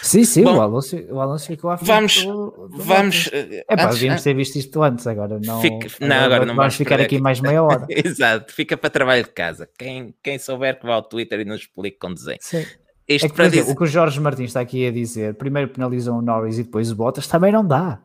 Sim, 0.01 0.23
sim, 0.25 0.43
Bom, 0.43 0.57
o, 0.57 0.61
Alonso, 0.61 0.97
o 0.97 1.19
Alonso 1.21 1.45
ficou 1.45 1.69
à 1.69 1.77
frente 1.77 1.87
Vamos, 1.87 2.23
do- 2.23 2.67
do 2.69 2.77
vamos. 2.83 3.29
Eh, 3.31 3.63
É 3.69 3.75
pá, 3.75 3.85
devíamos 3.85 4.23
ter 4.23 4.33
visto 4.35 4.55
isto 4.57 4.81
antes, 4.81 5.05
agora 5.05 5.39
não. 5.45 5.61
Fica- 5.61 5.87
não, 6.01 6.15
agora 6.15 6.45
não 6.47 6.55
vamos 6.55 6.73
ficar 6.75 6.99
aqui. 6.99 7.19
mais 7.21 7.39
meia 7.39 7.61
hora. 7.61 7.85
Exato, 7.89 8.51
fica 8.51 8.75
para 8.75 8.89
trabalho 8.89 9.23
de 9.23 9.29
casa. 9.29 9.69
Quem, 9.77 10.15
quem 10.23 10.39
souber 10.39 10.79
que 10.79 10.87
vá 10.87 10.95
ao 10.95 11.03
Twitter 11.03 11.39
e 11.41 11.45
nos 11.45 11.61
explique 11.61 11.99
com 11.99 12.11
desenho. 12.11 12.39
Sim. 12.41 12.65
Isto 13.07 13.25
É 13.25 13.29
que, 13.29 13.35
para 13.35 13.49
dizer. 13.49 13.71
o 13.71 13.75
que 13.75 13.83
o 13.83 13.87
Jorge 13.87 14.19
Martins 14.19 14.47
está 14.47 14.61
aqui 14.61 14.87
a 14.87 14.91
dizer, 14.91 15.35
primeiro 15.35 15.69
penalizam 15.69 16.17
o 16.17 16.21
Norris 16.21 16.57
e 16.57 16.63
depois 16.63 16.89
o 16.91 16.95
Bottas, 16.95 17.27
também 17.27 17.51
não 17.51 17.65
dá. 17.65 18.01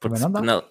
Porque 0.00 0.16
se, 0.16 0.22
penal- 0.32 0.64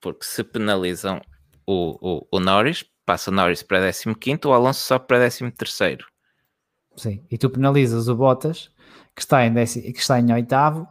porque 0.00 0.24
se 0.24 0.44
penalizam 0.44 1.20
o, 1.66 1.98
o, 2.00 2.26
o 2.32 2.40
Norris, 2.40 2.84
passa 3.04 3.30
o 3.30 3.34
Norris 3.34 3.62
para 3.62 3.90
15, 3.92 4.40
o 4.46 4.52
Alonso 4.52 4.80
só 4.82 4.98
para 4.98 5.28
13. 5.28 5.98
Sim. 6.96 7.24
E 7.30 7.36
tu 7.38 7.50
penalizas 7.50 8.08
o 8.08 8.14
Bottas, 8.14 8.70
que 9.14 9.20
está 9.22 9.44
em, 9.46 9.52
décimo, 9.52 9.84
que 9.92 10.00
está 10.00 10.18
em 10.18 10.32
oitavo, 10.32 10.86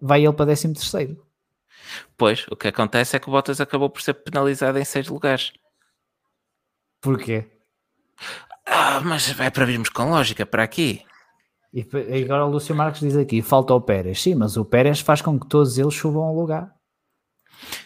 vai 0.00 0.24
ele 0.24 0.32
para 0.32 0.46
décimo 0.46 0.74
terceiro. 0.74 1.24
Pois, 2.16 2.46
o 2.50 2.56
que 2.56 2.68
acontece 2.68 3.16
é 3.16 3.18
que 3.18 3.28
o 3.28 3.32
Bottas 3.32 3.60
acabou 3.60 3.88
por 3.88 4.02
ser 4.02 4.14
penalizado 4.14 4.78
em 4.78 4.84
6 4.84 5.08
lugares. 5.08 5.52
Porquê? 7.00 7.46
Ah, 8.70 9.00
mas 9.04 9.30
vai 9.32 9.50
para 9.50 9.64
virmos 9.64 9.88
com 9.88 10.10
lógica 10.10 10.44
para 10.44 10.62
aqui. 10.62 11.02
E 11.72 11.86
agora 12.24 12.46
o 12.46 12.50
Lúcio 12.50 12.74
Marques 12.74 13.00
diz 13.00 13.16
aqui, 13.16 13.42
falta 13.42 13.74
o 13.74 13.80
Pérez. 13.80 14.22
Sim, 14.22 14.34
mas 14.34 14.56
o 14.56 14.64
Pérez 14.64 15.00
faz 15.00 15.20
com 15.20 15.38
que 15.38 15.46
todos 15.46 15.78
eles 15.78 15.94
subam 15.94 16.22
ao 16.22 16.34
lugar. 16.34 16.74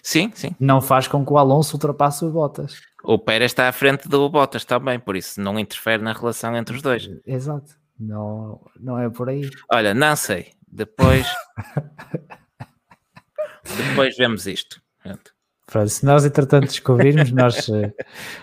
Sim, 0.03 0.31
sim. 0.35 0.55
Não 0.61 0.81
faz 0.81 1.09
com 1.09 1.25
que 1.25 1.33
o 1.33 1.39
Alonso 1.39 1.77
ultrapasse 1.77 2.25
o 2.25 2.31
Bottas. 2.31 2.81
O 3.03 3.19
Pérez 3.19 3.51
está 3.51 3.69
à 3.69 3.73
frente 3.73 4.09
do 4.09 4.29
Bottas 4.29 4.65
também, 4.65 5.01
por 5.01 5.17
isso 5.17 5.41
não 5.41 5.59
interfere 5.59 6.03
na 6.03 6.13
relação 6.13 6.57
entre 6.57 6.77
os 6.77 6.83
dois. 6.83 7.09
Exato. 7.27 7.73
Não, 7.99 8.61
não 8.79 8.99
é 8.99 9.11
por 9.11 9.29
aí. 9.29 9.49
Olha, 9.71 9.95
não 9.95 10.15
sei. 10.17 10.53
Depois. 10.67 11.27
Depois 13.77 14.17
vemos 14.17 14.47
isto. 14.47 14.81
Pronto. 15.03 15.32
Pronto, 15.73 15.89
se 15.89 16.05
nós 16.05 16.25
entretanto 16.27 16.65
descobrirmos, 16.67 17.33
nós... 17.33 17.67
eh, 17.73 17.93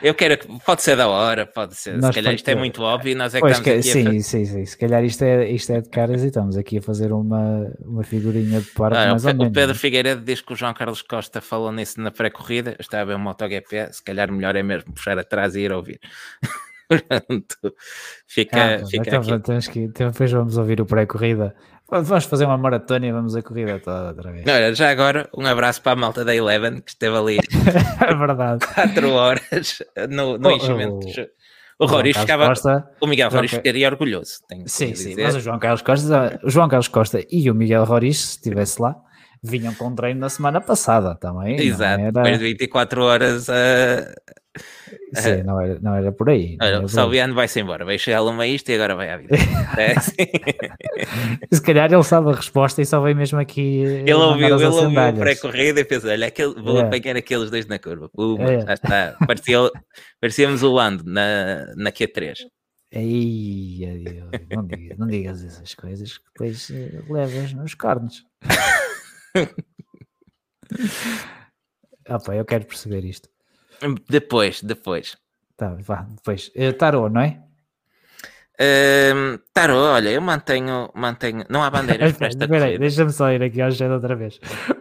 Eu 0.01 0.15
quero 0.15 0.35
que. 0.37 0.47
Pode 0.65 0.81
ser 0.81 0.95
da 0.97 1.07
hora, 1.07 1.45
pode 1.45 1.75
ser. 1.75 1.95
Nós 1.97 2.07
se 2.07 2.19
calhar 2.21 2.33
isto 2.33 2.47
é 2.49 2.55
muito 2.55 2.81
óbvio 2.81 3.11
e 3.11 3.15
nós 3.15 3.35
é 3.35 3.37
que 3.37 3.41
Pois 3.41 3.57
estamos 3.59 3.83
que, 3.83 3.89
aqui 3.91 4.07
a 4.07 4.11
sim, 4.11 4.21
sim, 4.21 4.45
sim. 4.45 4.65
Se 4.65 4.75
calhar 4.77 5.03
isto 5.03 5.23
é, 5.23 5.47
isto 5.49 5.71
é 5.71 5.81
de 5.81 5.89
caras 5.89 6.23
e 6.23 6.27
estamos 6.27 6.57
aqui 6.57 6.79
a 6.79 6.81
fazer 6.81 7.13
uma, 7.13 7.71
uma 7.85 8.03
figurinha 8.03 8.59
de 8.59 8.67
parte 8.71 8.97
Ah, 8.97 9.11
mais 9.11 9.23
o, 9.23 9.27
ou 9.27 9.33
menos. 9.35 9.49
o 9.49 9.53
Pedro 9.53 9.73
né? 9.73 9.79
Figueiredo 9.79 10.21
diz 10.23 10.41
que 10.41 10.51
o 10.53 10.55
João 10.55 10.73
Carlos 10.73 11.03
Costa 11.03 11.39
falou 11.39 11.71
nisso 11.71 12.01
na 12.01 12.09
pré-corrida. 12.09 12.75
Estava 12.79 13.03
a 13.03 13.05
ver 13.05 13.15
o 13.15 13.19
MotoGP. 13.19 13.93
Se 13.93 14.03
calhar 14.03 14.31
melhor 14.31 14.55
é 14.55 14.63
mesmo 14.63 14.91
puxar 14.93 15.17
atrás 15.19 15.55
e 15.55 15.59
ir 15.61 15.71
ouvir. 15.71 15.99
Portanto, 16.89 17.75
fica, 18.25 18.57
Ah, 18.57 18.77
pronto, 18.77 18.89
fica 18.89 19.03
então, 19.15 19.21
aqui. 19.35 19.43
temos 19.43 19.67
que, 19.67 19.79
então 19.81 20.09
depois 20.09 20.31
vamos 20.31 20.57
ouvir 20.57 20.81
o 20.81 20.85
pré-corrida. 20.87 21.55
Vamos 21.91 22.25
fazer 22.25 22.45
uma 22.45 22.57
maratona 22.57 23.07
e 23.07 23.11
vamos 23.11 23.35
a 23.35 23.41
corrida 23.41 23.79
toda 23.79 24.09
outra 24.09 24.31
vez. 24.31 24.45
Olha, 24.47 24.73
já 24.75 24.91
agora, 24.91 25.27
um 25.35 25.45
abraço 25.45 25.81
para 25.81 25.93
a 25.93 25.95
malta 25.95 26.23
da 26.23 26.35
Eleven 26.35 26.81
que 26.81 26.91
esteve 26.91 27.17
ali 27.17 27.37
é 28.07 28.13
verdade. 28.15 28.65
4 28.73 29.11
horas 29.11 29.81
no, 30.09 30.37
no 30.37 30.49
Oh, 30.49 30.51
enchimento. 30.51 30.99
oh. 31.79 31.83
O 31.85 31.87
Carlos 31.87 32.17
ficava. 32.17 32.47
Costa, 32.47 32.89
O 33.01 33.07
Miguel 33.07 33.29
João 33.29 33.37
Roriz 33.39 33.51
Ca- 33.51 33.57
ficaria 33.57 33.87
orgulhoso. 33.87 34.33
Sim, 34.67 34.93
sim, 34.95 35.15
mas 35.17 35.35
o 35.35 35.39
João 35.39 35.57
Carlos 35.57 35.81
Costa, 35.81 36.39
o 36.43 36.49
João 36.49 36.67
Carlos 36.67 36.89
Costa 36.89 37.23
e 37.31 37.49
o 37.49 37.55
Miguel 37.55 37.85
Roriz, 37.85 38.17
se 38.19 38.31
estivesse 38.35 38.81
lá, 38.81 38.95
vinham 39.41 39.73
com 39.73 39.95
treino 39.95 40.19
na 40.19 40.27
semana 40.29 40.59
passada 40.59 41.15
também. 41.15 41.57
Exato, 41.59 42.01
era- 42.01 42.11
depois 42.11 42.37
de 42.37 42.43
24 42.45 43.01
horas 43.03 43.49
a. 43.49 43.53
Sim, 45.13 45.43
não 45.43 45.59
era, 45.61 45.79
não 45.79 45.93
era 45.95 46.11
por 46.11 46.29
aí. 46.29 46.57
Olha, 46.61 46.81
o. 46.81 46.87
Salviano 46.89 47.33
vai-se 47.33 47.59
embora, 47.59 47.85
vai 47.85 47.97
chegar 47.97 48.23
uma 48.23 48.45
isto 48.47 48.69
e 48.69 48.75
agora 48.75 48.95
vai 48.95 49.09
à 49.11 49.17
vida. 49.17 49.35
É, 49.77 49.97
sim. 50.01 50.15
Se 51.51 51.61
calhar 51.61 51.91
ele 51.91 52.03
sabe 52.03 52.29
a 52.29 52.35
resposta 52.35 52.81
e 52.81 52.85
só 52.85 52.99
veio 53.01 53.15
mesmo 53.15 53.39
aqui. 53.39 53.81
Ele 53.81 54.13
ouviu, 54.13 54.55
ele 54.59 54.65
ouviu 54.65 55.19
pré-corrida 55.19 55.79
e 55.81 55.85
pensou: 55.85 56.09
olha, 56.09 56.27
aquele, 56.27 56.53
vou 56.55 56.79
É. 56.79 56.83
apanhar 56.83 57.15
aqueles 57.15 57.49
dois 57.51 57.65
na 57.67 57.77
curva. 57.79 58.09
Puma, 58.09 58.51
É. 58.51 58.61
já 58.61 58.73
está. 58.73 59.15
Parecia, 59.25 59.57
parecíamos 60.19 60.63
o 60.63 60.71
Lando 60.71 61.03
na, 61.05 61.73
na 61.75 61.91
Q3. 61.91 62.35
Ei, 62.91 64.23
não, 64.51 64.65
digas, 64.65 64.97
não 64.97 65.05
digas 65.07 65.43
essas 65.45 65.75
coisas 65.75 66.17
que 66.17 66.23
depois 66.33 66.71
eh, 66.71 66.99
levas 67.07 67.53
nos 67.53 67.75
cornos. 67.75 68.23
ah, 72.07 72.19
pá, 72.19 72.35
eu 72.35 72.45
quero 72.45 72.65
perceber 72.65 73.05
isto. 73.05 73.29
Depois, 74.09 74.61
depois. 74.61 75.17
Tá, 75.55 75.75
vá, 75.79 76.07
depois. 76.09 76.51
Eh, 76.55 76.71
tarô, 76.71 77.09
não 77.09 77.21
é? 77.21 77.39
Hum, 78.61 79.39
Tarô, 79.53 79.77
olha, 79.77 80.09
eu 80.09 80.19
mantenho, 80.19 80.89
mantenho. 80.93 81.45
Não 81.49 81.63
há 81.63 81.69
bandeiras 81.71 82.11
para 82.17 82.27
esta 82.27 82.45
deixa-me 82.77 83.11
só 83.11 83.31
ir 83.31 83.41
aqui 83.41 83.61
ao 83.61 83.71
chat 83.71 83.89
outra 83.89 84.15
vez. 84.17 84.37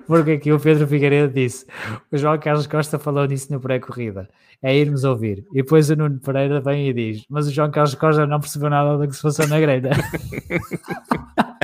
Porque 0.06 0.32
aqui 0.32 0.52
o 0.52 0.58
Pedro 0.58 0.86
Figueiredo 0.86 1.32
disse: 1.32 1.64
o 2.10 2.16
João 2.18 2.38
Carlos 2.40 2.66
Costa 2.66 2.98
falou 2.98 3.24
nisso 3.26 3.52
na 3.52 3.60
pré-corrida. 3.60 4.28
É 4.60 4.76
irmos 4.76 5.04
ouvir. 5.04 5.44
E 5.52 5.62
depois 5.62 5.88
o 5.90 5.94
Nuno 5.96 6.18
Pereira 6.18 6.60
vem 6.60 6.88
e 6.88 6.92
diz: 6.92 7.24
Mas 7.30 7.46
o 7.46 7.52
João 7.52 7.70
Carlos 7.70 7.94
Costa 7.94 8.26
não 8.26 8.40
percebeu 8.40 8.68
nada 8.68 8.98
do 8.98 9.06
que 9.06 9.14
se 9.14 9.22
passou 9.22 9.46
na 9.46 9.60
grelha. 9.60 9.90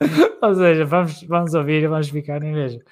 Ou 0.42 0.54
seja, 0.54 0.84
vamos, 0.84 1.22
vamos 1.24 1.54
ouvir 1.54 1.82
e 1.82 1.86
vamos 1.86 2.08
ficar 2.08 2.40
nem 2.40 2.52
mesmo. 2.52 2.80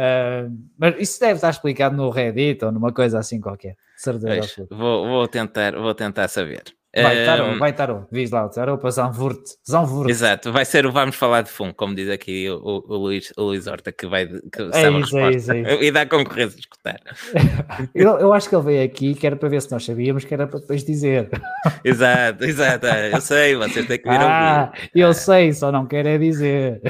Ah, 0.00 0.48
mas 0.76 0.96
isso 0.98 1.20
deve 1.20 1.34
estar 1.34 1.50
explicado 1.50 1.96
no 1.96 2.10
Reddit 2.10 2.64
ou 2.64 2.72
numa 2.72 2.92
coisa 2.92 3.18
assim 3.18 3.40
qualquer. 3.40 3.76
Certeza 3.96 4.26
Pois, 4.26 4.68
vou, 4.70 5.06
vou, 5.06 5.28
tentar, 5.28 5.72
vou 5.72 5.94
tentar 5.94 6.26
saber. 6.28 6.64
Vai, 6.96 7.24
Tarô, 7.24 7.44
Hum, 7.46 7.58
vai, 7.58 7.72
Tarô. 7.72 8.06
Diz 8.12 8.30
lá, 8.30 8.48
Tarô 8.48 8.78
para 8.78 8.90
Zanvurt. 8.90 9.40
Zanvurt. 9.68 10.08
Exato, 10.10 10.52
vai 10.52 10.64
ser 10.64 10.86
o 10.86 10.92
Vamos 10.92 11.16
Falar 11.16 11.42
de 11.42 11.50
Fundo, 11.50 11.74
como 11.74 11.94
diz 11.94 12.08
aqui 12.08 12.48
o, 12.48 12.56
o, 12.56 12.84
o 12.94 12.96
Luís, 12.96 13.32
o 13.36 13.42
Luís 13.42 13.66
Horta, 13.66 13.90
que 13.90 14.06
vai 14.06 14.26
que 14.26 14.62
É 14.72 14.82
sabe 14.82 14.96
a 14.96 15.00
isso, 15.00 15.18
é 15.18 15.30
isso, 15.30 15.52
é 15.52 15.74
E 15.84 15.90
dá 15.90 16.06
concorrência 16.06 16.56
a 16.56 16.60
escutar. 16.60 17.00
Eu, 17.94 18.18
eu 18.18 18.32
acho 18.32 18.48
que 18.48 18.54
ele 18.54 18.62
veio 18.64 18.84
aqui 18.84 19.14
que 19.14 19.26
era 19.26 19.34
para 19.36 19.48
ver 19.48 19.60
se 19.62 19.70
nós 19.72 19.84
sabíamos 19.84 20.24
que 20.24 20.32
era 20.34 20.46
para 20.46 20.60
depois 20.60 20.84
dizer. 20.84 21.30
Exato, 21.84 22.44
exato. 22.44 22.86
é, 22.86 23.12
Eu 23.12 23.20
sei, 23.20 23.54
vocês 23.56 23.86
têm 23.86 23.98
que 23.98 24.08
vir 24.08 24.20
Ah, 24.20 24.70
ouvir. 24.72 24.90
eu 24.94 25.12
sei, 25.14 25.52
só 25.52 25.72
não 25.72 25.86
quero 25.86 26.08
é 26.08 26.18
dizer. 26.18 26.80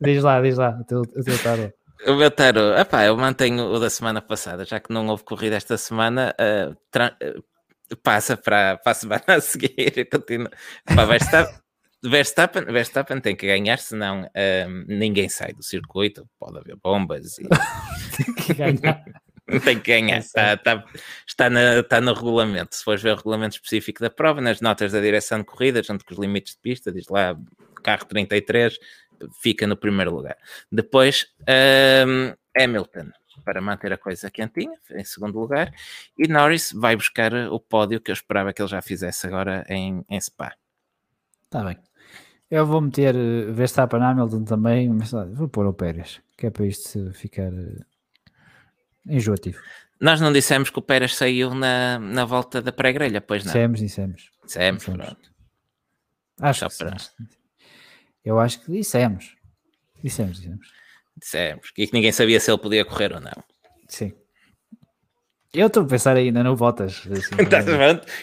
diz 0.00 0.22
lá, 0.22 0.40
diz 0.40 0.56
lá, 0.56 0.78
o 0.80 0.84
teu, 0.84 1.00
o 1.00 1.24
teu 1.24 1.38
tarô. 1.42 1.72
O 2.06 2.14
meu 2.14 2.30
tarô, 2.30 2.74
epá, 2.76 3.04
eu 3.04 3.16
mantenho 3.16 3.64
o 3.64 3.78
da 3.80 3.90
semana 3.90 4.22
passada, 4.22 4.64
já 4.64 4.78
que 4.78 4.92
não 4.92 5.06
houve 5.08 5.24
corrida 5.24 5.56
esta 5.56 5.76
semana, 5.76 6.32
ah, 6.38 6.72
tra- 7.88 8.72
ah, 8.72 8.76
passa 8.78 9.06
para, 9.06 9.20
para 9.24 9.34
a 9.38 9.40
seguir. 9.40 10.08
Continua. 10.10 10.50
Epá, 10.88 11.04
Verstappen, 11.04 11.58
Verstappen, 12.04 12.64
Verstappen 12.66 13.20
tem 13.20 13.34
que 13.34 13.46
ganhar, 13.46 13.78
senão 13.78 14.28
ah, 14.34 14.66
ninguém 14.86 15.28
sai 15.28 15.52
do 15.52 15.62
circuito. 15.62 16.28
Pode 16.38 16.58
haver 16.58 16.76
bombas 16.76 17.38
e 17.38 17.48
tem 18.16 18.34
que 18.34 18.54
ganhar. 18.54 19.04
Está, 20.18 20.52
está, 20.52 20.84
está, 21.26 21.48
na- 21.48 21.78
está 21.78 22.00
no 22.02 22.12
regulamento. 22.12 22.76
Se 22.76 22.84
fores 22.84 23.02
ver 23.02 23.12
o 23.12 23.16
regulamento 23.16 23.54
específico 23.56 23.98
da 24.02 24.10
prova, 24.10 24.42
nas 24.42 24.60
notas 24.60 24.92
da 24.92 25.00
direção 25.00 25.38
de 25.38 25.44
corrida, 25.46 25.82
junto 25.82 26.04
com 26.04 26.12
os 26.12 26.20
limites 26.20 26.52
de 26.52 26.60
pista, 26.60 26.92
diz 26.92 27.08
lá 27.08 27.34
carro 27.82 28.04
33, 28.04 28.78
fica 29.40 29.66
no 29.66 29.74
primeiro 29.74 30.14
lugar. 30.14 30.36
Depois, 30.70 31.28
hum, 32.06 32.34
Hamilton, 32.54 33.08
para 33.44 33.60
manter 33.60 33.92
a 33.92 33.98
coisa 33.98 34.30
quentinha, 34.30 34.76
em 34.90 35.04
segundo 35.04 35.38
lugar, 35.38 35.72
e 36.18 36.28
Norris 36.28 36.72
vai 36.72 36.96
buscar 36.96 37.32
o 37.50 37.58
pódio 37.58 38.00
que 38.00 38.10
eu 38.10 38.14
esperava 38.14 38.52
que 38.52 38.60
ele 38.60 38.68
já 38.68 38.82
fizesse 38.82 39.26
agora 39.26 39.64
em, 39.68 40.04
em 40.08 40.20
Spa. 40.20 40.54
Está 41.44 41.64
bem. 41.64 41.78
Eu 42.50 42.66
vou 42.66 42.80
meter 42.80 43.14
eh, 43.14 43.52
Verstappen 43.52 44.02
Hamilton 44.02 44.44
também, 44.44 44.88
mas 44.88 45.10
vou 45.10 45.48
pôr 45.48 45.66
o 45.66 45.74
Pérez, 45.74 46.20
que 46.36 46.46
é 46.46 46.50
para 46.50 46.66
isto 46.66 47.12
ficar 47.12 47.52
eh, 47.52 47.80
enjoativo. 49.06 49.60
Nós 50.00 50.20
não 50.20 50.32
dissemos 50.32 50.70
que 50.70 50.78
o 50.78 50.82
Pérez 50.82 51.16
saiu 51.16 51.54
na, 51.54 51.98
na 51.98 52.24
volta 52.24 52.62
da 52.62 52.72
pré-grelha, 52.72 53.20
pois 53.20 53.44
não? 53.44 53.52
Dissemos, 53.52 53.80
dissemos. 53.80 54.30
Dissemos, 54.44 54.84
pronto. 54.84 55.32
Acho 56.40 56.60
Só 56.60 56.68
que 56.68 56.78
para-. 56.78 56.96
Eu 58.24 58.38
acho 58.38 58.60
que 58.60 58.72
dissemos. 58.72 59.36
Dissemos, 60.02 60.36
dissemos. 60.36 60.72
Dissemos. 61.20 61.68
E 61.76 61.86
que 61.86 61.92
ninguém 61.92 62.12
sabia 62.12 62.40
se 62.40 62.50
ele 62.50 62.58
podia 62.58 62.84
correr 62.84 63.12
ou 63.12 63.20
não. 63.20 63.44
Sim. 63.88 64.12
Eu 65.52 65.68
estou 65.68 65.82
a 65.82 65.86
pensar 65.86 66.14
ainda 66.14 66.44
no 66.44 66.54
Bottas. 66.54 67.08
Assim, 67.10 67.36
tá 67.48 67.60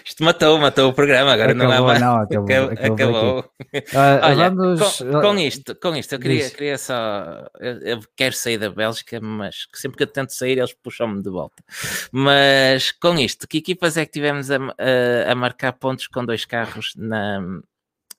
Isto 0.06 0.24
matou, 0.24 0.60
matou 0.60 0.90
o 0.90 0.94
programa, 0.94 1.34
agora 1.34 1.54
acabou, 1.54 1.76
não 1.76 1.90
há. 1.90 2.00
Não, 2.00 2.18
acabou. 2.18 2.70
acabou. 2.72 2.94
acabou. 2.94 3.40
Uh, 3.40 4.22
Olha, 4.22 4.50
vamos... 4.52 4.98
com, 5.00 5.22
com, 5.22 5.38
isto, 5.40 5.76
com 5.76 5.96
isto, 5.96 6.14
eu 6.14 6.20
queria, 6.20 6.50
queria 6.52 6.78
só. 6.78 7.48
Eu, 7.60 7.80
eu, 7.80 8.00
quero 8.16 8.36
sair 8.36 8.60
da 8.60 8.70
Bélgica, 8.70 9.20
mas 9.20 9.68
sempre 9.74 9.98
que 9.98 10.04
eu 10.04 10.08
tento 10.08 10.34
sair, 10.34 10.60
eles 10.60 10.74
puxam-me 10.74 11.24
de 11.24 11.30
volta. 11.32 11.64
Mas 12.12 12.92
com 12.92 13.16
isto, 13.16 13.48
que 13.48 13.58
equipas 13.58 13.98
é 13.98 14.06
que 14.06 14.12
tivemos 14.12 14.52
a, 14.52 14.58
a, 14.58 15.32
a 15.32 15.36
marcar 15.36 15.74
pontos 15.74 16.06
com 16.06 16.24
dois 16.24 16.46
carros 16.46 16.94
na, 16.96 17.42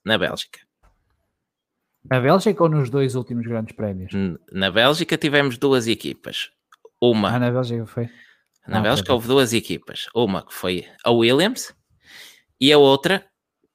na 0.03 0.17
Bélgica? 0.17 0.66
Na 2.09 2.19
Bélgica 2.19 2.63
ou 2.63 2.69
nos 2.69 2.89
dois 2.89 3.15
últimos 3.15 3.45
grandes 3.45 3.75
prémios? 3.75 4.11
Na 4.51 4.71
Bélgica 4.71 5.17
tivemos 5.17 5.57
duas 5.57 5.87
equipas. 5.87 6.49
Uma. 7.01 7.29
Ah, 7.29 7.39
na 7.39 7.51
Bélgica 7.51 7.85
foi. 7.85 8.09
Na 8.67 8.79
ah, 8.79 8.81
Bélgica 8.81 9.13
houve 9.13 9.27
duas 9.27 9.53
equipas. 9.53 10.07
Uma 10.15 10.45
que 10.45 10.53
foi 10.53 10.85
a 11.03 11.11
Williams 11.11 11.73
e 12.59 12.71
a 12.71 12.77
outra 12.77 13.25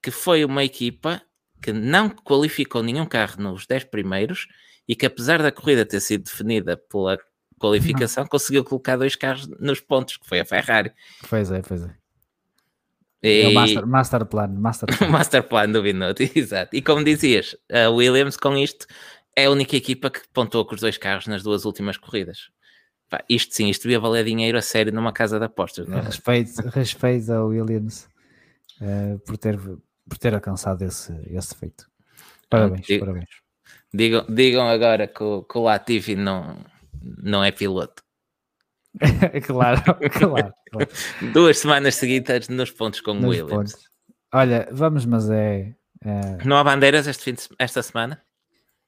que 0.03 0.11
foi 0.11 0.45
uma 0.45 0.65
equipa 0.65 1.23
que 1.63 1.73
não 1.73 2.11
qualificou 2.11 2.83
nenhum 2.83 3.07
carro 3.07 3.41
nos 3.41 3.67
10 3.67 3.85
primeiros 3.85 4.49
e 4.89 4.97
que, 4.97 5.07
apesar 5.07 5.41
da 5.41 5.53
corrida 5.53 5.87
ter 5.87 6.01
sido 6.01 6.25
definida 6.25 6.77
pela 6.77 7.17
qualificação, 7.59 8.27
conseguiu 8.29 8.65
colocar 8.65 8.97
dois 8.97 9.15
carros 9.15 9.47
nos 9.61 9.81
pontos, 9.81 10.17
que 10.17 10.27
foi 10.27 10.41
a 10.41 10.45
Ferrari. 10.45 10.93
Pois 11.29 11.51
é, 11.53 11.63
pois 11.63 11.85
é. 11.85 12.02
E... 13.23 13.43
É 13.43 13.49
o 13.49 13.55
master, 13.55 13.87
master 13.87 14.27
Plan. 14.27 14.49
Master 14.49 14.89
Plan, 14.99 15.09
master 15.09 15.43
plan 15.45 15.71
do 15.71 15.83
Binotto, 15.83 16.23
exato. 16.35 16.75
E 16.75 16.83
como 16.83 17.05
dizias, 17.05 17.57
a 17.71 17.89
Williams 17.89 18.37
com 18.37 18.57
isto 18.57 18.87
é 19.37 19.47
a 19.47 19.51
única 19.51 19.77
equipa 19.77 20.11
que 20.11 20.21
pontuou 20.33 20.65
com 20.65 20.75
os 20.75 20.81
dois 20.81 20.99
carros 20.99 21.27
nas 21.27 21.43
duas 21.43 21.65
últimas 21.65 21.97
corridas. 21.97 22.51
Pá, 23.09 23.23
isto 23.29 23.55
sim, 23.55 23.69
isto 23.69 23.83
devia 23.83 24.01
valer 24.01 24.25
dinheiro 24.25 24.59
a 24.59 24.63
sério 24.63 24.93
numa 24.93 25.13
casa 25.13 25.39
de 25.39 25.45
apostas. 25.45 25.87
Não 25.87 25.99
é? 25.99 26.01
Respeito, 26.03 26.63
respeito 26.71 27.33
ao 27.33 27.49
Williams 27.49 28.09
uh, 28.81 29.19
por, 29.21 29.37
ter, 29.37 29.59
por 29.59 30.19
ter 30.19 30.35
alcançado 30.35 30.83
esse, 30.83 31.13
esse 31.31 31.55
feito. 31.55 31.87
Parabéns, 32.49 32.87
Digo, 32.87 33.05
parabéns. 33.05 33.29
Digam, 33.95 34.25
digam 34.29 34.69
agora 34.69 35.07
que 35.07 35.23
o, 35.23 35.43
que 35.43 35.59
o 35.59 35.63
Latifi 35.63 36.17
não, 36.17 36.57
não 37.23 37.45
é 37.45 37.51
piloto. 37.51 38.03
claro, 39.47 39.83
claro, 40.11 40.53
claro, 40.71 40.89
Duas 41.33 41.59
semanas 41.59 41.95
seguidas 41.95 42.49
nos 42.49 42.71
pontos 42.71 43.01
com 43.01 43.13
o 43.13 43.29
Williams. 43.29 43.51
Pontos. 43.51 43.93
Olha, 44.35 44.69
vamos, 44.71 45.05
mas 45.05 45.29
é, 45.31 45.75
é, 46.05 46.45
Não 46.45 46.57
há 46.57 46.65
bandeiras 46.65 47.07
este 47.07 47.25
fim 47.25 47.35
de, 47.35 47.43
esta 47.59 47.83
semana? 47.83 48.23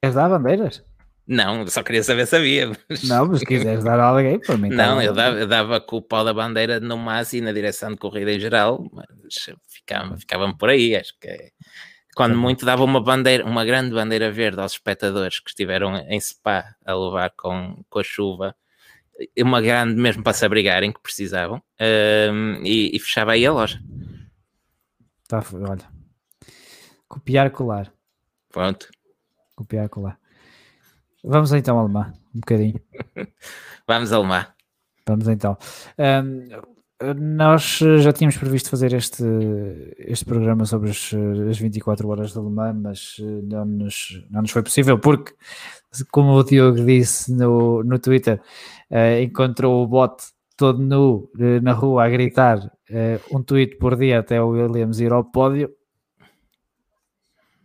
Queres 0.03 0.15
dar 0.15 0.29
bandeiras? 0.29 0.83
Não, 1.27 1.67
só 1.67 1.83
queria 1.83 2.03
saber 2.03 2.27
se 2.27 2.37
havia. 2.37 2.71
Mas... 2.89 3.03
Não, 3.05 3.27
mas 3.27 3.39
se 3.39 3.47
quiseres 3.47 3.83
dar 3.83 3.99
alguém, 3.99 4.39
para 4.39 4.59
mim. 4.59 4.69
Não, 4.69 5.01
eu 5.01 5.15
dava, 5.15 5.39
eu 5.39 5.47
dava 5.47 5.81
com 5.81 5.97
o 5.97 6.03
pau 6.03 6.25
da 6.25 6.35
bandeira 6.35 6.81
no 6.81 6.99
máximo 6.99 7.43
e 7.43 7.47
na 7.47 7.53
direção 7.53 7.91
de 7.91 7.97
corrida 7.97 8.33
em 8.33 8.39
geral, 8.39 8.87
mas 8.93 9.35
ficava, 9.69 10.17
ficava 10.19 10.55
por 10.55 10.69
aí. 10.69 10.95
Acho 10.95 11.15
que 11.19 11.29
é... 11.29 11.49
quando 12.15 12.37
muito 12.37 12.67
dava 12.67 12.85
uma 12.85 13.03
bandeira, 13.03 13.45
uma 13.45 13.65
grande 13.65 13.95
bandeira 13.95 14.31
verde 14.31 14.61
aos 14.61 14.73
espectadores 14.73 15.41
que 15.41 15.49
estiveram 15.49 15.97
em 15.97 16.21
Spa 16.21 16.75
a 16.85 16.95
levar 16.95 17.31
com, 17.31 17.83
com 17.89 17.99
a 17.99 18.05
chuva, 18.05 18.55
uma 19.39 19.61
grande 19.61 20.01
mesmo 20.01 20.23
para 20.23 20.33
se 20.33 20.45
abrigarem 20.45 20.93
que 20.93 21.01
precisavam, 21.01 21.63
um, 21.81 22.63
e, 22.65 22.95
e, 22.95 22.99
fechava 22.99 23.33
aí 23.33 23.47
a 23.47 23.53
loja. 23.53 23.81
Tá, 25.29 25.43
olha, 25.53 25.89
copiar 27.09 27.51
colar. 27.51 27.93
Pronto. 28.51 28.89
Copiar 29.57 29.89
colar. 29.89 30.19
Vamos 31.23 31.53
então, 31.53 31.79
Alemã, 31.79 32.13
um 32.35 32.41
bocadinho. 32.41 32.81
Vamos, 33.87 34.13
Alemã. 34.13 34.47
Vamos 35.07 35.29
então. 35.29 35.57
Um, 35.99 36.75
nós 37.17 37.81
já 38.01 38.13
tínhamos 38.13 38.37
previsto 38.37 38.71
fazer 38.71 38.93
este, 38.93 39.25
este 39.99 40.25
programa 40.25 40.65
sobre 40.65 40.91
as, 40.91 41.11
as 41.51 41.59
24 41.59 42.09
horas 42.09 42.33
de 42.33 42.39
Alemã, 42.39 42.73
mas 42.73 43.17
não 43.43 43.65
nos, 43.65 44.25
não 44.31 44.43
nos 44.43 44.51
foi 44.51 44.63
possível 44.63 44.99
porque, 44.99 45.35
como 46.11 46.33
o 46.33 46.45
Diogo 46.45 46.85
disse 46.85 47.33
no, 47.33 47.83
no 47.83 47.99
Twitter, 47.99 48.41
uh, 48.91 49.23
encontrou 49.23 49.83
o 49.83 49.87
bot 49.87 50.23
todo 50.57 50.81
nu 50.81 51.31
uh, 51.39 51.61
na 51.63 51.73
rua 51.73 52.05
a 52.05 52.09
gritar 52.09 52.59
uh, 52.59 53.37
um 53.37 53.43
tweet 53.43 53.77
por 53.77 53.97
dia 53.97 54.21
até 54.21 54.41
o 54.43 54.49
Williams 54.49 55.01
ir 55.01 55.13
ao 55.13 55.25
pódio. 55.25 55.71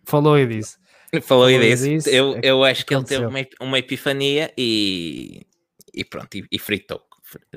Falou 0.06 0.38
e 0.38 0.48
disse: 0.48 0.78
Falou 1.22 1.50
e 1.50 1.76
disse. 1.76 2.16
Eu, 2.16 2.36
é 2.36 2.40
eu 2.44 2.64
acho 2.64 2.86
que 2.86 2.94
ele 2.94 3.04
teve 3.04 3.26
uma, 3.26 3.40
uma 3.60 3.80
epifania 3.80 4.52
e, 4.58 5.46
e 5.94 6.04
pronto, 6.04 6.36
e, 6.36 6.46
e 6.52 6.60
fritou. 6.60 7.02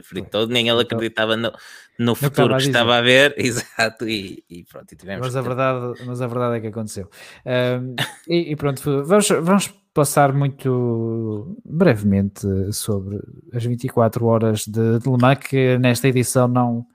Fritou, 0.03 0.47
nem 0.47 0.69
ele 0.69 0.83
acreditava 0.83 1.37
no, 1.37 1.53
no 1.99 2.15
futuro 2.15 2.57
que 2.57 2.65
estava 2.65 2.97
a 2.97 3.01
ver, 3.01 3.35
exato, 3.39 4.09
e, 4.09 4.45
e 4.49 4.65
pronto, 4.65 4.93
e 4.93 4.97
tivemos. 4.97 5.27
Mas 5.27 5.37
a, 5.37 5.41
verdade, 5.41 6.05
mas 6.07 6.21
a 6.21 6.27
verdade 6.27 6.57
é 6.57 6.61
que 6.61 6.67
aconteceu. 6.69 7.09
Um, 7.47 7.95
e, 8.29 8.53
e, 8.53 8.57
pronto, 8.57 8.83
vamos, 9.05 9.29
vamos 9.29 9.69
passar 9.95 10.33
muito 10.33 11.57
brevemente 11.65 12.47
sobre 12.73 13.19
as 13.53 13.65
24 13.65 14.25
horas 14.27 14.67
de, 14.67 14.99
de 14.99 15.09
Le 15.09 15.19
Mans, 15.19 15.39
que 15.39 15.79
nesta 15.79 16.09
edição 16.09 16.49
não, 16.49 16.87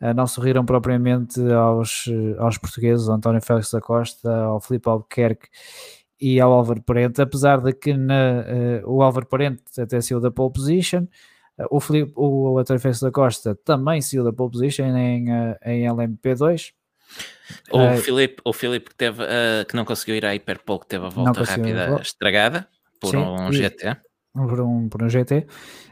eh, 0.00 0.14
não 0.14 0.26
sorriram 0.26 0.64
propriamente 0.64 1.40
aos, 1.52 2.04
aos 2.38 2.56
portugueses, 2.58 3.08
ao 3.08 3.16
António 3.16 3.42
Félix 3.42 3.70
da 3.70 3.80
Costa, 3.80 4.32
ao 4.32 4.60
Filipe 4.60 4.88
Albuquerque 4.88 5.48
e 6.20 6.40
ao 6.40 6.52
Álvaro 6.52 6.82
Parente, 6.82 7.22
apesar 7.22 7.60
de 7.60 7.72
que 7.72 7.94
na, 7.94 8.44
uh, 8.84 8.92
o 8.92 9.02
Álvaro 9.02 9.26
Parente 9.26 9.62
até 9.80 10.00
saiu 10.00 10.20
da 10.20 10.30
pole 10.30 10.52
position, 10.52 11.06
o, 11.70 11.80
Filipe, 11.80 12.12
o 12.14 12.62
Félix 12.64 13.00
da 13.00 13.10
Costa 13.10 13.58
também 13.64 14.00
saiu 14.00 14.24
da 14.24 14.32
pole 14.32 14.52
position 14.52 14.96
em, 14.96 15.30
uh, 15.30 15.56
em 15.64 15.84
LMP2. 15.84 16.72
O 17.72 17.96
Filipe, 17.96 18.42
o 18.44 18.52
Filipe 18.52 18.90
que, 18.90 18.96
teve, 18.96 19.24
que 19.66 19.74
não 19.74 19.84
conseguiu 19.84 20.16
ir 20.16 20.26
à 20.26 20.34
Hiperpole, 20.34 20.80
que 20.80 20.86
teve 20.86 21.06
a 21.06 21.08
volta 21.08 21.42
rápida 21.42 21.98
estragada 22.02 22.68
por 23.00 23.10
Sim, 23.10 23.16
um 23.16 23.50
GT. 23.50 23.96
Por 24.34 24.60
um, 24.60 24.88
por 24.88 25.02
um 25.02 25.08
GT. 25.08 25.46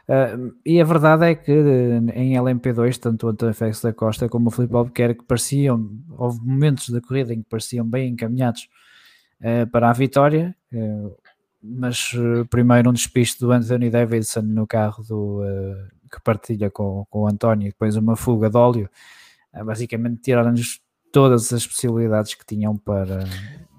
Uh, 0.09 0.55
e 0.65 0.81
a 0.81 0.85
verdade 0.85 1.25
é 1.25 1.35
que 1.35 1.51
em 1.53 2.35
LMP2, 2.35 2.99
tanto 2.99 3.27
o 3.27 3.31
António 3.31 3.55
Félix 3.55 3.81
da 3.81 3.93
Costa 3.93 4.29
como 4.29 4.49
o 4.49 4.51
Filipe 4.53 4.75
Albuquerque 4.75 5.25
pareciam, 5.25 5.91
houve 6.11 6.39
momentos 6.41 6.91
da 6.91 7.01
corrida 7.01 7.35
em 7.35 7.43
que 7.43 7.49
pareciam 7.49 7.85
bem 7.85 8.11
encaminhados 8.11 8.69
uh, 9.41 9.69
para 9.71 9.91
a 9.91 9.93
vitória, 9.93 10.55
uh, 10.73 11.17
mas 11.69 12.13
primeiro 12.51 12.91
um 12.91 12.93
despiste 12.93 13.41
do 13.41 13.53
Anthony 13.53 13.91
Davidson 13.91 14.43
no 14.43 14.67
carro 14.67 15.03
do, 15.05 15.43
que 16.11 16.21
partilha 16.23 16.71
com, 16.71 17.07
com 17.11 17.23
o 17.23 17.27
António, 17.27 17.69
depois 17.69 17.97
uma 17.97 18.17
fuga 18.17 18.49
de 18.49 18.57
óleo, 18.57 18.91
basicamente 19.65 20.23
tiraram-nos 20.23 20.81
todas 21.13 21.53
as 21.53 21.67
possibilidades 21.67 22.35
que 22.35 22.45
tinham 22.45 22.77
para, 22.77 23.25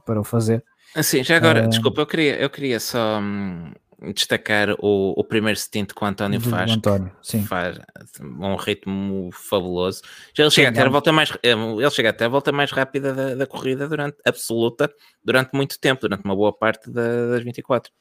para 0.06 0.20
o 0.20 0.24
fazer. 0.24 0.64
Assim, 0.96 1.24
já 1.24 1.38
agora, 1.38 1.68
desculpa, 1.68 2.02
eu 2.02 2.08
queria, 2.08 2.36
eu 2.38 2.50
queria 2.50 2.80
só. 2.80 3.20
Hum 3.20 3.72
destacar 4.14 4.72
o, 4.80 5.14
o 5.18 5.24
primeiro 5.24 5.60
stint 5.60 5.92
que 5.94 6.04
o 6.04 6.08
António 6.08 6.40
Do 6.40 6.50
faz, 6.50 6.72
António, 6.72 7.12
sim. 7.22 7.44
faz 7.44 7.80
um 8.22 8.56
ritmo 8.56 9.30
fabuloso. 9.32 10.02
Já 10.34 10.44
ele 10.44 10.52
chega 10.52 10.70
até 10.70 10.82
a 10.82 10.90
volta 10.90 11.12
mais 11.12 11.32
ele 11.42 11.90
chega 11.90 12.10
até 12.10 12.26
a 12.26 12.30
volta 12.30 12.52
mais 12.52 12.72
rápida 12.72 13.14
da, 13.14 13.36
da, 13.36 13.48
corrida 13.48 13.88
durante 13.88 14.18
absoluta 14.24 14.94
durante 15.24 15.52
muito 15.54 15.80
tempo, 15.80 16.02
durante 16.02 16.24
uma 16.24 16.36
boa 16.36 16.54
parte 16.54 16.90
da, 16.92 17.30
das 17.32 17.44
24. 17.44 17.92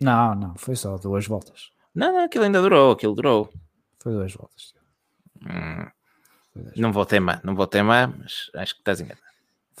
Não, 0.00 0.34
não, 0.34 0.54
foi 0.56 0.74
só 0.74 0.96
duas 0.96 1.26
voltas. 1.26 1.70
Não, 1.94 2.12
não, 2.12 2.24
aquilo 2.24 2.44
ainda 2.44 2.60
durou, 2.60 2.92
aquilo 2.92 3.14
durou. 3.14 3.52
Foi 3.98 4.12
duas 4.12 4.32
voltas. 4.32 4.74
Hum, 5.42 5.86
não 6.76 6.92
vou 6.92 7.06
teimar, 7.06 7.40
não 7.44 7.54
vou 7.54 7.66
teimar, 7.66 8.08
mas 8.18 8.50
acho 8.54 8.74
que 8.74 8.80
estás 8.80 9.00
enganado 9.00 9.29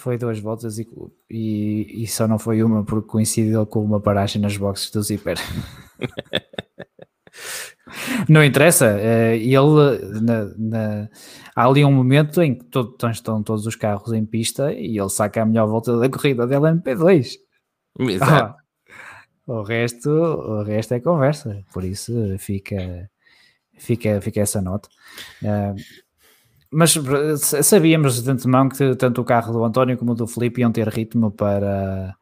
foi 0.00 0.16
duas 0.16 0.40
voltas 0.40 0.78
e, 0.78 0.88
e, 1.30 2.02
e, 2.02 2.06
só 2.06 2.26
não 2.26 2.38
foi 2.38 2.62
uma 2.62 2.84
porque 2.84 3.08
coincidiu 3.08 3.66
com 3.66 3.84
uma 3.84 4.00
paragem 4.00 4.40
nas 4.40 4.56
boxes 4.56 4.90
do 4.90 5.02
Zipper. 5.02 5.36
não 8.28 8.42
interessa, 8.42 8.98
eh, 8.98 9.36
ele 9.36 10.20
na, 10.22 10.44
na, 10.56 11.08
há 11.54 11.66
ali 11.66 11.84
um 11.84 11.92
momento 11.92 12.42
em 12.42 12.54
que 12.54 12.64
todo, 12.64 12.96
estão 13.10 13.42
todos 13.42 13.66
os 13.66 13.76
carros 13.76 14.12
em 14.12 14.24
pista 14.24 14.72
e 14.72 14.98
ele 14.98 15.10
saca 15.10 15.42
a 15.42 15.46
melhor 15.46 15.66
volta 15.66 15.98
da 15.98 16.08
corrida 16.08 16.46
dela 16.46 16.72
MP2. 16.72 17.34
Exato. 17.98 18.32
Ah, 18.32 18.56
o, 19.46 19.62
resto, 19.62 20.10
o 20.10 20.62
resto 20.62 20.94
é 20.94 21.00
conversa, 21.00 21.62
por 21.72 21.84
isso 21.84 22.12
fica, 22.38 23.10
fica, 23.76 24.20
fica 24.20 24.40
essa 24.40 24.62
nota. 24.62 24.88
Uh, 25.42 25.74
mas 26.72 26.96
sabíamos 27.62 28.22
de 28.22 28.30
antemão 28.30 28.68
que 28.68 28.94
tanto 28.94 29.20
o 29.20 29.24
carro 29.24 29.52
do 29.52 29.64
António 29.64 29.98
como 29.98 30.12
o 30.12 30.14
do 30.14 30.26
Felipe 30.26 30.60
iam 30.60 30.70
ter 30.70 30.86
ritmo 30.88 31.30
para, 31.30 32.14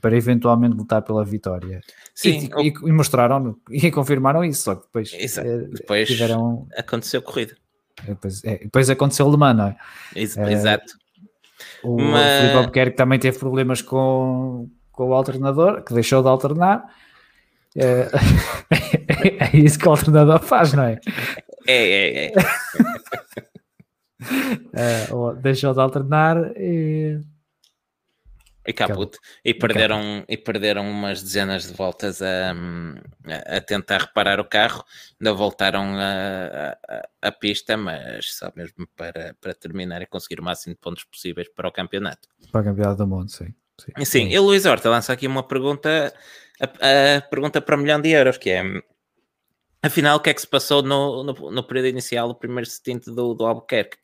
para 0.00 0.16
eventualmente 0.16 0.76
lutar 0.76 1.02
pela 1.02 1.24
vitória. 1.24 1.80
Sim, 2.14 2.50
e, 2.58 2.68
e, 2.68 2.74
e 2.84 2.92
mostraram 2.92 3.56
e 3.70 3.90
confirmaram 3.90 4.44
isso, 4.44 4.62
só 4.62 4.74
que 4.74 4.82
depois. 4.82 5.12
Eh, 5.14 5.68
depois 5.72 6.08
tiveram... 6.08 6.66
aconteceu 6.76 7.22
corrida. 7.22 7.56
Depois, 8.04 8.42
é, 8.44 8.58
depois 8.58 8.90
aconteceu 8.90 9.30
Le 9.30 9.36
Mans, 9.36 9.56
não 9.56 9.66
é? 9.66 9.76
Exato. 10.16 10.96
É, 11.84 11.86
o 11.86 12.00
Mas... 12.00 12.40
Felipe 12.40 12.56
Albuquerque 12.56 12.96
também 12.96 13.18
teve 13.18 13.38
problemas 13.38 13.80
com, 13.80 14.68
com 14.90 15.08
o 15.08 15.14
alternador, 15.14 15.82
que 15.82 15.94
deixou 15.94 16.22
de 16.22 16.28
alternar. 16.28 16.84
É, 17.76 18.08
é 19.52 19.56
isso 19.56 19.78
que 19.78 19.86
o 19.86 19.90
alternador 19.90 20.40
faz, 20.40 20.72
não 20.72 20.84
é? 20.84 20.98
É, 21.66 21.74
é, 21.74 22.26
é. 22.26 22.32
uh, 25.12 25.34
deixou 25.36 25.72
de 25.74 25.80
alternar 25.80 26.52
e. 26.56 27.20
E 28.64 28.72
caput. 28.72 29.18
E 29.44 29.52
perderam, 29.52 30.24
e 30.28 30.36
perderam 30.36 30.88
umas 30.88 31.20
dezenas 31.20 31.66
de 31.66 31.74
voltas 31.74 32.22
a, 32.22 32.54
a, 33.56 33.60
tentar 33.60 34.02
reparar 34.02 34.38
o 34.38 34.44
carro. 34.44 34.84
Ainda 35.20 35.34
voltaram 35.34 35.96
a, 35.96 36.76
a, 36.88 37.08
a, 37.22 37.32
pista, 37.32 37.76
mas 37.76 38.36
só 38.36 38.52
mesmo 38.54 38.86
para, 38.96 39.34
para 39.40 39.52
terminar 39.52 40.00
e 40.00 40.06
conseguir 40.06 40.38
o 40.38 40.44
máximo 40.44 40.74
de 40.74 40.80
pontos 40.80 41.02
possíveis 41.02 41.48
para 41.48 41.66
o 41.66 41.72
campeonato. 41.72 42.28
Para 42.52 42.60
o 42.60 42.64
campeonato 42.64 42.98
do 42.98 43.06
mundo, 43.08 43.32
sim. 43.32 43.52
Sim, 43.78 44.04
sim. 44.04 44.28
e 44.28 44.38
Luís 44.38 44.64
Horta 44.64 44.88
lança 44.88 45.12
aqui 45.12 45.26
uma 45.26 45.42
pergunta, 45.42 46.14
a, 46.60 47.16
a, 47.16 47.20
pergunta 47.22 47.60
para 47.60 47.76
um 47.76 47.80
milhão 47.80 48.00
de 48.00 48.10
euros, 48.10 48.38
que 48.38 48.50
é 48.50 48.62
afinal 49.82 50.18
o 50.18 50.20
que 50.20 50.30
é 50.30 50.34
que 50.34 50.40
se 50.40 50.46
passou 50.46 50.82
no, 50.82 51.24
no, 51.24 51.50
no 51.50 51.64
período 51.64 51.88
inicial 51.88 52.28
do 52.28 52.34
primeiro 52.34 52.68
stint 52.68 53.06
do, 53.06 53.34
do 53.34 53.44
Albuquerque? 53.44 54.01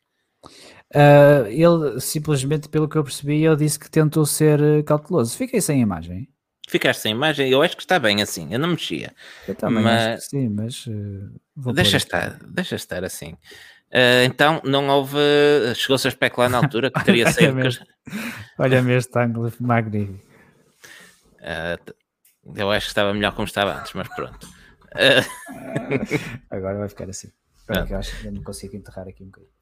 Uh, 0.95 1.45
ele 1.47 1.99
simplesmente, 1.99 2.67
pelo 2.67 2.89
que 2.89 2.97
eu 2.97 3.03
percebi, 3.03 3.45
ele 3.45 3.57
disse 3.57 3.77
que 3.77 3.89
tentou 3.89 4.25
ser 4.25 4.59
eh, 4.61 4.83
cauteloso. 4.83 5.37
Fiquei 5.37 5.61
sem 5.61 5.81
imagem. 5.81 6.27
Ficaste 6.67 7.01
sem 7.01 7.11
imagem? 7.11 7.49
Eu 7.49 7.61
acho 7.61 7.75
que 7.75 7.83
está 7.83 7.99
bem 7.99 8.21
assim, 8.21 8.51
eu 8.51 8.59
não 8.59 8.69
mexia. 8.69 9.13
Eu 9.47 9.55
também 9.55 9.83
mas... 9.83 10.01
acho 10.01 10.15
que 10.23 10.29
sim, 10.29 10.49
mas 10.49 10.87
uh, 10.87 11.73
deixa 11.73 11.97
estar, 11.97 12.39
deixa 12.43 12.75
estar 12.75 13.03
assim. 13.03 13.33
Uh, 13.91 14.23
então 14.25 14.61
não 14.63 14.87
houve. 14.87 15.17
Chegou-se 15.75 16.07
a 16.07 16.09
especular 16.09 16.49
na 16.49 16.57
altura 16.57 16.91
que 16.91 17.01
teria 17.05 17.31
saído. 17.31 17.59
Olha-me 18.57 18.93
este 18.93 19.17
ângulo 19.19 19.51
magnífico. 19.59 20.23
Uh, 21.39 21.93
eu 22.55 22.71
acho 22.71 22.87
que 22.87 22.91
estava 22.91 23.13
melhor 23.13 23.33
como 23.33 23.47
estava 23.47 23.79
antes, 23.79 23.93
mas 23.93 24.07
pronto. 24.09 24.47
Agora 26.49 26.79
vai 26.79 26.89
ficar 26.89 27.09
assim. 27.09 27.31
eu 27.67 27.97
acho 27.97 28.19
que 28.19 28.29
não 28.31 28.43
consigo 28.43 28.75
enterrar 28.75 29.07
aqui 29.07 29.23
um 29.23 29.27
bocadinho. 29.27 29.58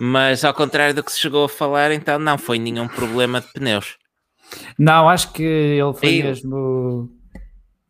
Mas 0.00 0.44
ao 0.44 0.54
contrário 0.54 0.94
do 0.94 1.02
que 1.02 1.12
se 1.12 1.20
chegou 1.20 1.44
a 1.44 1.48
falar, 1.48 1.92
então 1.92 2.18
não 2.18 2.36
foi 2.36 2.58
nenhum 2.58 2.88
problema 2.88 3.40
de 3.40 3.52
pneus. 3.52 3.96
Não, 4.78 5.08
acho 5.08 5.32
que 5.32 5.42
ele 5.42 5.94
foi 5.94 6.14
e... 6.14 6.22
mesmo. 6.22 7.10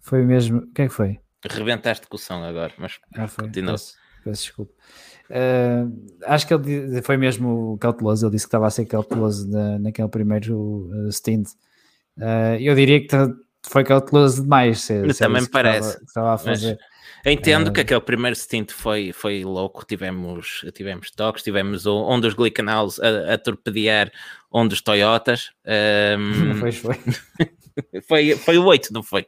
Foi 0.01 0.23
mesmo. 0.23 0.63
Quem 0.75 0.85
é 0.85 0.89
que 0.89 0.95
foi? 0.95 1.19
Rebentaste 1.49 2.07
com 2.07 2.17
o 2.17 2.19
som 2.19 2.43
agora, 2.43 2.73
mas 2.79 2.99
ah, 3.15 3.27
continua. 3.29 3.73
Peço, 3.73 3.95
peço 4.25 4.43
desculpa. 4.43 4.73
Uh, 5.31 6.17
acho 6.27 6.47
que 6.47 6.55
ele 6.55 7.03
foi 7.03 7.17
mesmo 7.17 7.79
cauteloso. 7.79 8.27
Ele 8.27 8.33
disse 8.33 8.45
que 8.45 8.49
estava 8.49 8.67
a 8.67 8.71
ser 8.71 8.85
cauteloso 8.85 9.51
na, 9.51 9.79
naquele 9.79 10.09
primeiro 10.09 10.91
uh, 10.91 11.13
stint. 11.13 11.49
Uh, 12.17 12.57
eu 12.61 12.75
diria 12.75 13.01
que 13.01 13.09
foi 13.69 13.85
cauteloso 13.85 14.43
demais. 14.43 14.81
Se, 14.83 15.13
se 15.13 15.19
também 15.19 15.43
me 15.43 15.49
parece. 15.49 15.89
Estava, 15.89 16.05
estava 16.05 16.35
a 16.35 16.39
fazer. 16.39 16.79
Mas 16.79 16.95
eu 17.25 17.33
entendo 17.33 17.73
que 17.73 17.81
aquele 17.81 18.01
primeiro 18.01 18.37
stint 18.37 18.71
foi, 18.71 19.11
foi 19.13 19.45
louco, 19.45 19.85
tivemos, 19.87 20.63
tivemos 20.75 21.11
toques, 21.11 21.43
tivemos 21.43 21.87
um 21.87 22.21
dos 22.21 22.35
Glickenhaus 22.35 23.01
a, 23.01 23.33
a 23.33 23.39
torpedear 23.39 24.13
um 24.53 24.69
dos 24.69 24.83
Toyotas. 24.83 25.51
Um, 26.19 26.61
pois 26.61 26.77
foi. 26.79 26.97
foi. 28.07 28.37
Foi 28.37 28.59
o 28.59 28.65
8, 28.67 28.93
não 28.93 29.03
foi? 29.03 29.27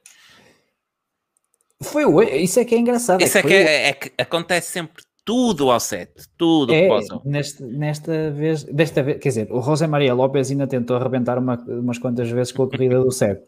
Foi 1.82 2.04
o 2.04 2.14
8, 2.14 2.34
isso 2.36 2.60
é 2.60 2.64
que 2.64 2.74
é 2.74 2.78
engraçado. 2.78 3.22
Isso 3.22 3.38
é, 3.38 3.42
que, 3.42 3.54
é, 3.54 3.88
é, 3.88 3.92
que 3.94 4.12
acontece 4.18 4.72
sempre 4.72 5.02
tudo 5.24 5.70
ao 5.70 5.80
set, 5.80 6.12
tudo 6.38 6.72
é, 6.72 6.88
neste, 7.24 7.62
nesta 7.64 8.30
vez, 8.30 8.62
desta 8.62 9.02
vez, 9.02 9.18
quer 9.18 9.28
dizer, 9.30 9.48
o 9.50 9.60
José 9.60 9.86
Maria 9.86 10.14
Lopes 10.14 10.50
ainda 10.50 10.68
tentou 10.68 10.96
arrebentar 10.96 11.36
uma, 11.36 11.56
umas 11.66 11.98
quantas 11.98 12.30
vezes 12.30 12.52
com 12.52 12.62
a 12.62 12.70
corrida 12.70 13.00
do 13.00 13.10
set, 13.10 13.42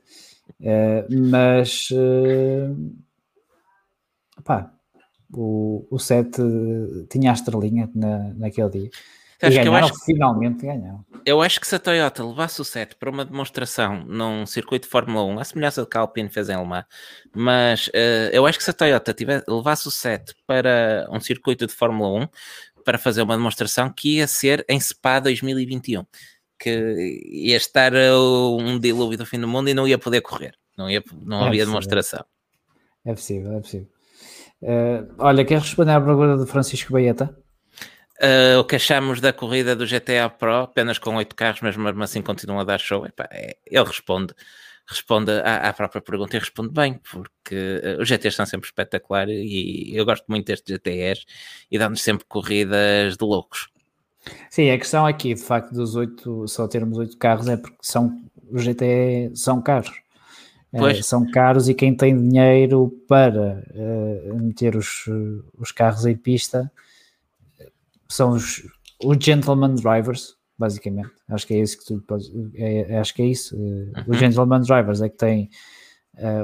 mas 1.10 1.88
uh, 1.90 2.94
pá, 4.44 4.72
o, 5.32 5.86
o 5.90 5.98
set 5.98 6.30
tinha 7.10 7.30
a 7.30 7.34
estrelinha 7.34 7.90
na, 7.94 8.34
naquele 8.34 8.70
dia. 8.70 8.90
E 9.40 9.50
ganharam, 9.50 9.66
eu 9.66 9.74
acho 9.76 9.92
que, 9.94 10.04
finalmente 10.04 10.66
ganharam. 10.66 11.04
Eu 11.24 11.40
acho 11.40 11.60
que 11.60 11.66
se 11.66 11.74
a 11.76 11.78
Toyota 11.78 12.24
levasse 12.24 12.60
o 12.60 12.64
set 12.64 12.96
para 12.96 13.08
uma 13.08 13.24
demonstração 13.24 14.04
num 14.04 14.44
circuito 14.44 14.86
de 14.86 14.90
Fórmula 14.90 15.24
1, 15.24 15.38
a 15.38 15.44
semelhança 15.44 15.80
do 15.80 15.86
que 15.86 15.96
a 15.96 16.00
Alpine 16.00 16.28
fez 16.28 16.48
em 16.48 16.56
Le 16.56 16.66
Mans, 16.66 16.84
mas 17.32 17.86
uh, 17.88 18.30
eu 18.32 18.46
acho 18.46 18.58
que 18.58 18.64
se 18.64 18.70
a 18.70 18.74
Toyota 18.74 19.14
tiver, 19.14 19.44
levasse 19.46 19.86
o 19.86 19.92
set 19.92 20.34
para 20.44 21.06
um 21.10 21.20
circuito 21.20 21.68
de 21.68 21.72
Fórmula 21.72 22.24
1 22.24 22.28
para 22.84 22.98
fazer 22.98 23.22
uma 23.22 23.36
demonstração 23.36 23.92
que 23.92 24.16
ia 24.16 24.26
ser 24.26 24.64
em 24.68 24.80
Spa 24.80 25.20
2021, 25.20 26.04
que 26.58 27.20
ia 27.30 27.56
estar 27.56 27.92
um 27.94 28.78
dilúvio 28.78 29.18
do 29.18 29.26
fim 29.26 29.38
do 29.38 29.48
mundo 29.48 29.68
e 29.68 29.74
não 29.74 29.86
ia 29.86 29.98
poder 29.98 30.20
correr, 30.20 30.54
não, 30.76 30.90
ia, 30.90 31.02
não 31.24 31.38
é 31.38 31.40
havia 31.40 31.50
possível. 31.50 31.66
demonstração. 31.66 32.24
É 33.04 33.14
possível, 33.14 33.52
é 33.56 33.60
possível. 33.60 33.88
Uh, 34.60 35.14
olha, 35.18 35.44
quer 35.44 35.60
responder 35.60 35.92
à 35.92 36.00
pergunta 36.00 36.36
do 36.36 36.46
Francisco 36.46 36.92
Baeta? 36.92 37.34
Uh, 38.20 38.58
o 38.58 38.64
que 38.64 38.74
achamos 38.74 39.20
da 39.20 39.32
corrida 39.32 39.76
do 39.76 39.86
GTA 39.86 40.28
Pro, 40.28 40.62
apenas 40.62 40.98
com 40.98 41.14
oito 41.14 41.36
carros, 41.36 41.60
mas 41.60 41.76
mesmo 41.76 42.02
assim 42.02 42.20
continua 42.20 42.62
a 42.62 42.64
dar 42.64 42.78
show. 42.78 43.06
Epá, 43.06 43.28
é, 43.30 43.56
ele 43.64 43.84
responde, 43.84 44.34
responde 44.88 45.30
à, 45.30 45.68
à, 45.68 45.72
própria 45.72 46.02
pergunta 46.02 46.36
e 46.36 46.40
responde 46.40 46.70
bem, 46.70 47.00
porque 47.10 47.54
uh, 47.54 48.02
os 48.02 48.08
GTs 48.08 48.34
são 48.34 48.44
sempre 48.44 48.66
espetaculares 48.66 49.38
e 49.38 49.92
eu 49.94 50.04
gosto 50.04 50.24
muito 50.26 50.46
destes 50.46 50.74
GTS 50.74 51.24
e 51.70 51.78
dá-nos 51.78 52.02
sempre 52.02 52.26
corridas 52.26 53.16
de 53.16 53.24
loucos. 53.24 53.68
Sim, 54.50 54.70
a 54.70 54.78
questão 54.78 55.06
aqui, 55.06 55.34
de 55.34 55.42
facto, 55.42 55.72
dos 55.72 55.94
oito, 55.94 56.46
só 56.48 56.66
termos 56.66 56.98
oito 56.98 57.16
carros 57.16 57.48
é 57.48 57.56
porque 57.56 57.78
são, 57.82 58.22
os 58.50 58.62
GT 58.62 59.32
são 59.34 59.60
carros. 59.60 60.02
Uh, 60.72 61.02
são 61.02 61.24
caros 61.30 61.68
e 61.68 61.74
quem 61.74 61.94
tem 61.96 62.14
dinheiro 62.14 62.92
para 63.08 63.64
uh, 63.74 64.38
meter 64.38 64.76
os, 64.76 65.08
os 65.56 65.72
carros 65.72 66.04
em 66.04 66.14
pista 66.14 66.70
são 68.06 68.32
os, 68.32 68.62
os 69.02 69.16
gentleman 69.18 69.74
drivers, 69.76 70.36
basicamente. 70.58 71.10
Acho 71.28 71.46
que 71.46 71.54
é 71.54 71.60
isso 71.60 71.78
que 71.78 71.86
tu 71.86 72.02
podes, 72.02 72.30
é, 72.54 72.98
acho 72.98 73.14
que 73.14 73.22
é 73.22 73.26
isso. 73.26 73.56
Uh, 73.56 73.60
uhum. 73.60 73.92
Os 74.08 74.18
gentleman 74.18 74.60
drivers 74.60 75.00
é 75.00 75.08
que 75.08 75.16
têm 75.16 75.50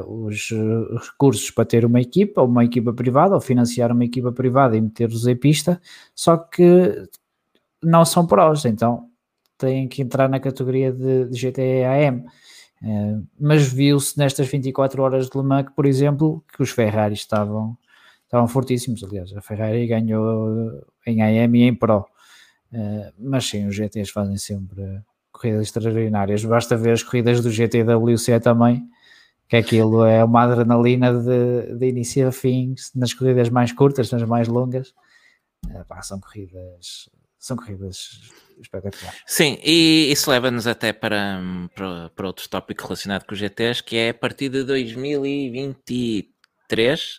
os 0.06 0.52
recursos 1.02 1.51
para 1.51 1.65
ter 1.65 1.85
uma 1.85 2.01
equipa, 2.01 2.40
ou 2.40 2.47
uma 2.47 2.65
equipa 2.65 2.93
privada, 2.93 3.35
ou 3.35 3.40
financiar 3.40 3.90
uma 3.90 4.05
equipa 4.05 4.31
privada 4.31 4.77
e 4.77 4.81
meter-os 4.81 5.27
em 5.27 5.35
pista, 5.35 5.81
só 6.15 6.36
que 6.36 7.09
não 7.85 8.05
são 8.05 8.27
prós, 8.27 8.65
então 8.65 9.09
têm 9.59 9.89
que 9.89 10.02
entrar 10.02 10.28
na 10.28 10.40
categoria 10.40 10.93
de, 10.93 11.27
de 11.27 11.39
GTE 11.39 11.85
AM 11.85 12.24
eh, 12.85 13.19
mas 13.40 13.66
viu-se 13.73 14.19
nestas 14.19 14.47
24 14.48 15.02
horas 15.02 15.31
de 15.31 15.39
Le 15.39 15.44
Mans 15.44 15.70
por 15.74 15.86
exemplo, 15.86 16.44
que 16.55 16.62
os 16.62 16.70
Ferraris 16.70 17.20
estavam, 17.20 17.77
estavam 18.24 18.47
fortíssimos. 18.47 19.02
Aliás, 19.02 19.35
a 19.35 19.40
Ferrari 19.40 19.86
ganhou 19.86 20.82
em 21.06 21.23
AM 21.23 21.59
e 21.59 21.62
em 21.62 21.74
Pro. 21.74 22.06
Uh, 22.73 23.12
mas 23.19 23.47
sim, 23.47 23.66
os 23.66 23.77
GTs 23.77 24.11
fazem 24.11 24.36
sempre 24.36 24.82
corridas 25.32 25.62
extraordinárias. 25.62 26.44
Basta 26.44 26.77
ver 26.77 26.93
as 26.93 27.02
corridas 27.02 27.40
do 27.40 27.51
GTWC 27.51 28.40
também, 28.40 28.82
que 29.48 29.56
aquilo 29.56 30.05
é 30.05 30.24
uma 30.24 30.43
adrenalina 30.43 31.12
de, 31.15 31.77
de 31.77 31.89
início 31.89 32.27
a 32.28 32.32
fim, 32.32 32.74
nas 32.94 33.15
corridas 33.15 33.48
mais 33.48 33.73
curtas, 33.73 34.11
nas 34.11 34.24
mais 34.24 34.48
longas. 34.48 34.93
Uh, 35.66 35.85
pá, 35.86 36.02
são 36.02 36.20
corridas 36.20 37.09
são 37.44 37.56
corridas 37.58 38.22
espetaculares. 38.58 39.20
Sim, 39.26 39.58
e 39.62 40.10
isso 40.10 40.30
leva-nos 40.30 40.66
até 40.66 40.94
para, 40.94 41.42
para, 41.74 42.08
para, 42.08 42.26
outro 42.26 42.48
tópico 42.48 42.84
relacionado 42.84 43.26
com 43.26 43.34
os 43.34 43.38
GTs, 43.38 43.82
que 43.82 43.96
é 43.96 44.08
a 44.08 44.14
partir 44.14 44.48
de 44.48 44.64
2023 44.64 47.18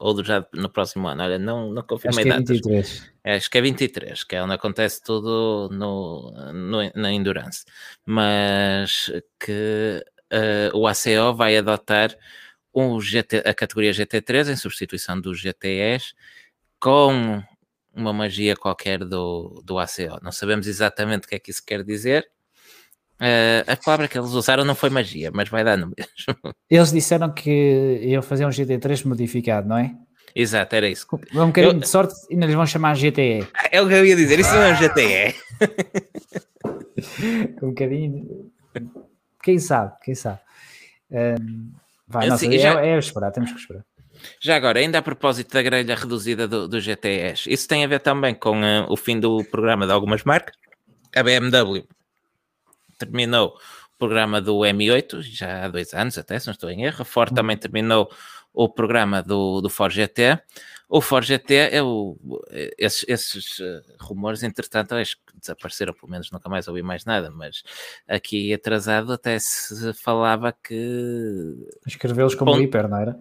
ou 0.00 0.24
já 0.24 0.46
no 0.54 0.70
próximo 0.70 1.06
ano. 1.08 1.22
Olha, 1.22 1.38
não, 1.38 1.70
não 1.70 1.82
confirmei 1.82 2.24
acho 2.24 2.26
que 2.26 2.32
é 2.32 2.38
23. 2.38 3.12
É, 3.22 3.36
acho 3.36 3.50
que 3.50 3.58
é 3.58 3.60
23, 3.60 4.24
que 4.24 4.36
é 4.36 4.42
onde 4.42 4.54
acontece 4.54 5.02
tudo 5.02 5.68
no, 5.70 6.32
no 6.54 6.78
na 6.94 7.12
Endurance. 7.12 7.66
Mas 8.06 9.12
que 9.38 10.02
uh, 10.32 10.74
o 10.74 10.86
ACO 10.86 11.34
vai 11.36 11.54
adotar 11.54 12.16
um 12.74 12.98
GT, 12.98 13.42
a 13.44 13.52
categoria 13.52 13.92
GT3 13.92 14.52
em 14.52 14.56
substituição 14.56 15.20
dos 15.20 15.38
GTEs 15.38 16.14
com 16.80 17.44
uma 17.96 18.12
magia 18.12 18.54
qualquer 18.54 19.04
do, 19.04 19.62
do 19.64 19.78
ACO. 19.78 20.20
Não 20.22 20.30
sabemos 20.30 20.66
exatamente 20.66 21.24
o 21.24 21.28
que 21.28 21.34
é 21.34 21.38
que 21.38 21.50
isso 21.50 21.64
quer 21.64 21.82
dizer. 21.82 22.26
Uh, 23.18 23.64
a 23.66 23.76
palavra 23.76 24.06
que 24.08 24.18
eles 24.18 24.30
usaram 24.30 24.62
não 24.62 24.74
foi 24.74 24.90
magia, 24.90 25.30
mas 25.32 25.48
vai 25.48 25.64
dar 25.64 25.78
no 25.78 25.86
mesmo. 25.96 26.54
Eles 26.68 26.92
disseram 26.92 27.32
que 27.32 28.00
iam 28.02 28.22
fazer 28.22 28.44
um 28.44 28.50
GT3 28.50 29.06
modificado, 29.06 29.66
não 29.66 29.78
é? 29.78 29.94
Exato, 30.34 30.76
era 30.76 30.86
isso. 30.86 31.06
Um 31.34 31.46
bocadinho 31.46 31.76
eu... 31.76 31.80
de 31.80 31.88
sorte 31.88 32.14
e 32.28 32.34
ainda 32.34 32.44
lhes 32.44 32.54
vão 32.54 32.66
chamar 32.66 32.94
GTE. 32.94 33.48
É 33.72 33.80
o 33.80 33.88
que 33.88 33.94
eu 33.94 34.04
ia 34.04 34.14
dizer, 34.14 34.38
isso 34.38 34.52
não 34.52 34.62
é 34.62 34.72
um 34.72 34.76
GTE. 34.76 35.34
um 37.62 37.68
bocadinho. 37.68 38.52
Quem 39.42 39.58
sabe, 39.58 39.94
quem 40.02 40.14
sabe. 40.14 40.40
Um, 41.10 41.72
vai, 42.06 42.28
nossa, 42.28 42.46
é, 42.46 42.58
já... 42.58 42.84
é 42.84 42.98
esperar, 42.98 43.30
temos 43.30 43.50
que 43.50 43.58
esperar. 43.58 43.82
Já 44.40 44.56
agora, 44.56 44.78
ainda 44.78 44.98
a 44.98 45.02
propósito 45.02 45.52
da 45.52 45.62
grelha 45.62 45.94
reduzida 45.94 46.46
do, 46.46 46.68
do 46.68 46.80
GTS, 46.80 47.50
isso 47.52 47.68
tem 47.68 47.84
a 47.84 47.88
ver 47.88 48.00
também 48.00 48.34
com 48.34 48.60
uh, 48.60 48.86
o 48.88 48.96
fim 48.96 49.18
do 49.18 49.44
programa 49.44 49.86
de 49.86 49.92
algumas 49.92 50.24
marcas. 50.24 50.54
A 51.14 51.22
BMW 51.22 51.86
terminou 52.98 53.56
programa 53.98 54.40
do 54.40 54.58
M8, 54.58 55.22
já 55.22 55.64
há 55.64 55.68
dois 55.68 55.92
anos 55.94 56.18
até, 56.18 56.38
se 56.38 56.46
não 56.46 56.52
estou 56.52 56.70
em 56.70 56.84
erro. 56.84 57.02
A 57.02 57.04
Ford 57.04 57.34
também 57.34 57.56
terminou 57.56 58.10
o 58.52 58.68
programa 58.68 59.22
do, 59.22 59.60
do 59.60 59.68
Ford 59.68 59.92
GT. 59.92 60.38
O 60.88 61.00
Ford 61.00 61.24
GT 61.24 61.54
é 61.72 61.82
o, 61.82 62.16
esses, 62.78 63.04
esses 63.08 63.58
uh, 63.58 63.82
rumores, 64.00 64.44
entretanto, 64.44 64.94
acho 64.94 65.16
que 65.16 65.38
desapareceram, 65.40 65.92
pelo 65.92 66.10
menos 66.10 66.30
nunca 66.30 66.48
mais 66.48 66.68
ouvi 66.68 66.80
mais 66.80 67.04
nada, 67.04 67.28
mas 67.28 67.64
aqui 68.06 68.54
atrasado 68.54 69.12
até 69.12 69.36
se 69.40 69.92
falava 69.94 70.52
que. 70.52 71.56
Escrevê-los 71.86 72.36
como 72.36 72.52
Bom, 72.52 72.60
hiper, 72.60 72.88
não 72.88 72.98
era? 72.98 73.18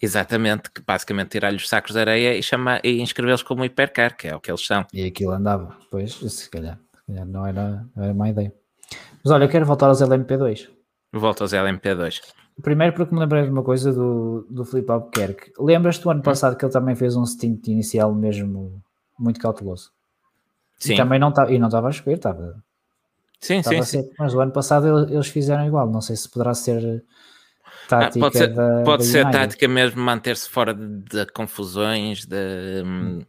Exatamente, 0.00 0.70
que 0.70 0.80
basicamente 0.80 1.30
tirar-lhe 1.30 1.56
os 1.56 1.68
sacos 1.68 1.92
de 1.92 2.00
areia 2.00 2.36
e, 2.36 2.42
chamar, 2.42 2.80
e 2.84 3.00
inscrevê-los 3.00 3.42
como 3.42 3.64
hipercar, 3.64 4.16
que 4.16 4.28
é 4.28 4.34
o 4.34 4.40
que 4.40 4.50
eles 4.50 4.64
são. 4.66 4.86
E 4.94 5.04
aquilo 5.04 5.32
andava, 5.32 5.76
pois, 5.90 6.14
se 6.14 6.48
calhar, 6.48 6.78
se 6.78 7.06
calhar 7.06 7.26
não, 7.26 7.46
era, 7.46 7.86
não 7.94 8.04
era 8.04 8.14
má 8.14 8.30
ideia. 8.30 8.52
Mas 9.22 9.30
olha, 9.30 9.44
eu 9.44 9.48
quero 9.48 9.66
voltar 9.66 9.88
aos 9.88 10.00
LMP2. 10.00 10.68
Volto 11.12 11.42
aos 11.42 11.52
LMP2. 11.52 12.20
Primeiro 12.62 12.94
porque 12.94 13.14
me 13.14 13.20
lembrei 13.20 13.44
de 13.44 13.50
uma 13.50 13.62
coisa 13.62 13.92
do, 13.92 14.46
do 14.48 14.64
Filipe 14.64 14.90
Albuquerque. 14.90 15.52
Lembras-te 15.58 16.02
do 16.02 16.10
ano 16.10 16.20
hum. 16.20 16.24
passado 16.24 16.56
que 16.56 16.64
ele 16.64 16.72
também 16.72 16.94
fez 16.94 17.16
um 17.16 17.26
stint 17.26 17.68
inicial 17.68 18.14
mesmo 18.14 18.82
muito 19.18 19.38
cauteloso? 19.38 19.90
Sim. 20.78 20.94
E 20.94 20.96
também 20.96 21.18
não 21.18 21.28
estava, 21.28 21.52
e 21.52 21.58
não 21.58 21.68
estava 21.68 21.88
a 21.88 21.92
chover, 21.92 22.16
estava... 22.16 22.62
Sim, 23.38 23.62
sim, 23.62 23.82
sim. 23.82 24.10
Mas 24.18 24.34
o 24.34 24.40
ano 24.40 24.52
passado 24.52 25.08
eles 25.10 25.28
fizeram 25.28 25.66
igual, 25.66 25.90
não 25.90 26.02
sei 26.02 26.14
se 26.14 26.28
poderá 26.28 26.52
ser 26.52 27.02
tática 27.98 28.20
pode 28.20 28.38
ser, 28.38 28.48
da, 28.48 28.82
pode 28.84 29.04
da 29.04 29.08
ser 29.10 29.30
tática 29.30 29.68
mesmo 29.68 30.00
manter-se 30.00 30.48
fora 30.48 30.72
de, 30.72 31.02
de 31.02 31.26
confusões, 31.32 32.24
de, 32.24 32.82
hum. 32.84 33.20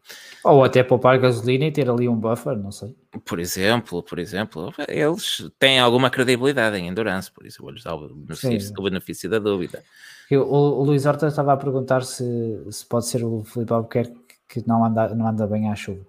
ou 0.43 0.63
até 0.63 0.83
poupar 0.83 1.19
gasolina 1.19 1.65
e 1.65 1.71
ter 1.71 1.89
ali 1.89 2.07
um 2.07 2.15
buffer, 2.15 2.57
não 2.57 2.71
sei. 2.71 2.95
Por 3.25 3.39
exemplo, 3.39 4.01
por 4.03 4.19
exemplo, 4.19 4.73
eles 4.87 5.51
têm 5.59 5.79
alguma 5.79 6.09
credibilidade 6.09 6.77
em 6.77 6.87
endurance, 6.87 7.31
por 7.31 7.45
isso 7.45 7.61
vou-lhes 7.61 7.83
dar 7.83 7.95
o 7.95 8.07
benefício, 8.15 8.73
o 8.77 8.83
benefício 8.83 9.29
da 9.29 9.39
dúvida. 9.39 9.83
Eu, 10.29 10.43
o, 10.43 10.79
o, 10.79 10.83
Luís 10.83 11.05
Horta 11.05 11.27
estava 11.27 11.51
a 11.51 11.57
perguntar 11.57 12.03
se, 12.03 12.23
se 12.69 12.85
pode 12.85 13.07
ser 13.07 13.23
o 13.23 13.43
Filipe 13.43 13.73
Albuquerque 13.73 14.15
que 14.47 14.65
não 14.67 14.85
anda, 14.85 15.13
não 15.15 15.27
anda 15.27 15.47
bem 15.47 15.69
à 15.69 15.75
chuva. 15.75 16.05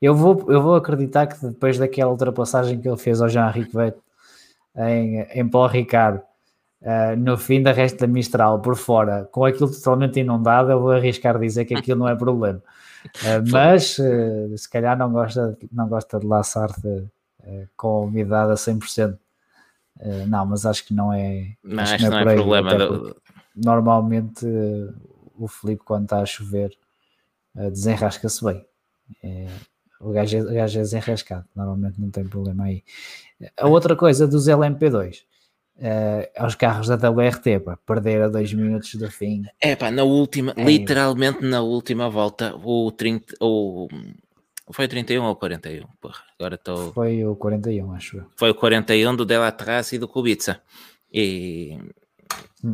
Eu 0.00 0.14
vou, 0.14 0.44
eu 0.48 0.62
vou 0.62 0.74
acreditar 0.74 1.26
que 1.26 1.46
depois 1.46 1.78
daquela 1.78 2.10
ultrapassagem 2.10 2.80
que 2.80 2.88
ele 2.88 2.96
fez 2.96 3.20
ao 3.20 3.28
Jean-Henrique 3.28 3.74
Vette 3.74 3.98
em, 4.76 5.20
em 5.20 5.48
Paul 5.48 5.68
Ricardo, 5.68 6.22
Uh, 6.86 7.16
no 7.16 7.36
fim 7.36 7.60
da 7.60 7.72
resta 7.72 8.06
da 8.06 8.12
Mistral 8.12 8.60
por 8.60 8.76
fora, 8.76 9.24
com 9.32 9.44
aquilo 9.44 9.68
totalmente 9.68 10.20
inundado, 10.20 10.70
eu 10.70 10.80
vou 10.80 10.92
arriscar 10.92 11.36
dizer 11.36 11.64
que 11.64 11.74
aquilo 11.74 11.98
não 11.98 12.08
é 12.08 12.14
problema. 12.14 12.62
Uh, 13.06 13.38
mas 13.52 14.00
uh, 14.00 14.58
se 14.58 14.68
calhar 14.68 14.98
não 14.98 15.12
gosta, 15.12 15.56
não 15.70 15.88
gosta 15.88 16.18
de 16.18 16.26
laçar-te 16.26 17.06
com 17.76 18.06
umidade 18.06 18.50
a 18.50 18.56
100%. 18.56 19.16
não, 20.26 20.44
mas 20.44 20.66
acho 20.66 20.84
que 20.84 20.92
não 20.92 21.12
é. 21.12 21.52
Não, 21.62 21.84
acho, 21.84 21.94
acho 21.94 22.04
que 22.04 22.10
não, 22.10 22.18
é, 22.18 22.24
não 22.24 22.32
é 22.32 22.34
problema. 22.34 22.74
Do... 22.74 23.16
Normalmente 23.54 24.44
o 25.38 25.46
Felipe, 25.46 25.84
quando 25.84 26.02
está 26.02 26.18
a 26.18 26.26
chover, 26.26 26.76
desenrasca-se 27.54 28.44
bem. 28.44 28.66
É, 29.22 29.46
o, 30.00 30.10
gajo 30.10 30.36
é, 30.36 30.40
o 30.40 30.52
gajo 30.52 30.78
é 30.80 30.82
desenrascado, 30.82 31.44
normalmente 31.54 32.00
não 32.00 32.10
tem 32.10 32.24
problema 32.26 32.64
aí. 32.64 32.82
A 33.56 33.68
outra 33.68 33.94
coisa 33.94 34.26
dos 34.26 34.48
LMP2 34.48 35.22
uh, 35.78 36.28
aos 36.36 36.54
carros 36.54 36.88
da 36.88 37.10
WRT, 37.10 37.60
pá, 37.60 37.78
perder 37.86 38.22
a 38.22 38.28
dois 38.28 38.52
minutos 38.52 38.94
do 38.94 39.10
fim. 39.10 39.44
É 39.60 39.76
pá, 39.76 39.90
na 39.90 40.02
última, 40.02 40.54
é. 40.56 40.64
literalmente 40.64 41.44
na 41.44 41.60
última 41.60 42.08
volta, 42.08 42.54
o 42.56 42.90
30, 42.92 43.34
o, 43.40 43.88
foi 44.70 44.86
o 44.86 44.88
31 44.88 45.24
ou 45.24 45.32
o 45.32 45.36
41? 45.36 45.86
Porra, 46.00 46.22
agora 46.38 46.54
estou. 46.56 46.92
Foi 46.92 47.24
o 47.24 47.36
41, 47.36 47.92
acho 47.92 48.18
eu. 48.18 48.26
Foi 48.36 48.50
o 48.50 48.54
41 48.54 49.16
do 49.16 49.24
Delatraz 49.24 49.92
e 49.92 49.98
do 49.98 50.08
Kubica. 50.08 50.60
E. 51.12 51.78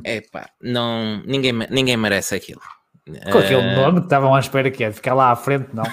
É 0.05 0.19
hum. 0.19 0.23
pá, 0.33 0.49
não, 0.61 1.23
ninguém, 1.27 1.53
ninguém 1.71 1.97
merece 1.97 2.35
aquilo. 2.35 2.61
Com 3.05 3.39
aquele 3.39 3.57
uh... 3.57 3.77
nome 3.77 3.99
que 3.99 4.07
estavam 4.07 4.35
à 4.35 4.41
espera 4.41 4.71
que 4.71 4.85
é 4.85 4.93
ficar 4.93 5.15
lá 5.15 5.33
à 5.33 5.37
frente, 5.37 5.69
não? 5.75 5.85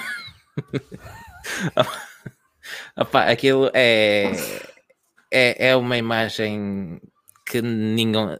Opa, 2.96 3.24
aquilo 3.24 3.70
é 3.74 4.32
é, 5.30 5.70
é 5.70 5.76
uma 5.76 5.96
imagem 5.96 7.00
que 7.46 7.62
ninguém. 7.62 8.38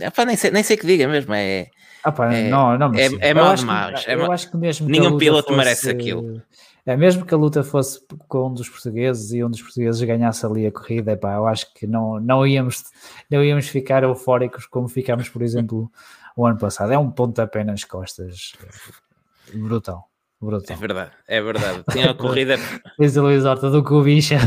Epá, 0.00 0.24
nem, 0.24 0.36
sei, 0.36 0.50
nem 0.50 0.62
sei 0.62 0.76
que 0.76 0.86
diga 0.86 1.06
mesmo. 1.06 1.34
É, 1.34 1.68
Epá, 2.06 2.32
é, 2.34 2.48
não, 2.48 2.76
não, 2.76 2.92
é, 2.94 3.08
é 3.20 3.34
mal 3.34 3.54
demais. 3.54 4.04
É, 4.06 4.14
eu 4.14 4.30
acho 4.32 4.50
que 4.50 4.56
mesmo 4.56 4.88
nenhum 4.88 5.16
piloto 5.18 5.48
fosse, 5.48 5.56
merece 5.56 5.90
aquilo. 5.90 6.42
É, 6.84 6.96
mesmo 6.96 7.24
que 7.24 7.32
a 7.32 7.36
luta 7.36 7.62
fosse 7.62 8.00
com 8.26 8.48
um 8.48 8.54
dos 8.54 8.68
portugueses 8.68 9.32
e 9.32 9.44
um 9.44 9.48
dos 9.48 9.62
portugueses 9.62 10.02
ganhasse 10.02 10.44
ali 10.44 10.66
a 10.66 10.72
corrida, 10.72 11.12
epá, 11.12 11.34
eu 11.34 11.46
acho 11.46 11.72
que 11.74 11.86
não, 11.86 12.18
não, 12.18 12.44
íamos, 12.44 12.82
não 13.30 13.42
íamos 13.42 13.68
ficar 13.68 14.02
eufóricos 14.02 14.66
como 14.66 14.88
ficámos, 14.88 15.28
por 15.28 15.42
exemplo, 15.42 15.90
o 16.36 16.44
ano 16.44 16.58
passado. 16.58 16.92
É 16.92 16.98
um 16.98 17.10
ponto 17.10 17.40
apenas 17.40 17.84
costas. 17.84 18.52
Brutal. 19.54 20.08
Brutal. 20.40 20.76
É 20.76 20.80
verdade, 20.80 21.10
é 21.28 21.40
verdade. 21.40 21.84
Tinha 21.92 22.10
a 22.10 22.14
corrida. 22.18 22.56
Diz 22.98 23.16
o 23.16 23.22
Luís 23.22 23.44
Horta 23.44 23.70
do 23.70 23.84
Cubicha. 23.84 24.38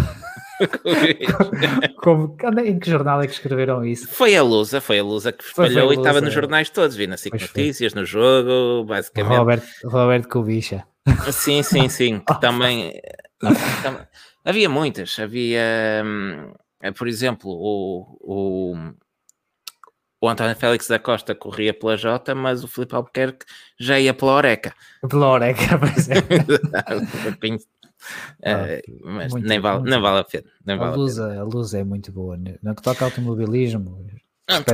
Como, 2.01 2.35
em 2.63 2.79
que 2.79 2.89
jornal 2.89 3.21
é 3.21 3.27
que 3.27 3.33
escreveram 3.33 3.83
isso? 3.83 4.07
Foi 4.07 4.35
a 4.35 4.43
Lusa, 4.43 4.79
foi 4.79 4.99
a 4.99 5.03
Lusa 5.03 5.31
que 5.31 5.43
espalhou 5.43 5.91
e 5.93 5.97
estava 5.97 6.21
nos 6.21 6.33
jornais 6.33 6.69
todos, 6.69 6.95
vi 6.95 7.07
na 7.07 7.17
SIC 7.17 7.33
Notícias, 7.33 7.93
no 7.93 8.05
jogo, 8.05 8.85
basicamente. 8.85 9.37
Robert, 9.37 9.63
Robert 9.83 10.27
Kubicha. 10.27 10.85
Sim, 11.31 11.61
sim, 11.61 11.89
sim, 11.89 12.19
que 12.19 12.33
também, 12.41 12.93
havia 14.43 14.69
muitas, 14.69 15.17
havia, 15.19 16.03
hum, 16.03 16.53
por 16.97 17.07
exemplo, 17.07 17.51
o, 17.51 18.17
o, 18.21 18.75
o 20.21 20.29
António 20.29 20.55
Félix 20.55 20.87
da 20.87 20.97
Costa 20.97 21.35
corria 21.35 21.73
pela 21.73 21.95
Jota, 21.95 22.33
mas 22.33 22.63
o 22.63 22.67
Filipe 22.67 22.95
Albuquerque 22.95 23.45
já 23.79 23.99
ia 23.99 24.13
pela 24.13 24.33
Oreca. 24.33 24.73
Pela 25.07 25.27
Oreca, 25.29 25.77
pois 25.77 26.07
é. 28.41 28.81
Uh, 28.87 29.05
mas 29.05 29.33
nem 29.33 29.59
vale, 29.59 29.89
nem 29.89 29.99
vale 29.99 30.19
a 30.19 30.23
pena. 30.23 30.45
Nem 30.65 30.77
vale 30.77 30.93
a, 30.93 30.95
luz, 30.95 31.19
a, 31.19 31.39
a, 31.39 31.43
luz 31.43 31.73
é 31.73 31.83
muito 31.83 32.11
boa. 32.11 32.37
Né? 32.37 32.55
No 32.61 32.75
que 32.75 32.81
toca 32.81 33.05
automobilismo. 33.05 34.05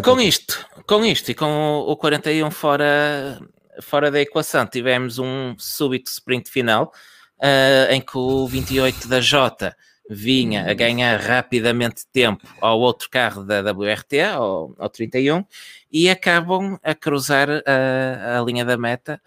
com 0.03 0.19
isto, 0.19 0.65
com 0.87 1.05
isto 1.05 1.31
e 1.31 1.35
com 1.35 1.45
o, 1.45 1.91
o 1.91 1.97
41 1.97 2.51
fora, 2.51 3.39
fora 3.81 4.11
da 4.11 4.19
equação, 4.19 4.65
tivemos 4.65 5.19
um 5.19 5.55
súbito 5.57 6.09
sprint 6.09 6.49
final 6.49 6.91
uh, 7.39 7.91
em 7.91 8.01
que 8.01 8.17
o 8.17 8.47
28 8.47 9.07
da 9.07 9.19
Jota 9.19 9.75
vinha 10.09 10.69
a 10.69 10.73
ganhar 10.73 11.17
rapidamente 11.19 12.05
tempo 12.11 12.45
ao 12.59 12.79
outro 12.79 13.09
carro 13.09 13.45
da 13.45 13.61
WRT, 13.61 14.19
ao, 14.19 14.75
ao 14.77 14.89
31, 14.89 15.45
e 15.89 16.09
acabam 16.09 16.77
a 16.83 16.93
cruzar 16.93 17.47
a, 17.49 18.39
a 18.39 18.43
linha 18.43 18.65
da 18.65 18.77
meta 18.77 19.21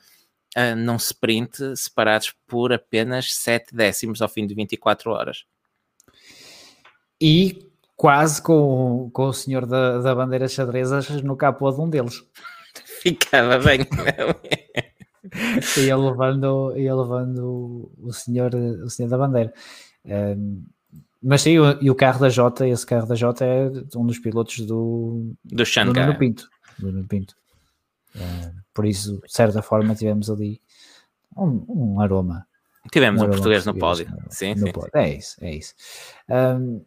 uh, 0.57 0.77
num 0.77 0.97
sprint 0.97 1.77
separados 1.77 2.35
por 2.47 2.73
apenas 2.73 3.35
7 3.35 3.75
décimos 3.75 4.23
ao 4.23 4.29
fim 4.29 4.47
de 4.47 4.55
24 4.55 5.11
horas. 5.11 5.45
E 7.21 7.69
quase 7.97 8.43
com, 8.43 9.11
com 9.13 9.27
o 9.27 9.33
senhor 9.33 9.67
da, 9.67 9.99
da 9.99 10.15
bandeira 10.15 10.49
xadrezas 10.49 11.09
no 11.23 11.37
capô 11.37 11.71
de 11.71 11.81
um 11.81 11.89
deles. 11.89 12.23
Ficava 13.03 13.59
bem. 13.59 13.81
ia 15.79 15.97
levando, 15.97 16.77
ia 16.77 16.95
levando 16.95 17.91
o 17.99 18.13
senhor, 18.13 18.55
o 18.55 18.91
senhor 18.91 19.09
da 19.09 19.19
bandeira. 19.19 19.53
Um, 20.05 20.65
mas 21.23 21.41
sim, 21.41 21.55
e 21.81 21.91
o 21.91 21.95
carro 21.95 22.21
da 22.21 22.29
Jota, 22.29 22.69
esse 22.69 22.85
carro 22.85 23.07
da 23.07 23.15
Jota 23.15 23.47
é 23.47 23.71
um 23.97 24.05
dos 24.05 24.19
pilotos 24.19 24.59
do, 24.59 25.35
do, 25.43 25.65
do 25.65 25.95
Nuno 25.95 26.19
Pinto. 26.19 26.49
Do 26.79 26.93
Nuno 26.93 27.09
Pinto. 27.09 27.35
Uh, 28.15 28.55
por 28.73 28.87
isso, 28.87 29.21
de 29.25 29.33
certa 29.33 29.63
forma, 29.63 29.95
tivemos 29.95 30.31
ali 30.31 30.61
um, 31.37 31.65
um 31.69 32.01
aroma. 32.01 32.47
Tivemos 32.91 33.23
um, 33.23 33.27
um 33.27 33.31
português, 33.31 33.65
no 33.65 33.75
pódio. 33.75 34.07
Sim, 34.29 34.55
no 34.55 34.67
sim, 34.67 34.73
pódio. 34.73 34.91
É 34.95 35.11
isso, 35.11 35.37
é 35.41 35.55
isso. 35.55 35.75
Um, 36.29 36.85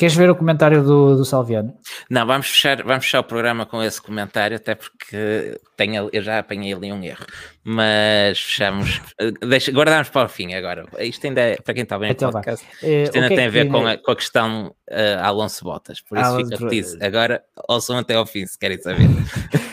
Queres 0.00 0.16
ver 0.16 0.30
o 0.30 0.34
comentário 0.34 0.82
do, 0.82 1.14
do 1.14 1.26
Salviano? 1.26 1.76
Não, 2.08 2.26
vamos 2.26 2.48
fechar, 2.48 2.82
vamos 2.82 3.04
fechar 3.04 3.20
o 3.20 3.24
programa 3.24 3.66
com 3.66 3.82
esse 3.82 4.00
comentário, 4.00 4.56
até 4.56 4.74
porque 4.74 5.60
tenho, 5.76 6.08
eu 6.10 6.22
já 6.22 6.38
apanhei 6.38 6.72
ali 6.72 6.90
um 6.90 7.04
erro. 7.04 7.26
Mas 7.62 8.40
fechamos, 8.40 9.02
deixa, 9.46 9.70
guardamos 9.70 10.08
para 10.08 10.24
o 10.24 10.28
fim 10.30 10.54
agora. 10.54 10.86
Isto 11.00 11.26
ainda 11.26 11.42
é, 11.42 11.56
para 11.56 11.74
quem 11.74 11.82
está 11.82 11.98
bem 11.98 12.12
então, 12.12 12.30
podcast, 12.30 12.66
eh, 12.82 13.02
isto 13.02 13.14
ainda 13.16 13.28
tem 13.28 13.44
a 13.44 13.50
ver 13.50 13.68
com, 13.68 13.86
a, 13.86 13.98
com 13.98 14.10
a 14.10 14.16
questão 14.16 14.74
uh, 14.90 15.22
Alonso 15.22 15.62
Botas, 15.64 16.00
por 16.00 16.16
isso 16.16 16.26
Alonso 16.28 16.68
fica. 16.70 17.06
Agora 17.06 17.44
ouçam 17.68 17.98
até 17.98 18.14
ao 18.14 18.24
fim, 18.24 18.46
se 18.46 18.58
querem 18.58 18.80
saber. 18.80 19.06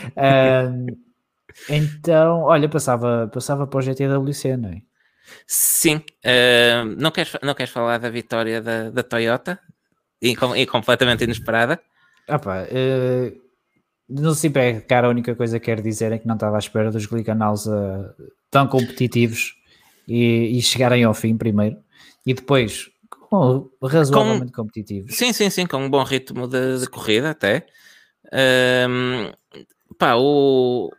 então, 1.69 2.41
olha, 2.41 2.67
passava, 2.67 3.29
passava 3.33 3.67
para 3.67 3.77
o 3.77 3.81
GTWC, 3.81 4.57
não 4.57 4.69
é? 4.69 4.81
Sim, 5.45 5.97
uh, 5.97 6.85
não, 6.97 7.11
queres, 7.11 7.33
não 7.43 7.53
queres 7.53 7.71
falar 7.71 7.97
da 7.97 8.09
vitória 8.09 8.61
da, 8.61 8.89
da 8.89 9.03
Toyota? 9.03 9.59
e, 10.21 10.35
e 10.55 10.65
completamente 10.65 11.23
inesperada. 11.23 11.79
Ah 12.27 12.39
pá, 12.39 12.63
uh, 12.63 13.41
no 14.09 14.33
Cipecar 14.33 15.05
a 15.05 15.09
única 15.09 15.35
coisa 15.35 15.59
que 15.59 15.65
quero 15.65 15.81
dizer 15.81 16.11
é 16.11 16.17
que 16.17 16.27
não 16.27 16.35
estava 16.35 16.55
à 16.55 16.59
espera 16.59 16.91
dos 16.91 17.05
Glicanals 17.05 17.65
uh, 17.65 18.13
tão 18.49 18.67
competitivos 18.67 19.55
e, 20.07 20.57
e, 20.57 20.61
chegarem 20.61 21.03
ao 21.03 21.13
fim 21.13 21.37
primeiro 21.37 21.77
e 22.25 22.33
depois 22.33 22.89
com, 23.09 23.69
razoavelmente 23.81 24.51
com, 24.51 24.63
competitivos. 24.63 25.15
Sim, 25.15 25.33
sim, 25.33 25.49
sim, 25.49 25.65
com 25.65 25.77
um 25.77 25.89
bom 25.89 26.03
ritmo 26.03 26.47
de, 26.47 26.79
de 26.79 26.89
corrida 26.89 27.31
até. 27.31 27.65
Um, 28.33 29.31
pá, 29.97 30.15
o, 30.15 30.91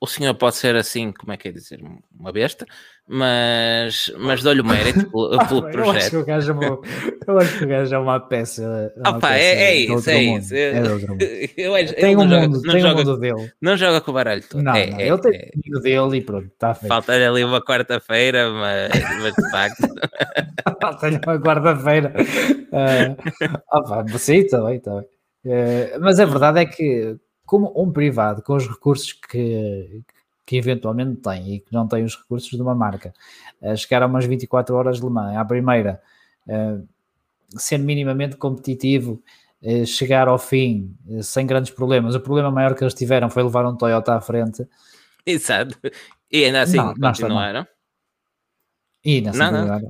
o 0.00 0.06
senhor 0.06 0.34
pode 0.34 0.56
ser 0.56 0.76
assim, 0.76 1.10
como 1.10 1.32
é 1.32 1.36
que 1.36 1.48
é 1.48 1.52
dizer, 1.52 1.80
uma 2.18 2.30
besta, 2.30 2.66
mas, 3.08 4.12
mas 4.18 4.42
dou-lhe 4.42 4.60
o 4.60 4.64
mérito 4.64 5.06
pelo, 5.10 5.38
pelo 5.48 5.62
projeto. 5.70 5.86
Eu 5.86 5.90
acho, 5.90 6.10
que 6.10 6.16
o 6.16 6.24
gajo 6.24 6.50
é 6.50 6.54
uma, 6.54 6.80
eu 7.26 7.38
acho 7.38 7.58
que 7.58 7.64
o 7.64 7.68
gajo 7.68 7.94
é 7.94 7.98
uma 7.98 8.20
peça. 8.20 8.92
É 8.94 9.08
uma 9.08 9.20
peça 9.20 9.34
é, 9.34 9.62
é 9.62 9.76
isso, 9.76 10.10
é 10.10 10.22
isso. 10.22 10.54
É 10.54 10.78
eu, 11.56 11.94
tem 11.94 12.16
um 12.16 12.26
mundo, 12.26 12.62
tem 12.62 12.84
um 12.84 12.96
mundo 12.96 13.18
dele. 13.18 13.52
Não 13.60 13.76
joga 13.76 14.00
com 14.00 14.10
o 14.10 14.14
baralho 14.14 14.42
todo. 14.46 14.62
Não, 14.62 14.74
é, 14.74 14.90
não 14.90 15.00
é, 15.00 15.08
ele 15.08 15.18
tem 15.18 15.34
é. 15.34 15.50
o 15.54 15.58
mundo 15.64 15.82
dele 15.82 16.16
e 16.18 16.20
pronto, 16.20 16.46
está 16.46 16.74
feito. 16.74 16.88
Falta-lhe 16.88 17.24
ali 17.24 17.44
uma 17.44 17.62
quarta-feira, 17.62 18.50
mas, 18.50 18.90
mas 19.22 19.34
de 19.34 19.50
facto. 19.50 19.88
Falta-lhe 20.82 21.20
uma 21.24 21.40
quarta-feira. 21.40 22.12
Uh, 22.72 23.56
opa, 23.72 24.04
sim, 24.18 24.38
está 24.38 24.62
bem, 24.62 24.76
está 24.76 24.94
bem. 24.94 25.04
Uh, 25.46 26.00
mas 26.00 26.20
a 26.20 26.24
verdade 26.24 26.60
é 26.60 26.66
que 26.66 27.16
como 27.46 27.72
um 27.80 27.90
privado 27.90 28.42
com 28.42 28.54
os 28.54 28.68
recursos 28.68 29.12
que, 29.12 30.02
que 30.44 30.56
eventualmente 30.56 31.20
tem 31.20 31.54
e 31.54 31.60
que 31.60 31.72
não 31.72 31.86
tem 31.86 32.04
os 32.04 32.16
recursos 32.16 32.50
de 32.50 32.60
uma 32.60 32.74
marca, 32.74 33.14
uh, 33.62 33.76
chegar 33.76 34.02
a 34.02 34.06
umas 34.06 34.26
24 34.26 34.74
horas 34.74 34.98
de 34.98 35.04
Le 35.04 35.10
Mans, 35.10 35.36
à 35.36 35.44
primeira, 35.44 36.02
uh, 36.48 36.86
ser 37.56 37.78
minimamente 37.78 38.36
competitivo, 38.36 39.22
uh, 39.62 39.86
chegar 39.86 40.28
ao 40.28 40.38
fim 40.38 40.94
sem 41.22 41.46
grandes 41.46 41.70
problemas. 41.70 42.14
O 42.14 42.20
problema 42.20 42.50
maior 42.50 42.74
que 42.74 42.82
eles 42.82 42.94
tiveram 42.94 43.30
foi 43.30 43.42
levar 43.42 43.64
um 43.64 43.76
Toyota 43.76 44.14
à 44.14 44.20
frente. 44.20 44.66
Exato. 45.24 45.78
E 46.30 46.44
ainda 46.44 46.62
assim 46.62 46.76
não, 46.76 46.94
continuaram. 46.94 47.66
E 49.04 49.16
ainda 49.16 49.30
assim 49.30 49.38
não, 49.38 49.52
não. 49.52 49.80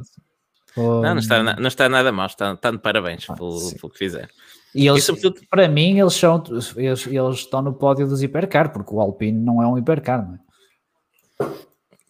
Não, 0.77 1.03
não, 1.03 1.19
está, 1.19 1.43
não 1.43 1.69
está 1.69 1.89
nada 1.89 2.13
mal, 2.13 2.27
está, 2.27 2.53
está 2.53 2.71
de 2.71 2.79
parabéns 2.79 3.25
ah, 3.31 3.35
pelo, 3.35 3.75
pelo 3.77 3.91
que 3.91 3.99
fizeram. 3.99 4.29
E, 4.77 4.87
eles, 4.87 5.05
sobretudo... 5.05 5.41
para 5.49 5.67
mim, 5.69 5.99
eles, 5.99 6.13
são, 6.13 6.43
eles, 6.49 7.07
eles 7.07 7.39
estão 7.39 7.63
no 7.63 7.73
pódio 7.73 8.07
dos 8.07 8.23
hipercar, 8.23 8.71
porque 8.71 8.93
o 8.93 9.01
Alpine 9.01 9.39
não 9.39 9.63
é 9.63 9.67
um 9.67 9.79
hipercar, 9.79 10.27
não 10.27 10.35
é? 10.35 10.47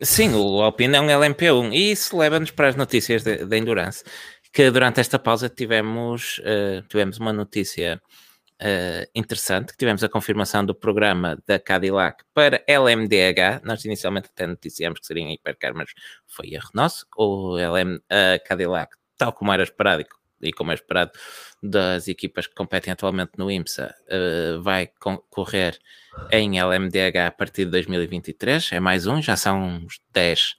Sim, 0.02 0.34
o 0.34 0.60
Alpine 0.60 0.96
é 0.96 1.00
um 1.00 1.06
LMP1 1.06 1.72
e 1.72 1.92
isso 1.92 2.18
leva-nos 2.18 2.50
para 2.50 2.68
as 2.68 2.76
notícias 2.76 3.22
da 3.22 3.56
Endurance, 3.56 4.04
que 4.52 4.70
durante 4.70 5.00
esta 5.00 5.18
pausa 5.18 5.48
tivemos, 5.48 6.38
uh, 6.40 6.82
tivemos 6.88 7.18
uma 7.18 7.32
notícia 7.32 8.02
uh, 8.60 9.10
interessante, 9.14 9.72
que 9.72 9.78
tivemos 9.78 10.02
a 10.04 10.08
confirmação 10.08 10.66
do 10.66 10.74
programa 10.74 11.38
da 11.46 11.58
Cadillac 11.58 12.24
para 12.34 12.62
LMDH, 12.66 13.62
nós 13.64 13.84
inicialmente 13.84 14.28
até 14.32 14.46
noticiamos 14.46 15.00
que 15.00 15.06
seria 15.06 15.22
em 15.22 15.32
hipercar, 15.32 15.72
mas 15.74 15.90
foi 16.26 16.52
erro 16.52 16.70
nosso, 16.74 17.06
o 17.16 17.56
LM, 17.56 17.96
uh, 17.96 18.00
Cadillac, 18.44 18.94
tal 19.16 19.32
como 19.32 19.52
era 19.52 19.62
esperado 19.62 20.02
e 20.02 20.04
como 20.56 20.70
é 20.70 20.74
esperado 20.74 21.12
das 21.62 22.08
equipas 22.08 22.46
que 22.46 22.54
competem 22.54 22.92
atualmente 22.92 23.32
no 23.36 23.50
IMSA, 23.50 23.94
uh, 24.06 24.62
vai 24.62 24.90
correr 25.30 25.78
em 26.30 26.58
LMDH 26.58 27.26
a 27.26 27.30
partir 27.30 27.64
de 27.64 27.70
2023. 27.72 28.72
É 28.72 28.80
mais 28.80 29.06
um, 29.06 29.20
já 29.20 29.36
são 29.36 29.62
uns 29.62 30.00
10, 30.12 30.56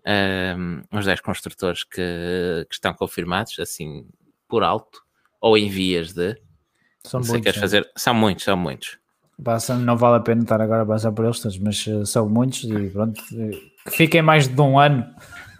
uh, 0.00 0.96
uns 0.96 1.04
10 1.04 1.20
construtores 1.20 1.84
que, 1.84 2.66
que, 2.68 2.74
estão 2.74 2.92
confirmados, 2.94 3.58
assim, 3.58 4.06
por 4.48 4.62
alto, 4.62 5.02
ou 5.40 5.56
em 5.56 5.68
vias 5.68 6.12
de. 6.12 6.36
São 7.04 7.20
muitos. 7.20 7.56
É. 7.56 7.60
Fazer... 7.60 7.90
São 7.96 8.14
muitos, 8.14 8.44
são 8.44 8.56
muitos. 8.56 8.98
Passa, 9.42 9.76
não 9.76 9.96
vale 9.96 10.16
a 10.16 10.20
pena 10.20 10.42
estar 10.42 10.60
agora 10.60 10.82
a 10.82 10.86
passar 10.86 11.12
por 11.12 11.24
eles 11.24 11.58
mas 11.58 11.86
uh, 11.86 12.04
são 12.04 12.28
muitos 12.28 12.64
e 12.64 12.90
pronto, 12.90 13.22
que 13.22 13.90
fiquem 13.90 14.20
mais 14.20 14.48
de 14.48 14.60
um 14.60 14.78
ano. 14.78 15.06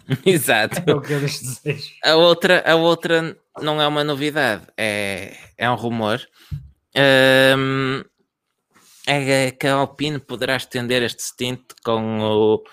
Exato. 0.25 0.81
É 0.85 0.93
o 0.93 1.01
que 1.01 1.13
eu 1.13 1.19
desejo. 1.19 1.93
A 2.03 2.15
outra, 2.15 2.63
a 2.65 2.75
outra 2.75 3.37
não 3.61 3.81
é 3.81 3.87
uma 3.87 4.03
novidade, 4.03 4.65
é, 4.77 5.35
é 5.57 5.69
um 5.69 5.75
rumor. 5.75 6.19
Um, 6.95 8.03
é 9.05 9.51
que 9.51 9.67
a 9.67 9.73
Alpine 9.73 10.19
poderá 10.19 10.55
estender 10.55 11.01
este 11.03 11.23
stint 11.23 11.61
com 11.83 12.19
o 12.19 12.63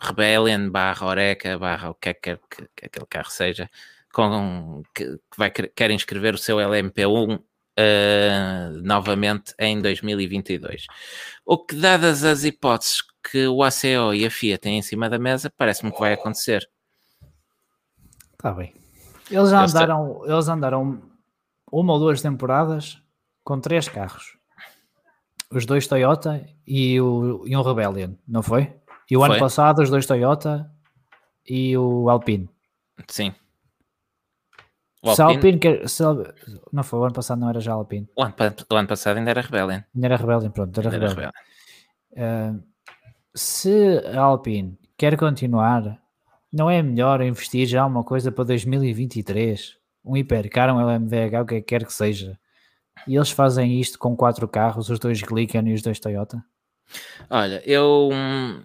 Rebellion 0.00 0.70
barra 0.70 1.06
Oreca 1.06 1.58
barra 1.58 1.90
o 1.90 1.94
que 1.94 2.10
é 2.10 2.14
que, 2.14 2.36
que, 2.36 2.68
que 2.76 2.86
aquele 2.86 3.06
carro 3.06 3.30
seja, 3.30 3.70
com, 4.12 4.82
que, 4.94 5.04
que 5.04 5.36
vai 5.36 5.50
quer 5.50 5.90
inscrever 5.90 6.34
o 6.34 6.38
seu 6.38 6.58
LMP1 6.58 7.38
uh, 7.38 8.82
novamente 8.82 9.54
em 9.58 9.80
2022. 9.80 10.86
O 11.44 11.58
que, 11.58 11.74
dadas 11.74 12.24
as 12.24 12.44
hipóteses 12.44 13.02
que 13.30 13.46
o 13.46 13.62
ACO 13.62 14.14
e 14.14 14.24
a 14.24 14.30
FIA 14.30 14.58
têm 14.58 14.78
em 14.78 14.82
cima 14.82 15.08
da 15.08 15.18
mesa, 15.18 15.52
parece-me 15.56 15.92
que 15.92 16.00
vai 16.00 16.14
acontecer. 16.14 16.68
Está 18.40 18.52
bem. 18.52 18.72
Eles 19.30 19.50
já 19.50 19.66
andaram, 19.66 20.22
eles 20.24 20.48
andaram 20.48 21.02
uma 21.70 21.92
ou 21.92 21.98
duas 21.98 22.22
temporadas 22.22 22.98
com 23.44 23.60
três 23.60 23.86
carros. 23.86 24.38
Os 25.52 25.66
dois 25.66 25.86
Toyota 25.86 26.48
e, 26.66 26.98
o, 26.98 27.44
e 27.46 27.54
um 27.54 27.60
Rebellion, 27.60 28.14
não 28.26 28.42
foi? 28.42 28.74
E 29.10 29.14
o 29.14 29.20
foi. 29.20 29.28
ano 29.28 29.38
passado 29.38 29.82
os 29.82 29.90
dois 29.90 30.06
Toyota 30.06 30.72
e 31.46 31.76
o 31.76 32.08
Alpine. 32.08 32.48
Sim. 33.08 33.34
O 35.02 35.14
se 35.14 35.20
Alpine, 35.20 35.60
Alpine 35.62 35.86
se, 35.88 36.02
não 36.72 36.82
foi, 36.82 37.00
o 37.00 37.04
ano 37.04 37.14
passado 37.14 37.40
não 37.40 37.50
era 37.50 37.60
já 37.60 37.74
Alpine. 37.74 38.08
O 38.16 38.22
ano, 38.22 38.34
o 38.70 38.74
ano 38.74 38.88
passado 38.88 39.18
ainda 39.18 39.32
era 39.32 39.42
Rebellion. 39.42 39.82
Ainda 39.94 40.06
era 40.06 40.16
Rebellion, 40.16 40.50
pronto, 40.50 40.80
era 40.80 40.90
ainda 40.90 41.08
Rebellion. 41.08 41.30
Era 42.16 42.40
Rebellion. 42.48 42.56
Uh, 42.56 42.64
se 43.34 43.98
a 44.16 44.20
Alpine 44.22 44.78
quer 44.96 45.18
continuar 45.18 46.00
não 46.52 46.70
é 46.70 46.82
melhor 46.82 47.22
investir 47.22 47.66
já 47.66 47.84
uma 47.86 48.02
coisa 48.02 48.32
para 48.32 48.44
2023? 48.44 49.78
Um 50.04 50.16
hipercar, 50.16 50.74
um 50.74 50.80
LMDH, 50.80 51.42
o 51.42 51.46
que 51.46 51.62
quer 51.62 51.84
que 51.84 51.92
seja. 51.92 52.38
E 53.06 53.16
eles 53.16 53.30
fazem 53.30 53.80
isto 53.80 53.98
com 53.98 54.16
quatro 54.16 54.46
carros, 54.48 54.88
os 54.90 54.98
dois 54.98 55.22
Glican 55.22 55.62
e 55.66 55.74
os 55.74 55.82
dois 55.82 56.00
Toyota? 56.00 56.42
Olha, 57.28 57.62
eu, 57.64 58.10
hum, 58.12 58.62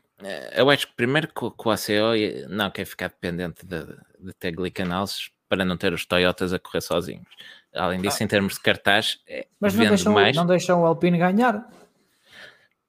eu 0.53 0.69
acho 0.69 0.87
que 0.87 0.95
primeiro 0.95 1.29
com 1.33 1.69
a 1.69 1.75
ACO 1.75 2.49
não 2.49 2.71
quer 2.71 2.85
ficar 2.85 3.09
dependente 3.09 3.65
de, 3.65 3.85
de 4.19 4.33
ter 4.39 4.51
Glicanals 4.51 5.29
para 5.47 5.63
não 5.63 5.77
ter 5.77 5.93
os 5.93 6.05
Toyotas 6.05 6.53
a 6.53 6.59
correr 6.59 6.81
sozinhos. 6.81 7.27
Além 7.73 8.01
disso, 8.01 8.17
ah. 8.21 8.23
em 8.23 8.27
termos 8.27 8.53
de 8.53 8.61
cartaz, 8.61 9.19
é, 9.27 9.47
mas 9.59 9.73
não 9.75 9.85
deixam, 9.85 10.13
mais. 10.13 10.35
não 10.35 10.45
deixam 10.45 10.81
o 10.81 10.85
Alpine 10.85 11.17
ganhar. 11.17 11.69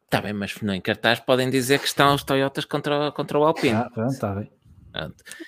Está 0.04 0.20
bem, 0.20 0.32
mas 0.32 0.54
não 0.62 0.72
em 0.72 0.80
cartaz 0.80 1.18
podem 1.18 1.50
dizer 1.50 1.80
que 1.80 1.86
estão 1.86 2.14
os 2.14 2.22
Toyotas 2.22 2.64
contra, 2.64 3.10
contra 3.10 3.38
o 3.38 3.44
Alpine. 3.44 3.74
Ah, 3.74 3.90
pronto, 3.92 4.12
está 4.12 4.34
bem. 4.34 4.55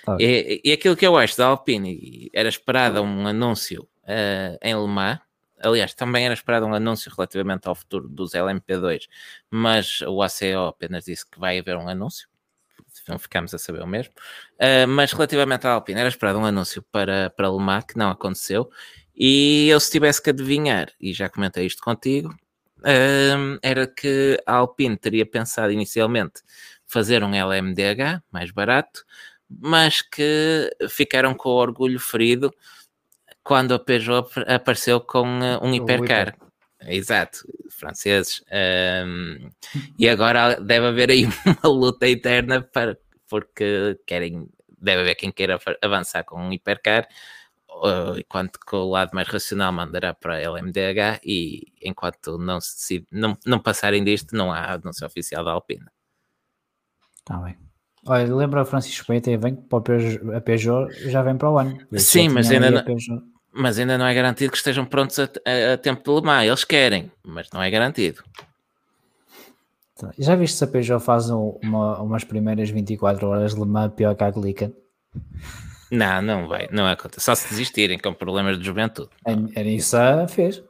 Tá. 0.05 0.17
E, 0.19 0.61
e, 0.63 0.71
aquilo 0.71 0.95
que 0.95 1.05
eu 1.05 1.17
acho 1.17 1.37
da 1.37 1.47
Alpine, 1.47 2.29
era 2.33 2.49
esperado 2.49 3.01
um 3.01 3.27
anúncio 3.27 3.83
uh, 4.03 4.57
em 4.61 4.75
Le 4.75 4.87
Mans, 4.87 5.19
aliás, 5.61 5.93
também 5.93 6.25
era 6.25 6.33
esperado 6.33 6.65
um 6.65 6.73
anúncio 6.73 7.11
relativamente 7.15 7.67
ao 7.67 7.75
futuro 7.75 8.07
dos 8.07 8.31
LMP2, 8.31 9.07
mas 9.49 10.01
o 10.01 10.21
ACO 10.21 10.67
apenas 10.67 11.05
disse 11.05 11.29
que 11.29 11.39
vai 11.39 11.59
haver 11.59 11.77
um 11.77 11.87
anúncio, 11.87 12.27
não 13.07 13.19
ficamos 13.19 13.53
a 13.53 13.57
saber 13.57 13.81
o 13.81 13.87
mesmo, 13.87 14.13
uh, 14.55 14.87
mas 14.87 15.11
relativamente 15.11 15.67
à 15.67 15.71
Alpine, 15.71 15.99
era 15.99 16.09
esperado 16.09 16.39
um 16.39 16.45
anúncio 16.45 16.83
para, 16.91 17.29
para 17.29 17.49
Le 17.49 17.59
Mans, 17.59 17.85
que 17.85 17.97
não 17.97 18.09
aconteceu, 18.09 18.69
e 19.15 19.67
eu 19.69 19.79
se 19.79 19.91
tivesse 19.91 20.21
que 20.21 20.29
adivinhar, 20.29 20.91
e 20.99 21.13
já 21.13 21.29
comentei 21.29 21.65
isto 21.65 21.83
contigo, 21.83 22.29
uh, 22.79 23.59
era 23.61 23.85
que 23.85 24.41
a 24.45 24.55
Alpine 24.55 24.97
teria 24.97 25.25
pensado 25.25 25.71
inicialmente 25.71 26.41
fazer 26.85 27.23
um 27.23 27.35
LMDH 27.35 28.23
mais 28.31 28.49
barato, 28.51 29.05
mas 29.49 30.01
que 30.01 30.69
ficaram 30.89 31.33
com 31.33 31.49
o 31.49 31.55
orgulho 31.55 31.99
ferido 31.99 32.53
quando 33.43 33.73
a 33.73 33.79
Peugeot 33.79 34.29
apareceu 34.47 35.01
com 35.01 35.39
uh, 35.39 35.65
um 35.65 35.73
hipercar. 35.73 36.37
Exato, 36.81 37.39
franceses. 37.71 38.43
Um, 39.05 39.49
e 39.97 40.07
agora 40.07 40.55
deve 40.61 40.87
haver 40.87 41.09
aí 41.09 41.25
uma 41.63 41.69
luta 41.69 42.07
eterna 42.07 42.61
para, 42.61 42.97
porque 43.27 43.99
querem, 44.05 44.47
deve 44.77 45.01
haver 45.01 45.15
quem 45.15 45.31
queira 45.31 45.59
avançar 45.81 46.23
com 46.23 46.39
um 46.39 46.53
hipercar, 46.53 47.07
enquanto 48.17 48.59
que 48.59 48.75
o 48.75 48.89
lado 48.89 49.11
mais 49.13 49.27
racional 49.27 49.71
mandará 49.71 50.13
para 50.13 50.35
a 50.35 50.41
LMDH 50.41 51.21
e 51.23 51.73
enquanto 51.81 52.37
não 52.37 52.59
se 52.59 52.75
decide, 52.75 53.07
não, 53.11 53.37
não 53.45 53.59
passarem 53.59 54.03
disto, 54.03 54.35
não 54.35 54.51
há 54.51 54.73
anúncio 54.73 55.05
oficial 55.05 55.43
da 55.43 55.51
Alpine. 55.51 55.85
Está 57.19 57.37
bem. 57.37 57.68
Olha, 58.09 58.35
lembra 58.35 58.63
o 58.63 58.65
Francisco 58.65 59.05
Peita, 59.05 59.37
vem 59.37 59.55
para 59.55 59.77
o 59.77 59.81
Peugeot, 59.83 60.33
a 60.33 60.41
Peugeot 60.41 60.91
já 61.11 61.21
vem 61.21 61.37
para 61.37 61.47
o 61.47 61.59
ano. 61.59 61.77
Sim, 61.93 62.29
mas 62.29 62.49
ainda, 62.49 62.71
não, 62.71 62.83
mas 63.53 63.77
ainda 63.77 63.99
não 63.99 64.07
é 64.07 64.13
garantido 64.15 64.51
que 64.51 64.57
estejam 64.57 64.83
prontos 64.83 65.19
a, 65.19 65.25
a, 65.45 65.73
a 65.73 65.77
tempo 65.77 66.01
de 66.03 66.19
Le 66.19 66.25
Mans. 66.25 66.47
Eles 66.47 66.63
querem, 66.63 67.11
mas 67.23 67.51
não 67.53 67.61
é 67.61 67.69
garantido. 67.69 68.23
Tá. 69.95 70.11
Já 70.17 70.35
viste 70.35 70.57
se 70.57 70.63
a 70.63 70.67
Peugeot 70.67 71.05
faz 71.05 71.29
uma, 71.29 72.01
umas 72.01 72.23
primeiras 72.23 72.71
24 72.71 73.27
horas 73.27 73.53
de 73.53 73.59
Le 73.59 73.67
Mans 73.67 73.93
pior 73.93 74.15
que 74.15 74.23
a 74.23 74.31
Glica? 74.31 74.73
Não, 75.91 76.19
não 76.19 76.47
vai, 76.47 76.67
não 76.71 76.87
é 76.87 76.97
Só 77.19 77.35
se 77.35 77.47
desistirem 77.49 77.99
com 77.99 78.11
problemas 78.11 78.57
de 78.57 78.65
juventude. 78.65 79.11
A, 79.23 79.33
a 79.33 79.63
Nissan 79.63 80.27
fez. 80.27 80.63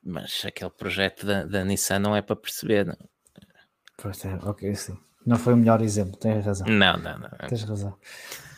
Mas 0.00 0.44
aquele 0.46 0.70
projeto 0.70 1.26
da, 1.26 1.44
da 1.44 1.64
Nissan 1.64 1.98
não 1.98 2.14
é 2.14 2.22
para 2.22 2.36
perceber. 2.36 2.86
Não? 2.86 2.96
Pois 4.00 4.24
é, 4.24 4.38
ok, 4.44 4.72
sim. 4.76 4.96
Não 5.26 5.36
foi 5.36 5.54
o 5.54 5.56
melhor 5.56 5.82
exemplo, 5.82 6.16
tens 6.16 6.44
razão. 6.44 6.66
Não, 6.66 6.96
não, 6.96 7.18
não. 7.18 7.48
Tens 7.48 7.62
razão. 7.62 7.94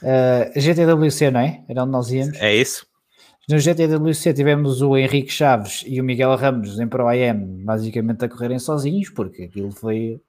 Uh, 0.03 0.61
GTWC, 0.61 1.31
não 1.31 1.41
é? 1.41 1.63
Era 1.69 1.83
onde 1.83 1.93
nós 1.93 2.11
íamos. 2.11 2.37
É 2.41 2.55
isso? 2.55 2.87
No 3.49 3.59
GTWC 3.59 4.35
tivemos 4.35 4.81
o 4.83 4.97
Henrique 4.97 5.33
Chaves 5.33 5.85
e 5.87 6.01
o 6.01 6.05
Miguel 6.05 6.35
Ramos 6.37 6.79
em 6.79 6.87
Pro 6.87 7.09
AM, 7.09 7.65
basicamente 7.65 8.25
a 8.25 8.29
correrem 8.29 8.59
sozinhos, 8.59 9.11
porque 9.11 9.45
aquilo 9.45 9.73
foi. 9.73 10.21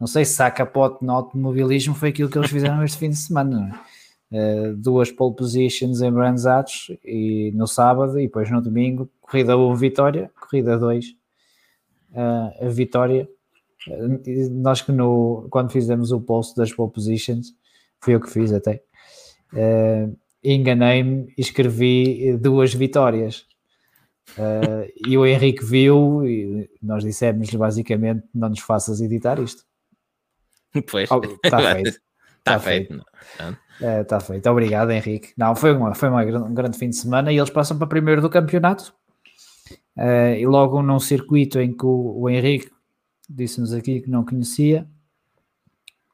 Não 0.00 0.06
sei 0.06 0.24
se 0.24 0.34
saca 0.34 0.64
pote 0.64 1.04
no 1.04 1.12
automobilismo, 1.12 1.94
foi 1.94 2.08
aquilo 2.08 2.30
que 2.30 2.38
eles 2.38 2.50
fizeram 2.50 2.82
este 2.84 2.98
fim 2.98 3.10
de 3.10 3.16
semana. 3.16 3.78
Uh, 4.30 4.74
duas 4.76 5.10
pole 5.10 5.36
positions 5.36 6.00
em 6.00 6.10
Branzatos 6.10 6.90
e 7.04 7.52
no 7.54 7.66
sábado, 7.66 8.18
e 8.18 8.24
depois 8.24 8.50
no 8.50 8.62
domingo, 8.62 9.10
corrida 9.20 9.56
1 9.56 9.74
vitória, 9.74 10.30
corrida 10.38 10.78
2 10.78 11.06
uh, 11.06 11.10
eh, 12.14 12.66
a 12.66 12.68
vitória. 12.68 13.28
Nós 14.50 14.82
que 14.82 14.92
no, 14.92 15.46
quando 15.50 15.70
fizemos 15.70 16.12
o 16.12 16.20
post 16.20 16.56
das 16.56 16.72
pole 16.72 16.92
positions, 16.92 17.54
fui 18.00 18.14
eu 18.14 18.20
que 18.20 18.30
fiz 18.30 18.52
até. 18.52 18.82
Uh, 19.52 20.16
enganei-me 20.42 21.32
e 21.36 21.40
escrevi 21.40 22.36
duas 22.36 22.74
vitórias. 22.74 23.46
Uh, 24.36 24.90
e 25.06 25.16
o 25.16 25.24
Henrique 25.24 25.64
viu 25.64 26.26
e 26.26 26.68
nós 26.82 27.02
dissemos 27.02 27.48
basicamente 27.50 28.24
não 28.34 28.50
nos 28.50 28.60
faças 28.60 29.00
editar 29.00 29.38
isto. 29.40 29.64
Pois, 30.90 31.10
está 31.10 31.16
oh, 31.16 31.22
feito. 31.22 31.38
Está 31.38 32.52
tá 32.54 32.60
feito. 32.60 32.88
feito. 32.88 33.04
Está 34.02 34.18
uh, 34.18 34.20
feito. 34.20 34.50
Obrigado, 34.50 34.90
Henrique. 34.90 35.32
Não, 35.36 35.54
foi, 35.56 35.74
uma, 35.74 35.94
foi 35.94 36.08
uma, 36.08 36.22
um 36.22 36.54
grande 36.54 36.78
fim 36.78 36.90
de 36.90 36.96
semana 36.96 37.32
e 37.32 37.38
eles 37.38 37.50
passam 37.50 37.78
para 37.78 37.86
primeiro 37.86 38.20
do 38.20 38.30
campeonato. 38.30 38.92
Uh, 39.96 40.34
e 40.38 40.46
logo 40.46 40.82
num 40.82 41.00
circuito 41.00 41.58
em 41.58 41.76
que 41.76 41.84
o, 41.84 42.20
o 42.20 42.30
Henrique 42.30 42.70
disse-nos 43.28 43.72
aqui 43.72 44.00
que 44.00 44.10
não 44.10 44.24
conhecia, 44.24 44.88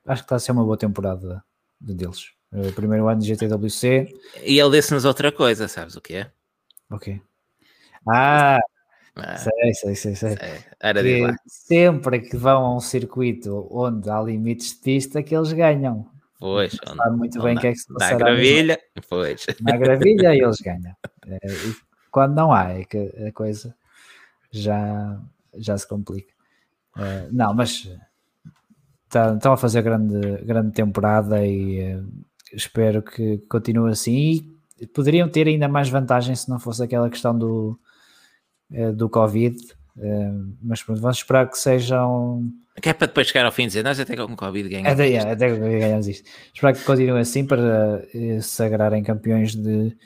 acho 0.07 0.23
que 0.23 0.27
está 0.27 0.37
a 0.37 0.39
ser 0.39 0.53
uma 0.53 0.65
boa 0.65 0.77
temporada 0.77 1.45
deles. 1.81 2.33
Uh, 2.53 2.73
primeiro 2.73 3.09
ano 3.09 3.21
de 3.21 3.35
GTWC. 3.35 4.15
E 4.43 4.59
ele 4.59 4.71
disse-nos 4.71 5.05
outra 5.05 5.33
coisa, 5.33 5.69
sabes 5.69 5.97
o 5.97 6.01
que 6.01 6.15
é? 6.15 6.31
Ok. 6.91 7.21
Ah, 8.09 8.59
ah 9.17 9.37
sei, 9.37 9.75
sei, 9.75 9.95
sei. 9.95 10.15
sei. 10.15 10.37
Era 10.81 11.03
que 11.03 11.35
sempre 11.47 12.21
que 12.21 12.37
vão 12.37 12.65
a 12.65 12.77
um 12.77 12.81
circuito 12.81 13.67
onde 13.71 14.11
há 14.11 14.21
limites 14.21 14.75
de 14.75 14.81
pista, 14.81 15.23
que 15.23 15.35
eles 15.35 15.53
ganham. 15.53 16.09
Pois, 16.39 16.73
sabe 16.85 17.17
muito 17.17 17.41
bem 17.43 17.57
o 17.57 17.61
que 17.61 17.69
é 17.69 17.73
que 17.73 17.79
se 17.79 17.93
passa. 17.93 18.13
Na 18.13 18.19
gravilha, 18.19 18.79
pois. 19.09 19.47
Na 19.61 19.77
gravilha 19.77 20.35
eles 20.37 20.61
ganham. 20.61 20.95
É, 21.27 21.39
quando 22.11 22.35
não 22.35 22.53
há, 22.53 22.71
é 22.71 22.85
que 22.85 22.99
a 23.27 23.33
coisa 23.33 23.75
já, 24.51 25.19
já 25.57 25.79
se 25.79 25.89
complica. 25.89 26.34
É, 26.97 27.29
não, 27.31 27.53
mas 27.55 27.89
tá, 29.09 29.35
estão 29.35 29.53
a 29.53 29.57
fazer 29.57 29.83
grande, 29.83 30.45
grande 30.45 30.73
temporada 30.73 31.45
e 31.47 31.79
é, 31.81 32.01
espero 32.53 33.03
que 33.03 33.39
continue 33.49 33.91
assim. 33.91 34.51
E 34.81 34.87
poderiam 34.87 35.29
ter 35.29 35.47
ainda 35.47 35.69
mais 35.69 35.89
vantagem 35.89 36.35
se 36.35 36.49
não 36.49 36.59
fosse 36.59 36.83
aquela 36.83 37.09
questão 37.09 37.37
do, 37.37 37.79
é, 38.73 38.93
do 38.93 39.09
Covid. 39.09 39.57
É, 39.97 40.31
mas 40.63 40.83
pronto, 40.83 41.01
vamos 41.01 41.19
esperar 41.19 41.49
que 41.49 41.59
sejam. 41.59 42.53
Que 42.83 42.89
é 42.89 42.93
para 42.93 43.07
depois 43.07 43.29
chegar 43.29 43.47
ao 43.47 43.53
fim 43.53 43.63
e 43.63 43.67
dizer, 43.69 43.85
nós 43.85 44.01
até 44.01 44.17
com 44.17 44.25
o 44.25 44.37
Covid 44.37 44.69
ganhamos. 44.69 44.93
Até, 44.93 45.19
até 45.19 45.57
ganhamos 45.57 46.09
isto. 46.09 46.29
Espero 46.53 46.77
que 46.77 46.85
continue 46.85 47.21
assim 47.21 47.47
para 47.47 48.05
se 48.13 48.43
sagrarem 48.43 49.03
campeões 49.05 49.55
de, 49.55 49.97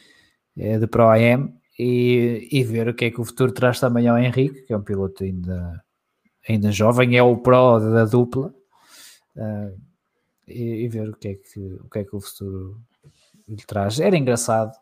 de 0.54 0.86
Pro 0.86 1.08
AM 1.08 1.50
e, 1.78 2.46
e, 2.50 2.62
ver 2.64 2.88
o 2.88 2.94
que 2.94 3.06
é 3.06 3.10
que 3.10 3.20
o 3.20 3.24
futuro 3.24 3.52
traz 3.52 3.80
também 3.80 4.06
ao 4.06 4.18
Henrique, 4.18 4.62
que 4.62 4.72
é 4.72 4.76
um 4.76 4.82
piloto 4.82 5.24
ainda, 5.24 5.82
ainda 6.48 6.72
jovem, 6.72 7.16
é 7.16 7.22
o 7.22 7.36
Pro 7.36 7.78
da 7.78 8.04
dupla. 8.04 8.52
Uh, 9.36 9.88
e, 10.46 10.84
e, 10.84 10.88
ver 10.88 11.10
o 11.10 11.16
que, 11.16 11.28
é 11.28 11.34
que, 11.34 11.60
o 11.60 11.88
que 11.90 11.98
é 11.98 12.04
que 12.04 12.16
o 12.16 12.20
futuro 12.20 12.80
lhe 13.46 13.64
traz. 13.66 14.00
Era 14.00 14.16
engraçado, 14.16 14.72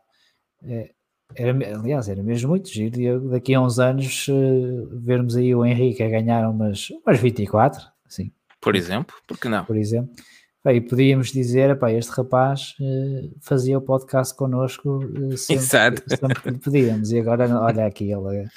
é, 0.62 0.90
era, 1.34 1.52
aliás, 1.78 2.08
era 2.08 2.22
mesmo 2.22 2.50
muito 2.50 2.68
giro. 2.68 3.00
E 3.00 3.30
daqui 3.30 3.54
a 3.54 3.60
uns 3.60 3.78
anos 3.78 4.28
uh, 4.28 4.88
vermos 5.00 5.36
aí 5.36 5.54
o 5.54 5.64
Henrique 5.64 6.02
a 6.02 6.08
ganhar 6.08 6.48
umas, 6.48 6.90
umas 7.04 7.18
24, 7.18 7.84
assim. 8.06 8.30
Por 8.60 8.76
exemplo, 8.76 9.14
porque 9.26 9.48
não? 9.48 9.64
Por 9.64 9.76
exemplo. 9.76 10.14
E 10.64 10.80
podíamos 10.80 11.30
dizer, 11.30 11.78
este 11.90 12.10
rapaz 12.10 12.74
uh, 12.80 13.36
fazia 13.40 13.78
o 13.78 13.80
podcast 13.80 14.34
connosco 14.34 14.98
uh, 14.98 15.36
sempre, 15.36 15.64
sempre, 15.64 16.40
que 16.40 16.50
lhe 16.50 16.58
pedíamos. 16.58 17.12
E 17.12 17.20
agora, 17.20 17.48
olha 17.60 17.86
aqui 17.86 18.10
ele 18.10 18.48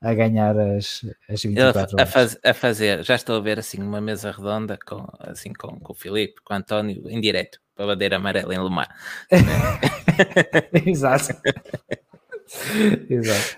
a 0.00 0.14
ganhar 0.14 0.58
as, 0.58 1.04
as 1.28 1.42
24 1.42 1.80
horas. 1.80 1.94
A, 1.98 2.06
faz, 2.06 2.38
a, 2.44 2.54
fazer, 2.54 3.02
já 3.04 3.14
estou 3.14 3.36
a 3.36 3.40
ver 3.40 3.58
assim 3.58 3.82
uma 3.82 4.00
mesa 4.00 4.30
redonda 4.30 4.78
com, 4.86 5.06
assim, 5.18 5.52
com, 5.52 5.78
com 5.80 5.92
o 5.92 5.96
Filipe, 5.96 6.40
com 6.44 6.54
o 6.54 6.56
António, 6.56 7.08
em 7.08 7.20
direto, 7.20 7.60
para 7.74 7.84
a 7.84 7.88
bandeira 7.88 8.16
amarela 8.16 8.54
em 8.54 8.58
Lumar. 8.58 8.88
Exato. 10.86 11.34
Exato. 13.10 13.56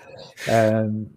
Um, 0.49 1.11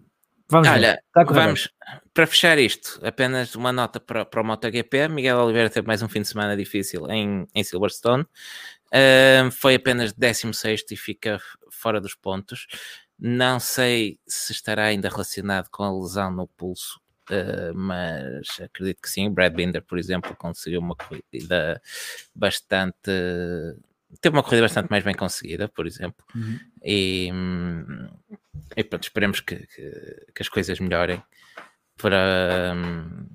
vamos 0.48 0.68
Olha, 0.68 1.02
vamos, 1.14 1.70
para 2.12 2.26
fechar 2.26 2.58
isto, 2.58 3.00
apenas 3.02 3.54
uma 3.54 3.72
nota 3.72 3.98
para, 3.98 4.24
para 4.24 4.40
o 4.40 4.44
MotoGP. 4.44 5.08
Miguel 5.08 5.38
Oliveira 5.38 5.70
teve 5.70 5.86
mais 5.86 6.02
um 6.02 6.08
fim 6.08 6.20
de 6.20 6.28
semana 6.28 6.56
difícil 6.56 7.10
em, 7.10 7.46
em 7.54 7.64
Silverstone. 7.64 8.24
Uh, 8.94 9.50
foi 9.50 9.74
apenas 9.74 10.12
16 10.12 10.84
e 10.92 10.96
fica 10.96 11.40
fora 11.70 12.00
dos 12.00 12.14
pontos. 12.14 12.66
Não 13.18 13.60
sei 13.60 14.18
se 14.26 14.52
estará 14.52 14.84
ainda 14.84 15.08
relacionado 15.08 15.68
com 15.70 15.82
a 15.82 15.92
lesão 15.92 16.30
no 16.30 16.46
pulso, 16.46 17.00
uh, 17.30 17.74
mas 17.74 18.60
acredito 18.60 19.00
que 19.02 19.08
sim. 19.08 19.30
Brad 19.30 19.54
Binder, 19.54 19.82
por 19.82 19.98
exemplo, 19.98 20.34
conseguiu 20.36 20.80
uma 20.80 20.96
corrida 20.96 21.80
bastante. 22.34 23.10
Teve 24.20 24.36
uma 24.36 24.42
corrida 24.42 24.62
bastante 24.62 24.90
mais 24.90 25.04
bem 25.04 25.14
conseguida, 25.14 25.68
por 25.68 25.86
exemplo. 25.86 26.24
Uhum. 26.34 26.58
E, 26.84 27.30
e 28.76 28.84
pronto, 28.84 29.04
esperemos 29.04 29.40
que, 29.40 29.56
que, 29.56 30.26
que 30.34 30.42
as 30.42 30.48
coisas 30.48 30.78
melhorem 30.78 31.22
para 31.96 32.74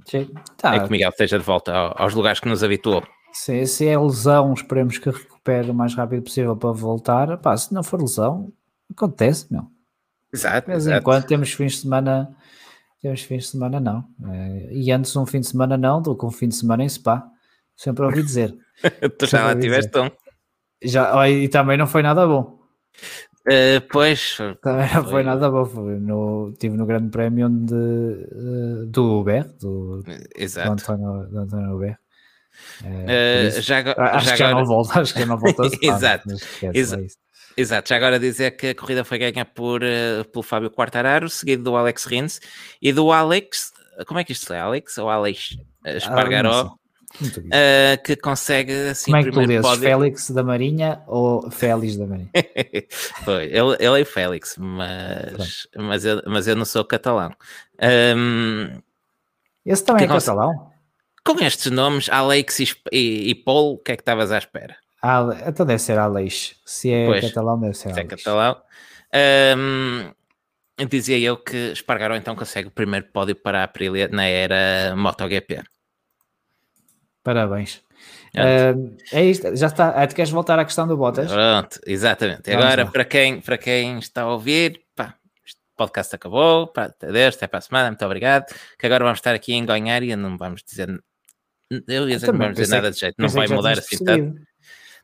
Sim, 0.05 0.29
tá. 0.57 0.75
é 0.75 0.79
que 0.79 0.91
Miguel 0.91 1.09
esteja 1.09 1.39
de 1.39 1.45
volta 1.45 1.73
aos 1.73 2.13
lugares 2.13 2.39
que 2.39 2.47
nos 2.47 2.63
habituou. 2.63 3.03
Sim, 3.31 3.65
se 3.65 3.87
é 3.87 3.97
lesão, 3.97 4.53
esperemos 4.53 4.97
que 4.97 5.09
recupere 5.09 5.69
o 5.69 5.73
mais 5.73 5.93
rápido 5.93 6.23
possível 6.23 6.55
para 6.55 6.71
voltar. 6.71 7.37
Pá, 7.37 7.55
se 7.55 7.73
não 7.73 7.83
for 7.83 8.01
lesão, 8.01 8.51
acontece, 8.91 9.47
meu. 9.51 9.67
Exato. 10.33 10.67
De 10.67 10.71
vez 10.73 10.87
em 10.87 11.01
quando 11.01 11.25
temos 11.25 11.51
fins 11.53 11.73
de 11.73 11.77
semana, 11.79 12.35
temos 13.01 13.21
fins 13.21 13.43
de 13.43 13.49
semana 13.49 13.79
não. 13.79 14.05
É, 14.31 14.69
e 14.71 14.91
antes 14.91 15.15
um 15.15 15.25
fim 15.25 15.39
de 15.39 15.47
semana 15.47 15.77
não 15.77 16.01
do 16.01 16.15
que 16.15 16.25
um 16.25 16.31
fim 16.31 16.47
de 16.47 16.55
semana 16.55 16.83
em 16.83 16.89
Spa. 16.89 17.27
Sempre 17.75 18.05
ouvi 18.05 18.21
dizer. 18.23 18.55
tu 19.17 19.25
já 19.25 19.45
lá 19.45 19.55
tiveste 19.55 19.97
um. 19.97 20.09
Já, 20.83 21.29
e 21.29 21.47
também 21.49 21.77
não 21.77 21.87
foi 21.87 22.01
nada 22.01 22.25
bom. 22.25 22.59
Uh, 23.47 23.81
pois. 23.91 24.37
Também 24.61 24.93
não 24.93 25.05
foi 25.05 25.23
nada 25.23 25.49
bom. 25.49 25.65
Foi 25.65 25.99
no, 25.99 26.49
estive 26.51 26.77
no 26.77 26.85
Grande 26.85 27.09
Prémio 27.09 27.49
de, 27.49 27.73
uh, 27.73 28.85
do 28.87 29.19
Uber, 29.19 29.45
do, 29.59 30.03
Exato. 30.35 30.67
do 30.67 30.73
António, 30.73 31.29
do 31.29 31.39
António 31.39 31.75
Uber. 31.75 31.97
Uh, 32.81 33.61
já, 33.61 33.79
acho 33.79 34.25
já 34.25 34.31
que 34.33 34.37
já 34.37 34.51
não 34.51 34.65
volta, 34.65 34.99
acho 34.99 35.13
que 35.13 35.19
já 35.21 35.25
não 35.25 35.37
volta 35.37 35.63
a 35.63 35.65
Exato. 35.81 36.29
Exato. 36.73 37.03
Exato, 37.59 37.89
já 37.89 37.97
agora 37.97 38.17
dizer 38.17 38.51
que 38.51 38.67
a 38.67 38.75
corrida 38.75 39.03
foi 39.03 39.17
ganha 39.17 39.43
por, 39.43 39.81
uh, 39.83 40.23
pelo 40.31 40.41
Fábio 40.41 40.71
Quartararo, 40.71 41.29
seguido 41.29 41.61
do 41.63 41.75
Alex 41.75 42.05
Rins 42.05 42.39
e 42.81 42.93
do 42.93 43.11
Alex, 43.11 43.73
como 44.07 44.17
é 44.17 44.23
que 44.23 44.31
isto 44.31 44.53
é? 44.53 44.61
Alex 44.61 44.97
ou 44.97 45.09
Alex 45.09 45.57
Espargaró, 45.85 46.51
ah, 46.51 47.97
uh, 47.97 48.03
que 48.03 48.15
consegue 48.15 48.71
assim. 48.91 49.11
Como 49.11 49.17
é 49.17 49.23
que 49.25 49.31
tu 49.31 49.41
lês? 49.41 49.61
Pódio... 49.61 49.81
Félix 49.81 50.29
da 50.31 50.41
Marinha 50.41 51.01
ou 51.05 51.51
Félix 51.51 51.97
da 51.97 52.07
Marinha? 52.07 52.29
Foi, 53.25 53.43
ele, 53.43 53.75
ele 53.77 54.01
é 54.01 54.05
Félix, 54.05 54.55
mas, 54.57 55.67
mas, 55.75 56.05
eu, 56.05 56.21
mas 56.27 56.47
eu 56.47 56.55
não 56.55 56.63
sou 56.63 56.85
catalão. 56.85 57.35
Um, 58.15 58.79
Esse 59.65 59.83
também 59.83 60.05
é 60.05 60.07
catalão? 60.07 60.71
Com 61.25 61.43
estes 61.43 61.69
nomes, 61.69 62.07
Alex 62.09 62.57
e, 62.61 62.69
e, 62.89 63.29
e 63.31 63.35
Paul, 63.35 63.73
o 63.73 63.77
que 63.79 63.91
é 63.91 63.95
que 63.97 64.01
estavas 64.01 64.31
à 64.31 64.37
espera? 64.37 64.77
Ah, 65.01 65.27
então 65.47 65.65
deve 65.65 65.79
ser 65.79 65.97
Aleix. 65.97 66.55
Se 66.65 66.91
é 66.91 67.05
pois, 67.05 67.27
catalão, 67.27 67.59
deve 67.59 67.73
ser 67.73 67.93
Se 67.93 67.99
é 67.99 68.03
catalão. 68.03 68.61
Um, 69.57 70.11
dizia 70.87 71.17
eu 71.19 71.37
que 71.37 71.71
Espargaró 71.71 72.15
então 72.15 72.35
consegue 72.35 72.67
o 72.67 72.71
primeiro 72.71 73.07
pódio 73.07 73.35
para 73.35 73.61
a 73.61 73.63
Aprilia 73.63 74.07
na 74.09 74.25
era 74.25 74.95
MotoGP. 74.95 75.63
Parabéns. 77.23 77.81
Uh, 78.35 78.95
é 79.11 79.25
isto, 79.25 79.55
já 79.55 79.67
está. 79.67 79.89
Ah, 79.89 80.07
tu 80.07 80.15
queres 80.15 80.31
voltar 80.31 80.59
à 80.59 80.65
questão 80.65 80.87
do 80.87 80.95
Bottas? 80.95 81.31
Pronto, 81.31 81.79
exatamente. 81.85 82.49
Vamos 82.49 82.65
Agora, 82.65 82.85
para 82.85 83.05
quem, 83.05 83.41
para 83.41 83.57
quem 83.57 83.99
está 83.99 84.21
a 84.21 84.31
ouvir, 84.31 84.81
pá, 84.95 85.15
o 85.73 85.77
podcast 85.77 86.15
acabou. 86.15 86.67
Pá, 86.67 86.93
adeus, 87.01 87.35
até 87.35 87.47
para 87.47 87.59
a 87.59 87.61
semana, 87.61 87.89
muito 87.89 88.05
obrigado. 88.05 88.45
Que 88.77 88.85
agora 88.85 89.03
vamos 89.03 89.19
estar 89.19 89.33
aqui 89.33 89.53
em 89.53 89.65
ganhar 89.65 90.03
e 90.03 90.15
não 90.15 90.37
vamos 90.37 90.63
dizer. 90.63 90.89
Eu 91.87 92.07
ia 92.09 92.15
dizer, 92.15 92.31
não 92.31 92.39
vamos 92.39 92.55
dizer 92.55 92.75
nada 92.75 92.91
de 92.91 92.99
jeito, 92.99 93.15
não 93.17 93.29
vai 93.29 93.47
mudar 93.47 93.77
assim 93.77 94.03
tanto. 94.03 94.48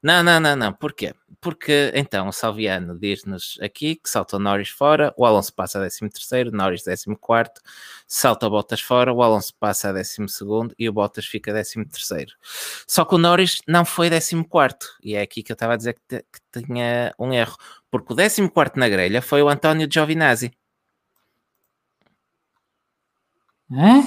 Não, 0.06 0.22
não, 0.22 0.40
não, 0.40 0.56
não. 0.56 0.72
Porquê? 0.72 1.16
Porque 1.42 1.92
então 1.96 2.28
o 2.28 2.32
Salviano 2.32 2.96
diz-nos 2.96 3.58
aqui 3.60 3.96
que 3.96 4.08
salta 4.08 4.38
o 4.38 4.40
Norris 4.40 4.70
fora, 4.70 5.12
o 5.18 5.26
Alonso 5.26 5.52
passa 5.52 5.80
a 5.80 5.82
13 5.82 6.10
terceiro, 6.12 6.52
Norris 6.52 6.84
14 6.84 7.06
quarto, 7.20 7.60
salta 8.08 8.46
o 8.46 8.52
Bottas 8.52 8.82
fora, 8.82 9.12
o 9.12 9.24
Alonso 9.24 9.56
passa 9.60 9.90
a 9.90 9.94
12 9.94 10.28
segundo 10.28 10.76
e 10.78 10.88
o 10.88 10.94
Bottas 10.94 11.26
fica 11.26 11.50
a 11.50 11.56
13 11.56 11.86
terceiro. 11.86 12.34
Só 12.88 13.04
que 13.04 13.16
o 13.16 13.18
Norris 13.18 13.62
não 13.68 13.84
foi 13.84 14.12
14 14.12 14.44
quarto 14.44 14.86
e 15.04 15.16
é 15.16 15.22
aqui 15.22 15.42
que 15.42 15.52
eu 15.52 15.56
estava 15.56 15.74
a 15.74 15.76
dizer 15.76 15.96
que, 16.08 16.20
que 16.20 16.62
tinha 16.62 17.12
um 17.18 17.34
erro, 17.34 17.58
porque 17.90 18.14
o 18.14 18.16
14 18.16 18.48
quarto 18.50 18.80
na 18.80 18.88
grelha 18.88 19.24
foi 19.24 19.42
o 19.42 19.50
António 19.50 19.88
Giovinazzi. 19.92 20.52
Hã? 23.72 24.04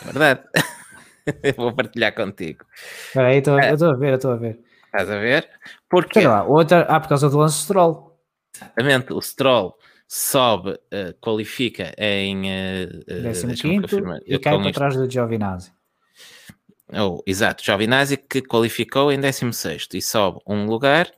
É 0.00 0.04
verdade. 0.04 0.42
eu 1.44 1.54
vou 1.54 1.72
partilhar 1.72 2.12
contigo. 2.12 2.64
Espera 3.06 3.28
aí, 3.28 3.36
eu 3.36 3.74
estou 3.74 3.90
a 3.90 3.94
ver, 3.94 4.10
eu 4.10 4.16
estou 4.16 4.32
a 4.32 4.36
ver. 4.36 4.71
Estás 4.92 5.08
a 5.08 5.18
ver? 5.18 5.48
Porque, 5.88 6.20
lá, 6.20 6.44
outra, 6.44 6.82
ah, 6.82 7.00
por 7.00 7.08
causa 7.08 7.30
do 7.30 7.38
Lance 7.38 7.62
Stroll. 7.62 8.14
exatamente, 8.60 9.14
o 9.14 9.22
Stroll 9.22 9.74
sobe, 10.06 10.72
uh, 10.72 11.14
qualifica 11.18 11.94
em. 11.96 12.42
Uh, 12.42 13.54
15 13.56 13.86
e 14.26 14.38
cai 14.38 14.60
para 14.60 14.72
trás 14.72 14.94
do 14.94 15.10
Giovinazzi. 15.10 15.72
Oh, 16.92 17.22
exato, 17.26 17.64
Giovinazzi 17.64 18.18
que 18.18 18.42
qualificou 18.42 19.10
em 19.10 19.18
16 19.18 19.88
e 19.94 20.02
sobe 20.02 20.40
um 20.46 20.66
lugar 20.66 21.10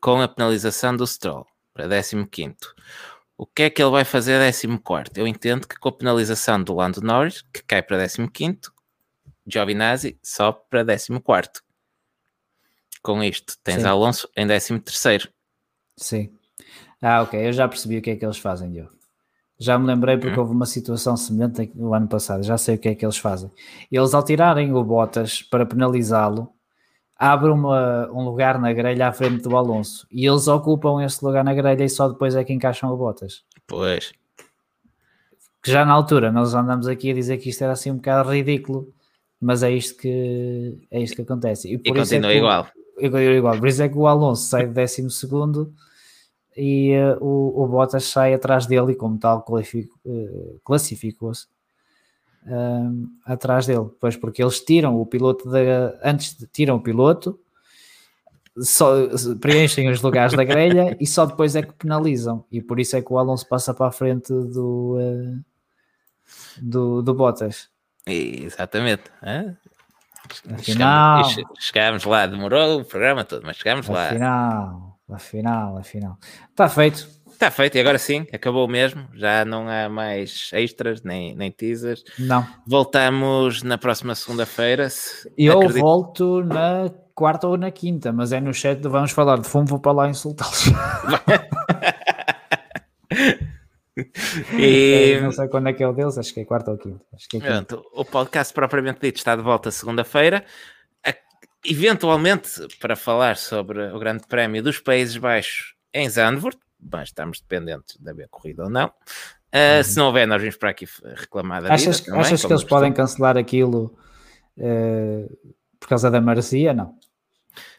com 0.00 0.22
a 0.22 0.26
penalização 0.26 0.96
do 0.96 1.06
Stroll 1.06 1.46
para 1.74 1.86
15. 1.86 2.56
O 3.36 3.44
que 3.44 3.64
é 3.64 3.70
que 3.70 3.82
ele 3.82 3.90
vai 3.90 4.04
fazer 4.06 4.40
a 4.40 4.50
14? 4.50 5.10
Eu 5.16 5.26
entendo 5.26 5.68
que 5.68 5.78
com 5.78 5.90
a 5.90 5.92
penalização 5.92 6.62
do 6.62 6.74
Lando 6.74 7.02
Norris, 7.02 7.42
que 7.52 7.62
cai 7.62 7.82
para 7.82 8.08
15, 8.08 8.60
Giovinazzi 9.46 10.18
sobe 10.22 10.60
para 10.70 10.82
14. 10.82 11.69
Com 13.02 13.22
isto, 13.22 13.54
tens 13.64 13.82
Sim. 13.82 13.88
Alonso 13.88 14.28
em 14.36 14.46
13. 14.46 15.28
Sim. 15.96 16.30
Ah, 17.00 17.22
ok, 17.22 17.48
eu 17.48 17.52
já 17.52 17.66
percebi 17.66 17.98
o 17.98 18.02
que 18.02 18.10
é 18.10 18.16
que 18.16 18.24
eles 18.24 18.36
fazem, 18.36 18.70
Diogo. 18.70 18.90
Já 19.58 19.78
me 19.78 19.86
lembrei 19.86 20.16
porque 20.16 20.38
hum. 20.38 20.40
houve 20.40 20.52
uma 20.54 20.66
situação 20.66 21.16
semelhante 21.16 21.70
no 21.74 21.92
ano 21.94 22.08
passado, 22.08 22.42
já 22.42 22.56
sei 22.56 22.76
o 22.76 22.78
que 22.78 22.88
é 22.88 22.94
que 22.94 23.04
eles 23.04 23.18
fazem. 23.18 23.50
Eles, 23.90 24.14
ao 24.14 24.22
tirarem 24.22 24.72
o 24.72 24.82
Bottas 24.82 25.42
para 25.42 25.66
penalizá-lo, 25.66 26.52
abrem 27.16 27.52
uma, 27.52 28.10
um 28.10 28.24
lugar 28.24 28.58
na 28.58 28.72
grelha 28.72 29.08
à 29.08 29.12
frente 29.12 29.42
do 29.42 29.54
Alonso 29.54 30.06
e 30.10 30.26
eles 30.26 30.48
ocupam 30.48 31.04
esse 31.04 31.22
lugar 31.22 31.44
na 31.44 31.52
grelha 31.52 31.84
e 31.84 31.88
só 31.90 32.08
depois 32.08 32.34
é 32.34 32.42
que 32.42 32.54
encaixam 32.54 32.90
o 32.90 32.96
Bottas. 32.96 33.44
Pois. 33.66 34.12
Que 35.62 35.70
já 35.70 35.84
na 35.84 35.92
altura 35.92 36.32
nós 36.32 36.54
andamos 36.54 36.88
aqui 36.88 37.10
a 37.10 37.14
dizer 37.14 37.36
que 37.36 37.50
isto 37.50 37.62
era 37.62 37.74
assim 37.74 37.90
um 37.90 37.96
bocado 37.96 38.30
ridículo, 38.30 38.90
mas 39.38 39.62
é 39.62 39.70
isto 39.70 40.00
que, 40.00 40.78
é 40.90 41.00
isto 41.00 41.16
que 41.16 41.22
acontece. 41.22 41.70
E, 41.70 41.76
por 41.76 41.94
e 41.94 41.98
continua 41.98 42.32
é 42.32 42.36
igual. 42.38 42.66
Igual. 43.00 43.58
Por 43.58 43.68
isso 43.68 43.82
é 43.82 43.88
que 43.88 43.96
o 43.96 44.06
Alonso 44.06 44.48
sai 44.48 44.66
de 44.66 44.74
12 44.74 45.10
segundo 45.10 45.74
e 46.56 46.92
uh, 46.96 47.24
o, 47.24 47.62
o 47.62 47.68
Bottas 47.68 48.04
sai 48.04 48.34
atrás 48.34 48.66
dele 48.66 48.92
e 48.92 48.94
como 48.94 49.18
tal 49.18 49.44
uh, 49.48 50.60
classificou-se 50.64 51.46
uh, 52.46 53.08
atrás 53.24 53.66
dele, 53.66 53.88
pois 54.00 54.16
porque 54.16 54.42
eles 54.42 54.60
tiram 54.60 55.00
o 55.00 55.06
piloto 55.06 55.48
da, 55.48 55.98
antes 56.02 56.36
de, 56.36 56.46
tiram 56.46 56.76
o 56.76 56.82
piloto 56.82 57.38
só, 58.58 58.94
preenchem 59.40 59.88
os 59.88 60.02
lugares 60.02 60.34
da 60.34 60.44
grelha 60.44 60.96
e 61.00 61.06
só 61.06 61.24
depois 61.24 61.54
é 61.54 61.62
que 61.62 61.72
penalizam. 61.72 62.44
E 62.50 62.60
por 62.60 62.80
isso 62.80 62.96
é 62.96 63.00
que 63.00 63.12
o 63.12 63.18
Alonso 63.18 63.48
passa 63.48 63.72
para 63.72 63.86
a 63.86 63.92
frente 63.92 64.32
do 64.32 64.98
do, 66.60 67.00
do 67.00 67.14
Bottas. 67.14 67.68
Exatamente 68.06 69.04
Afinal, 70.52 71.24
chegámos, 71.24 71.36
chegámos 71.58 72.04
lá, 72.04 72.26
demorou 72.26 72.80
o 72.80 72.84
programa 72.84 73.24
todo, 73.24 73.42
mas 73.44 73.56
chegámos 73.56 73.88
lá. 73.88 74.08
Afinal, 74.08 74.90
Afinal, 75.12 75.78
afinal. 75.78 76.18
Está 76.50 76.68
feito. 76.68 77.08
Está 77.28 77.50
feito, 77.50 77.76
e 77.76 77.80
agora 77.80 77.98
sim, 77.98 78.26
acabou 78.32 78.68
mesmo. 78.68 79.08
Já 79.14 79.44
não 79.46 79.66
há 79.66 79.88
mais 79.88 80.50
extras, 80.52 81.02
nem, 81.02 81.34
nem 81.34 81.50
teasers. 81.50 82.04
Não. 82.18 82.46
Voltamos 82.66 83.62
na 83.62 83.78
próxima 83.78 84.14
segunda-feira. 84.14 84.88
Eu 85.38 85.58
acredito... 85.58 85.80
volto 85.80 86.44
na 86.44 86.90
quarta 87.14 87.46
ou 87.46 87.56
na 87.56 87.70
quinta, 87.70 88.12
mas 88.12 88.32
é 88.32 88.40
no 88.40 88.52
chat 88.52 88.80
vamos 88.82 89.12
falar 89.12 89.38
de 89.38 89.48
fumo, 89.48 89.66
vou 89.66 89.78
para 89.78 89.92
lá 89.92 90.08
insultá-los. 90.08 90.66
e... 94.58 95.18
não 95.20 95.32
sei 95.32 95.48
quando 95.48 95.68
é 95.68 95.72
que 95.72 95.82
é 95.82 95.88
o 95.88 95.92
deles, 95.92 96.16
acho 96.16 96.32
que 96.32 96.40
é 96.40 96.44
quarta 96.44 96.70
ou 96.70 96.78
quinta. 96.78 97.04
É. 97.34 97.38
Pronto, 97.38 97.84
o 97.92 98.04
podcast 98.04 98.54
propriamente 98.54 99.00
dito 99.00 99.16
está 99.16 99.36
de 99.36 99.42
volta 99.42 99.70
segunda-feira 99.70 100.44
eventualmente 101.64 102.66
para 102.80 102.96
falar 102.96 103.36
sobre 103.36 103.92
o 103.92 103.98
Grande 103.98 104.26
Prémio 104.26 104.62
dos 104.62 104.78
Países 104.78 105.16
Baixos 105.16 105.74
em 105.92 106.08
Zandvoort, 106.08 106.58
mas 106.80 107.08
estamos 107.08 107.40
dependentes 107.40 107.96
de 107.98 108.10
haver 108.10 108.28
corrida 108.28 108.64
ou 108.64 108.70
não. 108.70 108.86
Uh, 108.86 109.78
uhum. 109.78 109.84
Se 109.84 109.96
não 109.96 110.06
houver, 110.06 110.26
nós 110.26 110.40
vimos 110.40 110.56
para 110.56 110.70
aqui 110.70 110.86
reclamar 111.16 111.62
da 111.62 111.74
achas, 111.74 112.00
também, 112.00 112.20
achas 112.20 112.44
que 112.44 112.52
eles 112.52 112.64
podem 112.64 112.92
cancelar 112.92 113.36
aquilo 113.36 113.96
uh, 114.56 115.54
por 115.78 115.88
causa 115.88 116.10
da 116.10 116.20
maresia? 116.20 116.72
Não. 116.72 116.94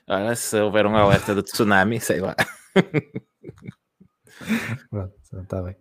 Olha, 0.08 0.36
se 0.36 0.60
houver 0.60 0.86
um 0.86 0.96
alerta 0.96 1.34
de 1.34 1.42
tsunami, 1.42 2.00
sei 2.00 2.20
lá. 2.20 2.36
Pronto, 4.90 5.14
está 5.42 5.62
bem. 5.62 5.76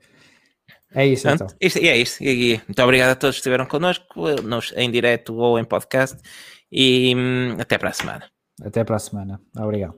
É 0.94 1.06
isso 1.06 1.28
então. 1.28 1.46
Isto, 1.60 1.78
é 1.78 1.96
isto. 1.96 2.22
E, 2.22 2.60
muito 2.66 2.82
obrigado 2.82 3.10
a 3.10 3.14
todos 3.14 3.36
que 3.36 3.40
estiveram 3.40 3.66
connosco, 3.66 4.04
nos, 4.42 4.72
em 4.76 4.90
direto 4.90 5.34
ou 5.36 5.58
em 5.58 5.64
podcast. 5.64 6.16
E 6.70 7.14
hum, 7.16 7.56
até 7.58 7.78
para 7.78 7.90
a 7.90 7.92
semana. 7.92 8.24
Até 8.62 8.84
para 8.84 8.96
a 8.96 8.98
semana. 8.98 9.40
Obrigado. 9.56 9.94